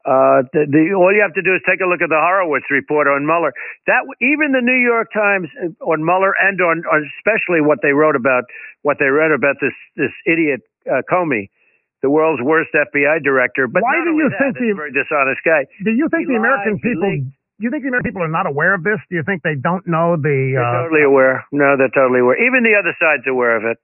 Uh, 0.07 0.47
the, 0.55 0.63
the, 0.71 0.95
all 0.95 1.11
you 1.11 1.19
have 1.19 1.35
to 1.35 1.43
do 1.43 1.51
is 1.51 1.59
take 1.67 1.83
a 1.83 1.87
look 1.89 1.99
at 1.99 2.07
the 2.07 2.15
Horowitz 2.15 2.63
report 2.71 3.11
on 3.11 3.27
Mueller. 3.27 3.51
That 3.91 4.07
even 4.23 4.55
the 4.55 4.63
New 4.63 4.79
York 4.79 5.11
Times 5.11 5.51
uh, 5.59 5.75
on 5.83 5.99
Mueller 5.99 6.31
and 6.39 6.55
on, 6.63 6.87
on 6.87 7.03
especially 7.19 7.59
what 7.59 7.83
they 7.83 7.91
wrote 7.91 8.15
about 8.15 8.47
what 8.87 9.03
they 9.03 9.11
read 9.11 9.35
about 9.35 9.59
this 9.59 9.75
this 9.99 10.15
idiot 10.23 10.63
uh, 10.87 11.03
Comey, 11.11 11.51
the 11.99 12.07
world's 12.09 12.39
worst 12.41 12.71
FBI 12.71 13.19
director. 13.19 13.67
But 13.67 13.83
Why 13.83 13.99
not 13.99 14.07
do 14.07 14.11
you 14.15 14.29
that, 14.31 14.39
think 14.55 14.63
the- 14.63 14.71
a 14.71 14.79
very 14.79 14.95
dishonest 14.95 15.43
guy? 15.43 15.67
do 15.83 15.91
you 15.91 16.07
think 16.07 16.31
He 16.31 16.33
the 16.33 16.39
American 16.39 16.79
lied, 16.79 16.87
people? 16.87 17.11
Do 17.59 17.63
you 17.67 17.71
think 17.73 17.83
the 17.83 17.91
American 17.91 18.07
people 18.07 18.23
are 18.23 18.31
not 18.31 18.47
aware 18.47 18.71
of 18.79 18.87
this? 18.87 19.03
Do 19.11 19.19
you 19.19 19.27
think 19.27 19.43
they 19.43 19.59
don't 19.59 19.83
know 19.91 20.15
the? 20.15 20.55
They're 20.55 20.63
Uh, 20.63 20.87
totally 20.87 21.03
aware. 21.03 21.43
No, 21.51 21.75
they're 21.75 21.91
totally 21.91 22.23
aware. 22.23 22.39
Even 22.39 22.63
the 22.63 22.79
other 22.79 22.95
side's 22.95 23.27
aware 23.27 23.59
of 23.59 23.65
it. 23.67 23.75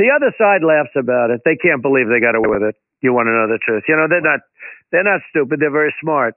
The 0.00 0.08
other 0.16 0.32
side 0.40 0.64
laughs 0.64 0.96
about 0.96 1.28
it. 1.28 1.42
They 1.44 1.56
can't 1.60 1.82
believe 1.84 2.08
they 2.08 2.24
got 2.24 2.32
away 2.40 2.48
with 2.56 2.62
it. 2.72 2.76
You 3.00 3.12
want 3.12 3.26
to 3.28 3.34
know 3.34 3.46
the 3.46 3.58
truth? 3.62 3.84
You 3.88 3.96
know, 3.96 4.06
they're 4.08 4.20
not. 4.24 4.40
They're 4.90 5.04
not 5.06 5.20
stupid. 5.30 5.60
They're 5.60 5.70
very 5.74 5.94
smart. 6.00 6.34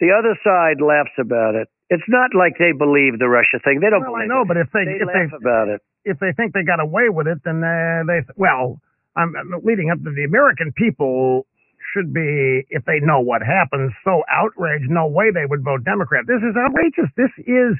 The 0.00 0.10
other 0.16 0.34
side 0.42 0.80
laughs 0.80 1.12
about 1.20 1.54
it. 1.54 1.68
It's 1.90 2.06
not 2.08 2.34
like 2.34 2.54
they 2.58 2.72
believe 2.72 3.18
the 3.18 3.28
Russia 3.28 3.58
thing. 3.62 3.80
They 3.80 3.90
don't 3.90 4.00
well, 4.02 4.16
I 4.16 4.26
know, 4.26 4.42
it. 4.42 4.48
but 4.48 4.56
if 4.56 4.70
they, 4.72 4.84
They 4.86 5.02
if 5.02 5.06
laugh 5.06 5.30
they 5.30 5.36
about 5.36 5.68
it. 5.68 5.80
if 6.04 6.18
they 6.18 6.32
think 6.32 6.54
they 6.54 6.62
got 6.64 6.80
away 6.80 7.10
with 7.10 7.26
it, 7.26 7.38
then 7.44 7.62
uh, 7.62 8.02
they 8.06 8.22
well, 8.36 8.80
I'm, 9.16 9.34
I'm 9.36 9.50
leading 9.62 9.90
up 9.90 9.98
to 10.02 10.10
the 10.14 10.24
American 10.24 10.72
people 10.72 11.46
should 11.92 12.14
be 12.14 12.62
if 12.70 12.84
they 12.86 13.00
know 13.02 13.20
what 13.20 13.42
happens 13.42 13.92
so 14.04 14.22
outraged. 14.30 14.88
No 14.88 15.06
way 15.08 15.30
they 15.34 15.44
would 15.46 15.62
vote 15.64 15.84
Democrat. 15.84 16.24
This 16.26 16.40
is 16.42 16.54
outrageous. 16.56 17.10
This 17.18 17.30
is 17.46 17.74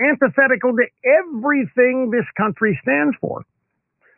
antithetical 0.00 0.72
to 0.76 0.86
everything 1.04 2.10
this 2.10 2.24
country 2.36 2.78
stands 2.82 3.14
for. 3.20 3.44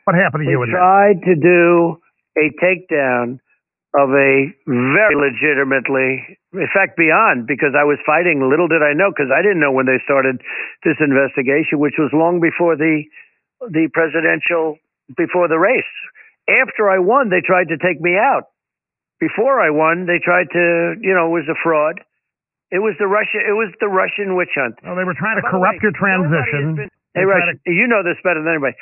What 0.04 0.14
happened 0.16 0.42
to 0.42 0.46
They 0.46 0.52
you 0.54 0.62
and 0.62 0.72
that? 0.72 0.78
tried 0.78 1.18
to 1.26 1.34
do 1.34 1.98
a 2.38 2.46
takedown 2.62 3.38
of 3.94 4.08
a 4.08 4.48
very 4.66 5.14
legitimately, 5.16 6.38
in 6.56 6.68
fact, 6.72 6.96
beyond, 6.96 7.46
because 7.46 7.76
I 7.76 7.84
was 7.84 7.98
fighting. 8.06 8.40
Little 8.40 8.68
did 8.68 8.80
I 8.82 8.94
know, 8.96 9.12
because 9.12 9.28
I 9.28 9.42
didn't 9.44 9.60
know 9.60 9.72
when 9.72 9.84
they 9.84 10.00
started 10.04 10.40
this 10.84 10.96
investigation, 11.00 11.76
which 11.78 11.96
was 11.98 12.08
long 12.12 12.40
before 12.40 12.76
the 12.76 13.04
the 13.70 13.86
presidential, 13.92 14.78
before 15.16 15.46
the 15.46 15.58
race. 15.58 15.92
After 16.50 16.90
I 16.90 16.98
won, 16.98 17.28
they 17.30 17.40
tried 17.44 17.68
to 17.68 17.78
take 17.78 18.00
me 18.00 18.16
out. 18.18 18.50
Before 19.20 19.60
I 19.62 19.70
won, 19.70 20.06
they 20.10 20.18
tried 20.18 20.50
to, 20.50 20.96
you 20.98 21.14
know, 21.14 21.30
it 21.30 21.34
was 21.44 21.46
a 21.48 21.54
fraud. 21.62 22.00
It 22.72 22.80
was 22.82 22.96
the 22.98 23.06
Russia. 23.06 23.38
It 23.38 23.52
was 23.54 23.70
the 23.78 23.86
Russian 23.86 24.34
witch 24.34 24.50
hunt. 24.58 24.80
Well, 24.82 24.96
they 24.96 25.04
were 25.04 25.14
trying 25.14 25.36
to 25.36 25.42
By 25.46 25.50
corrupt 25.54 25.78
way, 25.78 25.84
your 25.84 25.92
transition. 25.94 26.74
been- 26.74 26.90
Hey, 27.14 27.24
Rush, 27.28 27.44
you 27.66 27.86
know 27.86 28.02
this 28.02 28.16
better 28.24 28.40
than 28.42 28.48
anybody. 28.50 28.74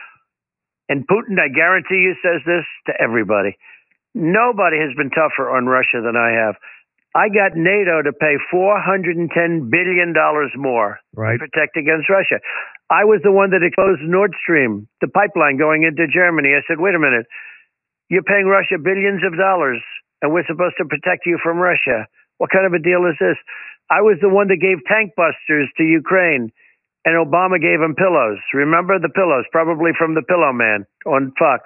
And 0.89 1.03
Putin, 1.07 1.35
I 1.43 1.49
guarantee 1.49 1.99
you, 1.99 2.15
says 2.23 2.41
this 2.47 2.65
to 2.87 2.95
everybody. 3.03 3.59
Nobody 4.15 4.79
has 4.79 4.91
been 4.97 5.11
tougher 5.11 5.51
on 5.51 5.67
Russia 5.67 6.03
than 6.03 6.17
I 6.17 6.31
have. 6.35 6.57
I 7.15 7.27
got 7.29 7.59
NATO 7.59 8.03
to 8.03 8.13
pay 8.13 8.39
$410 8.55 9.71
billion 9.71 10.15
more 10.57 10.99
Right. 11.15 11.33
to 11.35 11.39
protect 11.39 11.77
against 11.77 12.09
Russia. 12.09 12.39
I 12.91 13.03
was 13.05 13.21
the 13.23 13.33
one 13.33 13.51
that 13.51 13.63
exposed 13.67 14.03
Nord 14.03 14.35
Stream, 14.43 14.87
the 15.01 15.09
pipeline 15.09 15.59
going 15.59 15.83
into 15.83 16.07
Germany. 16.07 16.55
I 16.55 16.63
said, 16.67 16.79
wait 16.79 16.95
a 16.95 17.03
minute. 17.03 17.27
You're 18.11 18.27
paying 18.27 18.47
Russia 18.47 18.79
billions 18.83 19.23
of 19.27 19.37
dollars 19.39 19.83
and 20.23 20.33
we're 20.33 20.47
supposed 20.47 20.77
to 20.79 20.85
protect 20.85 21.27
you 21.27 21.39
from 21.43 21.59
Russia. 21.59 22.07
What 22.39 22.51
kind 22.51 22.67
of 22.67 22.73
a 22.75 22.83
deal 22.83 23.07
is 23.07 23.17
this? 23.19 23.37
I 23.91 24.03
was 24.03 24.19
the 24.23 24.29
one 24.29 24.49
that 24.49 24.63
gave 24.63 24.79
tank 24.87 25.15
busters 25.17 25.69
to 25.77 25.83
Ukraine, 25.83 26.53
and 27.05 27.15
Obama 27.19 27.61
gave 27.61 27.81
him 27.81 27.95
pillows. 27.97 28.39
Remember 28.55 28.99
the 28.99 29.09
pillows, 29.09 29.45
probably 29.51 29.91
from 29.99 30.15
the 30.15 30.23
Pillow 30.23 30.53
Man 30.53 30.87
on 31.07 31.33
Fox. 31.39 31.65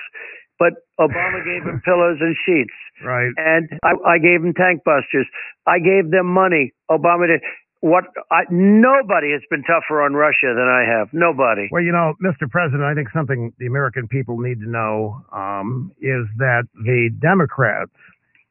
But 0.58 0.74
Obama 1.00 1.44
gave 1.44 1.66
him 1.66 1.82
pillows 1.84 2.18
and 2.20 2.36
sheets. 2.46 2.74
Right. 3.04 3.32
And 3.36 3.68
I, 3.82 4.16
I 4.16 4.18
gave 4.18 4.44
him 4.44 4.54
tank 4.54 4.82
busters. 4.84 5.26
I 5.66 5.78
gave 5.78 6.10
them 6.10 6.26
money. 6.26 6.72
Obama 6.90 7.26
did. 7.26 7.40
What? 7.80 8.04
I, 8.30 8.44
nobody 8.50 9.32
has 9.32 9.42
been 9.50 9.62
tougher 9.62 10.00
on 10.00 10.14
Russia 10.14 10.54
than 10.56 10.68
I 10.70 10.88
have. 10.88 11.08
Nobody. 11.12 11.68
Well, 11.70 11.82
you 11.82 11.92
know, 11.92 12.14
Mr. 12.24 12.48
President, 12.48 12.82
I 12.82 12.94
think 12.94 13.08
something 13.12 13.52
the 13.58 13.66
American 13.66 14.08
people 14.08 14.38
need 14.38 14.60
to 14.60 14.70
know 14.70 15.20
um, 15.32 15.92
is 16.00 16.24
that 16.38 16.64
the 16.74 17.10
Democrats 17.20 17.92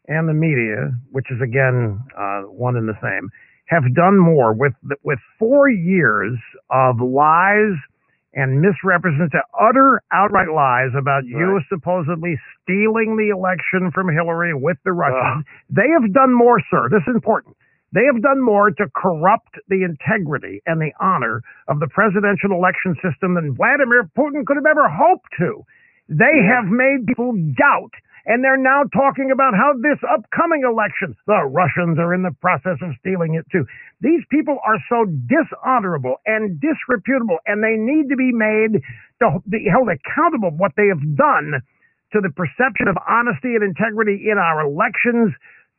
and 0.08 0.28
the 0.28 0.34
media, 0.34 0.92
which 1.12 1.32
is 1.32 1.42
again 1.42 2.00
uh, 2.18 2.42
one 2.42 2.76
and 2.76 2.88
the 2.88 2.98
same, 3.02 3.30
have 3.68 3.84
done 3.96 4.20
more 4.20 4.54
with 4.54 4.74
with 5.04 5.20
four 5.40 5.70
years 5.70 6.38
of 6.70 7.02
lies 7.02 7.74
and 8.34 8.62
misrepresentation, 8.62 9.42
utter 9.60 10.02
outright 10.12 10.50
lies 10.50 10.92
about 10.98 11.26
you 11.26 11.62
supposedly 11.70 12.38
stealing 12.62 13.16
the 13.18 13.30
election 13.30 13.92
from 13.94 14.10
Hillary 14.10 14.54
with 14.54 14.78
the 14.86 14.92
Russians. 14.92 15.46
They 15.70 15.90
have 15.94 16.12
done 16.14 16.34
more, 16.34 16.60
sir. 16.72 16.90
This 16.90 17.04
is 17.08 17.16
important. 17.16 17.56
They 17.94 18.06
have 18.12 18.22
done 18.24 18.42
more 18.42 18.72
to 18.72 18.86
corrupt 18.96 19.54
the 19.70 19.86
integrity 19.86 20.62
and 20.66 20.82
the 20.82 20.92
honor 21.00 21.44
of 21.68 21.80
the 21.80 21.88
presidential 21.88 22.52
election 22.52 22.96
system 23.06 23.36
than 23.36 23.54
Vladimir 23.54 24.10
Putin 24.18 24.46
could 24.46 24.58
have 24.58 24.66
ever 24.66 24.90
hoped 24.90 25.30
to. 25.38 25.62
They 26.10 26.42
have 26.50 26.66
made 26.66 27.06
people 27.06 27.34
doubt. 27.54 27.94
And 28.26 28.44
they're 28.44 28.58
now 28.58 28.84
talking 28.96 29.32
about 29.32 29.54
how 29.54 29.74
this 29.84 30.00
upcoming 30.08 30.64
election, 30.64 31.16
the 31.28 31.44
Russians 31.44 32.00
are 32.00 32.14
in 32.14 32.24
the 32.24 32.32
process 32.40 32.80
of 32.82 32.96
stealing 33.00 33.36
it 33.36 33.44
too. 33.52 33.66
These 34.00 34.24
people 34.32 34.60
are 34.66 34.80
so 34.88 35.04
dishonorable 35.28 36.16
and 36.26 36.60
disreputable, 36.60 37.40
and 37.46 37.60
they 37.64 37.76
need 37.76 38.08
to 38.10 38.16
be 38.16 38.32
made 38.32 38.80
to 39.20 39.44
be 39.50 39.68
held 39.70 39.90
accountable 39.92 40.52
for 40.52 40.58
what 40.58 40.72
they 40.78 40.88
have 40.88 41.04
done 41.18 41.60
to 42.14 42.22
the 42.22 42.30
perception 42.32 42.88
of 42.88 42.96
honesty 43.10 43.56
and 43.56 43.64
integrity 43.64 44.30
in 44.32 44.38
our 44.38 44.62
elections, 44.62 45.34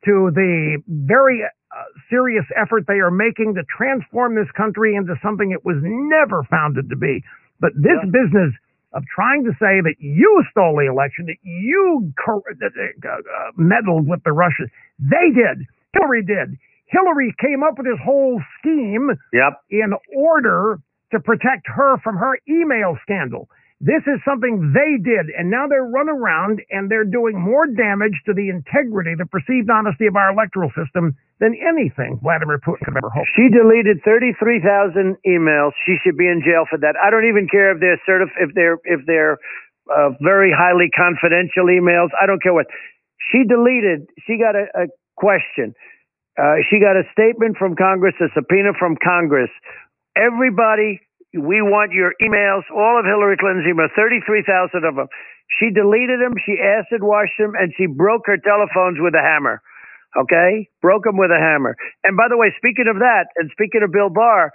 to 0.04 0.30
the 0.34 0.82
very 0.88 1.40
uh, 1.44 1.82
serious 2.10 2.44
effort 2.60 2.84
they 2.86 3.00
are 3.00 3.10
making 3.10 3.54
to 3.54 3.62
transform 3.72 4.34
this 4.34 4.50
country 4.56 4.94
into 4.96 5.14
something 5.22 5.50
it 5.50 5.64
was 5.64 5.76
never 5.80 6.42
founded 6.50 6.90
to 6.90 6.96
be. 6.96 7.22
But 7.60 7.72
this 7.74 7.96
Yeah. 8.04 8.10
business 8.12 8.52
of 8.94 9.04
trying 9.14 9.44
to 9.44 9.52
say 9.60 9.82
that 9.82 9.96
you 10.00 10.44
stole 10.50 10.76
the 10.78 10.90
election, 10.90 11.26
that 11.26 11.38
you 11.44 12.12
uh, 13.04 13.10
uh, 13.10 13.50
meddled 13.56 14.08
with 14.08 14.22
the 14.24 14.32
Russians, 14.32 14.70
they 14.98 15.30
did. 15.34 15.66
Hillary 15.94 16.24
did. 16.24 16.56
Hillary 16.86 17.34
came 17.40 17.62
up 17.64 17.78
with 17.78 17.86
this 17.86 18.00
whole 18.04 18.40
scheme 18.60 19.10
Yep. 19.32 19.52
in 19.70 19.92
order 20.16 20.78
to 21.12 21.20
protect 21.20 21.66
her 21.66 21.98
from 22.02 22.16
her 22.16 22.38
email 22.48 22.96
scandal. 23.02 23.48
This 23.80 24.02
is 24.06 24.20
something 24.24 24.72
they 24.72 24.96
did, 25.02 25.28
and 25.36 25.50
now 25.50 25.66
they're 25.68 25.84
run 25.84 26.08
around 26.08 26.62
and 26.70 26.90
they're 26.90 27.04
doing 27.04 27.38
more 27.38 27.66
damage 27.66 28.14
to 28.26 28.32
the 28.34 28.48
integrity, 28.48 29.14
the 29.18 29.26
perceived 29.26 29.68
honesty 29.70 30.06
of 30.06 30.16
our 30.16 30.32
electoral 30.32 30.70
system 30.72 31.16
than 31.40 31.55
anything 31.59 32.20
Vladimir 32.23 32.59
Putin 32.62 32.85
could 32.86 32.97
ever 32.97 33.11
hope. 33.11 33.27
She 33.36 33.48
deleted 33.51 34.01
33,000 34.05 35.16
emails. 35.27 35.73
She 35.86 35.97
should 36.05 36.16
be 36.16 36.28
in 36.28 36.43
jail 36.44 36.65
for 36.70 36.78
that. 36.81 36.94
I 37.01 37.11
don't 37.11 37.28
even 37.28 37.48
care 37.51 37.73
if 37.74 37.81
they're 37.81 38.01
certif- 38.09 38.39
if 38.40 38.55
they're 38.55 38.78
if 38.85 39.02
they're 39.06 39.39
uh, 39.90 40.11
very 40.23 40.52
highly 40.55 40.90
confidential 40.94 41.66
emails. 41.66 42.11
I 42.20 42.27
don't 42.27 42.43
care 42.43 42.55
what. 42.55 42.66
She 43.32 43.44
deleted. 43.48 44.06
She 44.27 44.39
got 44.39 44.55
a, 44.56 44.66
a 44.74 44.86
question. 45.16 45.74
Uh, 46.39 46.59
she 46.70 46.81
got 46.81 46.98
a 46.98 47.05
statement 47.12 47.56
from 47.59 47.77
Congress, 47.77 48.15
a 48.20 48.27
subpoena 48.35 48.74
from 48.78 48.97
Congress. 49.02 49.51
Everybody, 50.19 51.01
we 51.35 51.62
want 51.62 51.93
your 51.93 52.12
emails. 52.23 52.62
All 52.74 52.98
of 52.98 53.06
Hillary 53.06 53.36
Clinton's 53.39 53.66
emails, 53.70 53.94
33,000 53.97 54.85
of 54.85 54.97
them. 54.97 55.09
She 55.61 55.70
deleted 55.70 56.20
them. 56.20 56.35
She 56.47 56.59
acid 56.59 57.02
washed 57.02 57.39
them, 57.39 57.55
and 57.55 57.73
she 57.78 57.86
broke 57.86 58.23
her 58.27 58.39
telephones 58.39 58.98
with 58.98 59.15
a 59.15 59.23
hammer. 59.23 59.62
Okay, 60.16 60.70
broke 60.82 61.05
them 61.05 61.19
with 61.19 61.31
a 61.31 61.41
hammer. 61.41 61.77
And 62.05 62.16
by 62.16 62.31
the 62.31 62.39
way, 62.39 62.55
speaking 62.57 62.86
of 62.86 63.03
that, 63.03 63.35
and 63.36 63.51
speaking 63.51 63.82
of 63.82 63.91
Bill 63.93 64.11
Barr, 64.11 64.53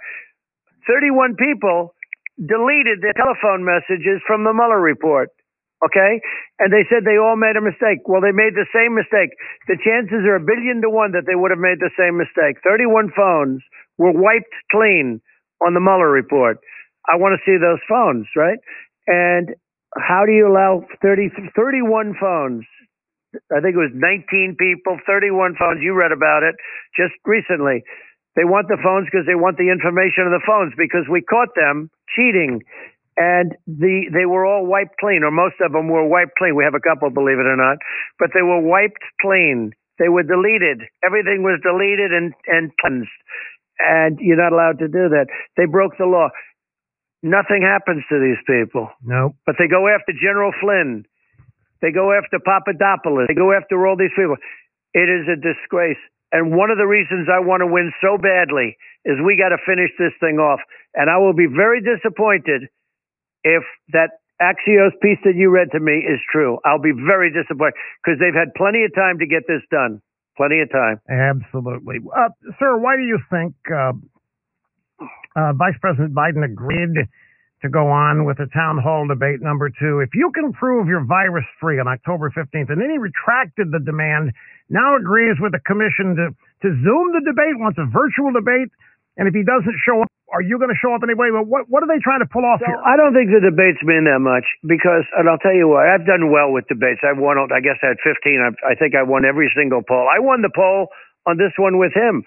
31 0.88 1.36
people 1.36 1.94
deleted 2.40 3.04
their 3.04 3.12
telephone 3.12 3.64
messages 3.64 4.24
from 4.26 4.44
the 4.44 4.52
Mueller 4.52 4.80
report. 4.80 5.30
Okay, 5.84 6.20
and 6.60 6.72
they 6.72 6.84
said 6.88 7.04
they 7.04 7.16
all 7.16 7.36
made 7.40 7.56
a 7.56 7.64
mistake. 7.64 8.04
Well, 8.04 8.20
they 8.20 8.36
made 8.36 8.52
the 8.52 8.68
same 8.72 8.92
mistake. 8.96 9.32
The 9.68 9.80
chances 9.80 10.28
are 10.28 10.36
a 10.36 10.44
billion 10.44 10.80
to 10.84 10.90
one 10.90 11.12
that 11.12 11.24
they 11.24 11.36
would 11.36 11.52
have 11.52 11.60
made 11.60 11.80
the 11.80 11.92
same 11.96 12.20
mistake. 12.20 12.60
31 12.64 13.12
phones 13.16 13.64
were 13.96 14.12
wiped 14.12 14.52
clean 14.72 15.20
on 15.64 15.72
the 15.72 15.80
Mueller 15.80 16.10
report. 16.10 16.60
I 17.08 17.16
want 17.16 17.36
to 17.36 17.44
see 17.48 17.56
those 17.56 17.80
phones, 17.88 18.28
right? 18.36 18.60
And 19.08 19.56
how 19.96 20.24
do 20.26 20.32
you 20.32 20.48
allow 20.48 20.84
30, 21.00 21.32
31 21.56 22.14
phones 22.20 22.64
I 23.50 23.60
think 23.62 23.78
it 23.78 23.82
was 23.82 23.94
19 23.94 24.56
people, 24.58 24.98
31 25.06 25.54
phones. 25.58 25.80
You 25.82 25.94
read 25.94 26.12
about 26.12 26.42
it 26.42 26.54
just 26.98 27.14
recently. 27.24 27.82
They 28.36 28.44
want 28.46 28.68
the 28.68 28.78
phones 28.82 29.06
because 29.10 29.26
they 29.26 29.34
want 29.38 29.58
the 29.58 29.70
information 29.70 30.26
of 30.26 30.32
the 30.34 30.42
phones 30.46 30.72
because 30.78 31.06
we 31.10 31.22
caught 31.22 31.54
them 31.54 31.90
cheating. 32.14 32.62
And 33.16 33.52
the 33.66 34.08
they 34.14 34.24
were 34.24 34.46
all 34.46 34.64
wiped 34.66 34.96
clean, 34.98 35.22
or 35.26 35.30
most 35.30 35.56
of 35.60 35.72
them 35.72 35.88
were 35.88 36.06
wiped 36.06 36.38
clean. 36.38 36.54
We 36.56 36.64
have 36.64 36.78
a 36.78 36.80
couple, 36.80 37.10
believe 37.10 37.38
it 37.42 37.46
or 37.46 37.58
not, 37.58 37.78
but 38.18 38.30
they 38.32 38.40
were 38.42 38.62
wiped 38.62 39.02
clean. 39.20 39.72
They 39.98 40.08
were 40.08 40.22
deleted. 40.22 40.86
Everything 41.04 41.42
was 41.42 41.60
deleted 41.60 42.14
and 42.14 42.32
and 42.46 42.70
cleansed. 42.80 43.10
And 43.78 44.18
you're 44.22 44.40
not 44.40 44.52
allowed 44.54 44.78
to 44.78 44.88
do 44.88 45.10
that. 45.12 45.26
They 45.56 45.66
broke 45.66 45.98
the 45.98 46.06
law. 46.06 46.30
Nothing 47.22 47.60
happens 47.60 48.04
to 48.08 48.16
these 48.18 48.40
people 48.46 48.88
Nope. 49.04 49.34
but 49.44 49.56
they 49.58 49.68
go 49.68 49.88
after 49.88 50.12
General 50.16 50.52
Flynn. 50.58 51.04
They 51.80 51.92
go 51.92 52.12
after 52.12 52.38
Papadopoulos. 52.38 53.28
They 53.28 53.34
go 53.34 53.52
after 53.52 53.86
all 53.86 53.96
these 53.96 54.14
people. 54.16 54.36
It 54.92 55.08
is 55.08 55.28
a 55.28 55.36
disgrace. 55.36 56.00
And 56.32 56.54
one 56.54 56.70
of 56.70 56.78
the 56.78 56.86
reasons 56.86 57.26
I 57.26 57.40
want 57.40 57.60
to 57.60 57.66
win 57.66 57.92
so 58.00 58.16
badly 58.16 58.76
is 59.04 59.18
we 59.18 59.36
got 59.36 59.50
to 59.50 59.58
finish 59.66 59.90
this 59.98 60.12
thing 60.20 60.38
off. 60.38 60.60
And 60.94 61.10
I 61.10 61.18
will 61.18 61.34
be 61.34 61.46
very 61.46 61.80
disappointed 61.82 62.68
if 63.42 63.64
that 63.92 64.20
Axios 64.40 64.92
piece 65.02 65.18
that 65.24 65.34
you 65.34 65.50
read 65.50 65.72
to 65.72 65.80
me 65.80 66.00
is 66.00 66.20
true. 66.30 66.58
I'll 66.64 66.80
be 66.80 66.92
very 66.92 67.32
disappointed 67.32 67.74
because 68.02 68.18
they've 68.20 68.36
had 68.36 68.54
plenty 68.54 68.84
of 68.84 68.94
time 68.94 69.18
to 69.18 69.26
get 69.26 69.44
this 69.48 69.62
done. 69.70 70.00
Plenty 70.36 70.60
of 70.62 70.70
time. 70.70 71.00
Absolutely. 71.10 71.98
Uh, 72.08 72.30
sir, 72.58 72.78
why 72.78 72.96
do 72.96 73.02
you 73.02 73.18
think 73.28 73.52
uh, 73.68 73.92
uh, 75.36 75.52
Vice 75.52 75.76
President 75.80 76.14
Biden 76.14 76.44
agreed 76.44 76.96
to 77.62 77.68
go 77.68 77.88
on 77.88 78.24
with 78.24 78.38
the 78.38 78.48
town 78.52 78.78
hall 78.78 79.06
debate 79.06 79.42
number 79.42 79.68
two? 79.68 80.00
If 80.00 80.10
you 80.14 80.32
can 80.34 80.52
prove 80.52 80.88
you're 80.88 81.04
virus 81.04 81.44
free 81.60 81.78
on 81.78 81.88
October 81.88 82.30
15th, 82.30 82.72
and 82.72 82.80
then 82.80 82.90
he 82.90 82.98
retracted 82.98 83.70
the 83.70 83.80
demand, 83.80 84.32
now 84.68 84.96
agrees 84.96 85.36
with 85.40 85.52
the 85.52 85.60
commission 85.66 86.16
to, 86.16 86.24
to 86.62 86.68
Zoom 86.82 87.12
the 87.12 87.22
debate, 87.24 87.58
wants 87.60 87.78
a 87.78 87.86
virtual 87.86 88.32
debate, 88.32 88.72
and 89.16 89.28
if 89.28 89.34
he 89.34 89.44
doesn't 89.44 89.76
show 89.84 90.02
up, 90.02 90.08
are 90.32 90.40
you 90.40 90.62
going 90.62 90.70
to 90.70 90.78
show 90.78 90.94
up 90.94 91.02
anyway? 91.02 91.34
Well, 91.34 91.44
what, 91.44 91.66
what 91.66 91.82
are 91.82 91.90
they 91.90 91.98
trying 91.98 92.22
to 92.22 92.30
pull 92.30 92.46
off 92.46 92.62
So 92.62 92.70
here? 92.70 92.78
I 92.86 92.94
don't 92.94 93.10
think 93.12 93.34
the 93.34 93.42
debates 93.42 93.82
mean 93.82 94.06
that 94.06 94.22
much 94.22 94.46
because, 94.62 95.02
and 95.18 95.26
I'll 95.26 95.42
tell 95.42 95.54
you 95.54 95.66
what, 95.66 95.90
I've 95.90 96.06
done 96.06 96.30
well 96.30 96.54
with 96.54 96.70
debates. 96.70 97.02
I've 97.02 97.18
won, 97.18 97.36
I 97.50 97.58
guess 97.58 97.76
I 97.82 97.98
had 97.98 98.00
15. 98.00 98.14
I, 98.38 98.50
I 98.62 98.74
think 98.78 98.94
I 98.94 99.02
won 99.02 99.26
every 99.26 99.50
single 99.52 99.82
poll. 99.82 100.06
I 100.06 100.22
won 100.22 100.40
the 100.40 100.54
poll 100.54 100.88
on 101.26 101.36
this 101.36 101.52
one 101.58 101.76
with 101.82 101.92
him, 101.92 102.24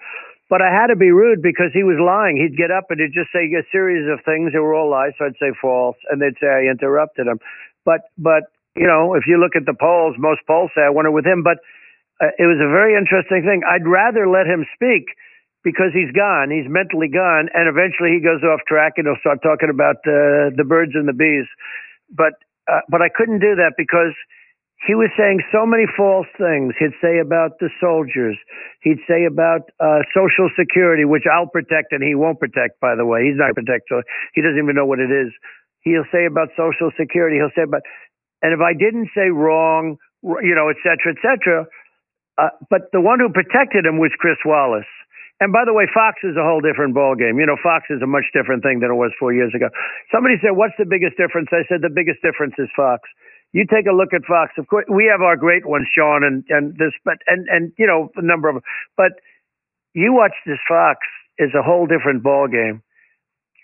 but 0.50 0.60
I 0.60 0.68
had 0.68 0.88
to 0.88 0.96
be 0.96 1.10
rude 1.10 1.40
because 1.40 1.72
he 1.72 1.82
was 1.82 1.96
lying. 1.96 2.36
He'd 2.36 2.56
get 2.56 2.70
up 2.70 2.90
and 2.90 3.00
he'd 3.00 3.16
just 3.16 3.32
say 3.32 3.48
a 3.48 3.64
series 3.72 4.04
of 4.10 4.24
things 4.24 4.52
that 4.52 4.60
were 4.60 4.74
all 4.74 4.90
lies. 4.90 5.16
So 5.18 5.24
I'd 5.24 5.40
say 5.40 5.56
false, 5.60 5.96
and 6.10 6.20
they'd 6.20 6.36
say 6.40 6.48
I 6.48 6.70
interrupted 6.70 7.26
him. 7.26 7.40
But, 7.84 8.12
but 8.18 8.52
you 8.76 8.86
know, 8.86 9.14
if 9.14 9.24
you 9.26 9.40
look 9.40 9.56
at 9.56 9.64
the 9.64 9.74
polls, 9.74 10.16
most 10.18 10.40
polls 10.46 10.70
say 10.76 10.82
I 10.84 10.90
won 10.90 11.06
it 11.06 11.16
with 11.16 11.24
him. 11.24 11.42
But 11.42 11.64
uh, 12.20 12.30
it 12.38 12.44
was 12.44 12.60
a 12.60 12.68
very 12.68 12.94
interesting 12.94 13.42
thing. 13.42 13.62
I'd 13.64 13.88
rather 13.88 14.28
let 14.28 14.46
him 14.46 14.66
speak 14.76 15.16
because 15.64 15.96
he's 15.96 16.12
gone. 16.12 16.52
He's 16.52 16.68
mentally 16.68 17.08
gone, 17.08 17.48
and 17.56 17.66
eventually 17.66 18.12
he 18.12 18.20
goes 18.20 18.44
off 18.44 18.60
track 18.68 19.00
and 19.00 19.08
he'll 19.08 19.20
start 19.24 19.40
talking 19.42 19.72
about 19.72 20.04
uh, 20.04 20.52
the 20.52 20.66
birds 20.68 20.92
and 20.94 21.08
the 21.08 21.16
bees. 21.16 21.48
But 22.12 22.36
uh, 22.68 22.84
but 22.88 23.02
I 23.02 23.08
couldn't 23.08 23.40
do 23.40 23.56
that 23.56 23.72
because 23.76 24.12
he 24.86 24.94
was 24.94 25.08
saying 25.16 25.40
so 25.50 25.64
many 25.64 25.84
false 25.96 26.28
things. 26.36 26.74
He'd 26.78 26.96
say 27.00 27.18
about 27.18 27.56
the 27.58 27.70
soldiers. 27.80 28.36
He'd 28.84 29.00
say 29.08 29.24
about 29.24 29.72
uh, 29.80 30.04
Social 30.12 30.52
Security, 30.58 31.04
which 31.04 31.24
I'll 31.24 31.48
protect 31.48 31.92
and 31.92 32.04
he 32.04 32.14
won't 32.14 32.38
protect. 32.38 32.80
By 32.80 32.94
the 32.94 33.06
way, 33.06 33.24
he's 33.24 33.40
not 33.40 33.54
protect, 33.56 33.88
so 33.88 34.02
he 34.34 34.42
doesn't 34.42 34.60
even 34.60 34.76
know 34.76 34.84
what 34.84 35.00
it 35.00 35.08
is. 35.10 35.32
He'll 35.80 36.08
say 36.12 36.26
about 36.26 36.52
Social 36.56 36.92
Security. 37.00 37.36
He'll 37.40 37.54
say 37.56 37.64
about, 37.64 37.82
and 38.42 38.52
if 38.52 38.60
I 38.60 38.76
didn't 38.76 39.08
say 39.16 39.32
wrong, 39.32 39.96
you 40.22 40.54
know, 40.54 40.68
et 40.68 40.76
cetera, 40.84 41.16
et 41.16 41.20
cetera. 41.20 41.66
Uh, 42.36 42.50
but 42.68 42.92
the 42.92 43.00
one 43.00 43.20
who 43.20 43.30
protected 43.30 43.86
him 43.86 43.96
was 43.98 44.10
Chris 44.18 44.38
Wallace. 44.44 44.88
And 45.40 45.52
by 45.52 45.64
the 45.66 45.74
way, 45.74 45.86
Fox 45.92 46.22
is 46.22 46.36
a 46.36 46.44
whole 46.46 46.60
different 46.60 46.94
ballgame. 46.94 47.40
You 47.40 47.46
know, 47.46 47.58
Fox 47.60 47.86
is 47.90 48.00
a 48.02 48.06
much 48.06 48.24
different 48.32 48.62
thing 48.62 48.80
than 48.80 48.90
it 48.90 48.98
was 48.98 49.10
four 49.18 49.34
years 49.34 49.52
ago. 49.54 49.68
Somebody 50.12 50.38
said, 50.40 50.52
"What's 50.54 50.76
the 50.78 50.86
biggest 50.86 51.16
difference?" 51.16 51.48
I 51.52 51.64
said, 51.68 51.82
"The 51.82 51.90
biggest 51.90 52.22
difference 52.22 52.54
is 52.58 52.70
Fox." 52.76 53.02
You 53.54 53.64
take 53.70 53.86
a 53.86 53.94
look 53.94 54.10
at 54.10 54.26
Fox. 54.26 54.50
Of 54.58 54.66
course, 54.66 54.84
we 54.90 55.06
have 55.06 55.22
our 55.22 55.38
great 55.38 55.64
ones, 55.64 55.86
Sean, 55.94 56.26
and 56.26 56.42
and 56.50 56.74
this, 56.74 56.90
but 57.06 57.22
and 57.30 57.46
and 57.46 57.70
you 57.78 57.86
know 57.86 58.10
a 58.18 58.22
number 58.22 58.50
of. 58.50 58.58
But 58.98 59.14
you 59.94 60.12
watch 60.12 60.34
this 60.44 60.58
Fox 60.66 60.98
is 61.38 61.54
a 61.54 61.62
whole 61.62 61.86
different 61.86 62.24
ball 62.26 62.48
game. 62.50 62.82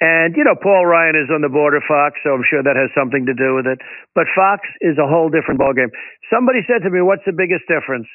And 0.00 0.38
you 0.38 0.44
know, 0.46 0.54
Paul 0.54 0.86
Ryan 0.86 1.18
is 1.18 1.28
on 1.34 1.42
the 1.42 1.50
board 1.50 1.74
of 1.74 1.82
Fox, 1.90 2.22
so 2.22 2.30
I'm 2.30 2.46
sure 2.48 2.62
that 2.62 2.78
has 2.78 2.88
something 2.94 3.26
to 3.26 3.34
do 3.34 3.58
with 3.58 3.66
it. 3.66 3.82
But 4.14 4.30
Fox 4.32 4.62
is 4.80 4.96
a 4.96 5.10
whole 5.10 5.28
different 5.28 5.58
ball 5.58 5.74
game. 5.74 5.90
Somebody 6.32 6.62
said 6.70 6.86
to 6.86 6.90
me, 6.90 7.02
"What's 7.02 7.26
the 7.26 7.34
biggest 7.34 7.66
difference?" 7.66 8.06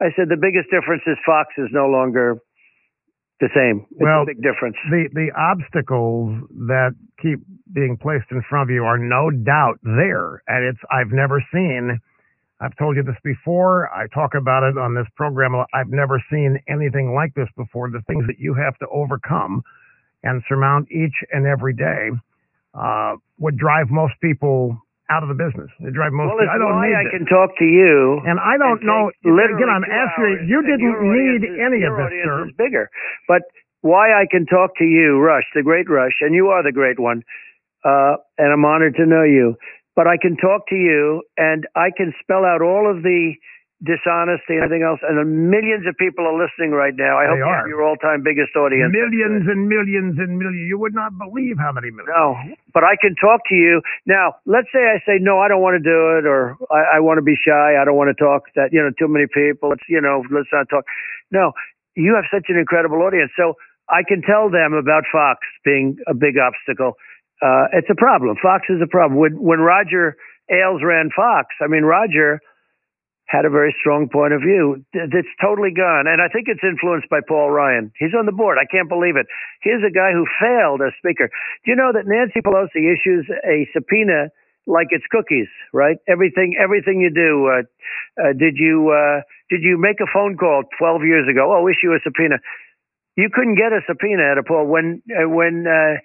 I 0.00 0.14
said, 0.14 0.30
"The 0.30 0.38
biggest 0.38 0.70
difference 0.70 1.02
is 1.10 1.18
Fox 1.26 1.50
is 1.58 1.68
no 1.74 1.90
longer 1.90 2.38
the 3.40 3.48
same. 3.54 3.86
It's 3.90 4.00
Well, 4.00 4.22
a 4.22 4.26
big 4.26 4.42
difference." 4.42 4.76
The 4.90 5.08
the 5.12 5.30
obstacles 5.36 6.48
that 6.68 6.94
keep 7.20 7.40
being 7.72 7.96
placed 7.96 8.30
in 8.30 8.42
front 8.42 8.70
of 8.70 8.74
you 8.74 8.84
are 8.84 8.98
no 8.98 9.30
doubt 9.30 9.78
there, 9.82 10.42
and 10.48 10.64
it's 10.64 10.80
I've 10.90 11.12
never 11.12 11.42
seen. 11.52 12.00
I've 12.60 12.74
told 12.76 12.96
you 12.96 13.02
this 13.02 13.20
before. 13.22 13.92
I 13.92 14.06
talk 14.08 14.34
about 14.34 14.62
it 14.62 14.78
on 14.78 14.94
this 14.94 15.06
program. 15.14 15.54
I've 15.74 15.90
never 15.90 16.22
seen 16.30 16.58
anything 16.68 17.14
like 17.14 17.34
this 17.34 17.48
before. 17.56 17.90
The 17.90 18.00
things 18.06 18.26
that 18.26 18.38
you 18.38 18.54
have 18.54 18.78
to 18.78 18.88
overcome 18.88 19.62
and 20.22 20.42
surmount 20.48 20.90
each 20.90 21.14
and 21.32 21.46
every 21.46 21.74
day 21.74 22.10
uh, 22.74 23.16
would 23.38 23.58
drive 23.58 23.90
most 23.90 24.14
people 24.22 24.78
out 25.10 25.22
of 25.22 25.30
the 25.30 25.38
business. 25.38 25.70
They 25.78 25.90
drive 25.94 26.10
most. 26.12 26.34
well, 26.34 26.42
it's 26.42 26.50
I 26.50 26.58
don't 26.58 26.82
why 26.82 26.90
need 26.90 26.98
I 26.98 27.06
can 27.14 27.26
talk 27.30 27.54
to 27.58 27.64
you. 27.64 28.20
and 28.26 28.40
I 28.42 28.58
don't 28.58 28.82
and 28.82 28.90
know. 28.90 29.10
literally 29.22 29.62
Again, 29.62 29.70
I'm 29.70 29.86
asking 29.86 30.50
you. 30.50 30.58
You 30.58 30.60
didn't 30.66 30.98
need 31.14 31.40
is- 31.46 31.58
any 31.62 31.80
of 31.86 31.94
this, 31.96 32.10
sir. 32.24 32.46
is 32.46 32.52
bigger, 32.58 32.90
but 33.28 33.42
why 33.82 34.10
I 34.10 34.26
can 34.30 34.46
talk 34.46 34.74
to 34.78 34.84
you, 34.84 35.18
Rush, 35.20 35.46
the 35.54 35.62
great 35.62 35.88
Rush, 35.88 36.18
and 36.20 36.34
you 36.34 36.48
are 36.48 36.62
the 36.62 36.72
great 36.72 36.98
one, 36.98 37.22
uh, 37.84 38.16
and 38.38 38.50
I'm 38.52 38.64
honored 38.64 38.96
to 38.96 39.06
know 39.06 39.22
you. 39.22 39.54
But 39.94 40.06
I 40.08 40.16
can 40.20 40.36
talk 40.36 40.66
to 40.68 40.74
you, 40.74 41.22
and 41.38 41.64
I 41.76 41.90
can 41.96 42.12
spell 42.20 42.44
out 42.44 42.60
all 42.62 42.90
of 42.90 43.02
the 43.02 43.32
dishonesty 43.84 44.56
and 44.56 44.64
everything 44.64 44.80
else, 44.80 45.00
and 45.04 45.20
millions 45.52 45.84
of 45.84 45.92
people 46.00 46.24
are 46.24 46.32
listening 46.32 46.72
right 46.72 46.96
now. 46.96 47.20
I 47.20 47.28
hope 47.28 47.36
They 47.36 47.44
you 47.44 47.52
are. 47.52 47.60
have 47.60 47.68
your 47.68 47.84
all-time 47.84 48.24
biggest 48.24 48.56
audience. 48.56 48.88
Millions 48.88 49.44
and 49.44 49.68
millions 49.68 50.16
and 50.16 50.40
millions. 50.40 50.64
You 50.64 50.80
would 50.80 50.94
not 50.96 51.12
believe 51.20 51.60
how 51.60 51.76
many 51.76 51.92
millions. 51.92 52.08
No, 52.08 52.40
but 52.72 52.84
I 52.88 52.96
can 52.96 53.12
talk 53.20 53.44
to 53.52 53.56
you 53.56 53.82
now. 54.08 54.40
Let's 54.48 54.72
say 54.72 54.80
I 54.80 55.04
say 55.04 55.20
no, 55.20 55.44
I 55.44 55.48
don't 55.52 55.60
want 55.60 55.76
to 55.76 55.84
do 55.84 56.16
it, 56.16 56.24
or 56.24 56.56
I, 56.72 56.96
I 56.96 56.98
want 57.04 57.18
to 57.20 57.26
be 57.26 57.36
shy. 57.36 57.76
I 57.76 57.84
don't 57.84 57.96
want 58.00 58.08
to 58.08 58.16
talk. 58.16 58.48
That 58.56 58.72
you 58.72 58.80
know, 58.80 58.90
too 58.96 59.12
many 59.12 59.28
people. 59.28 59.68
Let's 59.68 59.84
you 59.92 60.00
know, 60.00 60.24
let's 60.32 60.48
not 60.52 60.72
talk. 60.72 60.88
No, 61.30 61.52
you 61.94 62.16
have 62.16 62.24
such 62.32 62.48
an 62.48 62.56
incredible 62.56 63.04
audience, 63.04 63.30
so 63.36 63.60
I 63.92 64.08
can 64.08 64.22
tell 64.24 64.48
them 64.48 64.72
about 64.72 65.04
Fox 65.12 65.44
being 65.64 66.00
a 66.08 66.14
big 66.14 66.40
obstacle. 66.40 66.96
Uh, 67.44 67.68
it's 67.76 67.92
a 67.92 67.94
problem. 67.94 68.36
Fox 68.40 68.64
is 68.72 68.80
a 68.80 68.88
problem. 68.88 69.20
When 69.20 69.36
when 69.36 69.60
Roger 69.60 70.16
Ailes 70.48 70.80
ran 70.82 71.10
Fox, 71.14 71.52
I 71.60 71.68
mean 71.68 71.84
Roger 71.84 72.40
had 73.26 73.44
a 73.44 73.50
very 73.50 73.74
strong 73.78 74.08
point 74.08 74.32
of 74.32 74.40
view. 74.40 74.84
that's 74.94 75.34
totally 75.42 75.74
gone. 75.74 76.06
And 76.06 76.22
I 76.22 76.30
think 76.30 76.46
it's 76.46 76.62
influenced 76.62 77.10
by 77.10 77.20
Paul 77.26 77.50
Ryan. 77.50 77.90
He's 77.98 78.14
on 78.14 78.26
the 78.26 78.32
board. 78.32 78.58
I 78.58 78.66
can't 78.70 78.88
believe 78.88 79.16
it. 79.16 79.26
Here's 79.62 79.82
a 79.82 79.90
guy 79.90 80.14
who 80.14 80.26
failed 80.38 80.80
as 80.80 80.94
speaker. 80.98 81.26
Do 81.64 81.66
you 81.70 81.76
know 81.76 81.90
that 81.92 82.06
Nancy 82.06 82.38
Pelosi 82.38 82.86
issues 82.86 83.26
a 83.42 83.66
subpoena 83.74 84.30
like 84.66 84.88
it's 84.90 85.06
cookies, 85.10 85.50
right? 85.72 85.98
Everything, 86.08 86.54
everything 86.58 87.00
you 87.00 87.10
do. 87.10 87.46
Uh, 87.46 87.62
uh, 88.18 88.32
did 88.34 88.58
you, 88.58 88.90
uh, 88.90 89.22
did 89.50 89.62
you 89.62 89.78
make 89.78 89.98
a 90.00 90.10
phone 90.12 90.36
call 90.36 90.62
12 90.78 91.02
years 91.02 91.26
ago? 91.30 91.50
Oh, 91.50 91.66
issue 91.66 91.94
a 91.94 91.98
subpoena. 92.02 92.38
You 93.16 93.30
couldn't 93.32 93.54
get 93.56 93.72
a 93.72 93.80
subpoena 93.86 94.22
at 94.32 94.38
a 94.38 94.42
Paul 94.42 94.66
when, 94.66 95.02
uh, 95.10 95.28
when, 95.28 95.66
uh, 95.66 95.98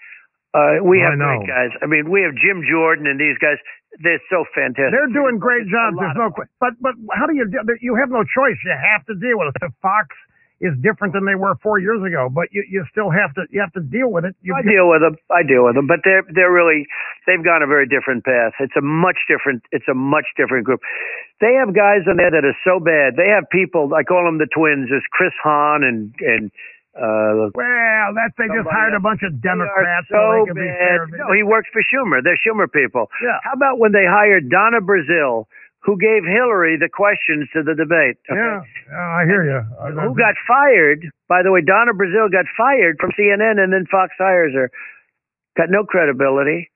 uh, 0.54 0.84
we 0.84 1.02
I 1.02 1.12
have 1.12 1.20
know. 1.20 1.40
great 1.40 1.48
guys. 1.48 1.72
I 1.82 1.86
mean, 1.86 2.10
we 2.10 2.24
have 2.24 2.36
Jim 2.36 2.64
Jordan 2.68 3.08
and 3.08 3.20
these 3.20 3.38
guys. 3.40 3.58
They're 4.00 4.24
so 4.32 4.48
fantastic. 4.56 4.96
They're 4.96 5.12
doing 5.12 5.36
great 5.36 5.68
jobs. 5.68 6.00
There's 6.00 6.16
no 6.16 6.32
question. 6.32 6.56
But 6.64 6.80
but 6.80 6.96
how 7.12 7.28
do 7.28 7.36
you 7.36 7.44
deal? 7.44 7.68
You 7.84 8.00
have 8.00 8.10
no 8.10 8.24
choice. 8.24 8.56
You 8.64 8.72
have 8.72 9.04
to 9.12 9.16
deal 9.20 9.36
with 9.36 9.52
it. 9.52 9.60
The 9.60 9.72
Fox 9.84 10.16
is 10.62 10.78
different 10.80 11.12
than 11.18 11.26
they 11.26 11.34
were 11.36 11.58
four 11.60 11.82
years 11.82 12.00
ago, 12.06 12.30
but 12.30 12.48
you 12.54 12.64
you 12.70 12.86
still 12.94 13.10
have 13.10 13.34
to 13.34 13.50
you 13.50 13.60
have 13.60 13.74
to 13.74 13.82
deal 13.82 14.08
with 14.14 14.24
it. 14.24 14.38
You, 14.46 14.54
I 14.54 14.62
deal 14.62 14.88
with 14.88 15.02
them. 15.02 15.18
I 15.28 15.42
deal 15.42 15.66
with 15.66 15.76
them, 15.76 15.88
but 15.90 16.06
they're 16.06 16.24
they're 16.32 16.54
really 16.54 16.86
they've 17.26 17.44
gone 17.44 17.66
a 17.66 17.68
very 17.68 17.90
different 17.90 18.24
path. 18.24 18.54
It's 18.62 18.78
a 18.78 18.86
much 18.86 19.28
different. 19.28 19.66
It's 19.74 19.90
a 19.90 19.98
much 19.98 20.30
different 20.38 20.64
group. 20.64 20.80
They 21.42 21.58
have 21.58 21.74
guys 21.74 22.06
in 22.06 22.16
there 22.16 22.30
that 22.30 22.46
are 22.46 22.58
so 22.64 22.80
bad. 22.80 23.18
They 23.18 23.28
have 23.28 23.50
people. 23.52 23.92
I 23.98 24.04
call 24.06 24.24
them 24.24 24.38
the 24.38 24.48
twins. 24.48 24.88
There's 24.94 25.06
Chris 25.12 25.34
Hahn 25.42 25.84
and 25.84 26.14
and 26.22 26.52
uh, 26.92 27.48
well, 27.56 28.12
that's 28.12 28.36
they 28.36 28.52
just 28.52 28.68
hired 28.68 28.94
a 28.94 29.00
bunch 29.00 29.24
of 29.24 29.40
Democrats 29.40 30.12
so 30.12 30.20
so 30.20 30.22
they 30.44 30.52
can 30.52 30.60
bad. 30.60 31.24
No, 31.24 31.32
he 31.32 31.44
works 31.44 31.70
for 31.72 31.80
Schumer. 31.88 32.20
They're 32.20 32.40
Schumer 32.44 32.68
people. 32.68 33.08
Yeah. 33.24 33.40
How 33.44 33.54
about 33.54 33.80
when 33.80 33.92
they 33.96 34.04
hired 34.04 34.50
Donna 34.52 34.84
Brazile, 34.84 35.48
who 35.80 35.96
gave 35.98 36.28
Hillary 36.28 36.76
the 36.76 36.90
questions 36.92 37.48
to 37.56 37.64
the 37.64 37.76
debate? 37.80 38.20
okay? 38.28 38.36
Yeah, 38.36 38.60
yeah, 38.92 39.18
I 39.20 39.24
hear 39.24 39.44
you. 39.48 39.62
who 40.04 40.12
got 40.20 40.36
fired. 40.44 41.08
By 41.32 41.44
the 41.44 41.52
way, 41.52 41.64
Donna 41.64 41.96
Brazile 41.96 42.28
got 42.32 42.46
fired 42.60 42.98
from 43.00 43.12
CNN, 43.16 43.56
and 43.64 43.72
then 43.72 43.88
Fox 43.90 44.12
hires 44.20 44.52
her. 44.54 44.70
Got 45.56 45.70
no 45.72 45.84
credibility. 45.86 46.70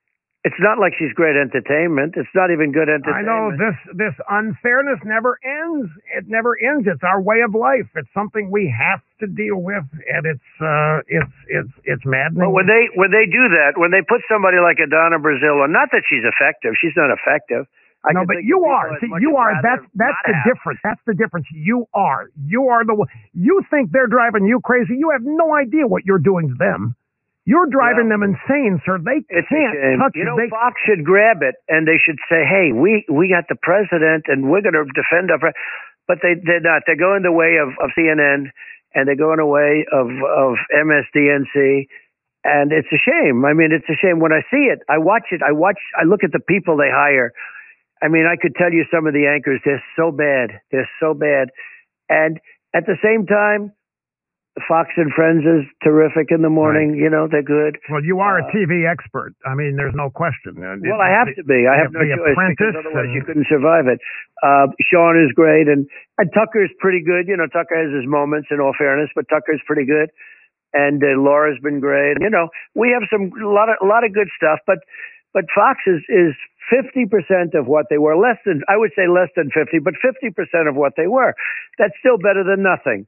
It's 0.46 0.62
not 0.62 0.78
like 0.78 0.94
she's 0.94 1.10
great 1.18 1.34
entertainment. 1.34 2.14
It's 2.14 2.30
not 2.38 2.54
even 2.54 2.70
good 2.70 2.86
entertainment. 2.86 3.18
I 3.18 3.26
know 3.26 3.50
this 3.58 3.74
this 3.98 4.14
unfairness 4.30 5.02
never 5.02 5.42
ends. 5.42 5.90
It 6.14 6.30
never 6.30 6.54
ends. 6.54 6.86
It's 6.86 7.02
our 7.02 7.18
way 7.18 7.42
of 7.42 7.58
life. 7.58 7.90
It's 7.98 8.14
something 8.14 8.54
we 8.54 8.70
have 8.70 9.02
to 9.22 9.26
deal 9.26 9.58
with, 9.58 9.90
and 10.06 10.22
it's 10.30 10.50
uh, 10.62 11.02
it's 11.10 11.36
it's 11.50 11.74
it's 11.90 12.06
maddening. 12.06 12.46
But 12.46 12.54
when 12.54 12.70
they 12.70 12.94
when 12.94 13.10
they 13.10 13.26
do 13.26 13.58
that, 13.58 13.74
when 13.82 13.90
they 13.90 14.06
put 14.06 14.22
somebody 14.30 14.62
like 14.62 14.78
a 14.78 14.86
Donna 14.86 15.18
Brazile, 15.18 15.66
on, 15.66 15.74
not 15.74 15.90
that 15.90 16.06
she's 16.06 16.22
effective, 16.22 16.78
she's 16.78 16.94
not 16.94 17.10
effective. 17.10 17.66
I 18.06 18.14
no, 18.14 18.22
but 18.30 18.46
you 18.46 18.70
are. 18.70 18.94
See, 19.02 19.10
you 19.18 19.38
are. 19.42 19.50
That's 19.66 19.82
that's 19.98 20.22
the 20.30 20.38
have. 20.38 20.46
difference. 20.46 20.80
That's 20.86 21.02
the 21.10 21.18
difference. 21.18 21.50
You 21.58 21.90
are. 21.98 22.30
You 22.38 22.70
are 22.70 22.86
the. 22.86 22.94
You 23.34 23.66
think 23.74 23.90
they're 23.90 24.06
driving 24.06 24.46
you 24.46 24.62
crazy. 24.62 24.94
You 24.94 25.10
have 25.10 25.26
no 25.26 25.58
idea 25.58 25.88
what 25.90 26.06
you're 26.06 26.22
doing 26.22 26.50
to 26.50 26.56
them. 26.56 26.94
You're 27.46 27.70
driving 27.70 28.10
them 28.10 28.26
insane, 28.26 28.82
sir. 28.86 28.98
They 28.98 29.22
It's 29.30 29.48
can't 29.48 30.02
touch 30.02 30.18
you 30.18 30.26
know, 30.26 30.36
They, 30.36 30.50
Fox 30.50 30.82
should 30.82 31.06
grab 31.06 31.46
it 31.46 31.54
and 31.70 31.88
they 31.88 32.02
should 32.02 32.18
say, 32.26 32.42
"Hey, 32.42 32.74
we 32.74 33.06
we 33.06 33.30
got 33.30 33.46
the 33.48 33.56
president 33.62 34.26
and 34.28 34.50
we're 34.50 34.66
going 34.66 34.74
to 34.74 34.86
defend 34.98 35.30
our." 35.30 35.38
Pre-. 35.38 35.54
But 36.08 36.20
they 36.26 36.42
they're 36.42 36.66
not. 36.66 36.84
They're 36.90 36.98
going 36.98 37.22
the 37.22 37.32
way 37.32 37.58
of 37.62 37.70
of 37.78 37.94
CNN 37.94 38.50
and 38.98 39.08
they're 39.08 39.16
going 39.16 39.38
the 39.38 39.46
way 39.46 39.86
of 39.94 40.10
of 40.10 40.58
MSDNC. 40.74 41.86
And 42.46 42.72
it's 42.72 42.90
a 42.94 42.98
shame. 43.02 43.46
I 43.46 43.54
mean, 43.54 43.70
it's 43.72 43.90
a 43.90 43.98
shame 43.98 44.20
when 44.20 44.32
I 44.32 44.42
see 44.50 44.70
it. 44.70 44.80
I 44.90 44.98
watch 44.98 45.30
it. 45.32 45.42
I 45.42 45.52
watch. 45.52 45.80
I 45.98 46.06
look 46.06 46.24
at 46.24 46.32
the 46.32 46.40
people 46.42 46.78
they 46.78 46.90
hire. 46.94 47.32
I 48.02 48.08
mean, 48.08 48.26
I 48.26 48.38
could 48.42 48.56
tell 48.56 48.72
you 48.72 48.86
some 48.94 49.08
of 49.08 49.14
the 49.14 49.26
anchors. 49.26 49.62
They're 49.66 49.84
so 49.96 50.12
bad. 50.12 50.62
They're 50.72 50.90
so 51.00 51.14
bad. 51.14 51.50
And 52.10 52.40
at 52.74 52.86
the 52.86 52.98
same 53.02 53.26
time, 53.26 53.72
Fox 54.64 54.88
and 54.95 55.11
Friends 55.11 55.44
is 55.44 55.68
terrific 55.84 56.32
in 56.32 56.40
the 56.41 56.49
morning. 56.49 56.95
You 56.95 57.10
know, 57.11 57.27
they're 57.27 57.44
good. 57.44 57.76
well, 57.91 57.99
you 58.03 58.19
are 58.23 58.40
a 58.40 58.45
uh, 58.48 58.52
TV 58.56 58.88
expert. 58.88 59.36
I 59.44 59.52
mean, 59.53 59.76
there's 59.76 59.94
no 59.95 60.10
question. 60.10 60.56
Uh, 60.64 60.80
Well, 60.80 61.03
I 61.03 61.11
have 61.11 61.27
to 61.36 61.44
be. 61.44 61.68
I 61.68 61.76
have 61.76 61.91
no 61.91 61.99
choice 61.99 62.40
because 62.56 62.72
otherwise 62.80 63.11
and- 63.11 63.15
you 63.15 63.22
couldn't 63.27 63.48
survive 63.52 63.88
it. 63.91 63.99
Uh, 64.40 64.72
Sean 64.88 65.19
is 65.19 65.32
great, 65.36 65.68
and, 65.68 65.88
and 66.18 66.32
Tucker's 66.32 66.72
pretty 66.80 67.03
good. 67.03 67.27
You 67.27 67.36
know, 67.36 67.48
Tucker 67.52 67.76
has 67.76 67.91
his 67.91 68.07
moments, 68.07 68.48
in 68.49 68.61
all 68.64 68.72
fairness, 68.77 69.10
but 69.15 69.27
Tucker's 69.27 69.61
pretty 69.68 69.86
good. 69.86 70.07
And 70.73 71.03
uh, 71.03 71.19
Laura's 71.19 71.60
been 71.61 71.80
great. 71.80 72.18
You 72.19 72.30
know, 72.30 72.48
we 72.76 72.95
have 72.95 73.03
some 73.11 73.32
a 73.36 73.48
lot 73.52 73.68
of 73.68 73.76
a 73.84 73.88
lot 73.88 74.03
of 74.03 74.14
good 74.15 74.27
stuff, 74.36 74.60
but 74.68 74.80
but 75.34 75.44
Fox 75.56 75.80
is 75.88 75.99
is 76.07 76.32
fifty 76.72 77.06
percent 77.06 77.56
of 77.56 77.68
what 77.68 77.88
they 77.90 77.98
were. 77.98 78.15
Less 78.15 78.40
than 78.45 78.64
I 78.68 78.76
would 78.76 78.91
say 78.95 79.07
less 79.07 79.30
than 79.36 79.52
fifty, 79.52 79.80
but 79.80 79.95
fifty 80.03 80.32
percent 80.32 80.68
of 80.68 80.76
what 80.76 80.94
they 80.95 81.07
were. 81.07 81.34
That's 81.80 81.95
still 81.99 82.18
better 82.18 82.44
than 82.44 82.64
nothing. 82.64 83.07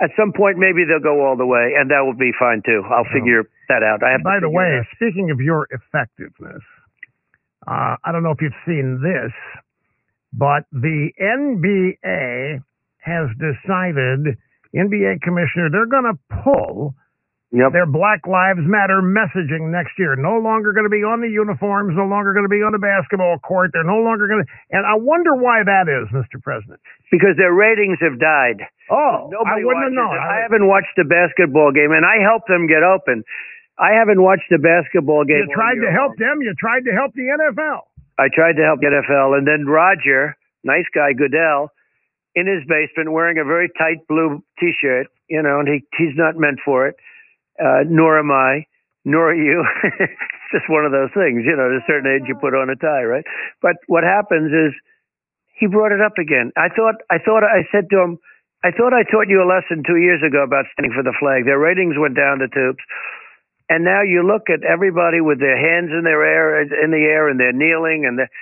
At 0.00 0.10
some 0.16 0.32
point, 0.32 0.56
maybe 0.56 0.88
they'll 0.88 1.04
go 1.04 1.24
all 1.26 1.36
the 1.36 1.46
way, 1.46 1.76
and 1.76 1.90
that 1.90 2.00
will 2.00 2.16
be 2.16 2.32
fine 2.38 2.62
too. 2.64 2.82
I'll 2.88 3.08
figure 3.12 3.44
that 3.68 3.82
out. 3.84 4.02
I 4.02 4.12
have. 4.12 4.22
By 4.24 4.40
the 4.40 4.48
way, 4.48 4.80
speaking 4.96 5.30
of 5.30 5.40
your 5.40 5.68
effectiveness, 5.70 6.62
uh, 7.68 7.96
I 8.02 8.12
don't 8.12 8.22
know 8.22 8.30
if 8.30 8.40
you've 8.40 8.56
seen 8.64 9.00
this, 9.04 9.32
but 10.32 10.64
the 10.72 11.10
NBA 11.20 12.62
has 12.98 13.28
decided, 13.36 14.38
NBA 14.74 15.20
commissioner, 15.22 15.68
they're 15.70 15.86
going 15.86 16.08
to 16.08 16.18
pull 16.44 16.94
Yep. 17.50 17.74
their 17.74 17.86
Black 17.86 18.30
Lives 18.30 18.62
Matter 18.62 19.02
messaging 19.02 19.74
next 19.74 19.98
year. 19.98 20.14
No 20.14 20.38
longer 20.38 20.70
going 20.70 20.86
to 20.86 20.92
be 20.92 21.02
on 21.02 21.18
the 21.18 21.26
uniforms, 21.28 21.98
no 21.98 22.06
longer 22.06 22.30
going 22.30 22.46
to 22.46 22.52
be 22.52 22.62
on 22.62 22.70
the 22.70 22.78
basketball 22.78 23.42
court. 23.42 23.74
They're 23.74 23.82
no 23.82 23.98
longer 24.06 24.30
going 24.30 24.46
to. 24.46 24.48
And 24.70 24.86
I 24.86 24.94
wonder 24.94 25.34
why 25.34 25.66
that 25.66 25.90
is, 25.90 26.06
Mr. 26.14 26.38
President. 26.38 26.78
because 27.10 27.34
their 27.34 27.50
ratings 27.50 27.98
have 28.06 28.22
died. 28.22 28.62
Oh, 28.86 29.26
Nobody 29.34 29.62
I 29.62 29.66
wouldn't 29.66 29.90
have 29.90 29.98
known. 29.98 30.14
it. 30.14 30.22
I 30.22 30.46
haven't 30.46 30.66
watched 30.70 30.94
a 31.02 31.06
basketball 31.06 31.74
game, 31.74 31.90
and 31.90 32.06
I 32.06 32.22
helped 32.22 32.46
them 32.46 32.70
get 32.70 32.86
open. 32.86 33.26
I 33.78 33.98
haven't 33.98 34.22
watched 34.22 34.46
a 34.54 34.58
basketball 34.62 35.24
game. 35.26 35.48
you 35.48 35.54
tried 35.54 35.82
to 35.82 35.90
help 35.90 36.14
them. 36.22 36.42
You 36.42 36.54
tried 36.54 36.86
to 36.86 36.92
help 36.94 37.14
the 37.18 37.34
NFL. 37.34 37.90
I 38.18 38.28
tried 38.30 38.54
to 38.60 38.64
help 38.66 38.78
the 38.78 38.94
NFL, 38.94 39.34
and 39.38 39.46
then 39.48 39.66
Roger, 39.66 40.36
nice 40.62 40.84
guy, 40.94 41.14
Goodell, 41.16 41.72
in 42.34 42.46
his 42.46 42.62
basement 42.68 43.10
wearing 43.10 43.38
a 43.38 43.44
very 43.44 43.70
tight 43.78 44.06
blue 44.06 44.44
T-shirt, 44.60 45.06
you 45.26 45.42
know, 45.42 45.58
and 45.58 45.66
he 45.66 45.82
he's 45.98 46.14
not 46.14 46.36
meant 46.36 46.60
for 46.64 46.86
it, 46.86 46.94
uh, 47.60 47.84
nor 47.86 48.18
am 48.18 48.30
I. 48.30 48.66
nor 49.04 49.30
are 49.30 49.34
you. 49.34 49.64
it's 50.00 50.50
just 50.52 50.68
one 50.68 50.84
of 50.84 50.92
those 50.92 51.12
things, 51.14 51.44
you 51.44 51.56
know. 51.56 51.68
At 51.68 51.80
a 51.80 51.84
certain 51.86 52.10
age, 52.10 52.28
you 52.28 52.34
put 52.36 52.54
on 52.54 52.68
a 52.70 52.76
tie, 52.76 53.04
right? 53.04 53.24
But 53.62 53.76
what 53.86 54.04
happens 54.04 54.52
is 54.52 54.72
he 55.56 55.66
brought 55.66 55.92
it 55.92 56.00
up 56.00 56.16
again. 56.18 56.52
I 56.56 56.68
thought, 56.68 57.00
I 57.10 57.18
thought, 57.18 57.44
I 57.44 57.68
said 57.72 57.88
to 57.92 58.00
him, 58.00 58.18
I 58.64 58.72
thought 58.72 58.92
I 58.92 59.04
taught 59.08 59.28
you 59.28 59.40
a 59.40 59.48
lesson 59.48 59.84
two 59.84 59.96
years 59.96 60.20
ago 60.20 60.44
about 60.44 60.68
standing 60.72 60.92
for 60.92 61.02
the 61.02 61.16
flag. 61.16 61.44
Their 61.44 61.58
ratings 61.58 61.96
went 61.96 62.16
down 62.16 62.40
the 62.40 62.48
tubes. 62.52 62.84
And 63.70 63.84
now 63.84 64.02
you 64.02 64.26
look 64.26 64.50
at 64.50 64.66
everybody 64.66 65.20
with 65.20 65.38
their 65.38 65.56
hands 65.56 65.92
in 65.96 66.02
their 66.04 66.20
air 66.26 66.60
in 66.60 66.90
the 66.90 67.04
air 67.06 67.28
and 67.30 67.38
they're 67.38 67.54
kneeling 67.54 68.04
and 68.04 68.18
they're, 68.18 68.32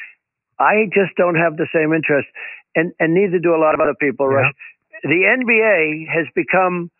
I 0.58 0.90
just 0.90 1.14
don't 1.16 1.36
have 1.36 1.56
the 1.56 1.68
same 1.70 1.92
interest, 1.92 2.26
and 2.74 2.92
and 2.98 3.14
neither 3.14 3.38
do 3.38 3.54
a 3.54 3.60
lot 3.60 3.74
of 3.74 3.80
other 3.80 3.94
people. 3.94 4.26
Rush. 4.26 4.50
The 5.04 5.22
NBA 5.22 6.08
has 6.10 6.26
become 6.34 6.90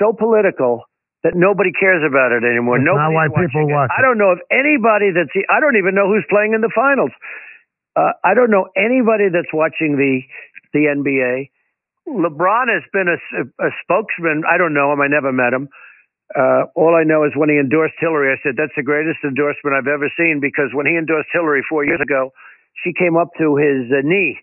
so 0.00 0.12
political 0.12 0.87
that 1.24 1.34
nobody 1.34 1.74
cares 1.74 2.02
about 2.06 2.30
it 2.30 2.46
anymore. 2.46 2.78
It's 2.78 2.86
not 2.86 3.10
why 3.10 3.26
people 3.26 3.66
it. 3.66 3.74
watch 3.74 3.90
I 3.90 4.02
don't 4.02 4.18
know 4.18 4.32
if 4.32 4.40
anybody 4.50 5.10
that's. 5.10 5.34
I 5.50 5.58
don't 5.58 5.76
even 5.76 5.94
know 5.94 6.06
who's 6.06 6.24
playing 6.30 6.54
in 6.54 6.60
the 6.60 6.70
finals. 6.70 7.10
Uh, 7.98 8.14
I 8.22 8.34
don't 8.34 8.50
know 8.50 8.70
anybody 8.78 9.26
that's 9.32 9.50
watching 9.52 9.98
the 9.98 10.22
the 10.72 10.86
NBA. 10.94 11.50
LeBron 12.08 12.72
has 12.72 12.84
been 12.92 13.08
a, 13.10 13.18
a 13.60 13.70
spokesman. 13.82 14.44
I 14.48 14.56
don't 14.56 14.72
know 14.72 14.92
him. 14.92 15.00
I 15.00 15.08
never 15.08 15.32
met 15.32 15.52
him. 15.52 15.68
Uh, 16.32 16.68
all 16.76 16.94
I 16.94 17.04
know 17.04 17.24
is 17.24 17.32
when 17.36 17.48
he 17.48 17.56
endorsed 17.56 17.96
Hillary, 18.00 18.32
I 18.32 18.38
said 18.42 18.56
that's 18.56 18.76
the 18.76 18.84
greatest 18.84 19.20
endorsement 19.24 19.76
I've 19.76 19.88
ever 19.88 20.12
seen 20.16 20.40
because 20.40 20.72
when 20.72 20.86
he 20.86 20.96
endorsed 20.96 21.28
Hillary 21.32 21.64
four 21.68 21.84
years 21.84 22.00
ago, 22.00 22.32
she 22.84 22.92
came 22.92 23.16
up 23.16 23.32
to 23.38 23.56
his 23.56 23.90
uh, 23.90 24.04
knee. 24.04 24.38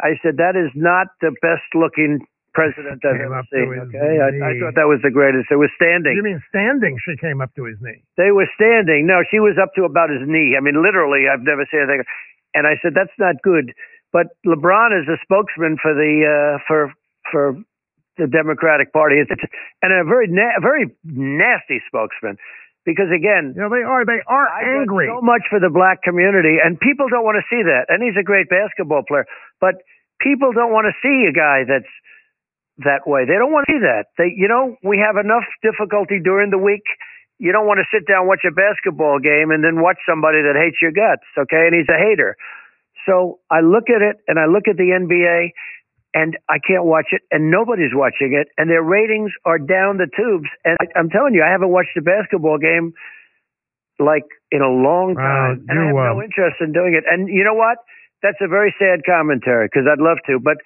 I 0.00 0.16
said 0.22 0.38
that 0.38 0.56
is 0.56 0.72
not 0.74 1.08
the 1.20 1.32
best 1.42 1.68
looking 1.74 2.24
president 2.58 2.98
I've 3.06 3.14
Came 3.14 3.30
ever 3.30 3.38
up 3.38 3.46
to 3.54 3.58
his 3.70 3.86
Okay, 3.94 4.12
I, 4.18 4.30
I 4.42 4.52
thought 4.58 4.74
that 4.74 4.90
was 4.90 4.98
the 5.06 5.14
greatest. 5.14 5.46
It 5.54 5.60
was 5.62 5.70
standing. 5.78 6.18
You 6.18 6.26
mean 6.26 6.42
standing? 6.50 6.98
She 7.06 7.14
came 7.22 7.38
up 7.38 7.54
to 7.54 7.70
his 7.70 7.78
knee. 7.78 8.02
They 8.18 8.34
were 8.34 8.50
standing. 8.58 9.06
No, 9.06 9.22
she 9.30 9.38
was 9.38 9.54
up 9.62 9.70
to 9.78 9.86
about 9.86 10.10
his 10.10 10.26
knee. 10.26 10.58
I 10.58 10.60
mean, 10.60 10.76
literally, 10.82 11.30
I've 11.30 11.46
never 11.46 11.62
seen 11.70 11.86
anything. 11.86 12.02
And 12.58 12.66
I 12.66 12.74
said, 12.82 12.98
that's 12.98 13.14
not 13.22 13.38
good. 13.46 13.70
But 14.10 14.34
LeBron 14.42 14.90
is 14.98 15.06
a 15.06 15.16
spokesman 15.22 15.78
for 15.78 15.94
the 15.94 16.12
uh, 16.26 16.58
for 16.66 16.90
for 17.30 17.54
the 18.18 18.26
Democratic 18.26 18.92
Party, 18.92 19.22
it's, 19.22 19.30
it's, 19.30 19.46
and 19.80 19.94
a 19.94 20.02
very 20.02 20.26
na- 20.26 20.58
very 20.60 20.90
nasty 21.04 21.78
spokesman. 21.86 22.36
Because 22.84 23.12
again, 23.14 23.52
You 23.54 23.62
know 23.62 23.70
they 23.70 23.84
are. 23.84 24.04
They 24.04 24.24
are 24.26 24.48
I 24.48 24.80
angry. 24.80 25.06
so 25.06 25.20
much 25.20 25.44
for 25.48 25.60
the 25.60 25.68
black 25.70 26.02
community, 26.02 26.56
and 26.58 26.80
people 26.80 27.06
don't 27.08 27.22
want 27.22 27.36
to 27.36 27.46
see 27.52 27.62
that. 27.62 27.86
And 27.92 28.02
he's 28.02 28.16
a 28.18 28.24
great 28.24 28.48
basketball 28.48 29.04
player, 29.06 29.26
but 29.60 29.76
people 30.20 30.52
don't 30.52 30.72
want 30.72 30.88
to 30.88 30.94
see 31.04 31.28
a 31.28 31.34
guy 31.36 31.62
that's 31.68 31.90
that 32.84 33.06
way. 33.06 33.26
They 33.26 33.34
don't 33.34 33.50
want 33.50 33.66
to 33.66 33.72
see 33.74 33.82
that. 33.82 34.14
They, 34.18 34.30
you 34.34 34.46
know, 34.46 34.76
we 34.82 35.02
have 35.02 35.18
enough 35.18 35.46
difficulty 35.62 36.22
during 36.22 36.50
the 36.50 36.58
week. 36.58 36.86
You 37.38 37.52
don't 37.52 37.66
want 37.66 37.78
to 37.78 37.86
sit 37.90 38.06
down 38.06 38.26
watch 38.26 38.42
a 38.46 38.54
basketball 38.54 39.18
game 39.18 39.50
and 39.50 39.62
then 39.62 39.82
watch 39.82 39.98
somebody 40.06 40.42
that 40.42 40.58
hates 40.58 40.78
your 40.82 40.90
guts. 40.90 41.26
Okay, 41.38 41.70
and 41.70 41.74
he's 41.74 41.90
a 41.90 41.98
hater. 41.98 42.34
So 43.06 43.38
I 43.50 43.60
look 43.60 43.90
at 43.90 44.02
it 44.02 44.22
and 44.26 44.38
I 44.38 44.46
look 44.46 44.66
at 44.66 44.76
the 44.76 44.90
NBA 44.90 45.54
and 46.14 46.36
I 46.48 46.58
can't 46.58 46.84
watch 46.84 47.12
it, 47.12 47.22
and 47.30 47.50
nobody's 47.50 47.92
watching 47.92 48.32
it, 48.32 48.48
and 48.56 48.70
their 48.70 48.82
ratings 48.82 49.30
are 49.44 49.58
down 49.58 50.00
the 50.00 50.08
tubes. 50.08 50.48
And 50.64 50.76
I, 50.80 50.88
I'm 50.98 51.10
telling 51.10 51.34
you, 51.34 51.44
I 51.44 51.52
haven't 51.52 51.68
watched 51.68 51.94
a 51.98 52.02
basketball 52.02 52.56
game 52.56 52.94
like 54.00 54.24
in 54.50 54.62
a 54.62 54.70
long 54.72 55.14
time, 55.14 55.66
and 55.68 55.76
I 55.78 55.86
have 55.92 55.94
no 55.94 56.16
um, 56.16 56.24
interest 56.24 56.56
in 56.60 56.72
doing 56.72 56.94
it. 56.96 57.04
And 57.04 57.28
you 57.28 57.44
know 57.44 57.54
what? 57.54 57.78
That's 58.22 58.40
a 58.40 58.48
very 58.48 58.74
sad 58.80 59.04
commentary 59.04 59.68
because 59.68 59.86
I'd 59.86 60.02
love 60.02 60.18
to, 60.26 60.40
but 60.40 60.56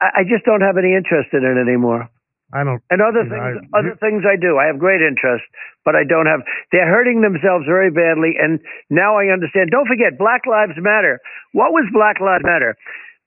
I, 0.00 0.20
I 0.20 0.22
just 0.24 0.44
don't 0.44 0.60
have 0.62 0.76
any 0.78 0.94
interest 0.94 1.30
in 1.32 1.42
it 1.44 1.56
anymore. 1.60 2.08
I 2.52 2.64
don't. 2.64 2.80
And 2.88 3.02
other 3.04 3.28
Yeah, 3.28 3.32
things, 3.60 3.68
I- 3.74 3.78
other 3.78 3.94
things 4.00 4.24
I 4.24 4.36
do. 4.40 4.56
I 4.56 4.66
have 4.72 4.78
great 4.80 5.02
interest, 5.04 5.44
but 5.84 5.94
I 5.94 6.04
don't 6.08 6.24
have. 6.26 6.40
They're 6.72 6.88
hurting 6.88 7.20
themselves 7.20 7.66
very 7.68 7.90
badly, 7.90 8.36
and 8.40 8.60
now 8.88 9.18
I 9.20 9.28
understand. 9.28 9.70
Don't 9.70 9.86
forget, 9.88 10.16
Black 10.16 10.46
Lives 10.48 10.78
Matter. 10.80 11.20
What 11.52 11.72
was 11.76 11.84
Black 11.92 12.20
Lives 12.20 12.44
Matter? 12.44 12.74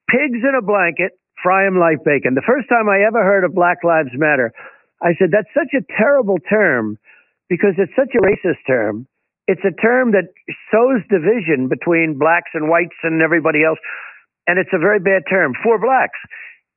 Pigs 0.09 0.41
in 0.41 0.55
a 0.57 0.61
blanket, 0.65 1.13
fry 1.43 1.65
'em 1.65 1.77
like 1.77 2.03
bacon. 2.03 2.33
The 2.33 2.41
first 2.41 2.67
time 2.67 2.89
I 2.89 3.01
ever 3.05 3.23
heard 3.23 3.43
of 3.43 3.53
Black 3.53 3.83
Lives 3.83 4.09
Matter, 4.17 4.51
I 5.03 5.13
said 5.15 5.29
that's 5.31 5.53
such 5.53 5.73
a 5.77 5.85
terrible 5.97 6.39
term 6.49 6.97
because 7.47 7.75
it's 7.77 7.93
such 7.95 8.13
a 8.15 8.21
racist 8.25 8.65
term. 8.65 9.05
It's 9.47 9.63
a 9.65 9.71
term 9.81 10.11
that 10.11 10.29
sows 10.71 11.01
division 11.09 11.67
between 11.67 12.17
blacks 12.17 12.51
and 12.53 12.69
whites 12.69 12.95
and 13.03 13.21
everybody 13.21 13.63
else, 13.63 13.79
and 14.47 14.57
it's 14.57 14.73
a 14.73 14.79
very 14.79 14.99
bad 14.99 15.23
term 15.29 15.53
for 15.63 15.77
blacks. 15.77 16.17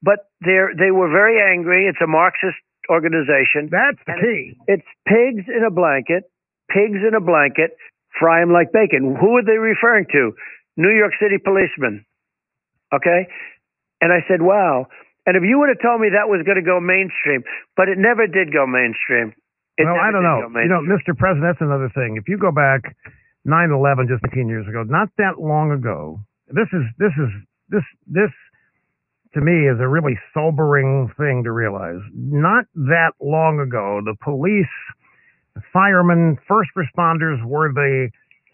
But 0.04 0.28
they 0.44 0.60
they 0.76 0.92
were 0.92 1.08
very 1.08 1.40
angry. 1.40 1.88
It's 1.88 2.02
a 2.04 2.06
Marxist 2.06 2.60
organization. 2.92 3.72
That's 3.72 4.02
the 4.04 4.20
key. 4.20 4.60
It's 4.68 4.88
pigs 5.08 5.48
in 5.48 5.64
a 5.64 5.72
blanket, 5.72 6.28
pigs 6.68 7.00
in 7.00 7.16
a 7.16 7.24
blanket, 7.24 7.72
fry 8.20 8.42
'em 8.44 8.52
like 8.52 8.68
bacon. 8.72 9.16
Who 9.16 9.40
are 9.40 9.46
they 9.46 9.56
referring 9.56 10.06
to? 10.12 10.36
New 10.76 10.92
York 10.92 11.12
City 11.20 11.38
policemen. 11.38 12.04
Okay? 12.92 13.26
And 14.00 14.12
I 14.12 14.20
said, 14.28 14.42
wow. 14.42 14.86
And 15.26 15.36
if 15.36 15.42
you 15.42 15.58
would 15.58 15.70
have 15.72 15.80
told 15.80 16.00
me 16.00 16.12
that 16.12 16.28
was 16.28 16.44
going 16.44 16.60
to 16.60 16.66
go 16.66 16.80
mainstream, 16.80 17.42
but 17.76 17.88
it 17.88 17.96
never 17.96 18.26
did 18.26 18.52
go 18.52 18.66
mainstream. 18.66 19.32
It 19.80 19.88
well, 19.88 19.96
I 19.96 20.12
don't 20.12 20.22
know. 20.22 20.44
You 20.60 20.68
know. 20.68 20.84
Mr. 20.84 21.16
President, 21.16 21.48
that's 21.48 21.64
another 21.64 21.88
thing. 21.94 22.16
If 22.20 22.28
you 22.28 22.36
go 22.36 22.52
back 22.52 22.94
9/11, 23.48 24.06
just 24.06 24.22
15 24.22 24.48
years 24.48 24.68
ago, 24.68 24.84
not 24.84 25.08
that 25.16 25.40
long 25.40 25.72
ago, 25.72 26.20
this 26.46 26.68
is 26.72 26.84
this 26.98 27.10
is 27.16 27.30
this 27.68 27.82
this 28.06 28.30
to 29.34 29.40
me 29.40 29.68
is 29.68 29.78
a 29.80 29.88
really 29.88 30.18
sobering 30.32 31.10
thing 31.18 31.42
to 31.44 31.52
realize. 31.52 32.00
Not 32.14 32.64
that 32.74 33.12
long 33.20 33.60
ago, 33.60 34.00
the 34.04 34.14
police, 34.22 34.70
firemen, 35.72 36.38
first 36.48 36.70
responders 36.76 37.42
were 37.44 37.72
the 37.72 38.10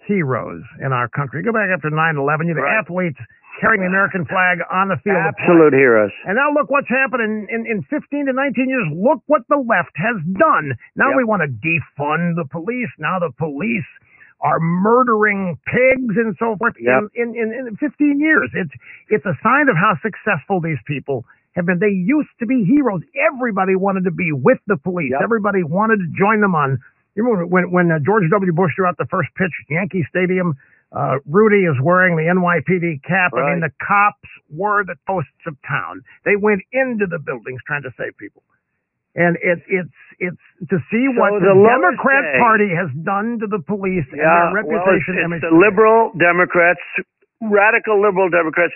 heroes 0.06 0.62
in 0.84 0.92
our 0.92 1.08
country. 1.08 1.42
Go 1.42 1.52
back 1.52 1.68
after 1.72 1.90
9/11, 1.90 2.48
you 2.48 2.54
had 2.54 2.62
Right. 2.62 2.78
athletes 2.78 3.18
carrying 3.60 3.82
the 3.82 3.88
American 3.88 4.24
flag 4.24 4.58
on 4.70 4.88
the 4.88 4.96
field. 4.98 5.16
Absolute 5.18 5.74
heroes. 5.74 6.12
And 6.24 6.36
now 6.36 6.50
look 6.52 6.70
what's 6.70 6.88
happened 6.88 7.22
in, 7.22 7.46
in, 7.50 7.66
in 7.66 7.82
15 7.82 8.26
to 8.26 8.32
19 8.32 8.68
years. 8.70 8.88
Look 8.94 9.22
what 9.26 9.42
the 9.48 9.58
left 9.58 9.92
has 9.96 10.16
done. 10.38 10.72
Now 10.96 11.08
Yep. 11.08 11.16
we 11.18 11.24
want 11.24 11.42
to 11.42 11.48
defund 11.48 12.36
the 12.36 12.46
police. 12.50 12.88
Now 12.98 13.18
the 13.18 13.30
police 13.36 13.84
are 14.42 14.60
murdering 14.60 15.58
pigs 15.66 16.14
and 16.16 16.36
so 16.38 16.56
forth 16.56 16.74
Yep. 16.80 17.12
in, 17.14 17.34
in, 17.36 17.52
in, 17.52 17.66
in 17.68 17.76
15 17.76 18.20
years. 18.20 18.50
It's, 18.54 18.72
it's 19.08 19.26
a 19.26 19.36
sign 19.42 19.68
of 19.68 19.76
how 19.76 19.96
successful 20.02 20.60
these 20.60 20.80
people 20.86 21.24
have 21.56 21.66
been. 21.66 21.78
They 21.78 21.92
used 21.92 22.30
to 22.40 22.46
be 22.46 22.64
heroes. 22.64 23.02
Everybody 23.16 23.76
wanted 23.76 24.04
to 24.04 24.12
be 24.12 24.32
with 24.32 24.58
the 24.66 24.76
police. 24.76 25.12
Yep. 25.12 25.20
Everybody 25.22 25.62
wanted 25.64 25.98
to 25.98 26.08
join 26.16 26.40
them 26.40 26.54
on. 26.54 26.78
You 27.16 27.24
remember 27.24 27.46
when, 27.46 27.70
when 27.70 27.90
uh, 27.90 27.98
George 28.04 28.24
W. 28.30 28.52
Bush 28.52 28.72
threw 28.76 28.86
out 28.86 28.96
the 28.96 29.08
first 29.10 29.28
pitch, 29.36 29.50
at 29.50 29.70
Yankee 29.70 30.06
Stadium, 30.08 30.54
uh, 30.92 31.18
Rudy 31.26 31.66
is 31.66 31.76
wearing 31.82 32.16
the 32.16 32.24
NYPD 32.30 33.02
cap. 33.04 33.32
I 33.34 33.50
mean, 33.52 33.60
the 33.60 33.70
cops 33.86 34.28
were 34.48 34.84
the 34.84 34.96
toasts 35.06 35.30
of 35.46 35.56
town. 35.68 36.02
They 36.24 36.36
went 36.36 36.62
into 36.72 37.06
the 37.06 37.18
buildings 37.18 37.60
trying 37.66 37.82
to 37.82 37.90
save 37.98 38.16
people. 38.16 38.42
And 39.14 39.36
it's 39.42 39.62
it's 39.66 39.96
it's 40.22 40.42
to 40.70 40.78
see 40.90 41.04
So 41.10 41.18
what 41.18 41.40
the 41.42 41.50
the, 41.50 41.66
Democrat 41.66 42.24
Party 42.38 42.70
has 42.70 42.90
done 43.02 43.38
to 43.42 43.46
the 43.50 43.58
police 43.58 44.06
and 44.14 44.22
Yeah, 44.22 44.54
their 44.54 44.62
well, 44.62 44.86
reputation. 44.86 45.18
it's, 45.18 45.24
image. 45.26 45.42
it's 45.42 45.50
the 45.50 45.56
liberal 45.56 46.14
Democrats, 46.14 46.82
radical 47.42 47.98
liberal 47.98 48.30
Democrats. 48.30 48.72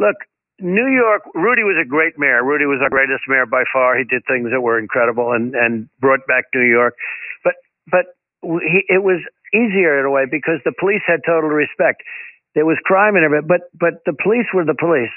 Look, 0.00 0.16
New 0.60 0.88
York. 0.88 1.28
Rudy 1.34 1.62
was 1.66 1.76
a 1.76 1.86
great 1.86 2.16
mayor. 2.16 2.40
Rudy 2.44 2.64
was 2.64 2.80
our 2.80 2.88
greatest 2.88 3.28
mayor 3.28 3.44
by 3.44 3.64
far. 3.72 3.98
He 3.98 4.04
did 4.08 4.22
things 4.24 4.48
that 4.54 4.62
were 4.62 4.78
incredible 4.78 5.32
and 5.36 5.52
and 5.54 5.88
brought 6.00 6.24
back 6.26 6.48
New 6.54 6.64
York. 6.64 6.94
But 7.44 7.54
but 7.90 8.06
he, 8.42 8.88
it 8.88 9.02
was 9.04 9.20
easier 9.52 10.00
in 10.00 10.06
a 10.06 10.10
way 10.10 10.24
because 10.30 10.64
the 10.64 10.72
police 10.78 11.02
had 11.06 11.20
total 11.26 11.50
respect. 11.50 12.02
There 12.54 12.64
was 12.64 12.78
crime 12.88 13.16
and 13.16 13.24
everything, 13.24 13.48
but 13.50 13.68
but 13.76 14.00
the 14.06 14.14
police 14.16 14.46
were 14.54 14.64
the 14.64 14.78
police. 14.78 15.12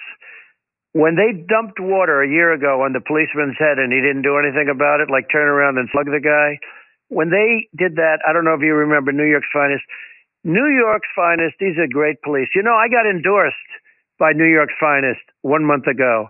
When 0.93 1.15
they 1.15 1.35
dumped 1.35 1.79
water 1.79 2.23
a 2.23 2.29
year 2.29 2.53
ago 2.53 2.81
on 2.81 2.93
the 2.93 3.03
policeman's 3.03 3.59
head 3.59 3.77
and 3.77 3.91
he 3.91 4.01
didn't 4.01 4.23
do 4.23 4.39
anything 4.39 4.69
about 4.71 5.01
it, 5.01 5.11
like 5.11 5.27
turn 5.31 5.47
around 5.47 5.77
and 5.77 5.89
slug 5.91 6.07
the 6.07 6.23
guy, 6.23 6.57
when 7.09 7.29
they 7.29 7.67
did 7.77 7.95
that, 7.95 8.19
I 8.27 8.33
don't 8.33 8.45
know 8.45 8.55
if 8.55 8.61
you 8.61 8.73
remember 8.73 9.11
New 9.11 9.27
York's 9.27 9.51
finest. 9.53 9.83
New 10.43 10.67
York's 10.67 11.07
finest, 11.15 11.55
these 11.59 11.77
are 11.77 11.87
great 11.91 12.21
police. 12.21 12.49
You 12.55 12.63
know, 12.63 12.75
I 12.75 12.87
got 12.87 13.05
endorsed 13.05 13.71
by 14.19 14.31
New 14.33 14.47
York's 14.47 14.75
finest 14.79 15.21
one 15.41 15.65
month 15.65 15.87
ago. 15.87 16.27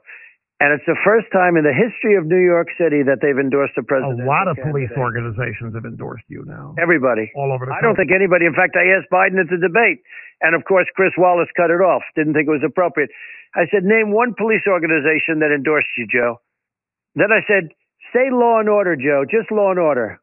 And 0.59 0.73
it's 0.73 0.85
the 0.89 0.97
first 1.05 1.29
time 1.29 1.53
in 1.53 1.61
the 1.61 1.73
history 1.75 2.17
of 2.17 2.25
New 2.25 2.41
York 2.41 2.65
City 2.81 3.05
that 3.05 3.21
they've 3.21 3.37
endorsed 3.37 3.77
a 3.77 3.85
president. 3.85 4.21
a 4.21 4.25
lot 4.25 4.49
of 4.49 4.57
police 4.57 4.89
organizations 4.97 5.77
have 5.77 5.85
endorsed 5.85 6.25
you 6.33 6.41
now, 6.49 6.73
Everybody. 6.81 7.29
all 7.37 7.53
over 7.53 7.69
the 7.69 7.73
I 7.77 7.81
don't 7.85 7.93
think 7.93 8.09
anybody. 8.09 8.49
In 8.49 8.57
fact, 8.57 8.73
I 8.73 8.89
asked 8.97 9.05
Biden 9.13 9.37
at 9.37 9.53
the 9.53 9.61
debate, 9.61 10.01
and 10.41 10.57
of 10.57 10.65
course, 10.65 10.89
Chris 10.97 11.13
Wallace 11.13 11.49
cut 11.53 11.69
it 11.69 11.77
off. 11.77 12.01
Didn't 12.17 12.33
think 12.33 12.49
it 12.49 12.55
was 12.57 12.65
appropriate. 12.65 13.13
I 13.53 13.69
said, 13.69 13.85
"Name 13.85 14.09
one 14.09 14.33
police 14.33 14.65
organization 14.65 15.45
that 15.45 15.53
endorsed 15.53 15.93
you, 15.97 16.07
Joe." 16.09 16.41
Then 17.13 17.29
I 17.31 17.45
said, 17.45 17.69
"Say 18.11 18.33
Law 18.33 18.57
and 18.57 18.67
Order, 18.69 18.95
Joe. 18.97 19.25
Just 19.29 19.51
Law 19.53 19.69
and 19.69 19.79
Order." 19.79 20.17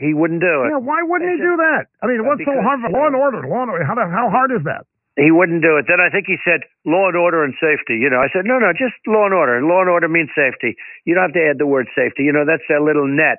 He 0.00 0.12
wouldn't 0.12 0.40
do 0.40 0.64
it. 0.64 0.70
Yeah, 0.72 0.80
why 0.80 1.02
wouldn't 1.04 1.28
I 1.28 1.34
he 1.34 1.38
said- 1.38 1.44
do 1.44 1.56
that? 1.60 1.86
I 2.02 2.06
mean, 2.08 2.24
what's 2.26 2.40
so 2.44 2.56
hard 2.60 2.80
for 2.80 2.88
law 2.90 3.06
and 3.06 3.14
order? 3.14 3.46
Law 3.46 3.62
and 3.62 3.70
order. 3.70 3.84
How, 3.84 3.94
how 4.08 4.28
hard 4.32 4.50
is 4.50 4.64
that? 4.64 4.86
He 5.16 5.30
wouldn't 5.30 5.62
do 5.62 5.78
it. 5.78 5.86
Then 5.86 6.02
I 6.02 6.10
think 6.10 6.26
he 6.26 6.36
said 6.42 6.66
law 6.82 7.06
and 7.06 7.16
order 7.16 7.44
and 7.46 7.54
safety. 7.62 7.94
You 8.02 8.10
know, 8.10 8.18
I 8.18 8.26
said, 8.34 8.42
no, 8.44 8.58
no, 8.58 8.74
just 8.74 8.98
law 9.06 9.30
and 9.30 9.34
order. 9.34 9.62
Law 9.62 9.86
and 9.86 9.90
order 9.90 10.08
means 10.10 10.30
safety. 10.34 10.74
You 11.06 11.14
don't 11.14 11.30
have 11.30 11.38
to 11.38 11.44
add 11.54 11.58
the 11.62 11.70
word 11.70 11.86
safety. 11.94 12.26
You 12.26 12.34
know, 12.34 12.42
that's 12.42 12.66
that 12.66 12.82
little 12.82 13.06
net. 13.06 13.38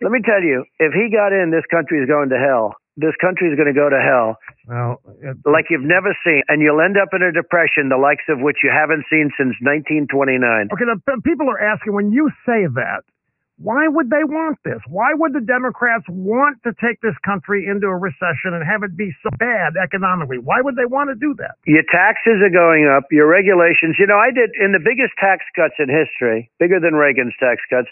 Let 0.00 0.12
me 0.12 0.20
tell 0.22 0.42
you, 0.42 0.62
if 0.78 0.92
he 0.94 1.10
got 1.10 1.32
in, 1.34 1.50
this 1.50 1.66
country 1.72 1.98
is 1.98 2.06
going 2.06 2.28
to 2.30 2.38
hell. 2.38 2.76
This 2.96 3.16
country 3.20 3.48
is 3.50 3.56
going 3.56 3.68
to 3.68 3.76
go 3.76 3.90
to 3.92 4.00
hell 4.00 4.40
Well, 4.64 5.00
it, 5.20 5.36
like 5.44 5.68
you've 5.68 5.84
never 5.84 6.16
seen, 6.24 6.40
and 6.48 6.62
you'll 6.62 6.80
end 6.80 6.96
up 6.96 7.12
in 7.12 7.20
a 7.20 7.28
depression 7.32 7.92
the 7.92 8.00
likes 8.00 8.24
of 8.28 8.40
which 8.40 8.56
you 8.64 8.72
haven't 8.72 9.04
seen 9.12 9.28
since 9.36 9.52
1929. 9.60 10.72
okay, 10.72 10.88
the, 10.88 10.96
the 11.04 11.20
people 11.20 11.50
are 11.50 11.60
asking 11.60 11.92
when 11.92 12.08
you 12.10 12.30
say 12.48 12.64
that, 12.72 13.04
why 13.58 13.88
would 13.88 14.10
they 14.12 14.24
want 14.24 14.60
this? 14.64 14.80
Why 14.86 15.16
would 15.16 15.32
the 15.32 15.40
Democrats 15.40 16.04
want 16.08 16.60
to 16.64 16.76
take 16.76 17.00
this 17.00 17.16
country 17.24 17.64
into 17.64 17.88
a 17.88 17.96
recession 17.96 18.52
and 18.52 18.60
have 18.60 18.84
it 18.84 18.96
be 18.96 19.16
so 19.22 19.30
bad 19.40 19.80
economically? 19.80 20.36
Why 20.36 20.60
would 20.60 20.76
they 20.76 20.84
want 20.84 21.08
to 21.08 21.16
do 21.16 21.32
that? 21.40 21.56
Your 21.64 21.84
taxes 21.88 22.44
are 22.44 22.52
going 22.52 22.84
up, 22.84 23.08
your 23.10 23.26
regulations. 23.26 23.96
You 23.98 24.06
know, 24.06 24.20
I 24.20 24.28
did 24.28 24.52
in 24.60 24.76
the 24.76 24.82
biggest 24.82 25.16
tax 25.16 25.40
cuts 25.56 25.80
in 25.80 25.88
history, 25.88 26.52
bigger 26.60 26.80
than 26.80 26.94
Reagan's 26.94 27.34
tax 27.40 27.64
cuts. 27.72 27.88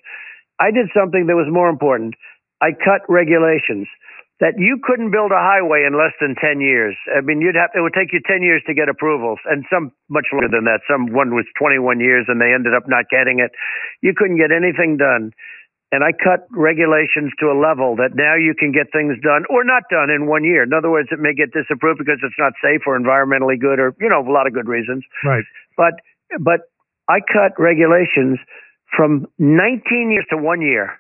I 0.61 0.71
did 0.71 0.93
something 0.93 1.27
that 1.33 1.35
was 1.35 1.49
more 1.49 1.73
important. 1.73 2.15
I 2.61 2.77
cut 2.77 3.01
regulations 3.09 3.89
that 4.43 4.59
you 4.59 4.83
couldn't 4.83 5.15
build 5.15 5.31
a 5.31 5.39
highway 5.39 5.87
in 5.87 5.95
less 5.95 6.11
than 6.19 6.35
10 6.35 6.59
years. 6.59 6.99
I 7.07 7.23
mean, 7.23 7.39
you'd 7.39 7.55
have, 7.55 7.71
it 7.71 7.81
would 7.81 7.95
take 7.95 8.11
you 8.11 8.19
10 8.19 8.43
years 8.43 8.67
to 8.67 8.75
get 8.75 8.91
approvals 8.91 9.39
and 9.47 9.63
some 9.71 9.95
much 10.11 10.27
longer 10.35 10.51
than 10.51 10.67
that. 10.67 10.83
Some 10.91 11.15
one 11.15 11.39
was 11.39 11.47
21 11.55 12.03
years 12.03 12.27
and 12.27 12.43
they 12.43 12.51
ended 12.51 12.75
up 12.75 12.91
not 12.91 13.07
getting 13.07 13.39
it. 13.39 13.55
You 14.03 14.11
couldn't 14.11 14.43
get 14.43 14.51
anything 14.51 14.99
done. 14.99 15.31
And 15.95 16.03
I 16.03 16.11
cut 16.11 16.51
regulations 16.51 17.31
to 17.39 17.55
a 17.55 17.55
level 17.55 17.95
that 18.03 18.19
now 18.19 18.35
you 18.35 18.59
can 18.59 18.75
get 18.75 18.91
things 18.91 19.15
done 19.23 19.47
or 19.47 19.63
not 19.63 19.87
done 19.87 20.11
in 20.11 20.27
one 20.27 20.43
year. 20.43 20.67
In 20.67 20.75
other 20.75 20.91
words, 20.91 21.15
it 21.15 21.23
may 21.23 21.31
get 21.31 21.55
disapproved 21.55 22.03
because 22.03 22.19
it's 22.19 22.35
not 22.35 22.59
safe 22.59 22.83
or 22.91 22.99
environmentally 22.99 23.55
good 23.55 23.79
or, 23.79 23.95
you 24.03 24.11
know, 24.11 24.19
a 24.19 24.27
lot 24.27 24.51
of 24.51 24.53
good 24.53 24.67
reasons. 24.67 25.07
Right. 25.23 25.47
But, 25.79 25.95
but 26.43 26.67
I 27.07 27.23
cut 27.23 27.55
regulations 27.63 28.43
from 28.91 29.31
19 29.39 30.11
years 30.11 30.27
to 30.35 30.37
one 30.37 30.63
year. 30.63 30.99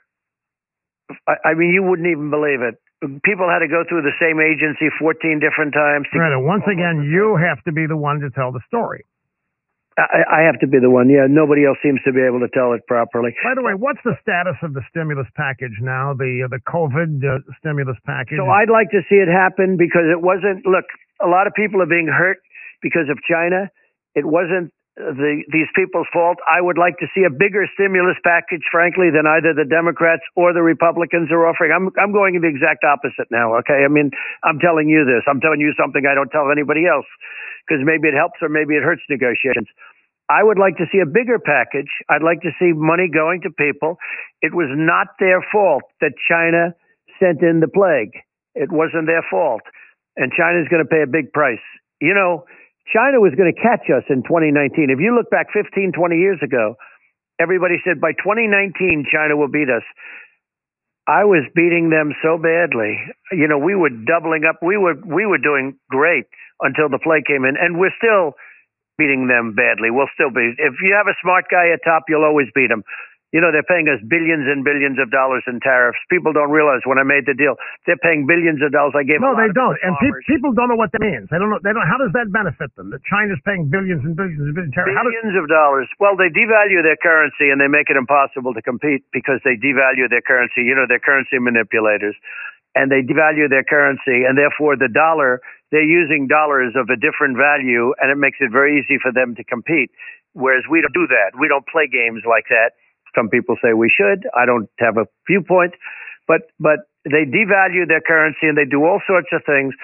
I, 1.27 1.51
I 1.51 1.55
mean, 1.59 1.75
you 1.75 1.83
wouldn't 1.83 2.07
even 2.07 2.31
believe 2.31 2.63
it. 2.63 2.79
People 3.25 3.49
had 3.49 3.61
to 3.61 3.69
go 3.69 3.85
through 3.89 4.03
the 4.03 4.17
same 4.21 4.41
agency 4.41 4.89
14 4.99 5.41
different 5.41 5.73
times. 5.75 6.07
To 6.13 6.19
Right. 6.19 6.33
And 6.33 6.45
once 6.45 6.65
again, 6.65 7.05
you 7.05 7.37
have 7.37 7.63
to 7.65 7.73
be 7.73 7.87
the 7.87 7.97
one 7.97 8.21
to 8.21 8.31
tell 8.31 8.53
the 8.53 8.61
story. 8.67 9.05
I, 9.97 10.27
I 10.27 10.41
have 10.51 10.59
to 10.59 10.67
be 10.67 10.83
the 10.83 10.91
one. 10.91 11.07
Yeah, 11.09 11.31
nobody 11.31 11.65
else 11.65 11.79
seems 11.79 12.03
to 12.03 12.13
be 12.13 12.19
able 12.19 12.41
to 12.41 12.51
tell 12.51 12.75
it 12.75 12.83
properly. 12.91 13.31
By 13.47 13.55
the 13.55 13.63
way, 13.63 13.75
what's 13.79 14.03
the 14.03 14.19
status 14.23 14.59
of 14.63 14.75
the 14.75 14.83
stimulus 14.91 15.31
package 15.37 15.79
now? 15.81 16.15
The 16.15 16.47
uh, 16.47 16.49
the 16.51 16.59
COVID 16.67 17.23
uh, 17.23 17.47
stimulus 17.63 17.97
package. 18.03 18.43
So 18.43 18.51
I'd 18.51 18.71
like 18.71 18.91
to 18.91 19.07
see 19.07 19.23
it 19.23 19.31
happen 19.31 19.77
because 19.79 20.11
it 20.11 20.19
wasn't. 20.19 20.67
Look, 20.67 20.87
a 21.23 21.31
lot 21.31 21.47
of 21.47 21.55
people 21.55 21.81
are 21.81 21.91
being 21.91 22.11
hurt 22.11 22.39
because 22.83 23.07
of 23.07 23.23
China. 23.23 23.71
It 24.15 24.27
wasn't 24.27 24.75
the 24.97 25.43
these 25.51 25.67
people's 25.75 26.07
fault. 26.13 26.39
I 26.47 26.63
would 26.63 26.79
like 26.79 26.99
to 27.03 27.11
see 27.15 27.27
a 27.27 27.33
bigger 27.33 27.67
stimulus 27.75 28.15
package, 28.23 28.63
frankly, 28.71 29.11
than 29.11 29.27
either 29.27 29.51
the 29.51 29.67
Democrats 29.67 30.23
or 30.39 30.55
the 30.55 30.63
Republicans 30.63 31.35
are 31.35 31.43
offering. 31.47 31.75
I'm 31.75 31.91
I'm 31.99 32.15
going 32.15 32.39
the 32.39 32.47
exact 32.47 32.87
opposite 32.87 33.27
now. 33.31 33.59
Okay, 33.63 33.83
I 33.83 33.91
mean, 33.91 34.11
I'm 34.47 34.63
telling 34.63 34.89
you 34.89 35.03
this. 35.03 35.27
I'm 35.27 35.43
telling 35.43 35.59
you 35.59 35.75
something 35.75 36.07
I 36.07 36.15
don't 36.15 36.31
tell 36.31 36.51
anybody 36.51 36.87
else 36.87 37.07
because 37.67 37.83
maybe 37.83 38.07
it 38.07 38.15
helps 38.15 38.39
or 38.39 38.49
maybe 38.49 38.79
it 38.79 38.87
hurts 38.87 39.03
negotiations. 39.11 39.67
I 40.31 40.43
would 40.43 40.59
like 40.59 40.79
to 40.79 40.87
see 40.91 41.03
a 41.03 41.07
bigger 41.07 41.39
package. 41.39 41.91
I'd 42.09 42.25
like 42.25 42.41
to 42.43 42.53
see 42.59 42.73
money 42.73 43.11
going 43.13 43.43
to 43.43 43.51
people. 43.51 43.99
It 44.41 44.55
was 44.55 44.71
not 44.73 45.19
their 45.21 45.45
fault 45.53 45.85
that 46.01 46.17
China 46.17 46.73
sent 47.21 47.43
in 47.43 47.61
the 47.61 47.69
plague. 47.69 48.15
It 48.55 48.73
wasn't 48.73 49.07
their 49.07 49.27
fault. 49.29 49.63
And 50.17 50.33
China's 50.33 50.69
going 50.71 50.83
to 50.83 50.89
pay 50.89 51.03
a 51.03 51.11
big 51.11 51.33
price. 51.33 51.63
You 52.01 52.15
know, 52.15 52.47
China 52.93 53.21
was 53.21 53.33
going 53.35 53.53
to 53.53 53.57
catch 53.57 53.89
us 53.89 54.05
in 54.11 54.23
2019. 54.23 54.91
If 54.91 55.01
you 55.01 55.17
look 55.17 55.31
back 55.31 55.49
15, 55.53 55.93
20 55.93 56.17
years 56.17 56.39
ago, 56.45 56.77
everybody 57.41 57.81
said 57.85 58.01
by 58.01 58.13
2019, 58.13 59.07
China 59.11 59.37
will 59.37 59.49
beat 59.49 59.71
us. 59.73 59.85
I 61.07 61.25
was 61.25 61.45
beating 61.55 61.91
them 61.93 62.17
so 62.25 62.41
badly. 62.41 62.97
You 63.33 63.49
know, 63.49 63.59
we 63.59 63.75
were 63.77 63.93
doubling 63.93 64.45
up. 64.49 64.61
We 64.65 64.77
were 64.81 64.97
we 65.05 65.27
were 65.27 65.37
doing 65.37 65.77
great 65.91 66.25
until 66.61 66.89
the 66.89 66.99
play 66.99 67.21
came 67.21 67.45
in, 67.45 67.61
and 67.61 67.77
we're 67.77 67.93
still 68.01 68.33
beating 68.97 69.29
them 69.29 69.53
badly. 69.53 69.93
We'll 69.93 70.13
still 70.17 70.33
be. 70.33 70.57
If 70.57 70.81
you 70.81 70.97
have 70.97 71.05
a 71.05 71.17
smart 71.21 71.45
guy 71.53 71.77
at 71.77 71.85
top, 71.85 72.05
you'll 72.09 72.25
always 72.25 72.49
beat 72.55 72.71
him. 72.71 72.85
You 73.35 73.43
know, 73.43 73.51
they're 73.51 73.67
paying 73.67 73.91
us 73.91 73.99
billions 74.07 74.47
and 74.47 74.63
billions 74.63 74.95
of 75.03 75.11
dollars 75.11 75.43
in 75.51 75.59
tariffs. 75.59 75.99
People 76.07 76.31
don't 76.31 76.55
realize 76.55 76.87
when 76.87 77.03
I 77.03 77.05
made 77.05 77.27
the 77.27 77.35
deal, 77.35 77.59
they're 77.83 77.99
paying 77.99 78.31
billions 78.31 78.63
of 78.63 78.71
dollars. 78.71 78.95
I 78.95 79.03
gave 79.03 79.19
them. 79.19 79.27
no, 79.27 79.35
they 79.35 79.51
of 79.51 79.59
don't. 79.59 79.75
And 79.83 79.99
pe- 79.99 80.23
people 80.31 80.55
don't 80.55 80.71
know 80.71 80.79
what 80.79 80.95
that 80.95 81.03
means. 81.03 81.27
They 81.35 81.43
don't 81.43 81.51
know. 81.51 81.59
They 81.59 81.75
don't. 81.75 81.83
How 81.83 81.99
does 81.99 82.15
that 82.15 82.31
benefit 82.31 82.71
them? 82.79 82.95
That 82.95 83.03
China's 83.03 83.43
paying 83.43 83.67
billions 83.67 84.07
and 84.07 84.15
billions 84.15 84.39
and 84.39 84.55
billions. 84.55 84.71
How 84.79 84.87
does, 84.87 85.11
billions 85.11 85.35
of 85.35 85.51
dollars. 85.51 85.91
Well, 85.99 86.15
they 86.15 86.31
devalue 86.31 86.87
their 86.87 86.95
currency 87.03 87.51
and 87.51 87.59
they 87.59 87.67
make 87.67 87.91
it 87.91 87.99
impossible 87.99 88.55
to 88.55 88.63
compete 88.63 89.03
because 89.11 89.43
they 89.43 89.59
devalue 89.59 90.07
their 90.07 90.23
currency. 90.23 90.63
You 90.63 90.79
know, 90.79 90.87
they're 90.87 91.03
currency 91.03 91.35
manipulators. 91.43 92.15
And 92.79 92.87
they 92.91 93.03
devalue 93.07 93.47
their 93.47 93.63
currency, 93.63 94.27
and 94.27 94.35
therefore 94.35 94.75
the 94.75 94.91
dollar, 94.91 95.39
they're 95.71 95.87
using 95.87 96.27
dollars 96.27 96.75
of 96.75 96.91
a 96.91 96.99
different 96.99 97.39
value, 97.39 97.95
and 98.03 98.11
it 98.11 98.19
makes 98.19 98.39
it 98.43 98.51
very 98.51 98.83
easy 98.83 98.99
for 98.99 99.15
them 99.15 99.39
to 99.39 99.47
compete. 99.47 99.95
Whereas 100.35 100.67
we 100.67 100.83
don't 100.83 100.91
do 100.91 101.07
that. 101.07 101.39
We 101.39 101.47
don't 101.47 101.63
play 101.71 101.87
games 101.87 102.27
like 102.27 102.51
that. 102.51 102.75
Some 103.15 103.29
people 103.29 103.57
say 103.63 103.73
we 103.73 103.91
should. 103.91 104.27
I 104.35 104.47
don't 104.47 104.69
have 104.79 104.99
a 104.99 105.07
viewpoint, 105.27 105.75
but 106.27 106.51
but 106.59 106.91
they 107.05 107.25
devalue 107.29 107.87
their 107.87 108.03
currency 108.03 108.49
and 108.51 108.57
they 108.57 108.69
do 108.69 108.85
all 108.85 109.01
sorts 109.07 109.29
of 109.33 109.43
things. 109.47 109.75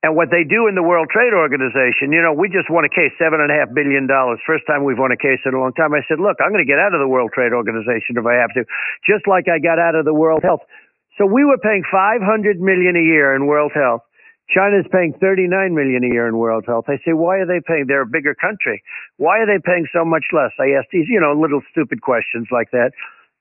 And 0.00 0.16
what 0.16 0.32
they 0.32 0.48
do 0.48 0.64
in 0.64 0.72
the 0.72 0.82
World 0.82 1.12
Trade 1.12 1.36
Organization, 1.36 2.08
you 2.08 2.24
know, 2.24 2.32
we 2.32 2.48
just 2.48 2.72
won 2.72 2.88
a 2.88 2.92
case, 2.92 3.12
seven 3.20 3.36
and 3.36 3.52
a 3.52 3.56
half 3.60 3.68
billion 3.76 4.08
dollars. 4.08 4.40
First 4.48 4.64
time 4.64 4.80
we've 4.80 4.96
won 4.96 5.12
a 5.12 5.20
case 5.20 5.44
in 5.44 5.52
a 5.52 5.60
long 5.60 5.76
time. 5.76 5.92
I 5.92 6.00
said, 6.08 6.16
look, 6.16 6.40
I'm 6.40 6.56
going 6.56 6.64
to 6.64 6.68
get 6.68 6.80
out 6.80 6.96
of 6.96 7.04
the 7.04 7.10
World 7.10 7.36
Trade 7.36 7.52
Organization 7.52 8.16
if 8.16 8.24
I 8.24 8.40
have 8.40 8.48
to, 8.56 8.64
just 9.04 9.28
like 9.28 9.44
I 9.52 9.60
got 9.60 9.76
out 9.76 9.92
of 9.92 10.08
the 10.08 10.16
World 10.16 10.40
Health. 10.40 10.64
So 11.20 11.28
we 11.28 11.44
were 11.44 11.60
paying 11.60 11.84
500 11.84 12.16
million 12.64 12.96
a 12.96 13.04
year 13.04 13.36
in 13.36 13.44
World 13.44 13.76
Health. 13.76 14.00
China's 14.52 14.86
paying 14.90 15.14
39 15.20 15.74
million 15.74 16.02
a 16.04 16.12
year 16.12 16.26
in 16.26 16.36
World 16.36 16.64
Health. 16.66 16.86
I 16.88 16.98
say, 17.06 17.14
why 17.14 17.38
are 17.38 17.46
they 17.46 17.60
paying? 17.64 17.86
They're 17.86 18.02
a 18.02 18.06
bigger 18.06 18.34
country. 18.34 18.82
Why 19.16 19.38
are 19.38 19.46
they 19.46 19.62
paying 19.62 19.86
so 19.94 20.04
much 20.04 20.26
less? 20.32 20.50
I 20.58 20.74
asked 20.74 20.90
these, 20.92 21.06
you 21.08 21.20
know, 21.20 21.38
little 21.38 21.62
stupid 21.70 22.02
questions 22.02 22.48
like 22.50 22.70
that. 22.72 22.90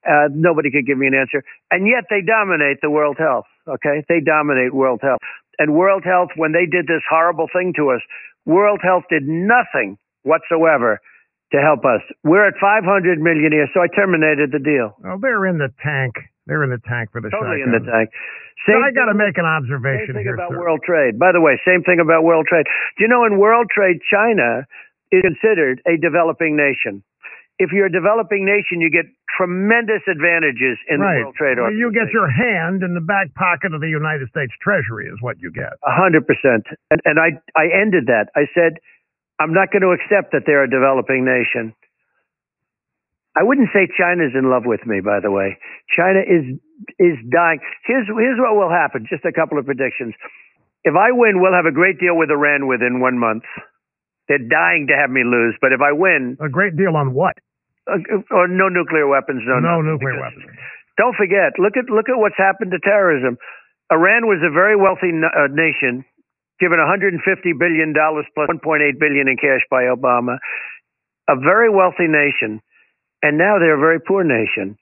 Uh, 0.06 0.30
nobody 0.32 0.72
could 0.72 0.86
give 0.86 0.98
me 0.98 1.08
an 1.08 1.16
answer. 1.16 1.44
And 1.72 1.88
yet 1.88 2.06
they 2.10 2.22
dominate 2.22 2.80
the 2.82 2.90
World 2.90 3.18
Health. 3.18 3.46
Okay. 3.68 4.06
They 4.08 4.22
dominate 4.22 4.74
World 4.74 5.02
Health. 5.02 5.20
And 5.58 5.76
World 5.76 6.04
Health, 6.06 6.30
when 6.38 6.54
they 6.54 6.66
did 6.66 6.88
this 6.88 7.04
horrible 7.10 7.48
thing 7.52 7.74
to 7.76 7.92
us, 7.92 8.02
World 8.46 8.80
Health 8.82 9.04
did 9.10 9.28
nothing 9.28 9.98
whatsoever 10.24 11.02
to 11.52 11.58
help 11.60 11.84
us. 11.84 12.02
We're 12.24 12.48
at 12.48 12.54
500 12.62 13.20
million 13.20 13.52
a 13.52 13.56
year. 13.56 13.70
So 13.74 13.82
I 13.82 13.88
terminated 13.88 14.52
the 14.52 14.60
deal. 14.60 14.96
oh, 15.06 15.18
they're 15.20 15.46
in 15.48 15.58
the 15.58 15.74
tank. 15.84 16.16
They're 16.50 16.66
in 16.66 16.74
the 16.74 16.82
tank 16.90 17.14
for 17.14 17.22
the 17.22 17.30
Totally 17.30 17.62
in 17.62 17.70
the 17.70 17.78
shotgun. 17.78 18.10
tank. 18.10 18.10
So 18.66 18.74
I 18.74 18.90
got 18.92 19.08
to 19.08 19.16
make 19.16 19.38
an 19.38 19.46
observation 19.46 20.18
Same 20.18 20.26
thing 20.26 20.26
here, 20.26 20.36
about 20.36 20.52
sir. 20.52 20.60
world 20.60 20.82
trade. 20.82 21.22
By 21.22 21.32
the 21.32 21.40
way, 21.40 21.62
same 21.64 21.86
thing 21.86 22.02
about 22.02 22.26
world 22.26 22.50
trade. 22.50 22.66
Do 22.98 23.06
you 23.06 23.10
know 23.10 23.24
in 23.24 23.38
world 23.38 23.70
trade, 23.70 24.02
China 24.10 24.66
is 25.14 25.22
considered 25.22 25.80
a 25.86 25.96
developing 26.02 26.58
nation. 26.58 27.06
If 27.60 27.72
you're 27.72 27.88
a 27.88 27.92
developing 27.92 28.48
nation, 28.48 28.80
you 28.80 28.90
get 28.90 29.06
tremendous 29.36 30.00
advantages 30.08 30.80
in 30.88 31.00
right. 31.00 31.20
the 31.20 31.24
World 31.28 31.36
Trade 31.36 31.58
Well, 31.60 31.76
you 31.76 31.92
get 31.92 32.08
your 32.12 32.32
hand 32.32 32.84
in 32.84 32.96
the 32.96 33.04
back 33.04 33.36
pocket 33.36 33.76
of 33.76 33.82
the 33.82 33.92
United 33.92 34.30
States 34.30 34.52
Treasury, 34.64 35.08
is 35.08 35.20
what 35.20 35.40
you 35.40 35.52
get. 35.52 35.76
A 35.84 35.92
hundred 35.92 36.26
percent. 36.26 36.66
And 36.90 37.00
and 37.04 37.20
I 37.20 37.36
I 37.60 37.68
ended 37.68 38.08
that. 38.08 38.32
I 38.36 38.48
said, 38.56 38.80
I'm 39.40 39.54
not 39.54 39.72
going 39.72 39.84
to 39.84 39.92
accept 39.92 40.32
that 40.32 40.44
they're 40.48 40.64
a 40.64 40.70
developing 40.72 41.24
nation. 41.28 41.76
I 43.38 43.44
wouldn't 43.44 43.70
say 43.74 43.88
China's 43.98 44.34
in 44.36 44.50
love 44.50 44.64
with 44.66 44.86
me, 44.86 45.02
by 45.02 45.20
the 45.22 45.32
way. 45.32 45.58
China 45.96 46.20
is 46.26 46.46
is 46.98 47.18
dying. 47.32 47.60
Here's 47.86 48.08
here's 48.08 48.40
what 48.40 48.56
will 48.56 48.72
happen. 48.72 49.06
Just 49.10 49.26
a 49.26 49.32
couple 49.32 49.58
of 49.60 49.66
predictions. 49.66 50.14
If 50.84 50.96
I 50.96 51.12
win, 51.12 51.42
we'll 51.42 51.54
have 51.54 51.68
a 51.68 51.76
great 51.76 52.00
deal 52.00 52.16
with 52.18 52.32
Iran 52.32 52.68
within 52.68 53.00
one 53.00 53.20
month. 53.20 53.44
They're 54.28 54.40
dying 54.42 54.88
to 54.90 54.96
have 54.96 55.10
me 55.10 55.24
lose, 55.26 55.58
but 55.60 55.74
if 55.74 55.82
I 55.82 55.92
win, 55.92 56.38
A 56.40 56.50
great 56.50 56.78
deal 56.78 56.96
on 56.96 57.14
what? 57.14 57.36
uh, 57.90 57.98
or 58.32 58.48
no 58.48 58.70
nuclear 58.70 59.08
weapons, 59.08 59.42
no, 59.46 59.60
no 59.60 59.82
nuclear 59.82 60.14
because- 60.14 60.36
weapons. 60.38 60.58
Don't 60.98 61.16
forget, 61.16 61.56
look 61.58 61.78
at 61.80 61.88
look 61.90 62.10
at 62.10 62.18
what's 62.20 62.36
happened 62.38 62.72
to 62.72 62.80
terrorism. 62.84 63.38
Iran 63.92 64.28
was 64.28 64.44
a 64.44 64.52
very 64.52 64.76
wealthy 64.76 65.10
uh, 65.16 65.48
nation, 65.50 66.04
given 66.60 66.78
150 66.78 67.24
billion 67.58 67.94
dollars 67.94 68.26
plus 68.36 68.50
1.8 68.52 69.00
billion 69.00 69.28
in 69.32 69.38
cash 69.38 69.64
by 69.72 69.88
Obama. 69.88 70.38
A 71.30 71.36
very 71.40 71.70
wealthy 71.72 72.08
nation, 72.12 72.60
and 73.22 73.38
now 73.38 73.60
they're 73.60 73.78
a 73.78 73.80
very 73.80 74.00
poor 74.00 74.24
nation. 74.24 74.78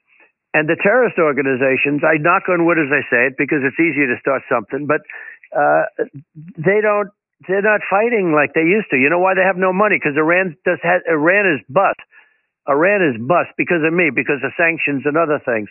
And 0.54 0.68
the 0.68 0.76
terrorist 0.80 1.18
organizations, 1.18 2.02
I 2.02 2.16
knock 2.18 2.48
on 2.48 2.64
wood 2.64 2.78
as 2.80 2.88
I 2.88 3.04
say 3.12 3.28
it 3.28 3.34
because 3.36 3.60
it's 3.62 3.78
easier 3.78 4.08
to 4.08 4.16
start 4.20 4.42
something, 4.48 4.86
but 4.88 5.02
uh, 5.54 5.84
they 6.56 6.80
don't. 6.80 7.10
They're 7.46 7.62
not 7.62 7.86
fighting 7.86 8.34
like 8.34 8.50
they 8.58 8.66
used 8.66 8.90
to. 8.90 8.98
You 8.98 9.10
know 9.10 9.22
why 9.22 9.38
they 9.38 9.46
have 9.46 9.56
no 9.56 9.70
money? 9.72 9.94
Because 9.94 10.18
Iran 10.18 10.58
does. 10.66 10.82
Ha- 10.82 11.06
Iran 11.06 11.46
is 11.54 11.62
bust. 11.70 12.02
Iran 12.66 13.00
is 13.06 13.16
bust 13.22 13.54
because 13.56 13.86
of 13.86 13.94
me, 13.94 14.10
because 14.10 14.42
of 14.42 14.50
sanctions 14.58 15.06
and 15.06 15.16
other 15.16 15.38
things. 15.38 15.70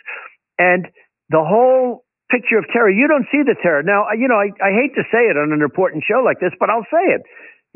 And 0.58 0.88
the 1.28 1.44
whole 1.44 2.08
picture 2.30 2.58
of 2.58 2.64
terror, 2.72 2.90
you 2.90 3.06
don't 3.06 3.28
see 3.30 3.44
the 3.44 3.54
terror. 3.60 3.82
Now, 3.82 4.08
you 4.16 4.28
know, 4.28 4.40
I, 4.40 4.48
I 4.64 4.72
hate 4.72 4.96
to 4.96 5.04
say 5.12 5.28
it 5.28 5.36
on 5.36 5.52
an 5.52 5.60
important 5.60 6.04
show 6.08 6.24
like 6.24 6.40
this, 6.40 6.52
but 6.58 6.70
I'll 6.70 6.88
say 6.88 7.04
it. 7.14 7.22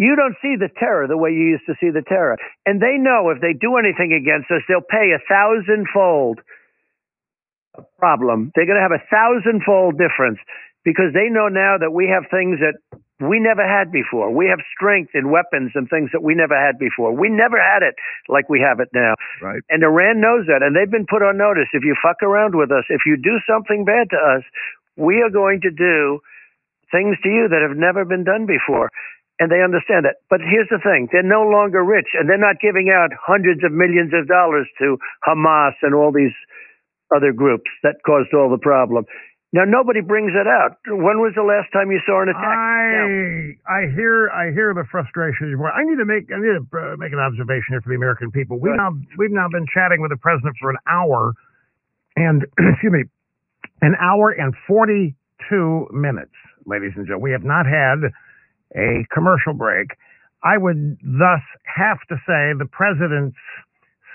You 0.03 0.19
don't 0.19 0.35
see 0.43 0.59
the 0.59 0.67
terror 0.83 1.07
the 1.07 1.17
way 1.17 1.31
you 1.31 1.55
used 1.55 1.67
to 1.71 1.79
see 1.79 1.95
the 1.95 2.03
terror. 2.03 2.35
And 2.67 2.83
they 2.83 2.99
know 2.99 3.31
if 3.31 3.39
they 3.39 3.55
do 3.55 3.79
anything 3.79 4.11
against 4.11 4.51
us, 4.51 4.67
they'll 4.67 4.83
pay 4.83 5.15
a 5.15 5.23
thousandfold 5.31 6.43
problem. 8.03 8.51
They're 8.55 8.67
going 8.67 8.83
to 8.83 8.83
have 8.83 8.99
a 8.99 9.07
thousandfold 9.07 9.95
difference 10.03 10.43
because 10.83 11.15
they 11.15 11.31
know 11.31 11.47
now 11.47 11.79
that 11.79 11.95
we 11.95 12.11
have 12.11 12.27
things 12.35 12.59
that 12.59 12.75
we 13.23 13.39
never 13.39 13.63
had 13.63 13.95
before. 13.95 14.35
We 14.35 14.51
have 14.51 14.59
strength 14.75 15.15
in 15.15 15.31
weapons 15.31 15.71
and 15.79 15.87
things 15.87 16.11
that 16.11 16.27
we 16.27 16.35
never 16.35 16.59
had 16.59 16.79
before. 16.83 17.15
We 17.15 17.31
never 17.31 17.63
had 17.63 17.87
it 17.87 17.95
like 18.27 18.51
we 18.51 18.59
have 18.59 18.81
it 18.81 18.91
now. 18.91 19.15
Right. 19.41 19.63
And 19.71 19.87
Iran 19.87 20.21
knows 20.21 20.51
that, 20.51 20.67
and 20.67 20.75
they've 20.75 20.91
been 20.91 21.07
put 21.07 21.23
on 21.23 21.39
notice. 21.39 21.71
If 21.73 21.85
you 21.87 21.95
fuck 22.03 22.23
around 22.27 22.59
with 22.59 22.73
us, 22.75 22.83
if 22.91 23.07
you 23.07 23.15
do 23.17 23.39
something 23.47 23.85
bad 23.87 24.11
to 24.11 24.19
us, 24.19 24.43
we 24.97 25.23
are 25.23 25.31
going 25.31 25.61
to 25.63 25.71
do 25.71 26.19
things 26.91 27.17
to 27.23 27.29
you 27.31 27.47
that 27.49 27.63
have 27.63 27.79
never 27.79 28.05
been 28.05 28.25
done 28.25 28.47
before. 28.47 28.91
And 29.43 29.51
they 29.51 29.59
understand 29.59 30.07
that. 30.07 30.23
But 30.31 30.39
here's 30.39 30.71
the 30.71 30.79
thing 30.79 31.11
they're 31.11 31.27
no 31.27 31.43
longer 31.43 31.83
rich, 31.83 32.15
and 32.15 32.31
they're 32.31 32.39
not 32.39 32.63
giving 32.63 32.95
out 32.95 33.11
hundreds 33.19 33.67
of 33.67 33.75
millions 33.75 34.15
of 34.15 34.31
dollars 34.31 34.71
to 34.79 35.03
Hamas 35.27 35.75
and 35.83 35.99
all 35.99 36.15
these 36.15 36.31
other 37.11 37.35
groups 37.35 37.67
that 37.83 37.99
caused 38.07 38.31
all 38.39 38.47
the 38.47 38.63
problem. 38.63 39.03
Now 39.51 39.67
nobody 39.67 39.99
brings 39.99 40.31
it 40.39 40.47
out. 40.47 40.79
When 40.87 41.19
was 41.19 41.35
the 41.35 41.43
last 41.43 41.75
time 41.75 41.91
you 41.91 41.99
saw 42.07 42.23
an 42.23 42.31
attack? 42.31 42.55
I 42.55 43.59
I 43.67 43.81
hear 43.91 44.31
I 44.31 44.55
hear 44.55 44.71
the 44.79 44.87
frustration. 44.87 45.59
I 45.59 45.83
need 45.91 45.99
to 45.99 46.07
make 46.07 46.31
I 46.31 46.39
need 46.39 46.63
to 46.63 46.65
uh, 46.79 46.95
make 46.95 47.11
an 47.11 47.19
observation 47.19 47.75
here 47.75 47.83
for 47.83 47.91
the 47.91 47.99
American 47.99 48.31
people. 48.31 48.63
We've 48.63 48.79
now 48.79 48.95
we've 49.19 49.35
now 49.35 49.51
been 49.51 49.67
chatting 49.67 49.99
with 49.99 50.15
the 50.15 50.23
president 50.23 50.55
for 50.63 50.71
an 50.71 50.79
hour, 50.87 51.35
and 52.15 52.47
excuse 52.79 52.95
me, 52.95 53.11
an 53.83 53.99
hour 53.99 54.31
and 54.31 54.55
forty 54.71 55.19
two 55.51 55.91
minutes, 55.91 56.33
ladies 56.65 56.95
and 56.95 57.11
gentlemen. 57.11 57.27
We 57.27 57.33
have 57.35 57.45
not 57.45 57.67
had 57.67 58.07
a 58.75 59.05
commercial 59.13 59.55
break. 59.55 59.91
I 60.43 60.59
would 60.59 60.99
thus 61.03 61.45
have 61.65 62.01
to 62.09 62.17
say 62.27 62.53
the 62.59 62.69
president's 62.71 63.37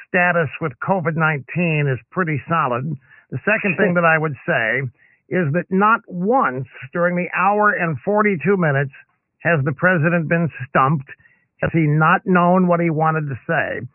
status 0.08 0.50
with 0.62 0.74
COVID 0.84 1.16
19 1.16 1.88
is 1.92 2.00
pretty 2.12 2.42
solid. 2.50 2.98
The 3.32 3.40
second 3.44 3.78
thing 3.78 3.94
that 3.96 4.06
I 4.06 4.18
would 4.18 4.36
say 4.48 4.88
is 5.30 5.52
that 5.54 5.66
not 5.70 6.02
once 6.08 6.68
during 6.94 7.16
the 7.16 7.28
hour 7.36 7.72
and 7.72 7.98
42 8.00 8.56
minutes 8.58 8.94
has 9.40 9.64
the 9.64 9.74
president 9.74 10.30
been 10.30 10.50
stumped. 10.68 11.10
Has 11.62 11.72
he 11.74 11.88
not 11.88 12.22
known 12.26 12.68
what 12.68 12.80
he 12.80 12.90
wanted 12.90 13.28
to 13.30 13.36
say? 13.48 13.88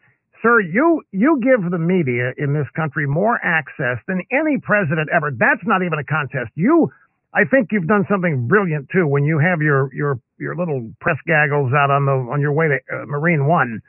Sir, 0.43 0.61
you, 0.61 1.03
you 1.13 1.41
give 1.41 1.71
the 1.71 1.79
media 1.79 2.33
in 2.37 2.53
this 2.53 2.67
country 2.75 3.07
more 3.07 3.39
access 3.45 3.99
than 4.09 4.23
any 4.33 4.59
president 4.59 5.09
ever. 5.15 5.31
That's 5.31 5.63
not 5.65 5.83
even 5.83 5.99
a 6.01 6.05
contest. 6.05 6.51
You, 6.57 6.91
I 7.33 7.45
think 7.45 7.69
you've 7.71 7.87
done 7.87 8.05
something 8.11 8.49
brilliant 8.49 8.89
too 8.91 9.07
when 9.07 9.25
you 9.25 9.39
have 9.39 9.63
your, 9.63 9.95
your, 9.95 10.19
your 10.43 10.57
little 10.59 10.91
press 11.01 11.17
gaggles 11.27 11.71
out 11.73 11.91
on 11.95 12.05
the, 12.05 12.17
on 12.35 12.43
your 12.43 12.53
way 12.53 12.67
to 12.67 12.79
uh, 12.91 13.07
Marine 13.07 13.47
One. 13.47 13.81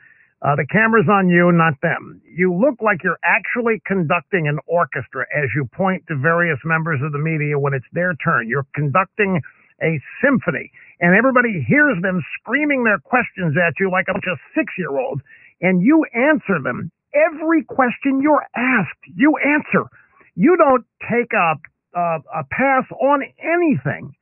Uh, 0.44 0.54
the 0.56 0.66
camera's 0.70 1.08
on 1.08 1.28
you, 1.28 1.50
not 1.52 1.74
them. 1.82 2.20
You 2.28 2.52
look 2.54 2.76
like 2.84 3.02
you're 3.02 3.20
actually 3.24 3.80
conducting 3.86 4.46
an 4.46 4.60
orchestra 4.68 5.26
as 5.34 5.48
you 5.56 5.64
point 5.74 6.04
to 6.08 6.16
various 6.16 6.60
members 6.64 7.00
of 7.02 7.12
the 7.12 7.18
media 7.18 7.58
when 7.58 7.74
it's 7.74 7.88
their 7.92 8.14
turn. 8.22 8.46
You're 8.48 8.68
conducting 8.74 9.40
a 9.82 9.98
symphony, 10.22 10.70
and 11.00 11.16
everybody 11.16 11.64
hears 11.66 11.96
them 12.02 12.22
screaming 12.38 12.84
their 12.84 13.00
questions 13.00 13.56
at 13.56 13.74
you 13.80 13.90
like 13.90 14.06
a 14.08 14.12
bunch 14.12 14.28
of 14.30 14.38
six 14.54 14.72
year 14.78 14.96
olds, 14.96 15.22
and 15.60 15.82
you 15.82 16.04
answer 16.14 16.60
them. 16.62 16.92
Every 17.14 17.64
question 17.64 18.20
you're 18.20 18.46
asked, 18.54 19.02
you 19.16 19.34
answer. 19.42 19.88
You 20.36 20.56
don't 20.56 20.84
take 21.10 21.32
a, 21.32 21.56
a, 21.98 22.40
a 22.40 22.44
pass 22.50 22.84
on 23.00 23.22
anything 23.40 24.12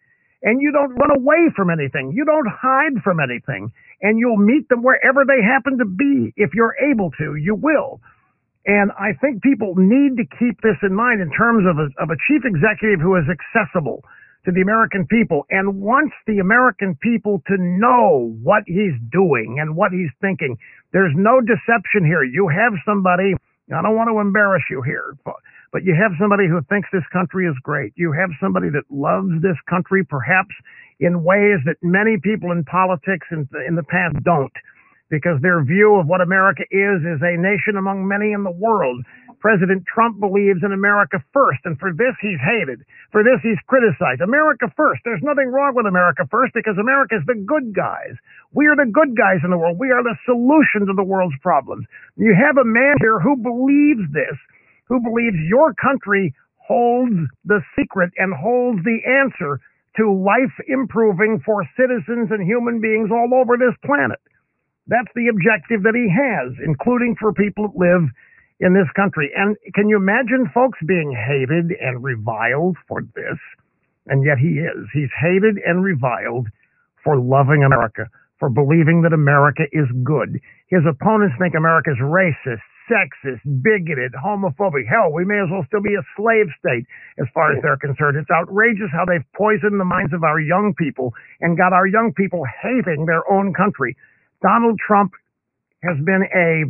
and 0.43 0.61
you 0.61 0.73
don't 0.73 0.95
run 0.95 1.11
away 1.17 1.51
from 1.55 1.71
anything. 1.71 2.13
You 2.15 2.25
don't 2.25 2.49
hide 2.51 3.03
from 3.03 3.21
anything. 3.21 3.73
And 4.03 4.19
you'll 4.19 4.37
meet 4.37 4.69
them 4.69 4.83
wherever 4.83 5.25
they 5.25 5.43
happen 5.43 5.79
to 5.79 5.85
be. 5.85 6.33
If 6.37 6.51
you're 6.55 6.75
able 6.83 7.11
to, 7.19 7.37
you 7.37 7.55
will. 7.55 8.01
And 8.67 8.91
I 8.93 9.15
think 9.21 9.43
people 9.43 9.75
need 9.77 10.17
to 10.19 10.27
keep 10.39 10.61
this 10.63 10.79
in 10.83 10.95
mind 10.95 11.21
in 11.21 11.31
terms 11.31 11.67
of 11.67 11.79
a, 11.79 11.87
of 12.03 12.11
a 12.11 12.19
chief 12.27 12.43
executive 12.45 13.01
who 13.01 13.17
is 13.17 13.27
accessible 13.27 14.03
to 14.45 14.51
the 14.51 14.61
American 14.61 15.07
people 15.07 15.47
and 15.51 15.81
wants 15.81 16.15
the 16.27 16.39
American 16.39 16.99
people 17.01 17.43
to 17.47 17.55
know 17.59 18.35
what 18.43 18.63
he's 18.67 18.95
doing 19.11 19.59
and 19.61 19.77
what 19.77 19.93
he's 19.93 20.11
thinking. 20.21 20.59
There's 20.93 21.15
no 21.15 21.41
deception 21.41 22.05
here. 22.07 22.25
You 22.25 22.49
have 22.49 22.73
somebody, 22.85 23.35
I 23.71 23.83
don't 23.83 23.95
want 23.95 24.11
to 24.11 24.19
embarrass 24.19 24.63
you 24.71 24.83
here, 24.83 25.15
but 25.73 25.85
you 25.85 25.97
have 25.97 26.13
somebody 26.21 26.47
who 26.47 26.61
thinks 26.69 26.89
this 26.93 27.09
country 27.13 27.49
is 27.49 27.57
great. 27.65 27.93
You 27.97 28.13
have 28.13 28.29
somebody 28.39 28.69
that 28.69 28.85
loves 28.93 29.33
this 29.41 29.57
country, 29.69 30.05
perhaps 30.05 30.53
in 31.01 31.25
ways 31.25 31.65
that 31.65 31.81
many 31.83 32.21
people 32.21 32.53
in 32.53 32.63
politics 32.65 33.27
in, 33.33 33.49
in 33.67 33.75
the 33.75 33.83
past 33.83 34.21
don't, 34.23 34.53
because 35.09 35.41
their 35.41 35.65
view 35.65 35.97
of 35.97 36.07
what 36.07 36.21
America 36.21 36.63
is 36.71 37.01
is 37.03 37.25
a 37.25 37.41
nation 37.41 37.81
among 37.81 38.07
many 38.07 38.33
in 38.33 38.45
the 38.45 38.53
world. 38.53 39.03
President 39.41 39.83
Trump 39.91 40.21
believes 40.21 40.63
in 40.63 40.71
America 40.71 41.19
first, 41.33 41.59
and 41.65 41.75
for 41.81 41.91
this 41.91 42.15
he's 42.23 42.39
hated. 42.39 42.85
For 43.11 43.25
this 43.25 43.43
he's 43.43 43.59
criticized. 43.67 44.21
America 44.21 44.71
first. 44.77 45.03
There's 45.05 45.25
nothing 45.25 45.51
wrong 45.51 45.75
with 45.75 45.87
America 45.87 46.29
first 46.31 46.55
because 46.55 46.79
America 46.79 47.17
is 47.17 47.27
the 47.27 47.35
good 47.35 47.75
guys. 47.75 48.15
We 48.55 48.69
are 48.69 48.77
the 48.77 48.87
good 48.87 49.17
guys 49.19 49.43
in 49.43 49.51
the 49.51 49.59
world. 49.59 49.81
We 49.81 49.91
are 49.91 50.05
the 50.05 50.15
solution 50.29 50.87
to 50.87 50.95
the 50.95 51.03
world's 51.03 51.35
problems. 51.43 51.89
You 52.15 52.37
have 52.39 52.57
a 52.57 52.65
man 52.65 52.95
here 53.03 53.19
who 53.19 53.35
believes 53.35 54.07
this 54.15 54.39
who 54.93 55.01
believes 55.01 55.41
your 55.49 55.73
country 55.81 56.35
holds 56.61 57.17
the 57.49 57.65
secret 57.73 58.13
and 58.21 58.37
holds 58.37 58.85
the 58.85 59.01
answer 59.09 59.57
to 59.97 60.13
life 60.13 60.53
improving 60.69 61.41
for 61.41 61.65
citizens 61.81 62.29
and 62.29 62.45
human 62.45 62.79
beings 62.79 63.09
all 63.09 63.33
over 63.33 63.57
this 63.57 63.73
planet. 63.89 64.21
That's 64.87 65.09
the 65.17 65.33
objective 65.33 65.83
that 65.89 65.97
he 65.97 66.13
has, 66.13 66.53
including 66.61 67.17
for 67.17 67.33
people 67.33 67.73
that 67.73 67.81
live 67.81 68.05
in 68.61 68.77
this 68.77 68.91
country. 68.93 69.33
And 69.33 69.57
can 69.73 69.89
you 69.89 69.97
imagine 69.97 70.53
folks 70.53 70.79
being 70.85 71.09
hated 71.09 71.73
and 71.81 72.05
reviled 72.05 72.77
for 72.87 73.01
this? 73.17 73.41
And 74.13 74.27
yet 74.27 74.37
he 74.37 74.61
is. 74.61 74.85
He's 74.93 75.13
hated 75.25 75.57
and 75.65 75.83
reviled 75.83 76.49
for 77.03 77.17
loving 77.17 77.65
America, 77.65 78.13
for 78.39 78.51
believing 78.51 79.01
that 79.09 79.17
America 79.17 79.65
is 79.73 79.89
good. 80.05 80.37
His 80.69 80.85
opponents 80.85 81.37
think 81.41 81.55
America's 81.55 82.01
racist, 82.03 82.61
sexist, 82.91 83.43
bigoted, 83.63 84.13
homophobic. 84.15 84.87
Hell, 84.89 85.13
we 85.13 85.25
may 85.25 85.39
as 85.41 85.49
well 85.51 85.65
still 85.67 85.83
be 85.83 85.95
a 85.95 86.05
slave 86.17 86.47
state 86.59 86.87
as 87.19 87.27
far 87.35 87.53
as 87.53 87.63
they're 87.63 87.77
concerned. 87.79 88.17
It's 88.17 88.31
outrageous 88.31 88.91
how 88.93 89.05
they've 89.05 89.25
poisoned 89.37 89.79
the 89.81 89.85
minds 89.85 90.13
of 90.13 90.25
our 90.25 90.41
young 90.41 90.75
people 90.79 91.15
and 91.41 91.57
got 91.57 91.73
our 91.73 91.87
young 91.87 92.13
people 92.17 92.43
hating 92.63 93.07
their 93.07 93.23
own 93.31 93.55
country. 93.55 93.97
Donald 94.43 94.79
Trump 94.87 95.13
has 95.83 95.97
been 96.05 96.23
a 96.35 96.65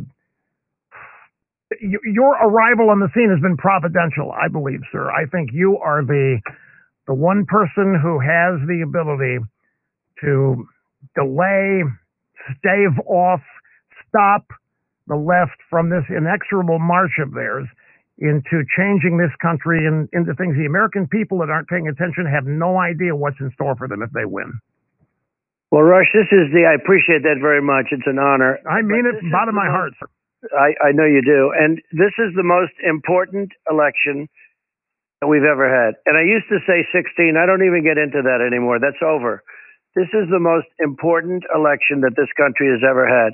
your 1.80 2.36
arrival 2.36 2.90
on 2.90 3.01
the 3.01 3.09
scene 3.14 3.30
has 3.30 3.40
been 3.40 3.56
providential, 3.56 4.30
I 4.32 4.48
believe, 4.48 4.80
sir. 4.93 5.10
I 5.10 5.26
think 5.26 5.51
you 5.52 5.78
are 5.78 6.05
the 6.05 6.40
the 7.06 7.14
one 7.14 7.47
person 7.47 7.98
who 8.01 8.20
has 8.20 8.60
the 8.68 8.82
ability 8.86 9.39
to 10.20 10.66
delay, 11.16 11.82
stave 12.59 12.98
off, 13.06 13.40
stop, 14.09 14.47
the 15.06 15.16
left 15.16 15.58
from 15.68 15.90
this 15.90 16.04
inexorable 16.08 16.78
march 16.78 17.18
of 17.18 17.32
theirs 17.32 17.66
into 18.18 18.62
changing 18.76 19.18
this 19.18 19.32
country 19.40 19.86
and 19.86 20.08
into 20.12 20.34
things 20.34 20.54
the 20.54 20.66
American 20.66 21.08
people 21.08 21.38
that 21.38 21.50
aren't 21.50 21.68
paying 21.68 21.88
attention 21.88 22.26
have 22.26 22.46
no 22.46 22.78
idea 22.78 23.16
what's 23.16 23.40
in 23.40 23.50
store 23.54 23.74
for 23.76 23.88
them 23.88 24.02
if 24.02 24.10
they 24.12 24.24
win. 24.24 24.52
Well, 25.72 25.82
Rush, 25.82 26.12
this 26.12 26.28
is 26.28 26.52
the. 26.52 26.68
I 26.68 26.76
appreciate 26.76 27.24
that 27.24 27.40
very 27.40 27.64
much. 27.64 27.88
It's 27.90 28.06
an 28.06 28.20
honor. 28.20 28.60
I 28.68 28.84
mean 28.84 29.08
it 29.08 29.16
from 29.18 29.32
bottom 29.32 29.56
of 29.56 29.58
my 29.58 29.72
most, 29.72 29.72
heart. 29.72 29.92
Sir. 29.98 30.08
I, 30.52 30.88
I 30.88 30.92
know 30.92 31.08
you 31.08 31.22
do, 31.24 31.50
and 31.56 31.80
this 31.96 32.12
is 32.20 32.36
the 32.36 32.44
most 32.44 32.76
important 32.84 33.56
election 33.70 34.28
that 35.22 35.28
we've 35.30 35.48
ever 35.48 35.70
had. 35.70 35.96
And 36.04 36.18
I 36.18 36.26
used 36.28 36.50
to 36.50 36.60
say 36.66 36.84
16. 36.92 37.38
I 37.40 37.46
don't 37.46 37.64
even 37.64 37.86
get 37.86 37.96
into 37.96 38.20
that 38.20 38.44
anymore. 38.44 38.82
That's 38.82 39.00
over. 39.00 39.42
This 39.94 40.10
is 40.12 40.28
the 40.28 40.42
most 40.42 40.68
important 40.82 41.44
election 41.54 42.02
that 42.02 42.18
this 42.20 42.28
country 42.36 42.68
has 42.68 42.82
ever 42.84 43.08
had 43.08 43.32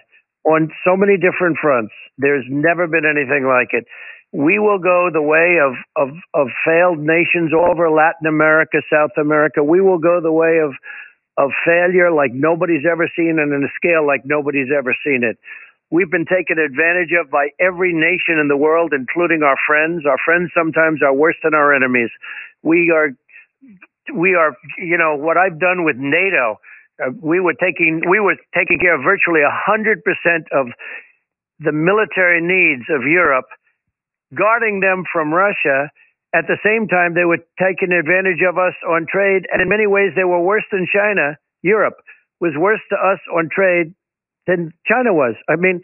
on 0.48 0.72
so 0.84 0.96
many 0.96 1.20
different 1.20 1.60
fronts. 1.60 1.92
There's 2.16 2.44
never 2.48 2.88
been 2.88 3.04
anything 3.04 3.44
like 3.44 3.76
it. 3.76 3.84
We 4.32 4.58
will 4.58 4.78
go 4.80 5.08
the 5.12 5.22
way 5.24 5.60
of, 5.60 5.76
of, 5.96 6.08
of 6.34 6.48
failed 6.64 6.98
nations 6.98 7.52
all 7.52 7.68
over 7.70 7.88
Latin 7.90 8.26
America, 8.28 8.80
South 8.92 9.12
America. 9.20 9.62
We 9.62 9.80
will 9.80 9.98
go 9.98 10.20
the 10.20 10.32
way 10.32 10.60
of, 10.64 10.72
of 11.36 11.50
failure 11.64 12.12
like 12.12 12.32
nobody's 12.32 12.84
ever 12.90 13.08
seen 13.16 13.36
and 13.40 13.52
in 13.52 13.64
a 13.64 13.72
scale 13.76 14.06
like 14.06 14.24
nobody's 14.24 14.68
ever 14.72 14.96
seen 15.04 15.20
it. 15.24 15.38
We've 15.90 16.10
been 16.10 16.28
taken 16.28 16.58
advantage 16.60 17.16
of 17.16 17.30
by 17.30 17.48
every 17.60 17.94
nation 17.94 18.36
in 18.36 18.48
the 18.48 18.56
world, 18.56 18.92
including 18.92 19.42
our 19.42 19.56
friends. 19.66 20.04
Our 20.04 20.20
friends 20.22 20.50
sometimes 20.52 21.00
are 21.02 21.14
worse 21.14 21.36
than 21.42 21.54
our 21.54 21.72
enemies. 21.72 22.10
We 22.62 22.92
are, 22.92 23.16
we 24.12 24.34
are, 24.34 24.52
you 24.76 24.98
know, 24.98 25.16
what 25.16 25.38
I've 25.38 25.58
done 25.58 25.84
with 25.84 25.96
NATO 25.96 26.60
uh, 27.02 27.10
we 27.20 27.40
were 27.40 27.54
taking 27.54 28.02
we 28.08 28.20
were 28.20 28.36
taking 28.54 28.78
care 28.78 28.94
of 28.94 29.02
virtually 29.02 29.40
hundred 29.44 30.02
percent 30.04 30.46
of 30.52 30.66
the 31.60 31.72
military 31.72 32.40
needs 32.40 32.86
of 32.90 33.02
Europe, 33.02 33.46
guarding 34.34 34.80
them 34.80 35.04
from 35.12 35.32
Russia. 35.32 35.90
At 36.34 36.44
the 36.46 36.58
same 36.62 36.88
time, 36.88 37.14
they 37.14 37.24
were 37.24 37.40
taking 37.58 37.90
advantage 37.90 38.44
of 38.46 38.58
us 38.58 38.74
on 38.86 39.06
trade, 39.10 39.48
and 39.50 39.62
in 39.62 39.68
many 39.68 39.86
ways, 39.86 40.12
they 40.14 40.24
were 40.24 40.40
worse 40.40 40.64
than 40.70 40.86
China. 40.86 41.38
Europe 41.62 41.96
was 42.40 42.52
worse 42.56 42.80
to 42.90 42.96
us 42.96 43.18
on 43.34 43.48
trade 43.48 43.94
than 44.46 44.72
China 44.86 45.12
was. 45.12 45.34
I 45.48 45.56
mean, 45.56 45.80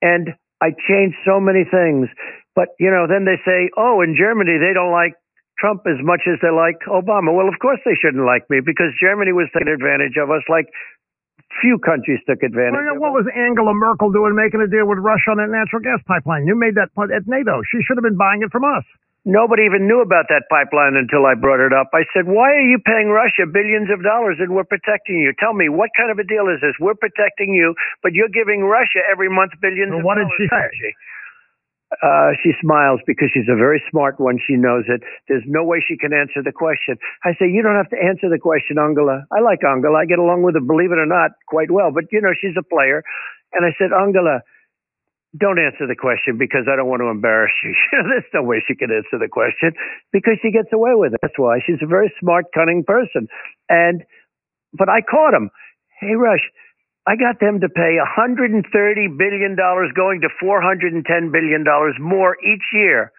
and 0.00 0.34
I 0.60 0.70
changed 0.70 1.16
so 1.26 1.40
many 1.40 1.64
things. 1.64 2.08
But, 2.54 2.68
you 2.78 2.90
know, 2.90 3.06
then 3.06 3.24
they 3.24 3.38
say, 3.44 3.70
oh, 3.76 4.00
in 4.02 4.16
Germany, 4.18 4.58
they 4.58 4.74
don't 4.74 4.90
like 4.90 5.14
Trump 5.58 5.82
as 5.90 5.98
much 6.06 6.22
as 6.30 6.38
they 6.40 6.50
like 6.54 6.78
Obama. 6.86 7.34
Well, 7.34 7.50
of 7.50 7.58
course 7.58 7.78
they 7.84 7.94
shouldn't 7.98 8.24
like 8.24 8.46
me 8.50 8.62
because 8.64 8.94
Germany 9.02 9.32
was 9.34 9.50
taking 9.52 9.70
advantage 9.74 10.14
of 10.16 10.30
us 10.30 10.42
like 10.48 10.70
few 11.60 11.78
countries 11.80 12.20
took 12.28 12.42
advantage 12.44 12.76
Well, 12.78 12.94
of 12.94 13.00
what 13.02 13.12
was 13.16 13.26
Angela 13.34 13.72
Merkel 13.74 14.12
doing 14.12 14.36
making 14.36 14.60
a 14.60 14.68
deal 14.70 14.86
with 14.86 15.00
Russia 15.02 15.32
on 15.34 15.38
that 15.42 15.50
natural 15.50 15.80
gas 15.82 15.98
pipeline? 16.06 16.46
You 16.46 16.54
made 16.54 16.76
that 16.76 16.94
point 16.94 17.10
at 17.10 17.26
NATO. 17.26 17.62
She 17.72 17.82
should 17.82 17.96
have 17.98 18.04
been 18.06 18.20
buying 18.20 18.42
it 18.44 18.52
from 18.52 18.62
us. 18.64 18.84
Nobody 19.26 19.66
even 19.68 19.84
knew 19.90 20.00
about 20.00 20.30
that 20.32 20.46
pipeline 20.48 20.94
until 20.96 21.26
I 21.26 21.34
brought 21.34 21.60
it 21.60 21.72
up. 21.74 21.90
I 21.92 22.06
said, 22.16 22.24
why 22.30 22.48
are 22.54 22.64
you 22.68 22.78
paying 22.80 23.10
Russia 23.12 23.44
billions 23.50 23.90
of 23.92 24.00
dollars 24.00 24.38
and 24.40 24.54
we're 24.54 24.64
protecting 24.68 25.18
you? 25.20 25.34
Tell 25.36 25.52
me, 25.52 25.68
what 25.68 25.90
kind 25.98 26.08
of 26.08 26.16
a 26.16 26.24
deal 26.24 26.48
is 26.48 26.62
this? 26.64 26.72
We're 26.80 26.96
protecting 26.96 27.52
you, 27.52 27.74
but 28.00 28.14
you're 28.16 28.32
giving 28.32 28.64
Russia 28.64 29.02
every 29.10 29.28
month 29.28 29.52
billions 29.60 29.90
Well, 29.90 30.00
of 30.00 30.04
what 30.06 30.16
did 30.16 30.30
dollars. 30.32 30.72
she 30.72 30.80
say? 30.86 30.94
Uh, 31.88 32.36
she 32.44 32.52
smiles 32.60 33.00
because 33.06 33.32
she's 33.32 33.48
a 33.48 33.56
very 33.56 33.82
smart 33.90 34.20
one. 34.20 34.36
She 34.44 34.56
knows 34.60 34.84
it. 34.88 35.00
There's 35.26 35.44
no 35.46 35.64
way 35.64 35.80
she 35.80 35.96
can 35.96 36.12
answer 36.12 36.44
the 36.44 36.52
question. 36.52 37.00
I 37.24 37.32
say, 37.40 37.48
you 37.48 37.62
don't 37.64 37.80
have 37.80 37.88
to 37.90 37.96
answer 37.96 38.28
the 38.28 38.38
question, 38.38 38.76
Angela. 38.76 39.24
I 39.32 39.40
like 39.40 39.64
Angela. 39.64 39.96
I 39.96 40.04
get 40.04 40.18
along 40.20 40.42
with 40.44 40.54
her, 40.54 40.60
believe 40.60 40.92
it 40.92 41.00
or 41.00 41.08
not, 41.08 41.32
quite 41.48 41.70
well. 41.70 41.88
But, 41.90 42.12
you 42.12 42.20
know, 42.20 42.36
she's 42.36 42.56
a 42.60 42.62
player. 42.62 43.02
And 43.56 43.64
I 43.64 43.72
said, 43.80 43.96
Angela, 43.96 44.44
don't 45.36 45.58
answer 45.58 45.88
the 45.88 45.96
question 45.96 46.36
because 46.36 46.68
I 46.68 46.76
don't 46.76 46.88
want 46.88 47.00
to 47.00 47.08
embarrass 47.08 47.52
you. 47.64 47.72
There's 47.92 48.28
no 48.32 48.42
way 48.42 48.62
she 48.66 48.76
can 48.76 48.92
answer 48.92 49.16
the 49.16 49.28
question 49.28 49.72
because 50.12 50.36
she 50.40 50.50
gets 50.50 50.68
away 50.72 50.92
with 50.92 51.14
it. 51.14 51.20
That's 51.22 51.40
why 51.40 51.60
she's 51.64 51.80
a 51.80 51.88
very 51.88 52.12
smart, 52.20 52.46
cunning 52.52 52.84
person. 52.84 53.28
And, 53.68 54.04
but 54.72 54.88
I 54.88 55.00
caught 55.00 55.32
him. 55.32 55.48
Hey, 56.00 56.14
Rush, 56.14 56.52
I 57.08 57.16
got 57.16 57.40
them 57.40 57.64
to 57.64 57.72
pay 57.72 57.96
130 57.96 58.60
billion 59.16 59.56
dollars, 59.56 59.88
going 59.96 60.20
to 60.20 60.28
410 60.36 61.00
billion 61.32 61.64
dollars 61.64 61.96
more 61.96 62.36
each 62.44 62.68
year 62.76 63.12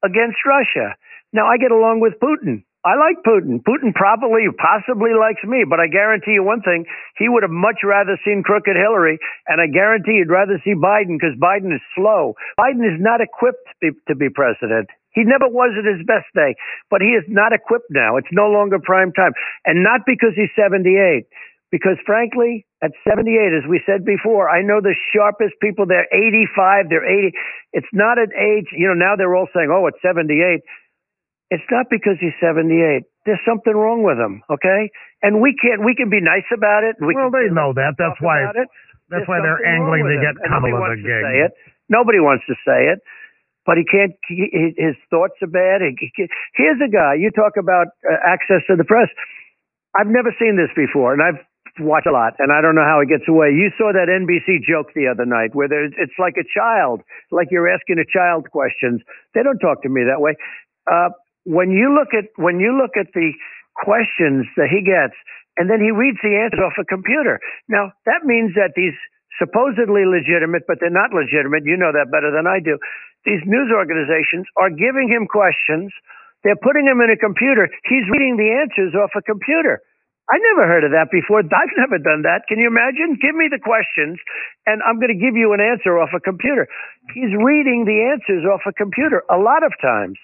against 0.00 0.40
Russia. 0.48 0.96
Now 1.28 1.44
I 1.44 1.60
get 1.60 1.76
along 1.76 2.00
with 2.00 2.16
Putin. 2.16 2.64
I 2.88 2.96
like 2.96 3.20
Putin. 3.20 3.60
Putin 3.62 3.92
probably, 3.92 4.48
possibly 4.56 5.12
likes 5.12 5.44
me, 5.44 5.62
but 5.68 5.78
I 5.78 5.92
guarantee 5.92 6.40
you 6.40 6.42
one 6.42 6.64
thing: 6.64 6.88
he 7.20 7.28
would 7.28 7.44
have 7.44 7.52
much 7.52 7.84
rather 7.84 8.16
seen 8.24 8.40
crooked 8.42 8.80
Hillary, 8.80 9.20
and 9.46 9.60
I 9.60 9.68
guarantee 9.68 10.16
he'd 10.16 10.32
rather 10.32 10.56
see 10.64 10.72
Biden 10.72 11.20
because 11.20 11.36
Biden 11.36 11.68
is 11.68 11.84
slow. 11.92 12.32
Biden 12.56 12.80
is 12.80 12.96
not 12.96 13.20
equipped 13.20 13.68
to 13.84 13.92
be, 13.92 13.98
to 14.08 14.14
be 14.16 14.32
president. 14.32 14.88
He 15.12 15.28
never 15.28 15.46
was 15.52 15.76
at 15.76 15.84
his 15.84 16.00
best 16.08 16.32
day, 16.32 16.56
but 16.88 17.04
he 17.04 17.12
is 17.12 17.28
not 17.28 17.52
equipped 17.52 17.92
now. 17.92 18.16
It's 18.16 18.32
no 18.32 18.48
longer 18.48 18.80
prime 18.80 19.12
time, 19.12 19.36
and 19.68 19.84
not 19.84 20.08
because 20.08 20.32
he's 20.34 20.48
78. 20.56 21.28
Because 21.72 21.96
frankly, 22.04 22.68
at 22.84 22.92
78, 23.00 23.32
as 23.56 23.64
we 23.64 23.80
said 23.88 24.04
before, 24.04 24.52
I 24.52 24.60
know 24.60 24.84
the 24.84 24.92
sharpest 25.16 25.56
people. 25.64 25.88
They're 25.88 26.06
85, 26.12 26.92
they're 26.92 27.08
80. 27.08 27.32
It's 27.72 27.88
not 27.96 28.20
an 28.20 28.28
age. 28.36 28.68
You 28.76 28.92
know, 28.92 28.94
now 28.94 29.16
they're 29.16 29.34
all 29.34 29.48
saying, 29.56 29.72
"Oh, 29.72 29.88
it's 29.88 29.96
78." 30.04 30.60
It's 31.48 31.64
not 31.72 31.88
because 31.88 32.20
he's 32.20 32.36
78. 32.40 33.04
There's 33.24 33.40
something 33.48 33.72
wrong 33.72 34.04
with 34.04 34.20
him, 34.20 34.44
okay? 34.52 34.92
And 35.24 35.40
we 35.40 35.56
can't. 35.56 35.80
We 35.80 35.96
can 35.96 36.12
be 36.12 36.20
nice 36.20 36.48
about 36.52 36.84
it. 36.84 36.96
We 37.00 37.16
well, 37.16 37.32
can 37.32 37.48
they 37.48 37.48
know 37.48 37.72
that. 37.72 37.96
That's 37.96 38.20
why. 38.20 38.44
That's 38.52 38.68
There's 39.08 39.28
why 39.28 39.40
they're 39.40 39.64
angling 39.64 40.04
to 40.08 40.16
get 40.20 40.36
Kamala 40.44 40.92
the 40.92 40.96
to 40.96 41.02
gig. 41.04 41.24
say 41.24 41.36
it. 41.48 41.52
Nobody 41.88 42.20
wants 42.20 42.44
to 42.48 42.56
say 42.64 42.92
it, 42.92 43.00
but 43.64 43.76
he 43.80 43.84
can't. 43.88 44.12
He, 44.28 44.76
his 44.76 44.96
thoughts 45.08 45.40
are 45.40 45.52
bad. 45.52 45.80
He, 45.80 45.96
he, 46.16 46.28
here's 46.52 46.80
a 46.84 46.88
guy. 46.88 47.16
You 47.16 47.32
talk 47.32 47.56
about 47.56 47.96
uh, 48.04 48.16
access 48.24 48.60
to 48.68 48.76
the 48.76 48.84
press. 48.84 49.08
I've 49.96 50.08
never 50.08 50.32
seen 50.40 50.56
this 50.56 50.72
before, 50.72 51.12
and 51.12 51.20
I've 51.20 51.40
watched 51.80 52.06
a 52.06 52.12
lot, 52.12 52.34
and 52.38 52.52
I 52.52 52.60
don't 52.60 52.74
know 52.74 52.84
how 52.84 53.00
he 53.00 53.08
gets 53.08 53.24
away. 53.28 53.54
You 53.54 53.70
saw 53.78 53.92
that 53.92 54.10
NBC 54.10 54.60
joke 54.66 54.92
the 54.94 55.08
other 55.08 55.24
night 55.24 55.54
where 55.54 55.68
there's, 55.68 55.92
it's 55.96 56.16
like 56.18 56.36
a 56.36 56.44
child, 56.44 57.00
like 57.30 57.48
you're 57.50 57.68
asking 57.68 57.96
a 57.96 58.08
child 58.08 58.50
questions. 58.50 59.00
They 59.34 59.42
don't 59.42 59.58
talk 59.58 59.82
to 59.82 59.88
me 59.88 60.04
that 60.04 60.20
way. 60.20 60.36
Uh, 60.90 61.10
when 61.44 61.70
you 61.70 61.90
look 61.90 62.14
at 62.14 62.30
when 62.38 62.60
you 62.60 62.76
look 62.76 62.94
at 62.94 63.10
the 63.14 63.32
questions 63.74 64.46
that 64.56 64.70
he 64.70 64.82
gets, 64.84 65.14
and 65.56 65.68
then 65.68 65.80
he 65.80 65.90
reads 65.90 66.18
the 66.22 66.38
answers 66.38 66.62
off 66.62 66.78
a 66.78 66.86
computer. 66.86 67.40
Now 67.68 67.92
that 68.06 68.24
means 68.24 68.54
that 68.54 68.74
these 68.76 68.94
supposedly 69.40 70.04
legitimate, 70.04 70.68
but 70.68 70.78
they're 70.78 70.92
not 70.92 71.10
legitimate. 71.10 71.64
You 71.64 71.76
know 71.76 71.90
that 71.90 72.12
better 72.12 72.30
than 72.30 72.46
I 72.46 72.60
do. 72.60 72.78
These 73.24 73.42
news 73.46 73.70
organizations 73.72 74.46
are 74.58 74.70
giving 74.70 75.08
him 75.08 75.26
questions. 75.26 75.90
They're 76.42 76.58
putting 76.58 76.86
him 76.86 77.00
in 77.00 77.10
a 77.10 77.18
computer. 77.18 77.70
He's 77.86 78.06
reading 78.10 78.34
the 78.36 78.50
answers 78.50 78.94
off 78.98 79.14
a 79.14 79.22
computer. 79.22 79.80
I 80.30 80.38
never 80.52 80.68
heard 80.68 80.84
of 80.84 80.92
that 80.94 81.10
before. 81.10 81.40
I've 81.42 81.76
never 81.78 81.98
done 81.98 82.22
that. 82.22 82.46
Can 82.46 82.58
you 82.58 82.68
imagine? 82.68 83.18
Give 83.18 83.34
me 83.34 83.50
the 83.50 83.62
questions, 83.62 84.18
and 84.66 84.82
I'm 84.86 85.02
going 85.02 85.14
to 85.14 85.18
give 85.18 85.34
you 85.34 85.52
an 85.52 85.62
answer 85.62 85.98
off 85.98 86.14
a 86.14 86.20
computer. 86.20 86.68
He's 87.14 87.32
reading 87.34 87.84
the 87.84 88.14
answers 88.14 88.46
off 88.46 88.62
a 88.68 88.72
computer 88.72 89.26
a 89.30 89.38
lot 89.38 89.66
of 89.66 89.74
times. 89.82 90.18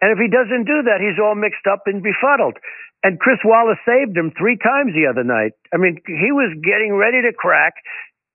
And 0.00 0.10
if 0.10 0.18
he 0.18 0.32
doesn't 0.32 0.64
do 0.64 0.80
that, 0.88 1.04
he's 1.04 1.20
all 1.20 1.36
mixed 1.36 1.68
up 1.68 1.84
and 1.84 2.00
befuddled. 2.02 2.56
And 3.04 3.20
Chris 3.20 3.40
Wallace 3.44 3.80
saved 3.84 4.16
him 4.16 4.32
three 4.32 4.56
times 4.56 4.92
the 4.96 5.08
other 5.08 5.24
night. 5.24 5.52
I 5.72 5.76
mean, 5.76 6.00
he 6.04 6.32
was 6.32 6.52
getting 6.64 6.96
ready 6.96 7.20
to 7.20 7.32
crack. 7.36 7.76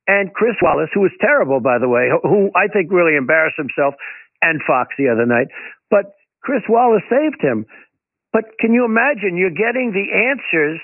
And 0.07 0.33
Chris 0.33 0.53
Wallace, 0.61 0.93
who 0.93 1.01
was 1.01 1.13
terrible, 1.19 1.59
by 1.59 1.81
the 1.81 1.89
way, 1.89 2.13
who 2.21 2.53
I 2.53 2.69
think 2.69 2.93
really 2.93 3.17
embarrassed 3.17 3.57
himself 3.57 3.95
and 4.41 4.61
Fox 4.61 4.93
the 4.97 5.09
other 5.09 5.25
night, 5.25 5.47
but 5.89 6.13
Chris 6.45 6.61
Wallace 6.69 7.03
saved 7.09 7.41
him. 7.41 7.65
But 8.35 8.51
can 8.59 8.75
you 8.75 8.83
imagine? 8.83 9.39
You're 9.39 9.55
getting 9.55 9.95
the 9.95 10.11
answers 10.11 10.83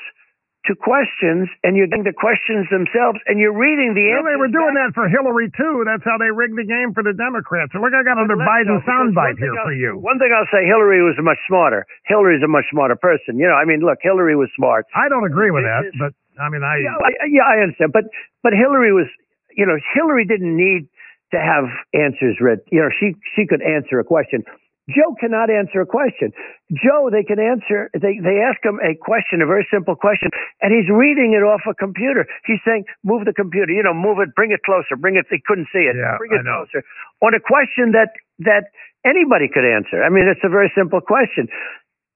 to 0.70 0.78
questions, 0.78 1.50
and 1.66 1.74
you're 1.76 1.90
getting 1.90 2.06
the 2.06 2.14
questions 2.16 2.70
themselves, 2.70 3.18
and 3.26 3.42
you're 3.42 3.52
reading 3.52 3.98
the 3.98 4.06
Well, 4.14 4.22
answers. 4.22 4.24
Well, 4.24 4.32
they 4.32 4.40
were 4.46 4.54
doing 4.54 4.76
back. 4.78 4.94
that 4.94 4.96
for 4.96 5.10
Hillary 5.10 5.50
too. 5.58 5.82
That's 5.90 6.06
how 6.06 6.16
they 6.22 6.30
rigged 6.32 6.54
the 6.56 6.64
game 6.70 6.94
for 6.94 7.02
the 7.04 7.18
Democrats. 7.18 7.74
Look, 7.74 7.92
I 7.92 8.06
got 8.08 8.22
another 8.22 8.38
Biden 8.40 8.78
because 8.80 8.86
soundbite 8.88 9.42
here 9.42 9.52
for 9.66 9.74
I'll- 9.74 9.82
you. 9.84 9.98
One 9.98 10.16
thing 10.22 10.32
I'll 10.32 10.48
say, 10.54 10.64
Hillary 10.70 11.02
was 11.04 11.18
much 11.20 11.42
smarter. 11.50 11.84
Hillary's 12.06 12.44
a 12.46 12.48
much 12.48 12.70
smarter 12.72 12.96
person. 12.96 13.36
You 13.42 13.50
know, 13.50 13.58
I 13.58 13.66
mean, 13.66 13.82
look, 13.82 14.00
Hillary 14.06 14.38
was 14.38 14.48
smart. 14.56 14.86
I 14.96 15.10
don't 15.10 15.26
agree 15.26 15.50
with 15.52 15.66
that, 15.66 15.92
but 16.00 16.14
I 16.40 16.48
mean, 16.48 16.64
I 16.64 16.78
Yeah, 16.78 16.96
I, 17.04 17.10
yeah, 17.28 17.44
I 17.44 17.56
understand. 17.66 17.92
But 17.92 18.06
but 18.46 18.54
Hillary 18.54 18.94
was, 18.94 19.10
you 19.58 19.66
know, 19.66 19.76
Hillary 19.98 20.24
didn't 20.30 20.56
need 20.56 20.88
to 21.34 21.40
have 21.42 21.66
answers 21.98 22.38
read. 22.40 22.60
You 22.72 22.82
know, 22.86 22.90
she 23.02 23.16
she 23.36 23.48
could 23.50 23.64
answer 23.66 23.98
a 24.00 24.04
question. 24.06 24.44
Joe 24.92 25.16
cannot 25.20 25.50
answer 25.50 25.82
a 25.82 25.90
question. 25.90 26.32
Joe, 26.72 27.10
they 27.12 27.24
can 27.24 27.40
answer. 27.40 27.90
They 27.96 28.20
they 28.20 28.44
ask 28.44 28.60
him 28.64 28.80
a 28.84 28.94
question, 28.96 29.42
a 29.42 29.48
very 29.48 29.68
simple 29.72 29.96
question, 29.96 30.30
and 30.62 30.76
he's 30.76 30.88
reading 30.92 31.34
it 31.34 31.44
off 31.44 31.64
a 31.68 31.74
computer. 31.74 32.28
He's 32.46 32.60
saying, 32.68 32.86
"Move 33.04 33.26
the 33.26 33.34
computer. 33.34 33.72
You 33.72 33.84
know, 33.84 33.94
move 33.94 34.20
it. 34.20 34.36
Bring 34.36 34.52
it 34.52 34.62
closer. 34.64 34.96
Bring 35.00 35.16
it." 35.16 35.26
They 35.32 35.42
couldn't 35.46 35.68
see 35.74 35.88
it. 35.90 35.96
Yeah, 35.96 36.18
bring 36.20 36.32
it 36.36 36.44
closer. 36.44 36.84
On 37.24 37.34
a 37.34 37.42
question 37.42 37.92
that 37.96 38.12
that 38.44 38.70
anybody 39.06 39.48
could 39.48 39.66
answer. 39.66 40.04
I 40.04 40.10
mean, 40.10 40.28
it's 40.28 40.44
a 40.44 40.50
very 40.52 40.72
simple 40.76 41.02
question. 41.02 41.48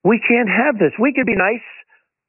We 0.03 0.21
can't 0.21 0.49
have 0.49 0.77
this. 0.77 0.93
We 0.99 1.13
could 1.13 1.25
be 1.25 1.35
nice 1.35 1.65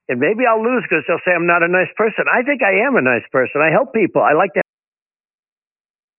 and 0.09 0.21
maybe 0.21 0.47
I'll 0.47 0.63
lose 0.63 0.85
because 0.89 1.05
they'll 1.09 1.23
say 1.27 1.35
I'm 1.35 1.47
not 1.47 1.63
a 1.63 1.69
nice 1.69 1.91
person. 1.97 2.27
I 2.31 2.43
think 2.43 2.63
I 2.63 2.87
am 2.87 2.97
a 2.97 3.03
nice 3.03 3.27
person. 3.33 3.61
I 3.61 3.71
help 3.71 3.93
people. 3.93 4.23
I 4.23 4.33
like 4.33 4.55
to. 4.55 4.66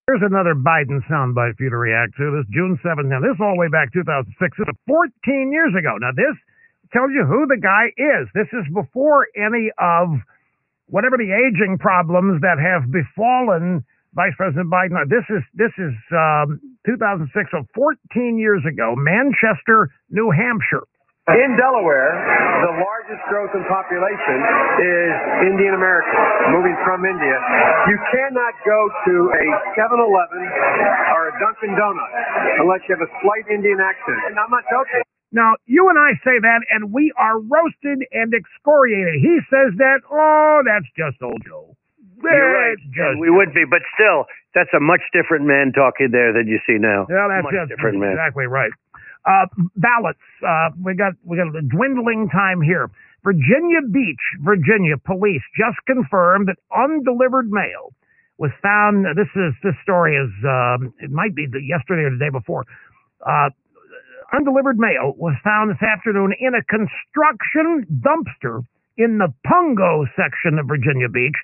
Here's 0.08 0.24
another 0.24 0.56
Biden 0.56 1.04
soundbite 1.04 1.60
for 1.60 1.64
you 1.64 1.68
to 1.68 1.76
react 1.76 2.16
to. 2.16 2.32
This 2.32 2.48
June 2.48 2.80
7th. 2.80 3.12
Now, 3.12 3.20
this 3.20 3.36
is 3.36 3.40
all 3.44 3.52
the 3.52 3.60
way 3.60 3.68
back 3.68 3.92
2006. 3.92 4.40
This 4.40 4.64
is 4.64 4.80
14 4.88 5.52
years 5.52 5.76
ago. 5.76 6.00
Now, 6.00 6.16
this 6.16 6.32
tells 6.96 7.12
you 7.12 7.28
who 7.28 7.44
the 7.44 7.60
guy 7.60 7.92
is. 7.92 8.24
This 8.32 8.48
is 8.56 8.64
before 8.72 9.28
any 9.36 9.68
of 9.76 10.16
whatever 10.88 11.20
the 11.20 11.28
aging 11.28 11.76
problems 11.76 12.40
that 12.40 12.56
have 12.56 12.88
befallen 12.88 13.84
Vice 14.16 14.32
President 14.40 14.72
Biden. 14.72 14.96
Now, 14.96 15.04
This 15.04 15.28
is 15.28 15.44
this 15.52 15.76
is 15.76 15.92
um, 16.16 16.56
2006, 16.88 17.28
so 17.52 17.68
14 17.76 18.40
years 18.40 18.64
ago, 18.64 18.96
Manchester, 18.96 19.92
New 20.08 20.32
Hampshire. 20.32 20.88
In 21.28 21.60
Delaware, 21.60 22.16
the 22.64 22.72
largest 22.80 23.20
growth 23.28 23.52
in 23.52 23.60
population 23.68 24.38
is 24.80 25.12
Indian 25.44 25.76
American, 25.76 26.16
moving 26.56 26.72
from 26.88 27.04
India. 27.04 27.36
You 27.92 28.00
cannot 28.08 28.56
go 28.64 28.88
to 28.88 29.14
a 29.36 29.44
7-Eleven 29.76 30.42
or 31.12 31.28
a 31.28 31.32
Dunkin' 31.36 31.76
Donuts 31.76 32.16
unless 32.64 32.80
you 32.88 32.96
have 32.96 33.04
a 33.04 33.12
slight 33.20 33.44
Indian 33.52 33.76
accent. 33.76 34.32
And 34.32 34.40
I'm 34.40 34.48
not 34.48 34.64
joking. 34.72 35.04
Now, 35.28 35.60
you 35.68 35.84
and 35.92 36.00
I 36.00 36.16
say 36.24 36.40
that, 36.40 36.60
and 36.72 36.96
we 36.96 37.12
are 37.20 37.36
roasted 37.36 38.08
and 38.08 38.32
excoriated. 38.32 39.20
He 39.20 39.36
says 39.52 39.76
that, 39.76 40.00
oh, 40.08 40.64
that's 40.64 40.88
just 40.96 41.20
old 41.20 41.44
Joe. 41.44 41.76
Right. 42.24 42.74
That's 42.74 42.88
just 42.96 43.20
we 43.20 43.30
would 43.30 43.54
be, 43.54 43.62
but 43.68 43.84
still, 43.94 44.26
that's 44.54 44.72
a 44.74 44.80
much 44.80 45.04
different 45.12 45.46
man 45.46 45.70
talking 45.70 46.08
there 46.10 46.32
than 46.32 46.48
you 46.48 46.58
see 46.66 46.80
now. 46.80 47.06
Yeah, 47.06 47.28
that's 47.30 47.44
much 47.44 47.54
just 47.54 47.70
different 47.70 48.00
man. 48.00 48.18
exactly 48.18 48.48
right. 48.48 48.72
Uh, 49.28 49.44
ballots. 49.76 50.24
Uh, 50.40 50.70
we 50.82 50.94
got 50.94 51.12
we 51.24 51.36
got 51.36 51.52
a 51.54 51.60
dwindling 51.60 52.30
time 52.32 52.62
here. 52.62 52.88
Virginia 53.22 53.84
Beach, 53.92 54.24
Virginia 54.40 54.96
police 54.96 55.42
just 55.52 55.76
confirmed 55.86 56.48
that 56.48 56.56
undelivered 56.72 57.50
mail 57.50 57.92
was 58.38 58.50
found. 58.62 59.04
This 59.18 59.28
is 59.36 59.52
this 59.62 59.74
story 59.82 60.16
is 60.16 60.32
um, 60.48 60.94
it 61.00 61.10
might 61.10 61.34
be 61.36 61.44
the, 61.44 61.60
yesterday 61.60 62.08
or 62.08 62.10
the 62.16 62.22
day 62.24 62.32
before. 62.32 62.64
Uh, 63.20 63.50
undelivered 64.32 64.78
mail 64.78 65.12
was 65.18 65.36
found 65.44 65.70
this 65.70 65.82
afternoon 65.82 66.32
in 66.40 66.54
a 66.54 66.64
construction 66.64 67.84
dumpster 68.00 68.64
in 68.96 69.18
the 69.18 69.28
Pungo 69.44 70.08
section 70.16 70.58
of 70.58 70.66
Virginia 70.66 71.08
Beach. 71.08 71.36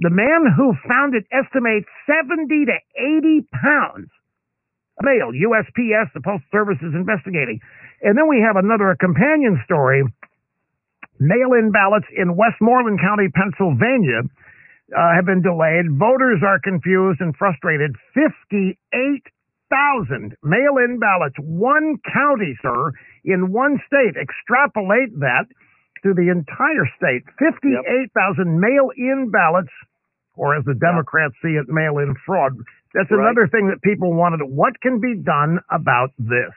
The 0.00 0.10
man 0.10 0.44
who 0.56 0.74
found 0.88 1.14
it 1.14 1.24
estimates 1.32 1.88
70 2.04 2.66
to 2.66 2.76
80 3.00 3.48
pounds. 3.52 4.08
Mail, 5.02 5.32
USPS, 5.32 6.12
the 6.14 6.20
Postal 6.20 6.46
Service 6.52 6.78
is 6.82 6.94
investigating. 6.94 7.60
And 8.02 8.16
then 8.16 8.28
we 8.28 8.40
have 8.44 8.56
another 8.56 8.94
companion 9.00 9.60
story. 9.64 10.04
Mail 11.18 11.52
in 11.58 11.72
ballots 11.72 12.06
in 12.16 12.36
Westmoreland 12.36 13.00
County, 13.00 13.28
Pennsylvania 13.32 14.22
uh, 14.96 15.12
have 15.14 15.26
been 15.26 15.42
delayed. 15.42 15.90
Voters 15.98 16.40
are 16.44 16.58
confused 16.60 17.20
and 17.20 17.36
frustrated. 17.36 17.94
58,000 18.14 20.34
mail 20.42 20.76
in 20.78 20.98
ballots. 20.98 21.36
One 21.38 21.98
county, 22.12 22.56
sir, 22.62 22.92
in 23.24 23.52
one 23.52 23.80
state. 23.86 24.16
Extrapolate 24.16 25.18
that 25.20 25.44
to 26.02 26.14
the 26.14 26.30
entire 26.32 26.86
state. 26.96 27.22
58,000 27.38 28.58
mail 28.60 28.90
in 28.96 29.30
ballots, 29.30 29.70
or 30.36 30.56
as 30.56 30.64
the 30.64 30.74
Democrats 30.74 31.34
see 31.42 31.56
it, 31.60 31.68
mail 31.68 31.98
in 31.98 32.14
fraud. 32.24 32.52
That's 32.94 33.10
Right. 33.10 33.20
another 33.20 33.46
thing 33.46 33.68
that 33.68 33.82
people 33.82 34.12
wanted. 34.12 34.42
What 34.42 34.80
can 34.80 34.98
be 35.00 35.14
done 35.16 35.60
about 35.70 36.10
this? 36.18 36.50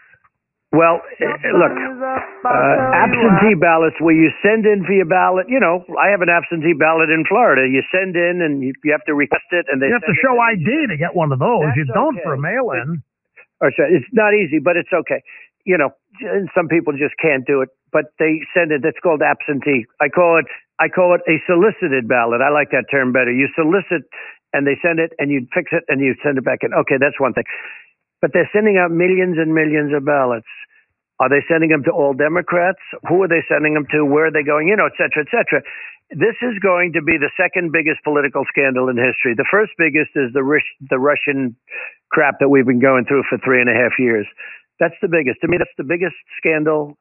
Well, 0.73 1.01
eh, 1.21 1.25
look, 1.53 1.69
uh, 1.69 2.49
absentee 2.97 3.53
ballots 3.61 4.01
where 4.01 4.15
you 4.15 4.31
send 4.41 4.65
in 4.65 4.83
for 4.85 4.93
your 4.93 5.05
ballot. 5.05 5.47
You 5.47 5.59
know, 5.59 5.85
I 6.01 6.09
have 6.09 6.21
an 6.25 6.29
absentee 6.29 6.73
ballot 6.73 7.11
in 7.11 7.25
Florida. 7.25 7.67
You 7.69 7.83
send 7.93 8.15
in 8.15 8.41
and 8.41 8.63
you, 8.63 8.73
you 8.83 8.91
have 8.91 9.05
to 9.05 9.13
request 9.13 9.45
it, 9.51 9.67
and 9.69 9.79
they 9.79 9.87
You 9.87 9.93
have 9.93 10.01
to 10.09 10.15
show. 10.15 10.33
ID 10.39 10.87
to 10.87 10.97
get 10.97 11.13
one 11.13 11.31
of 11.31 11.37
those. 11.37 11.61
That's 11.65 11.77
you 11.77 11.85
don't 11.85 12.15
okay. 12.17 12.23
for 12.23 12.33
a 12.33 12.39
mail 12.39 12.71
in. 12.71 13.03
Or 13.61 13.69
sorry, 13.77 13.93
it's 13.93 14.09
not 14.13 14.33
easy, 14.33 14.57
but 14.57 14.75
it's 14.75 14.91
okay. 14.91 15.21
You 15.63 15.77
know, 15.77 15.93
some 16.55 16.67
people 16.67 16.91
just 16.93 17.13
can't 17.21 17.45
do 17.45 17.61
it, 17.61 17.69
but 17.91 18.05
they 18.17 18.41
send 18.55 18.71
it. 18.71 18.81
That's 18.81 18.99
called 18.99 19.21
absentee. 19.21 19.85
I 20.01 20.09
call 20.09 20.39
it. 20.39 20.47
I 20.79 20.89
call 20.89 21.13
it 21.13 21.21
a 21.29 21.37
solicited 21.45 22.07
ballot. 22.09 22.41
I 22.41 22.49
like 22.49 22.71
that 22.71 22.85
term 22.89 23.11
better. 23.13 23.31
You 23.31 23.47
solicit, 23.55 24.09
and 24.53 24.65
they 24.65 24.77
send 24.81 24.99
it, 24.99 25.11
and 25.19 25.29
you 25.29 25.47
fix 25.53 25.69
it, 25.73 25.83
and 25.89 25.99
you 25.99 26.15
send 26.23 26.37
it 26.37 26.45
back 26.45 26.59
in. 26.61 26.73
Okay, 26.73 26.95
that's 27.01 27.19
one 27.19 27.33
thing. 27.33 27.45
But 28.21 28.31
they're 28.31 28.49
sending 28.53 28.77
out 28.77 28.91
millions 28.91 29.37
and 29.37 29.53
millions 29.53 29.91
of 29.93 30.05
ballots. 30.05 30.47
Are 31.19 31.29
they 31.29 31.43
sending 31.47 31.69
them 31.69 31.83
to 31.85 31.91
all 31.91 32.13
Democrats? 32.13 32.79
Who 33.07 33.21
are 33.23 33.27
they 33.27 33.43
sending 33.47 33.73
them 33.73 33.85
to? 33.91 34.05
Where 34.05 34.27
are 34.27 34.31
they 34.31 34.43
going? 34.43 34.67
You 34.67 34.75
know, 34.75 34.87
et 34.87 34.97
cetera, 34.97 35.23
et 35.23 35.31
cetera. 35.31 35.61
This 36.09 36.35
is 36.41 36.57
going 36.59 36.93
to 36.93 37.01
be 37.01 37.17
the 37.17 37.31
second 37.37 37.71
biggest 37.71 38.03
political 38.03 38.43
scandal 38.49 38.89
in 38.89 38.97
history. 38.97 39.33
The 39.35 39.47
first 39.49 39.73
biggest 39.77 40.11
is 40.15 40.33
the 40.33 40.43
Rus- 40.43 40.77
the 40.89 40.99
Russian 40.99 41.55
crap 42.11 42.39
that 42.39 42.49
we've 42.49 42.65
been 42.65 42.81
going 42.81 43.05
through 43.05 43.23
for 43.29 43.37
three 43.39 43.61
and 43.61 43.69
a 43.69 43.73
half 43.73 43.97
years. 43.97 44.27
That's 44.79 44.97
the 45.01 45.07
biggest. 45.07 45.41
To 45.41 45.47
me, 45.47 45.57
that's 45.57 45.73
the 45.77 45.87
biggest 45.87 46.15
scandal, 46.37 46.97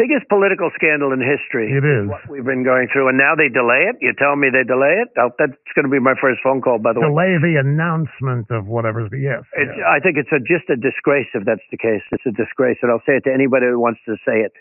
biggest 0.00 0.24
political 0.32 0.72
scandal 0.72 1.12
in 1.12 1.20
history. 1.20 1.68
It 1.68 1.84
is. 1.84 2.08
What 2.08 2.24
we've 2.32 2.48
been 2.48 2.64
going 2.64 2.88
through, 2.88 3.12
and 3.12 3.20
now 3.20 3.36
they 3.36 3.52
delay 3.52 3.92
it. 3.92 4.00
You 4.00 4.16
tell 4.16 4.34
me 4.40 4.48
they 4.48 4.64
delay 4.64 5.04
it. 5.04 5.12
Oh, 5.20 5.28
that's 5.36 5.52
going 5.76 5.84
to 5.84 5.92
be 5.92 6.00
my 6.00 6.16
first 6.16 6.40
phone 6.40 6.64
call, 6.64 6.80
by 6.80 6.96
the 6.96 7.04
way. 7.04 7.12
Delay 7.12 7.36
the 7.36 7.60
announcement 7.60 8.48
of 8.48 8.64
whatever's. 8.64 9.12
Yes. 9.12 9.44
It's, 9.52 9.68
yes. 9.76 9.84
I 9.84 10.00
think 10.00 10.16
it's 10.16 10.32
a, 10.32 10.40
just 10.40 10.72
a 10.72 10.80
disgrace 10.80 11.28
if 11.36 11.44
that's 11.44 11.64
the 11.68 11.76
case. 11.76 12.00
It's 12.08 12.24
a 12.24 12.32
disgrace, 12.32 12.80
and 12.80 12.88
I'll 12.88 13.04
say 13.04 13.20
it 13.20 13.28
to 13.28 13.32
anybody 13.34 13.68
who 13.68 13.76
wants 13.76 14.00
to 14.08 14.16
say 14.24 14.40
it. 14.40 14.56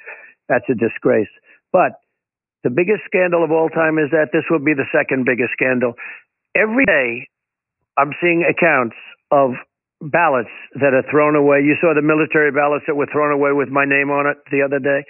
That's 0.51 0.67
a 0.67 0.75
disgrace. 0.75 1.31
But 1.71 2.03
the 2.67 2.69
biggest 2.69 3.07
scandal 3.07 3.47
of 3.47 3.55
all 3.55 3.71
time 3.71 3.95
is 3.95 4.11
that 4.11 4.35
this 4.35 4.43
will 4.51 4.59
be 4.59 4.75
the 4.75 4.89
second 4.91 5.23
biggest 5.23 5.55
scandal. 5.55 5.95
Every 6.51 6.83
day, 6.83 7.31
I'm 7.95 8.11
seeing 8.19 8.43
accounts 8.43 8.97
of 9.31 9.55
ballots 10.01 10.51
that 10.79 10.93
are 10.95 11.03
thrown 11.11 11.35
away. 11.35 11.59
You 11.59 11.75
saw 11.81 11.93
the 11.93 12.01
military 12.05 12.51
ballots 12.51 12.85
that 12.87 12.95
were 12.95 13.07
thrown 13.11 13.31
away 13.31 13.51
with 13.51 13.69
my 13.69 13.83
name 13.85 14.09
on 14.09 14.27
it 14.27 14.37
the 14.51 14.61
other 14.63 14.79
day. 14.79 15.03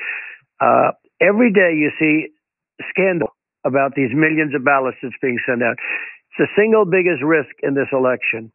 Uh, 0.60 0.91
every 1.22 1.53
day, 1.53 1.74
you 1.78 1.91
see 1.99 2.34
scandal 2.90 3.30
about 3.66 3.94
these 3.95 4.10
millions 4.16 4.56
of 4.56 4.64
ballots 4.66 4.98
that's 5.03 5.16
being 5.22 5.38
sent 5.45 5.61
out. 5.61 5.76
It's 6.34 6.40
the 6.48 6.49
single 6.57 6.86
biggest 6.86 7.22
risk 7.22 7.52
in 7.61 7.74
this 7.76 7.88
election. 7.91 8.52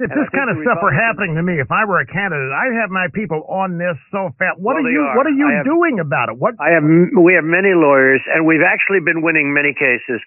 If 0.00 0.10
And 0.10 0.18
this 0.18 0.28
kind 0.34 0.50
of 0.50 0.56
stuff 0.64 0.82
were 0.82 0.90
happening 0.92 1.36
to 1.36 1.42
me, 1.44 1.60
if 1.60 1.70
I 1.70 1.84
were 1.84 2.00
a 2.00 2.06
candidate, 2.08 2.50
I'd 2.50 2.74
have 2.80 2.90
my 2.90 3.06
people 3.14 3.44
on 3.46 3.78
this 3.78 3.94
so 4.10 4.34
fast. 4.40 4.58
What 4.58 4.74
Well, 4.74 4.86
are 4.86 4.90
you? 4.90 5.00
are. 5.04 5.16
What 5.16 5.26
are 5.28 5.36
you 5.36 5.46
have- 5.46 5.64
doing 5.64 6.00
about 6.00 6.28
it? 6.30 6.36
What? 6.38 6.54
I 6.58 6.70
have 6.74 6.82
we 6.82 7.34
have 7.34 7.44
many 7.44 7.72
lawyers, 7.76 8.20
and 8.34 8.44
we've 8.46 8.64
actually 8.66 9.00
been 9.00 9.22
winning 9.22 9.52
many 9.54 9.72
cases. 9.72 10.20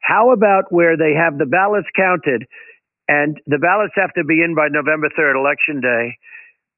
How 0.00 0.30
about 0.32 0.72
where 0.72 0.96
they 0.96 1.12
have 1.12 1.36
the 1.36 1.44
ballots 1.44 1.88
counted, 1.94 2.46
and 3.10 3.42
the 3.50 3.58
ballots 3.58 3.98
have 3.98 4.14
to 4.14 4.22
be 4.22 4.38
in 4.38 4.54
by 4.54 4.70
November 4.70 5.10
third, 5.10 5.34
election 5.34 5.82
day, 5.82 6.14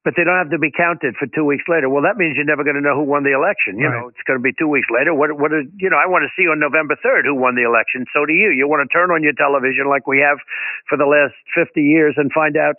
but 0.01 0.17
they 0.17 0.25
don't 0.25 0.35
have 0.41 0.49
to 0.51 0.57
be 0.59 0.73
counted 0.73 1.13
for 1.15 1.29
two 1.29 1.45
weeks 1.45 1.63
later? 1.69 1.87
Well, 1.87 2.03
that 2.03 2.17
means 2.17 2.35
you're 2.35 2.49
never 2.49 2.65
going 2.65 2.75
to 2.75 2.83
know 2.83 2.97
who 2.97 3.05
won 3.05 3.21
the 3.23 3.31
election. 3.37 3.77
You 3.77 3.87
Right. 3.87 4.01
know, 4.01 4.09
it's 4.09 4.25
going 4.25 4.35
to 4.35 4.43
be 4.43 4.51
two 4.51 4.67
weeks 4.67 4.89
later. 4.89 5.13
What? 5.13 5.37
What? 5.37 5.53
Is, 5.53 5.69
you 5.77 5.93
know, 5.93 6.01
I 6.01 6.09
want 6.09 6.25
to 6.25 6.31
see 6.33 6.49
on 6.49 6.57
November 6.59 6.97
third 6.99 7.23
who 7.29 7.37
won 7.37 7.53
the 7.55 7.63
election. 7.63 8.09
So 8.11 8.25
do 8.25 8.33
you. 8.33 8.49
You 8.49 8.67
want 8.67 8.81
to 8.83 8.89
turn 8.91 9.13
on 9.13 9.21
your 9.23 9.37
television 9.37 9.87
like 9.87 10.09
we 10.09 10.19
have 10.19 10.41
for 10.89 10.97
the 10.97 11.05
last 11.07 11.37
fifty 11.53 11.85
years 11.85 12.17
and 12.17 12.33
find 12.33 12.57
out 12.57 12.75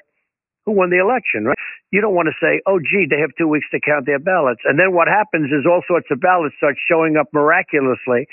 who 0.67 0.73
won 0.73 0.91
the 0.91 0.99
election, 0.99 1.45
right? 1.45 1.59
You 1.93 2.01
don't 2.01 2.17
want 2.17 2.29
to 2.33 2.37
say, 2.41 2.61
oh, 2.67 2.81
gee, 2.81 3.07
they 3.09 3.21
have 3.21 3.31
two 3.37 3.47
weeks 3.47 3.69
to 3.71 3.81
count 3.81 4.07
their 4.07 4.19
ballots. 4.19 4.61
And 4.65 4.79
then 4.81 4.93
what 4.97 5.09
happens 5.09 5.53
is 5.53 5.69
all 5.69 5.85
sorts 5.87 6.09
of 6.11 6.21
ballots 6.21 6.57
start 6.57 6.77
showing 6.89 7.17
up 7.17 7.29
miraculously. 7.33 8.27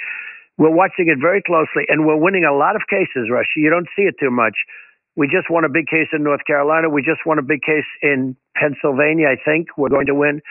We're 0.57 0.71
watching 0.73 1.07
it 1.11 1.19
very 1.19 1.41
closely, 1.43 1.83
and 1.87 2.05
we're 2.05 2.19
winning 2.19 2.45
a 2.45 2.55
lot 2.55 2.75
of 2.75 2.83
cases, 2.89 3.27
Rush. 3.31 3.51
You 3.55 3.69
don't 3.69 3.87
see 3.95 4.03
it 4.03 4.15
too 4.19 4.31
much. 4.31 4.55
We 5.15 5.27
just 5.27 5.49
won 5.49 5.65
a 5.65 5.69
big 5.69 5.87
case 5.87 6.07
in 6.13 6.23
North 6.23 6.41
Carolina. 6.47 6.89
We 6.89 7.01
just 7.01 7.25
won 7.25 7.37
a 7.39 7.43
big 7.43 7.61
case 7.61 7.87
in 8.01 8.35
Pennsylvania, 8.55 9.27
I 9.27 9.37
think. 9.43 9.67
We're 9.77 9.89
going 9.89 10.07
to 10.07 10.15
win. 10.15 10.41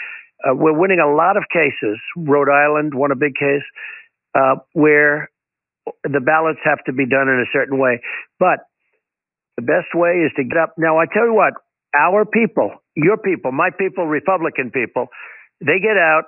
Uh, 0.44 0.54
we're 0.54 0.76
winning 0.76 1.00
a 1.00 1.08
lot 1.08 1.36
of 1.36 1.44
cases. 1.52 1.98
Rhode 2.16 2.48
Island 2.50 2.94
won 2.94 3.10
a 3.10 3.16
big 3.16 3.34
case 3.34 3.64
uh, 4.34 4.56
where 4.72 5.30
the 6.04 6.20
ballots 6.20 6.60
have 6.64 6.84
to 6.86 6.92
be 6.92 7.08
done 7.08 7.28
in 7.28 7.40
a 7.40 7.48
certain 7.52 7.78
way. 7.78 8.00
But 8.38 8.60
the 9.56 9.62
best 9.62 9.92
way 9.94 10.24
is 10.24 10.32
to 10.36 10.44
get 10.44 10.56
up. 10.56 10.74
Now, 10.78 10.98
I 10.98 11.04
tell 11.12 11.24
you 11.24 11.34
what, 11.34 11.54
our 11.96 12.24
people, 12.24 12.70
your 12.94 13.16
people, 13.16 13.52
my 13.52 13.70
people, 13.76 14.06
Republican 14.06 14.70
people, 14.70 15.08
they 15.60 15.80
get 15.80 15.96
out, 15.96 16.24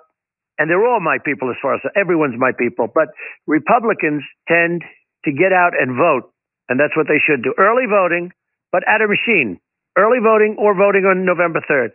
and 0.58 0.68
they're 0.68 0.84
all 0.84 1.00
my 1.00 1.18
people 1.24 1.50
as 1.50 1.56
far 1.62 1.74
as 1.74 1.80
everyone's 1.96 2.34
my 2.38 2.52
people, 2.52 2.88
but 2.92 3.08
Republicans 3.46 4.22
tend 4.48 4.82
to 5.24 5.32
get 5.32 5.52
out 5.52 5.72
and 5.78 5.96
vote, 5.96 6.31
and 6.72 6.80
that's 6.80 6.96
what 6.96 7.04
they 7.04 7.20
should 7.20 7.44
do. 7.44 7.52
Early 7.60 7.84
voting, 7.84 8.32
but 8.72 8.80
at 8.88 9.04
a 9.04 9.06
machine. 9.06 9.60
Early 9.92 10.24
voting 10.24 10.56
or 10.56 10.72
voting 10.72 11.04
on 11.04 11.28
November 11.28 11.60
3rd. 11.68 11.92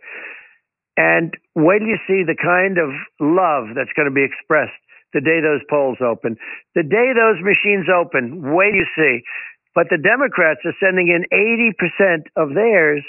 And 0.94 1.34
wait 1.58 1.82
till 1.82 1.90
you 1.90 1.98
see 2.06 2.22
the 2.22 2.38
kind 2.38 2.78
of 2.78 2.94
love 3.18 3.74
that's 3.74 3.90
going 3.98 4.06
to 4.06 4.14
be 4.14 4.22
expressed 4.22 4.78
the 5.10 5.18
day 5.18 5.42
those 5.42 5.66
polls 5.66 5.98
open. 5.98 6.38
The 6.78 6.86
day 6.86 7.10
those 7.10 7.42
machines 7.42 7.90
open, 7.90 8.54
wait 8.54 8.70
till 8.70 8.86
you 8.86 8.88
see. 8.94 9.26
But 9.74 9.90
the 9.90 9.98
Democrats 9.98 10.62
are 10.62 10.78
sending 10.78 11.10
in 11.10 11.26
80% 11.34 12.30
of 12.38 12.54
theirs 12.54 13.02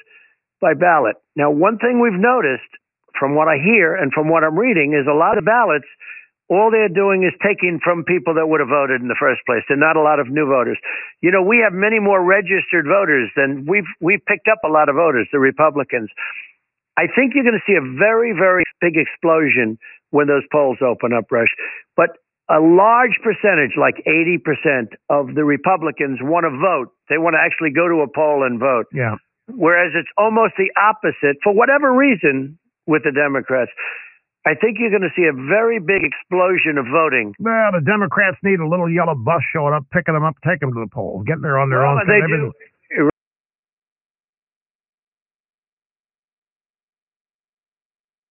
by 0.62 0.74
ballot. 0.74 1.18
Now, 1.36 1.52
one 1.52 1.78
thing 1.78 2.02
we've 2.02 2.18
noticed 2.18 2.70
from 3.18 3.36
what 3.36 3.48
I 3.48 3.62
hear 3.62 3.94
and 3.94 4.12
from 4.12 4.30
what 4.30 4.44
I'm 4.44 4.58
reading 4.58 4.94
is 4.94 5.06
a 5.06 5.14
lot 5.18 5.38
of 5.38 5.46
ballots, 5.46 5.88
all 6.50 6.70
they're 6.74 6.90
doing 6.90 7.24
is 7.24 7.34
taking 7.46 7.80
from 7.84 8.04
people 8.04 8.34
that 8.34 8.50
would 8.50 8.60
have 8.60 8.74
voted 8.74 9.02
in 9.02 9.08
the 9.08 9.20
first 9.20 9.42
place. 9.46 9.62
They're 9.70 9.78
not 9.78 9.96
a 9.96 10.02
lot 10.02 10.20
of 10.20 10.30
new 10.30 10.50
voters. 10.50 10.78
You 11.22 11.30
know, 11.32 11.42
we 11.46 11.62
have 11.64 11.74
many 11.74 12.00
more 12.02 12.22
registered 12.26 12.90
voters 12.90 13.30
than 13.38 13.66
we've 13.70 13.88
we've 14.02 14.26
picked 14.26 14.50
up 14.50 14.60
a 14.66 14.72
lot 14.72 14.90
of 14.90 14.96
voters, 14.96 15.30
the 15.32 15.40
Republicans. 15.40 16.10
I 16.98 17.08
think 17.08 17.32
you're 17.34 17.46
going 17.48 17.56
to 17.56 17.68
see 17.70 17.78
a 17.78 17.86
very, 17.98 18.34
very 18.34 18.66
big 18.82 18.98
explosion 18.98 19.78
when 20.10 20.28
those 20.28 20.44
polls 20.52 20.80
open 20.82 21.14
up, 21.14 21.32
Rush. 21.32 21.54
But 21.96 22.18
a 22.50 22.60
large 22.60 23.14
percentage, 23.24 23.78
like 23.78 24.04
80% 24.04 24.98
of 25.08 25.36
the 25.36 25.46
Republicans 25.46 26.18
want 26.20 26.44
to 26.44 26.52
vote. 26.52 26.92
They 27.08 27.18
want 27.18 27.38
to 27.38 27.42
actually 27.42 27.72
go 27.72 27.88
to 27.88 28.02
a 28.02 28.10
poll 28.10 28.44
and 28.44 28.60
vote. 28.60 28.88
Yeah. 28.92 29.16
Whereas 29.48 29.94
it's 29.96 30.10
almost 30.18 30.54
the 30.58 30.70
opposite 30.76 31.38
for 31.44 31.54
whatever 31.54 31.94
reason 31.94 32.58
with 32.86 33.04
the 33.06 33.14
Democrats. 33.14 33.72
I 34.50 34.58
think 34.58 34.82
you're 34.82 34.90
going 34.90 35.06
to 35.06 35.14
see 35.14 35.30
a 35.30 35.36
very 35.46 35.78
big 35.78 36.02
explosion 36.02 36.82
of 36.82 36.90
voting. 36.90 37.38
Well, 37.38 37.70
the 37.70 37.86
Democrats 37.86 38.42
need 38.42 38.58
a 38.58 38.66
little 38.66 38.90
yellow 38.90 39.14
bus 39.14 39.46
showing 39.54 39.78
up, 39.78 39.86
picking 39.94 40.18
them 40.18 40.26
up, 40.26 40.42
taking 40.42 40.74
them 40.74 40.74
to 40.74 40.90
the 40.90 40.92
polls, 40.92 41.22
getting 41.30 41.46
there 41.46 41.62
on 41.62 41.70
their 41.70 41.86
Well, 41.86 42.02
own. 42.02 42.08
they 42.10 42.26
do. 42.26 42.50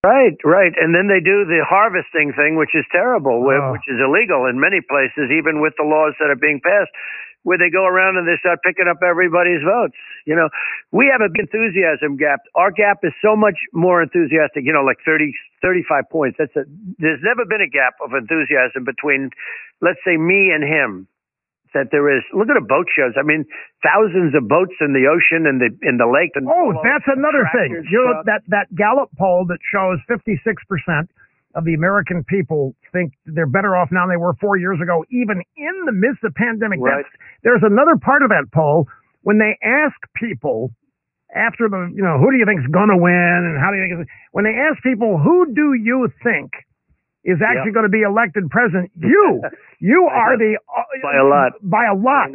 Right, 0.06 0.38
right. 0.46 0.72
And 0.78 0.94
then 0.94 1.10
they 1.10 1.18
do 1.18 1.42
the 1.44 1.66
harvesting 1.66 2.32
thing, 2.38 2.54
which 2.54 2.70
is 2.74 2.86
terrible, 2.92 3.42
Oh. 3.42 3.72
which 3.72 3.86
is 3.88 3.98
illegal 4.00 4.46
in 4.46 4.58
many 4.58 4.80
places, 4.80 5.30
even 5.30 5.60
with 5.60 5.74
the 5.76 5.82
laws 5.84 6.14
that 6.20 6.30
are 6.30 6.38
being 6.38 6.60
passed, 6.62 6.90
where 7.42 7.58
they 7.58 7.70
go 7.70 7.86
around 7.86 8.16
and 8.18 8.26
they 8.26 8.36
start 8.40 8.58
picking 8.66 8.86
up 8.90 8.98
everybody's 9.02 9.62
votes. 9.62 9.96
You 10.26 10.34
know, 10.36 10.48
we 10.92 11.08
have 11.12 11.22
a 11.22 11.30
big 11.30 11.48
enthusiasm 11.48 12.16
gap. 12.18 12.40
Our 12.54 12.70
gap 12.70 13.00
is 13.02 13.12
so 13.22 13.36
much 13.36 13.56
more 13.72 14.02
enthusiastic, 14.02 14.64
you 14.66 14.72
know, 14.72 14.82
like 14.84 14.98
30, 15.06 15.32
35 15.62 16.10
points. 16.10 16.36
That's 16.38 16.54
a, 16.56 16.66
there's 16.98 17.22
never 17.22 17.46
been 17.48 17.62
a 17.62 17.70
gap 17.70 17.96
of 18.04 18.12
enthusiasm 18.12 18.84
between, 18.84 19.30
let's 19.80 20.02
say, 20.04 20.16
me 20.18 20.50
and 20.52 20.62
him 20.66 21.06
that 21.74 21.88
there 21.92 22.08
is. 22.10 22.24
Look 22.32 22.48
at 22.48 22.56
the 22.56 22.64
boat 22.64 22.88
shows. 22.92 23.14
I 23.18 23.24
mean, 23.24 23.44
thousands 23.84 24.34
of 24.34 24.48
boats 24.48 24.74
in 24.80 24.92
the 24.96 25.08
ocean 25.08 25.44
and 25.46 25.60
the 25.60 25.70
in 25.84 25.96
the 26.00 26.08
lake. 26.08 26.32
And 26.34 26.48
Oh, 26.48 26.72
that's 26.80 27.06
another 27.08 27.44
thing. 27.52 27.84
You 27.90 28.04
know 28.08 28.22
that 28.24 28.42
that 28.48 28.66
Gallup 28.74 29.10
poll 29.18 29.44
that 29.48 29.60
shows 29.62 30.00
56 30.08 30.40
percent 30.64 31.10
of 31.58 31.66
the 31.66 31.74
American 31.74 32.22
people 32.22 32.78
think 32.94 33.12
they're 33.26 33.50
better 33.50 33.74
off 33.74 33.90
now 33.90 34.06
than 34.06 34.14
they 34.14 34.22
were 34.22 34.38
four 34.40 34.56
years 34.56 34.78
ago, 34.80 35.02
even 35.10 35.42
in 35.58 35.74
the 35.84 35.92
midst 35.92 36.22
of 36.22 36.32
pandemic. 36.38 36.78
Right. 36.78 37.02
That's, 37.02 37.12
there's 37.42 37.66
another 37.66 37.98
part 37.98 38.22
of 38.22 38.30
that 38.30 38.46
poll 38.54 38.86
when 39.26 39.42
they 39.42 39.58
ask 39.58 39.98
people 40.14 40.70
after 41.34 41.68
the, 41.68 41.90
you 41.90 42.00
know, 42.00 42.16
who 42.22 42.30
do 42.30 42.38
you 42.38 42.46
think's 42.46 42.64
going 42.70 42.88
to 42.88 42.96
win 42.96 43.38
and 43.44 43.58
how 43.58 43.74
do 43.74 43.76
you 43.76 43.84
think, 43.84 44.06
it's, 44.06 44.10
when 44.30 44.46
they 44.46 44.54
ask 44.54 44.78
people, 44.86 45.18
who 45.18 45.50
do 45.50 45.74
you 45.74 46.08
think 46.22 46.54
is 47.26 47.42
actually 47.42 47.74
going 47.74 47.84
to 47.84 47.92
be 47.92 48.06
elected 48.06 48.48
president? 48.48 48.94
You, 48.94 49.42
you 49.82 50.08
are 50.08 50.38
the, 50.38 50.56
uh, 50.62 50.86
By 51.02 51.18
a 51.18 51.26
lot. 51.26 51.52
by 51.60 51.84
a 51.90 51.96
lot. 51.98 52.30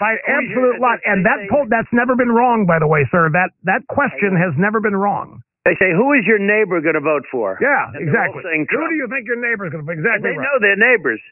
By 0.00 0.16
absolute 0.26 0.80
lot. 0.80 0.98
And 1.04 1.22
that 1.28 1.46
poll, 1.52 1.68
that's 1.68 1.92
never 1.92 2.16
been 2.16 2.32
wrong, 2.32 2.66
by 2.66 2.80
the 2.80 2.88
way, 2.88 3.06
sir. 3.12 3.30
That, 3.30 3.54
that 3.68 3.86
question 3.86 4.34
has 4.34 4.56
never 4.58 4.80
been 4.80 4.96
wrong. 4.96 5.44
They 5.64 5.78
say, 5.78 5.94
who 5.94 6.10
is 6.18 6.26
your 6.26 6.42
neighbor 6.42 6.82
going 6.82 6.98
to 6.98 7.04
vote 7.04 7.22
for? 7.30 7.54
Yeah, 7.62 7.94
And 7.94 8.02
exactly. 8.02 8.42
Who 8.42 8.82
do 8.90 8.96
you 8.98 9.06
think 9.06 9.30
your 9.30 9.38
neighbor's 9.38 9.70
going 9.70 9.86
to? 9.86 9.90
And 9.94 10.02
Exactly 10.02 10.34
they 10.34 10.34
right. 10.34 10.42
know 10.42 10.56
their 10.58 10.74
neighbors. 10.74 11.22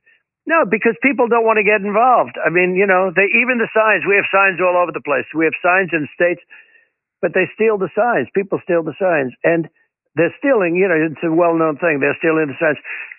No, 0.47 0.63
because 0.65 0.95
people 1.03 1.27
don't 1.29 1.45
want 1.45 1.59
to 1.59 1.67
get 1.67 1.83
involved. 1.83 2.39
I 2.39 2.49
mean, 2.49 2.79
you 2.79 2.87
know, 2.87 3.11
they 3.15 3.27
even 3.43 3.59
the 3.59 3.69
signs. 3.75 4.07
We 4.07 4.17
have 4.17 4.27
signs 4.31 4.63
all 4.63 4.79
over 4.79 4.91
the 4.95 5.03
place. 5.03 5.27
We 5.35 5.45
have 5.45 5.55
signs 5.63 5.91
in 5.93 6.07
states, 6.15 6.41
but 7.21 7.35
they 7.35 7.51
steal 7.55 7.77
the 7.77 7.91
signs. 7.93 8.31
People 8.35 8.59
steal 8.65 8.83
the 8.83 8.97
signs, 8.97 9.35
and 9.45 9.69
they're 10.17 10.35
stealing. 10.39 10.75
You 10.79 10.89
know, 10.89 10.97
it's 10.97 11.23
a 11.23 11.31
well-known 11.31 11.77
thing. 11.79 12.01
They're 12.01 12.17
stealing 12.19 12.49
the 12.49 12.59
signs. 12.59 12.79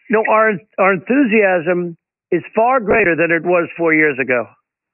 No, 0.09 0.23
our 0.27 0.57
our 0.79 0.93
enthusiasm 0.97 1.95
is 2.31 2.41
far 2.55 2.79
greater 2.79 3.15
than 3.15 3.29
it 3.31 3.43
was 3.45 3.69
four 3.77 3.93
years 3.93 4.17
ago. 4.19 4.47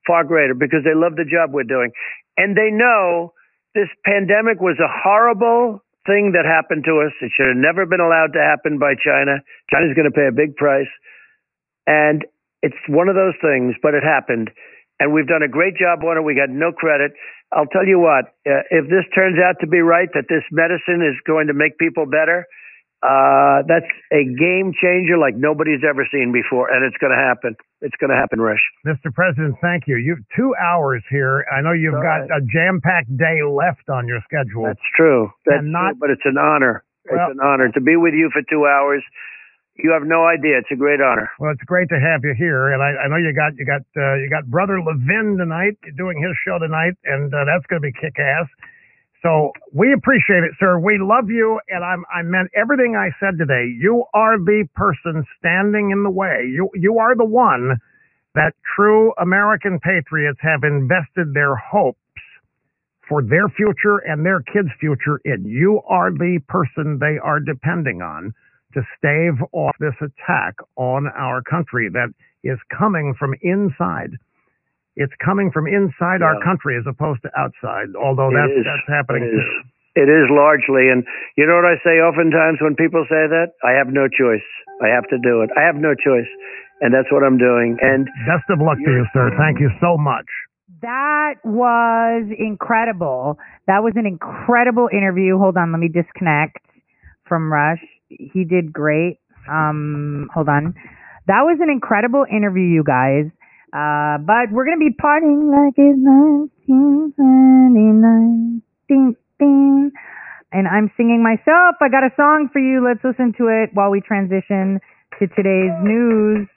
Far 0.05 0.23
greater 0.25 0.53
because 0.53 0.83
they 0.83 0.93
love 0.97 1.15
the 1.15 1.25
job 1.25 1.53
we're 1.53 1.63
doing, 1.67 1.91
and 2.35 2.57
they 2.57 2.69
know 2.69 3.33
this 3.73 3.89
pandemic 4.05 4.59
was 4.59 4.77
a 4.83 4.89
horrible 4.91 5.81
thing 6.07 6.33
that 6.33 6.47
happened 6.47 6.87
to 6.87 7.03
us. 7.05 7.13
It 7.21 7.31
should 7.35 7.51
have 7.53 7.59
never 7.59 7.85
been 7.85 7.99
allowed 7.99 8.33
to 8.33 8.41
happen 8.41 8.79
by 8.79 8.95
China. 8.95 9.43
China's 9.69 9.93
going 9.93 10.09
to 10.09 10.15
pay 10.15 10.25
a 10.25 10.33
big 10.33 10.55
price. 10.55 10.89
And 11.85 12.25
it's 12.63 12.79
one 12.89 13.07
of 13.07 13.15
those 13.15 13.35
things, 13.43 13.75
but 13.83 13.93
it 13.93 14.03
happened. 14.03 14.49
And 14.99 15.13
we've 15.13 15.27
done 15.27 15.43
a 15.43 15.51
great 15.51 15.77
job 15.77 16.01
on 16.01 16.17
it. 16.17 16.23
We 16.25 16.33
got 16.33 16.49
no 16.49 16.71
credit. 16.71 17.13
I'll 17.53 17.69
tell 17.69 17.85
you 17.85 17.99
what, 17.99 18.33
uh, 18.49 18.65
if 18.71 18.89
this 18.89 19.05
turns 19.13 19.37
out 19.39 19.61
to 19.61 19.67
be 19.67 19.79
right, 19.79 20.09
that 20.15 20.25
this 20.27 20.43
medicine 20.51 21.05
is 21.05 21.15
going 21.27 21.47
to 21.47 21.53
make 21.53 21.77
people 21.77 22.05
better, 22.05 22.47
uh, 23.05 23.61
that's 23.69 23.85
a 24.11 24.25
game 24.25 24.73
changer 24.73 25.17
like 25.17 25.35
nobody's 25.37 25.81
ever 25.87 26.01
seen 26.11 26.33
before. 26.33 26.73
And 26.73 26.81
it's 26.83 26.97
going 26.97 27.13
to 27.13 27.21
happen. 27.21 27.55
It's 27.81 27.95
going 28.01 28.09
to 28.09 28.17
happen, 28.17 28.41
Rush. 28.41 28.61
Mr. 28.85 29.13
President, 29.13 29.55
thank 29.61 29.85
you. 29.85 29.97
You've 29.97 30.25
two 30.35 30.55
hours 30.57 31.03
here. 31.09 31.45
I 31.53 31.61
know 31.61 31.73
you've 31.73 31.93
All 31.93 32.01
got 32.01 32.25
right. 32.25 32.41
a 32.41 32.41
jam-packed 32.41 33.15
day 33.15 33.45
left 33.45 33.85
on 33.89 34.07
your 34.07 34.19
schedule. 34.25 34.65
That's 34.65 34.81
true. 34.95 35.29
That's 35.45 35.61
And 35.61 35.71
not- 35.71 35.93
true, 35.93 35.99
but 36.01 36.09
it's 36.09 36.25
an 36.25 36.37
honor. 36.37 36.83
Well- 37.09 37.29
it's 37.29 37.37
an 37.39 37.45
honor 37.45 37.69
to 37.69 37.81
be 37.81 37.95
with 37.95 38.13
you 38.13 38.29
for 38.33 38.41
two 38.49 38.65
hours. 38.65 39.03
You 39.77 39.91
have 39.93 40.01
no 40.09 40.25
idea. 40.25 40.57
It's 40.57 40.71
a 40.73 40.75
great 40.75 40.99
honor. 40.99 41.29
Well, 41.39 41.51
it's 41.51 41.61
great 41.69 41.87
to 41.89 41.99
have 42.01 42.25
you 42.25 42.33
here, 42.33 42.73
and 42.73 42.81
I, 42.81 43.05
I 43.05 43.07
know 43.07 43.17
you 43.17 43.31
got 43.31 43.53
you 43.61 43.63
got 43.63 43.85
uh, 43.95 44.15
you 44.15 44.27
got 44.27 44.49
Brother 44.49 44.81
Levin 44.81 45.37
tonight 45.37 45.77
doing 45.95 46.17
his 46.17 46.33
show 46.43 46.57
tonight, 46.57 46.97
and 47.05 47.31
uh, 47.31 47.45
that's 47.45 47.63
going 47.69 47.79
to 47.83 47.85
be 47.85 47.93
kick-ass. 47.93 48.47
So 49.23 49.51
we 49.73 49.93
appreciate 49.93 50.43
it, 50.43 50.53
sir. 50.59 50.79
We 50.79 50.99
love 51.01 51.29
you, 51.29 51.59
and 51.69 51.83
I'm 51.83 52.05
I 52.13 52.21
meant 52.23 52.49
everything 52.55 52.95
I 52.95 53.09
said 53.19 53.37
today. 53.39 53.73
You 53.79 54.05
are 54.13 54.37
the 54.37 54.67
person 54.75 55.25
standing 55.39 55.91
in 55.91 56.03
the 56.03 56.09
way. 56.11 56.49
You 56.51 56.69
you 56.75 56.99
are 56.99 57.15
the 57.15 57.25
one 57.25 57.77
that 58.35 58.53
true 58.75 59.13
American 59.19 59.79
patriots 59.79 60.39
have 60.41 60.63
invested 60.63 61.33
their 61.33 61.55
hopes 61.55 61.99
for 63.09 63.23
their 63.23 63.49
future 63.49 63.97
and 63.99 64.25
their 64.25 64.41
kids' 64.41 64.69
future 64.79 65.19
in. 65.25 65.45
You 65.45 65.81
are 65.89 66.11
the 66.11 66.39
person 66.47 66.99
they 66.99 67.17
are 67.23 67.39
depending 67.39 68.01
on 68.01 68.33
to 68.73 68.81
stave 68.97 69.41
off 69.53 69.75
this 69.79 69.95
attack 70.01 70.55
on 70.77 71.07
our 71.17 71.41
country 71.43 71.89
that 71.93 72.09
is 72.43 72.59
coming 72.77 73.15
from 73.19 73.33
inside. 73.41 74.11
It's 74.97 75.13
coming 75.23 75.53
from 75.53 75.69
inside 75.69 76.25
our 76.25 76.41
country 76.41 76.73
as 76.75 76.89
opposed 76.89 77.21
to 77.21 77.29
outside, 77.37 77.93
although 77.93 78.33
that's, 78.33 78.49
is. 78.57 78.65
that's 78.65 78.89
happening 78.89 79.29
It 79.29 79.37
is. 79.37 79.45
too. 79.45 79.61
It 79.97 80.09
is 80.09 80.25
largely, 80.29 80.89
and 80.93 81.05
you 81.37 81.45
know 81.45 81.57
what 81.57 81.65
I 81.65 81.77
say 81.85 81.97
oftentimes 82.01 82.57
when 82.61 82.75
people 82.75 83.01
say 83.09 83.25
that? 83.29 83.53
I 83.65 83.77
have 83.77 83.89
no 83.89 84.05
choice. 84.09 84.45
I 84.81 84.89
have 84.93 85.05
to 85.09 85.17
do 85.21 85.41
it. 85.41 85.49
I 85.57 85.65
have 85.65 85.73
no 85.77 85.93
choice, 85.97 86.29
and 86.81 86.93
that's 86.93 87.09
what 87.11 87.23
I'm 87.25 87.37
doing. 87.37 87.77
And 87.81 88.05
Best 88.29 88.45
of 88.49 88.61
luck 88.61 88.77
to 88.77 88.91
you, 88.91 89.05
sir. 89.13 89.31
Thank 89.37 89.59
you 89.59 89.69
so 89.81 89.97
much. 89.97 90.25
That 90.81 91.41
was 91.43 92.29
incredible. 92.37 93.37
That 93.65 93.81
was 93.81 93.93
an 93.95 94.05
incredible 94.05 94.87
interview. 94.91 95.37
Hold 95.39 95.57
on, 95.57 95.71
let 95.71 95.79
me 95.79 95.89
disconnect 95.89 96.57
from 97.25 97.51
Rush. 97.51 97.81
He 98.09 98.43
did 98.45 98.71
great. 98.71 99.17
Um, 99.49 100.29
hold 100.33 100.49
on. 100.49 100.75
That 101.25 101.41
was 101.41 101.57
an 101.59 101.69
incredible 101.69 102.25
interview, 102.29 102.63
you 102.63 102.83
guys. 102.83 103.25
Uh, 103.73 104.17
but 104.23 104.47
we're 104.51 104.63
gonna 104.65 104.77
be 104.79 104.95
partying 104.95 105.51
like 105.51 105.73
it's 105.75 105.99
1999. 105.99 108.61
Ding, 108.87 109.15
ding. 109.39 109.91
And 110.53 110.67
I'm 110.67 110.89
singing 110.95 111.21
myself. 111.21 111.75
I 111.81 111.89
got 111.89 112.03
a 112.03 112.09
song 112.15 112.47
for 112.53 112.59
you. 112.59 112.81
Let's 112.85 113.03
listen 113.03 113.33
to 113.37 113.47
it 113.49 113.71
while 113.73 113.89
we 113.91 113.99
transition 114.01 114.79
to 115.19 115.27
today's 115.35 115.73
news. 115.83 116.47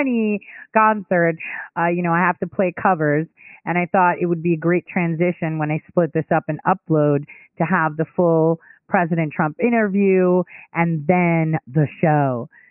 funny 0.00 0.40
concert, 0.74 1.36
uh, 1.78 1.88
you 1.88 2.02
know, 2.02 2.12
I 2.12 2.20
have 2.20 2.38
to 2.40 2.46
play 2.46 2.72
covers. 2.80 3.26
And 3.66 3.76
I 3.76 3.86
thought 3.92 4.14
it 4.20 4.26
would 4.26 4.42
be 4.42 4.54
a 4.54 4.58
great 4.58 4.86
transition 4.86 5.58
when 5.58 5.70
I 5.70 5.82
split 5.88 6.12
this 6.14 6.24
up 6.34 6.44
and 6.48 6.58
upload 6.66 7.24
to 7.58 7.64
have 7.64 7.96
the 7.96 8.06
full 8.16 8.58
President 8.88 9.32
Trump 9.32 9.56
interview 9.60 10.42
and 10.72 11.06
then 11.06 11.58
the 11.66 11.86
show. 12.00 12.48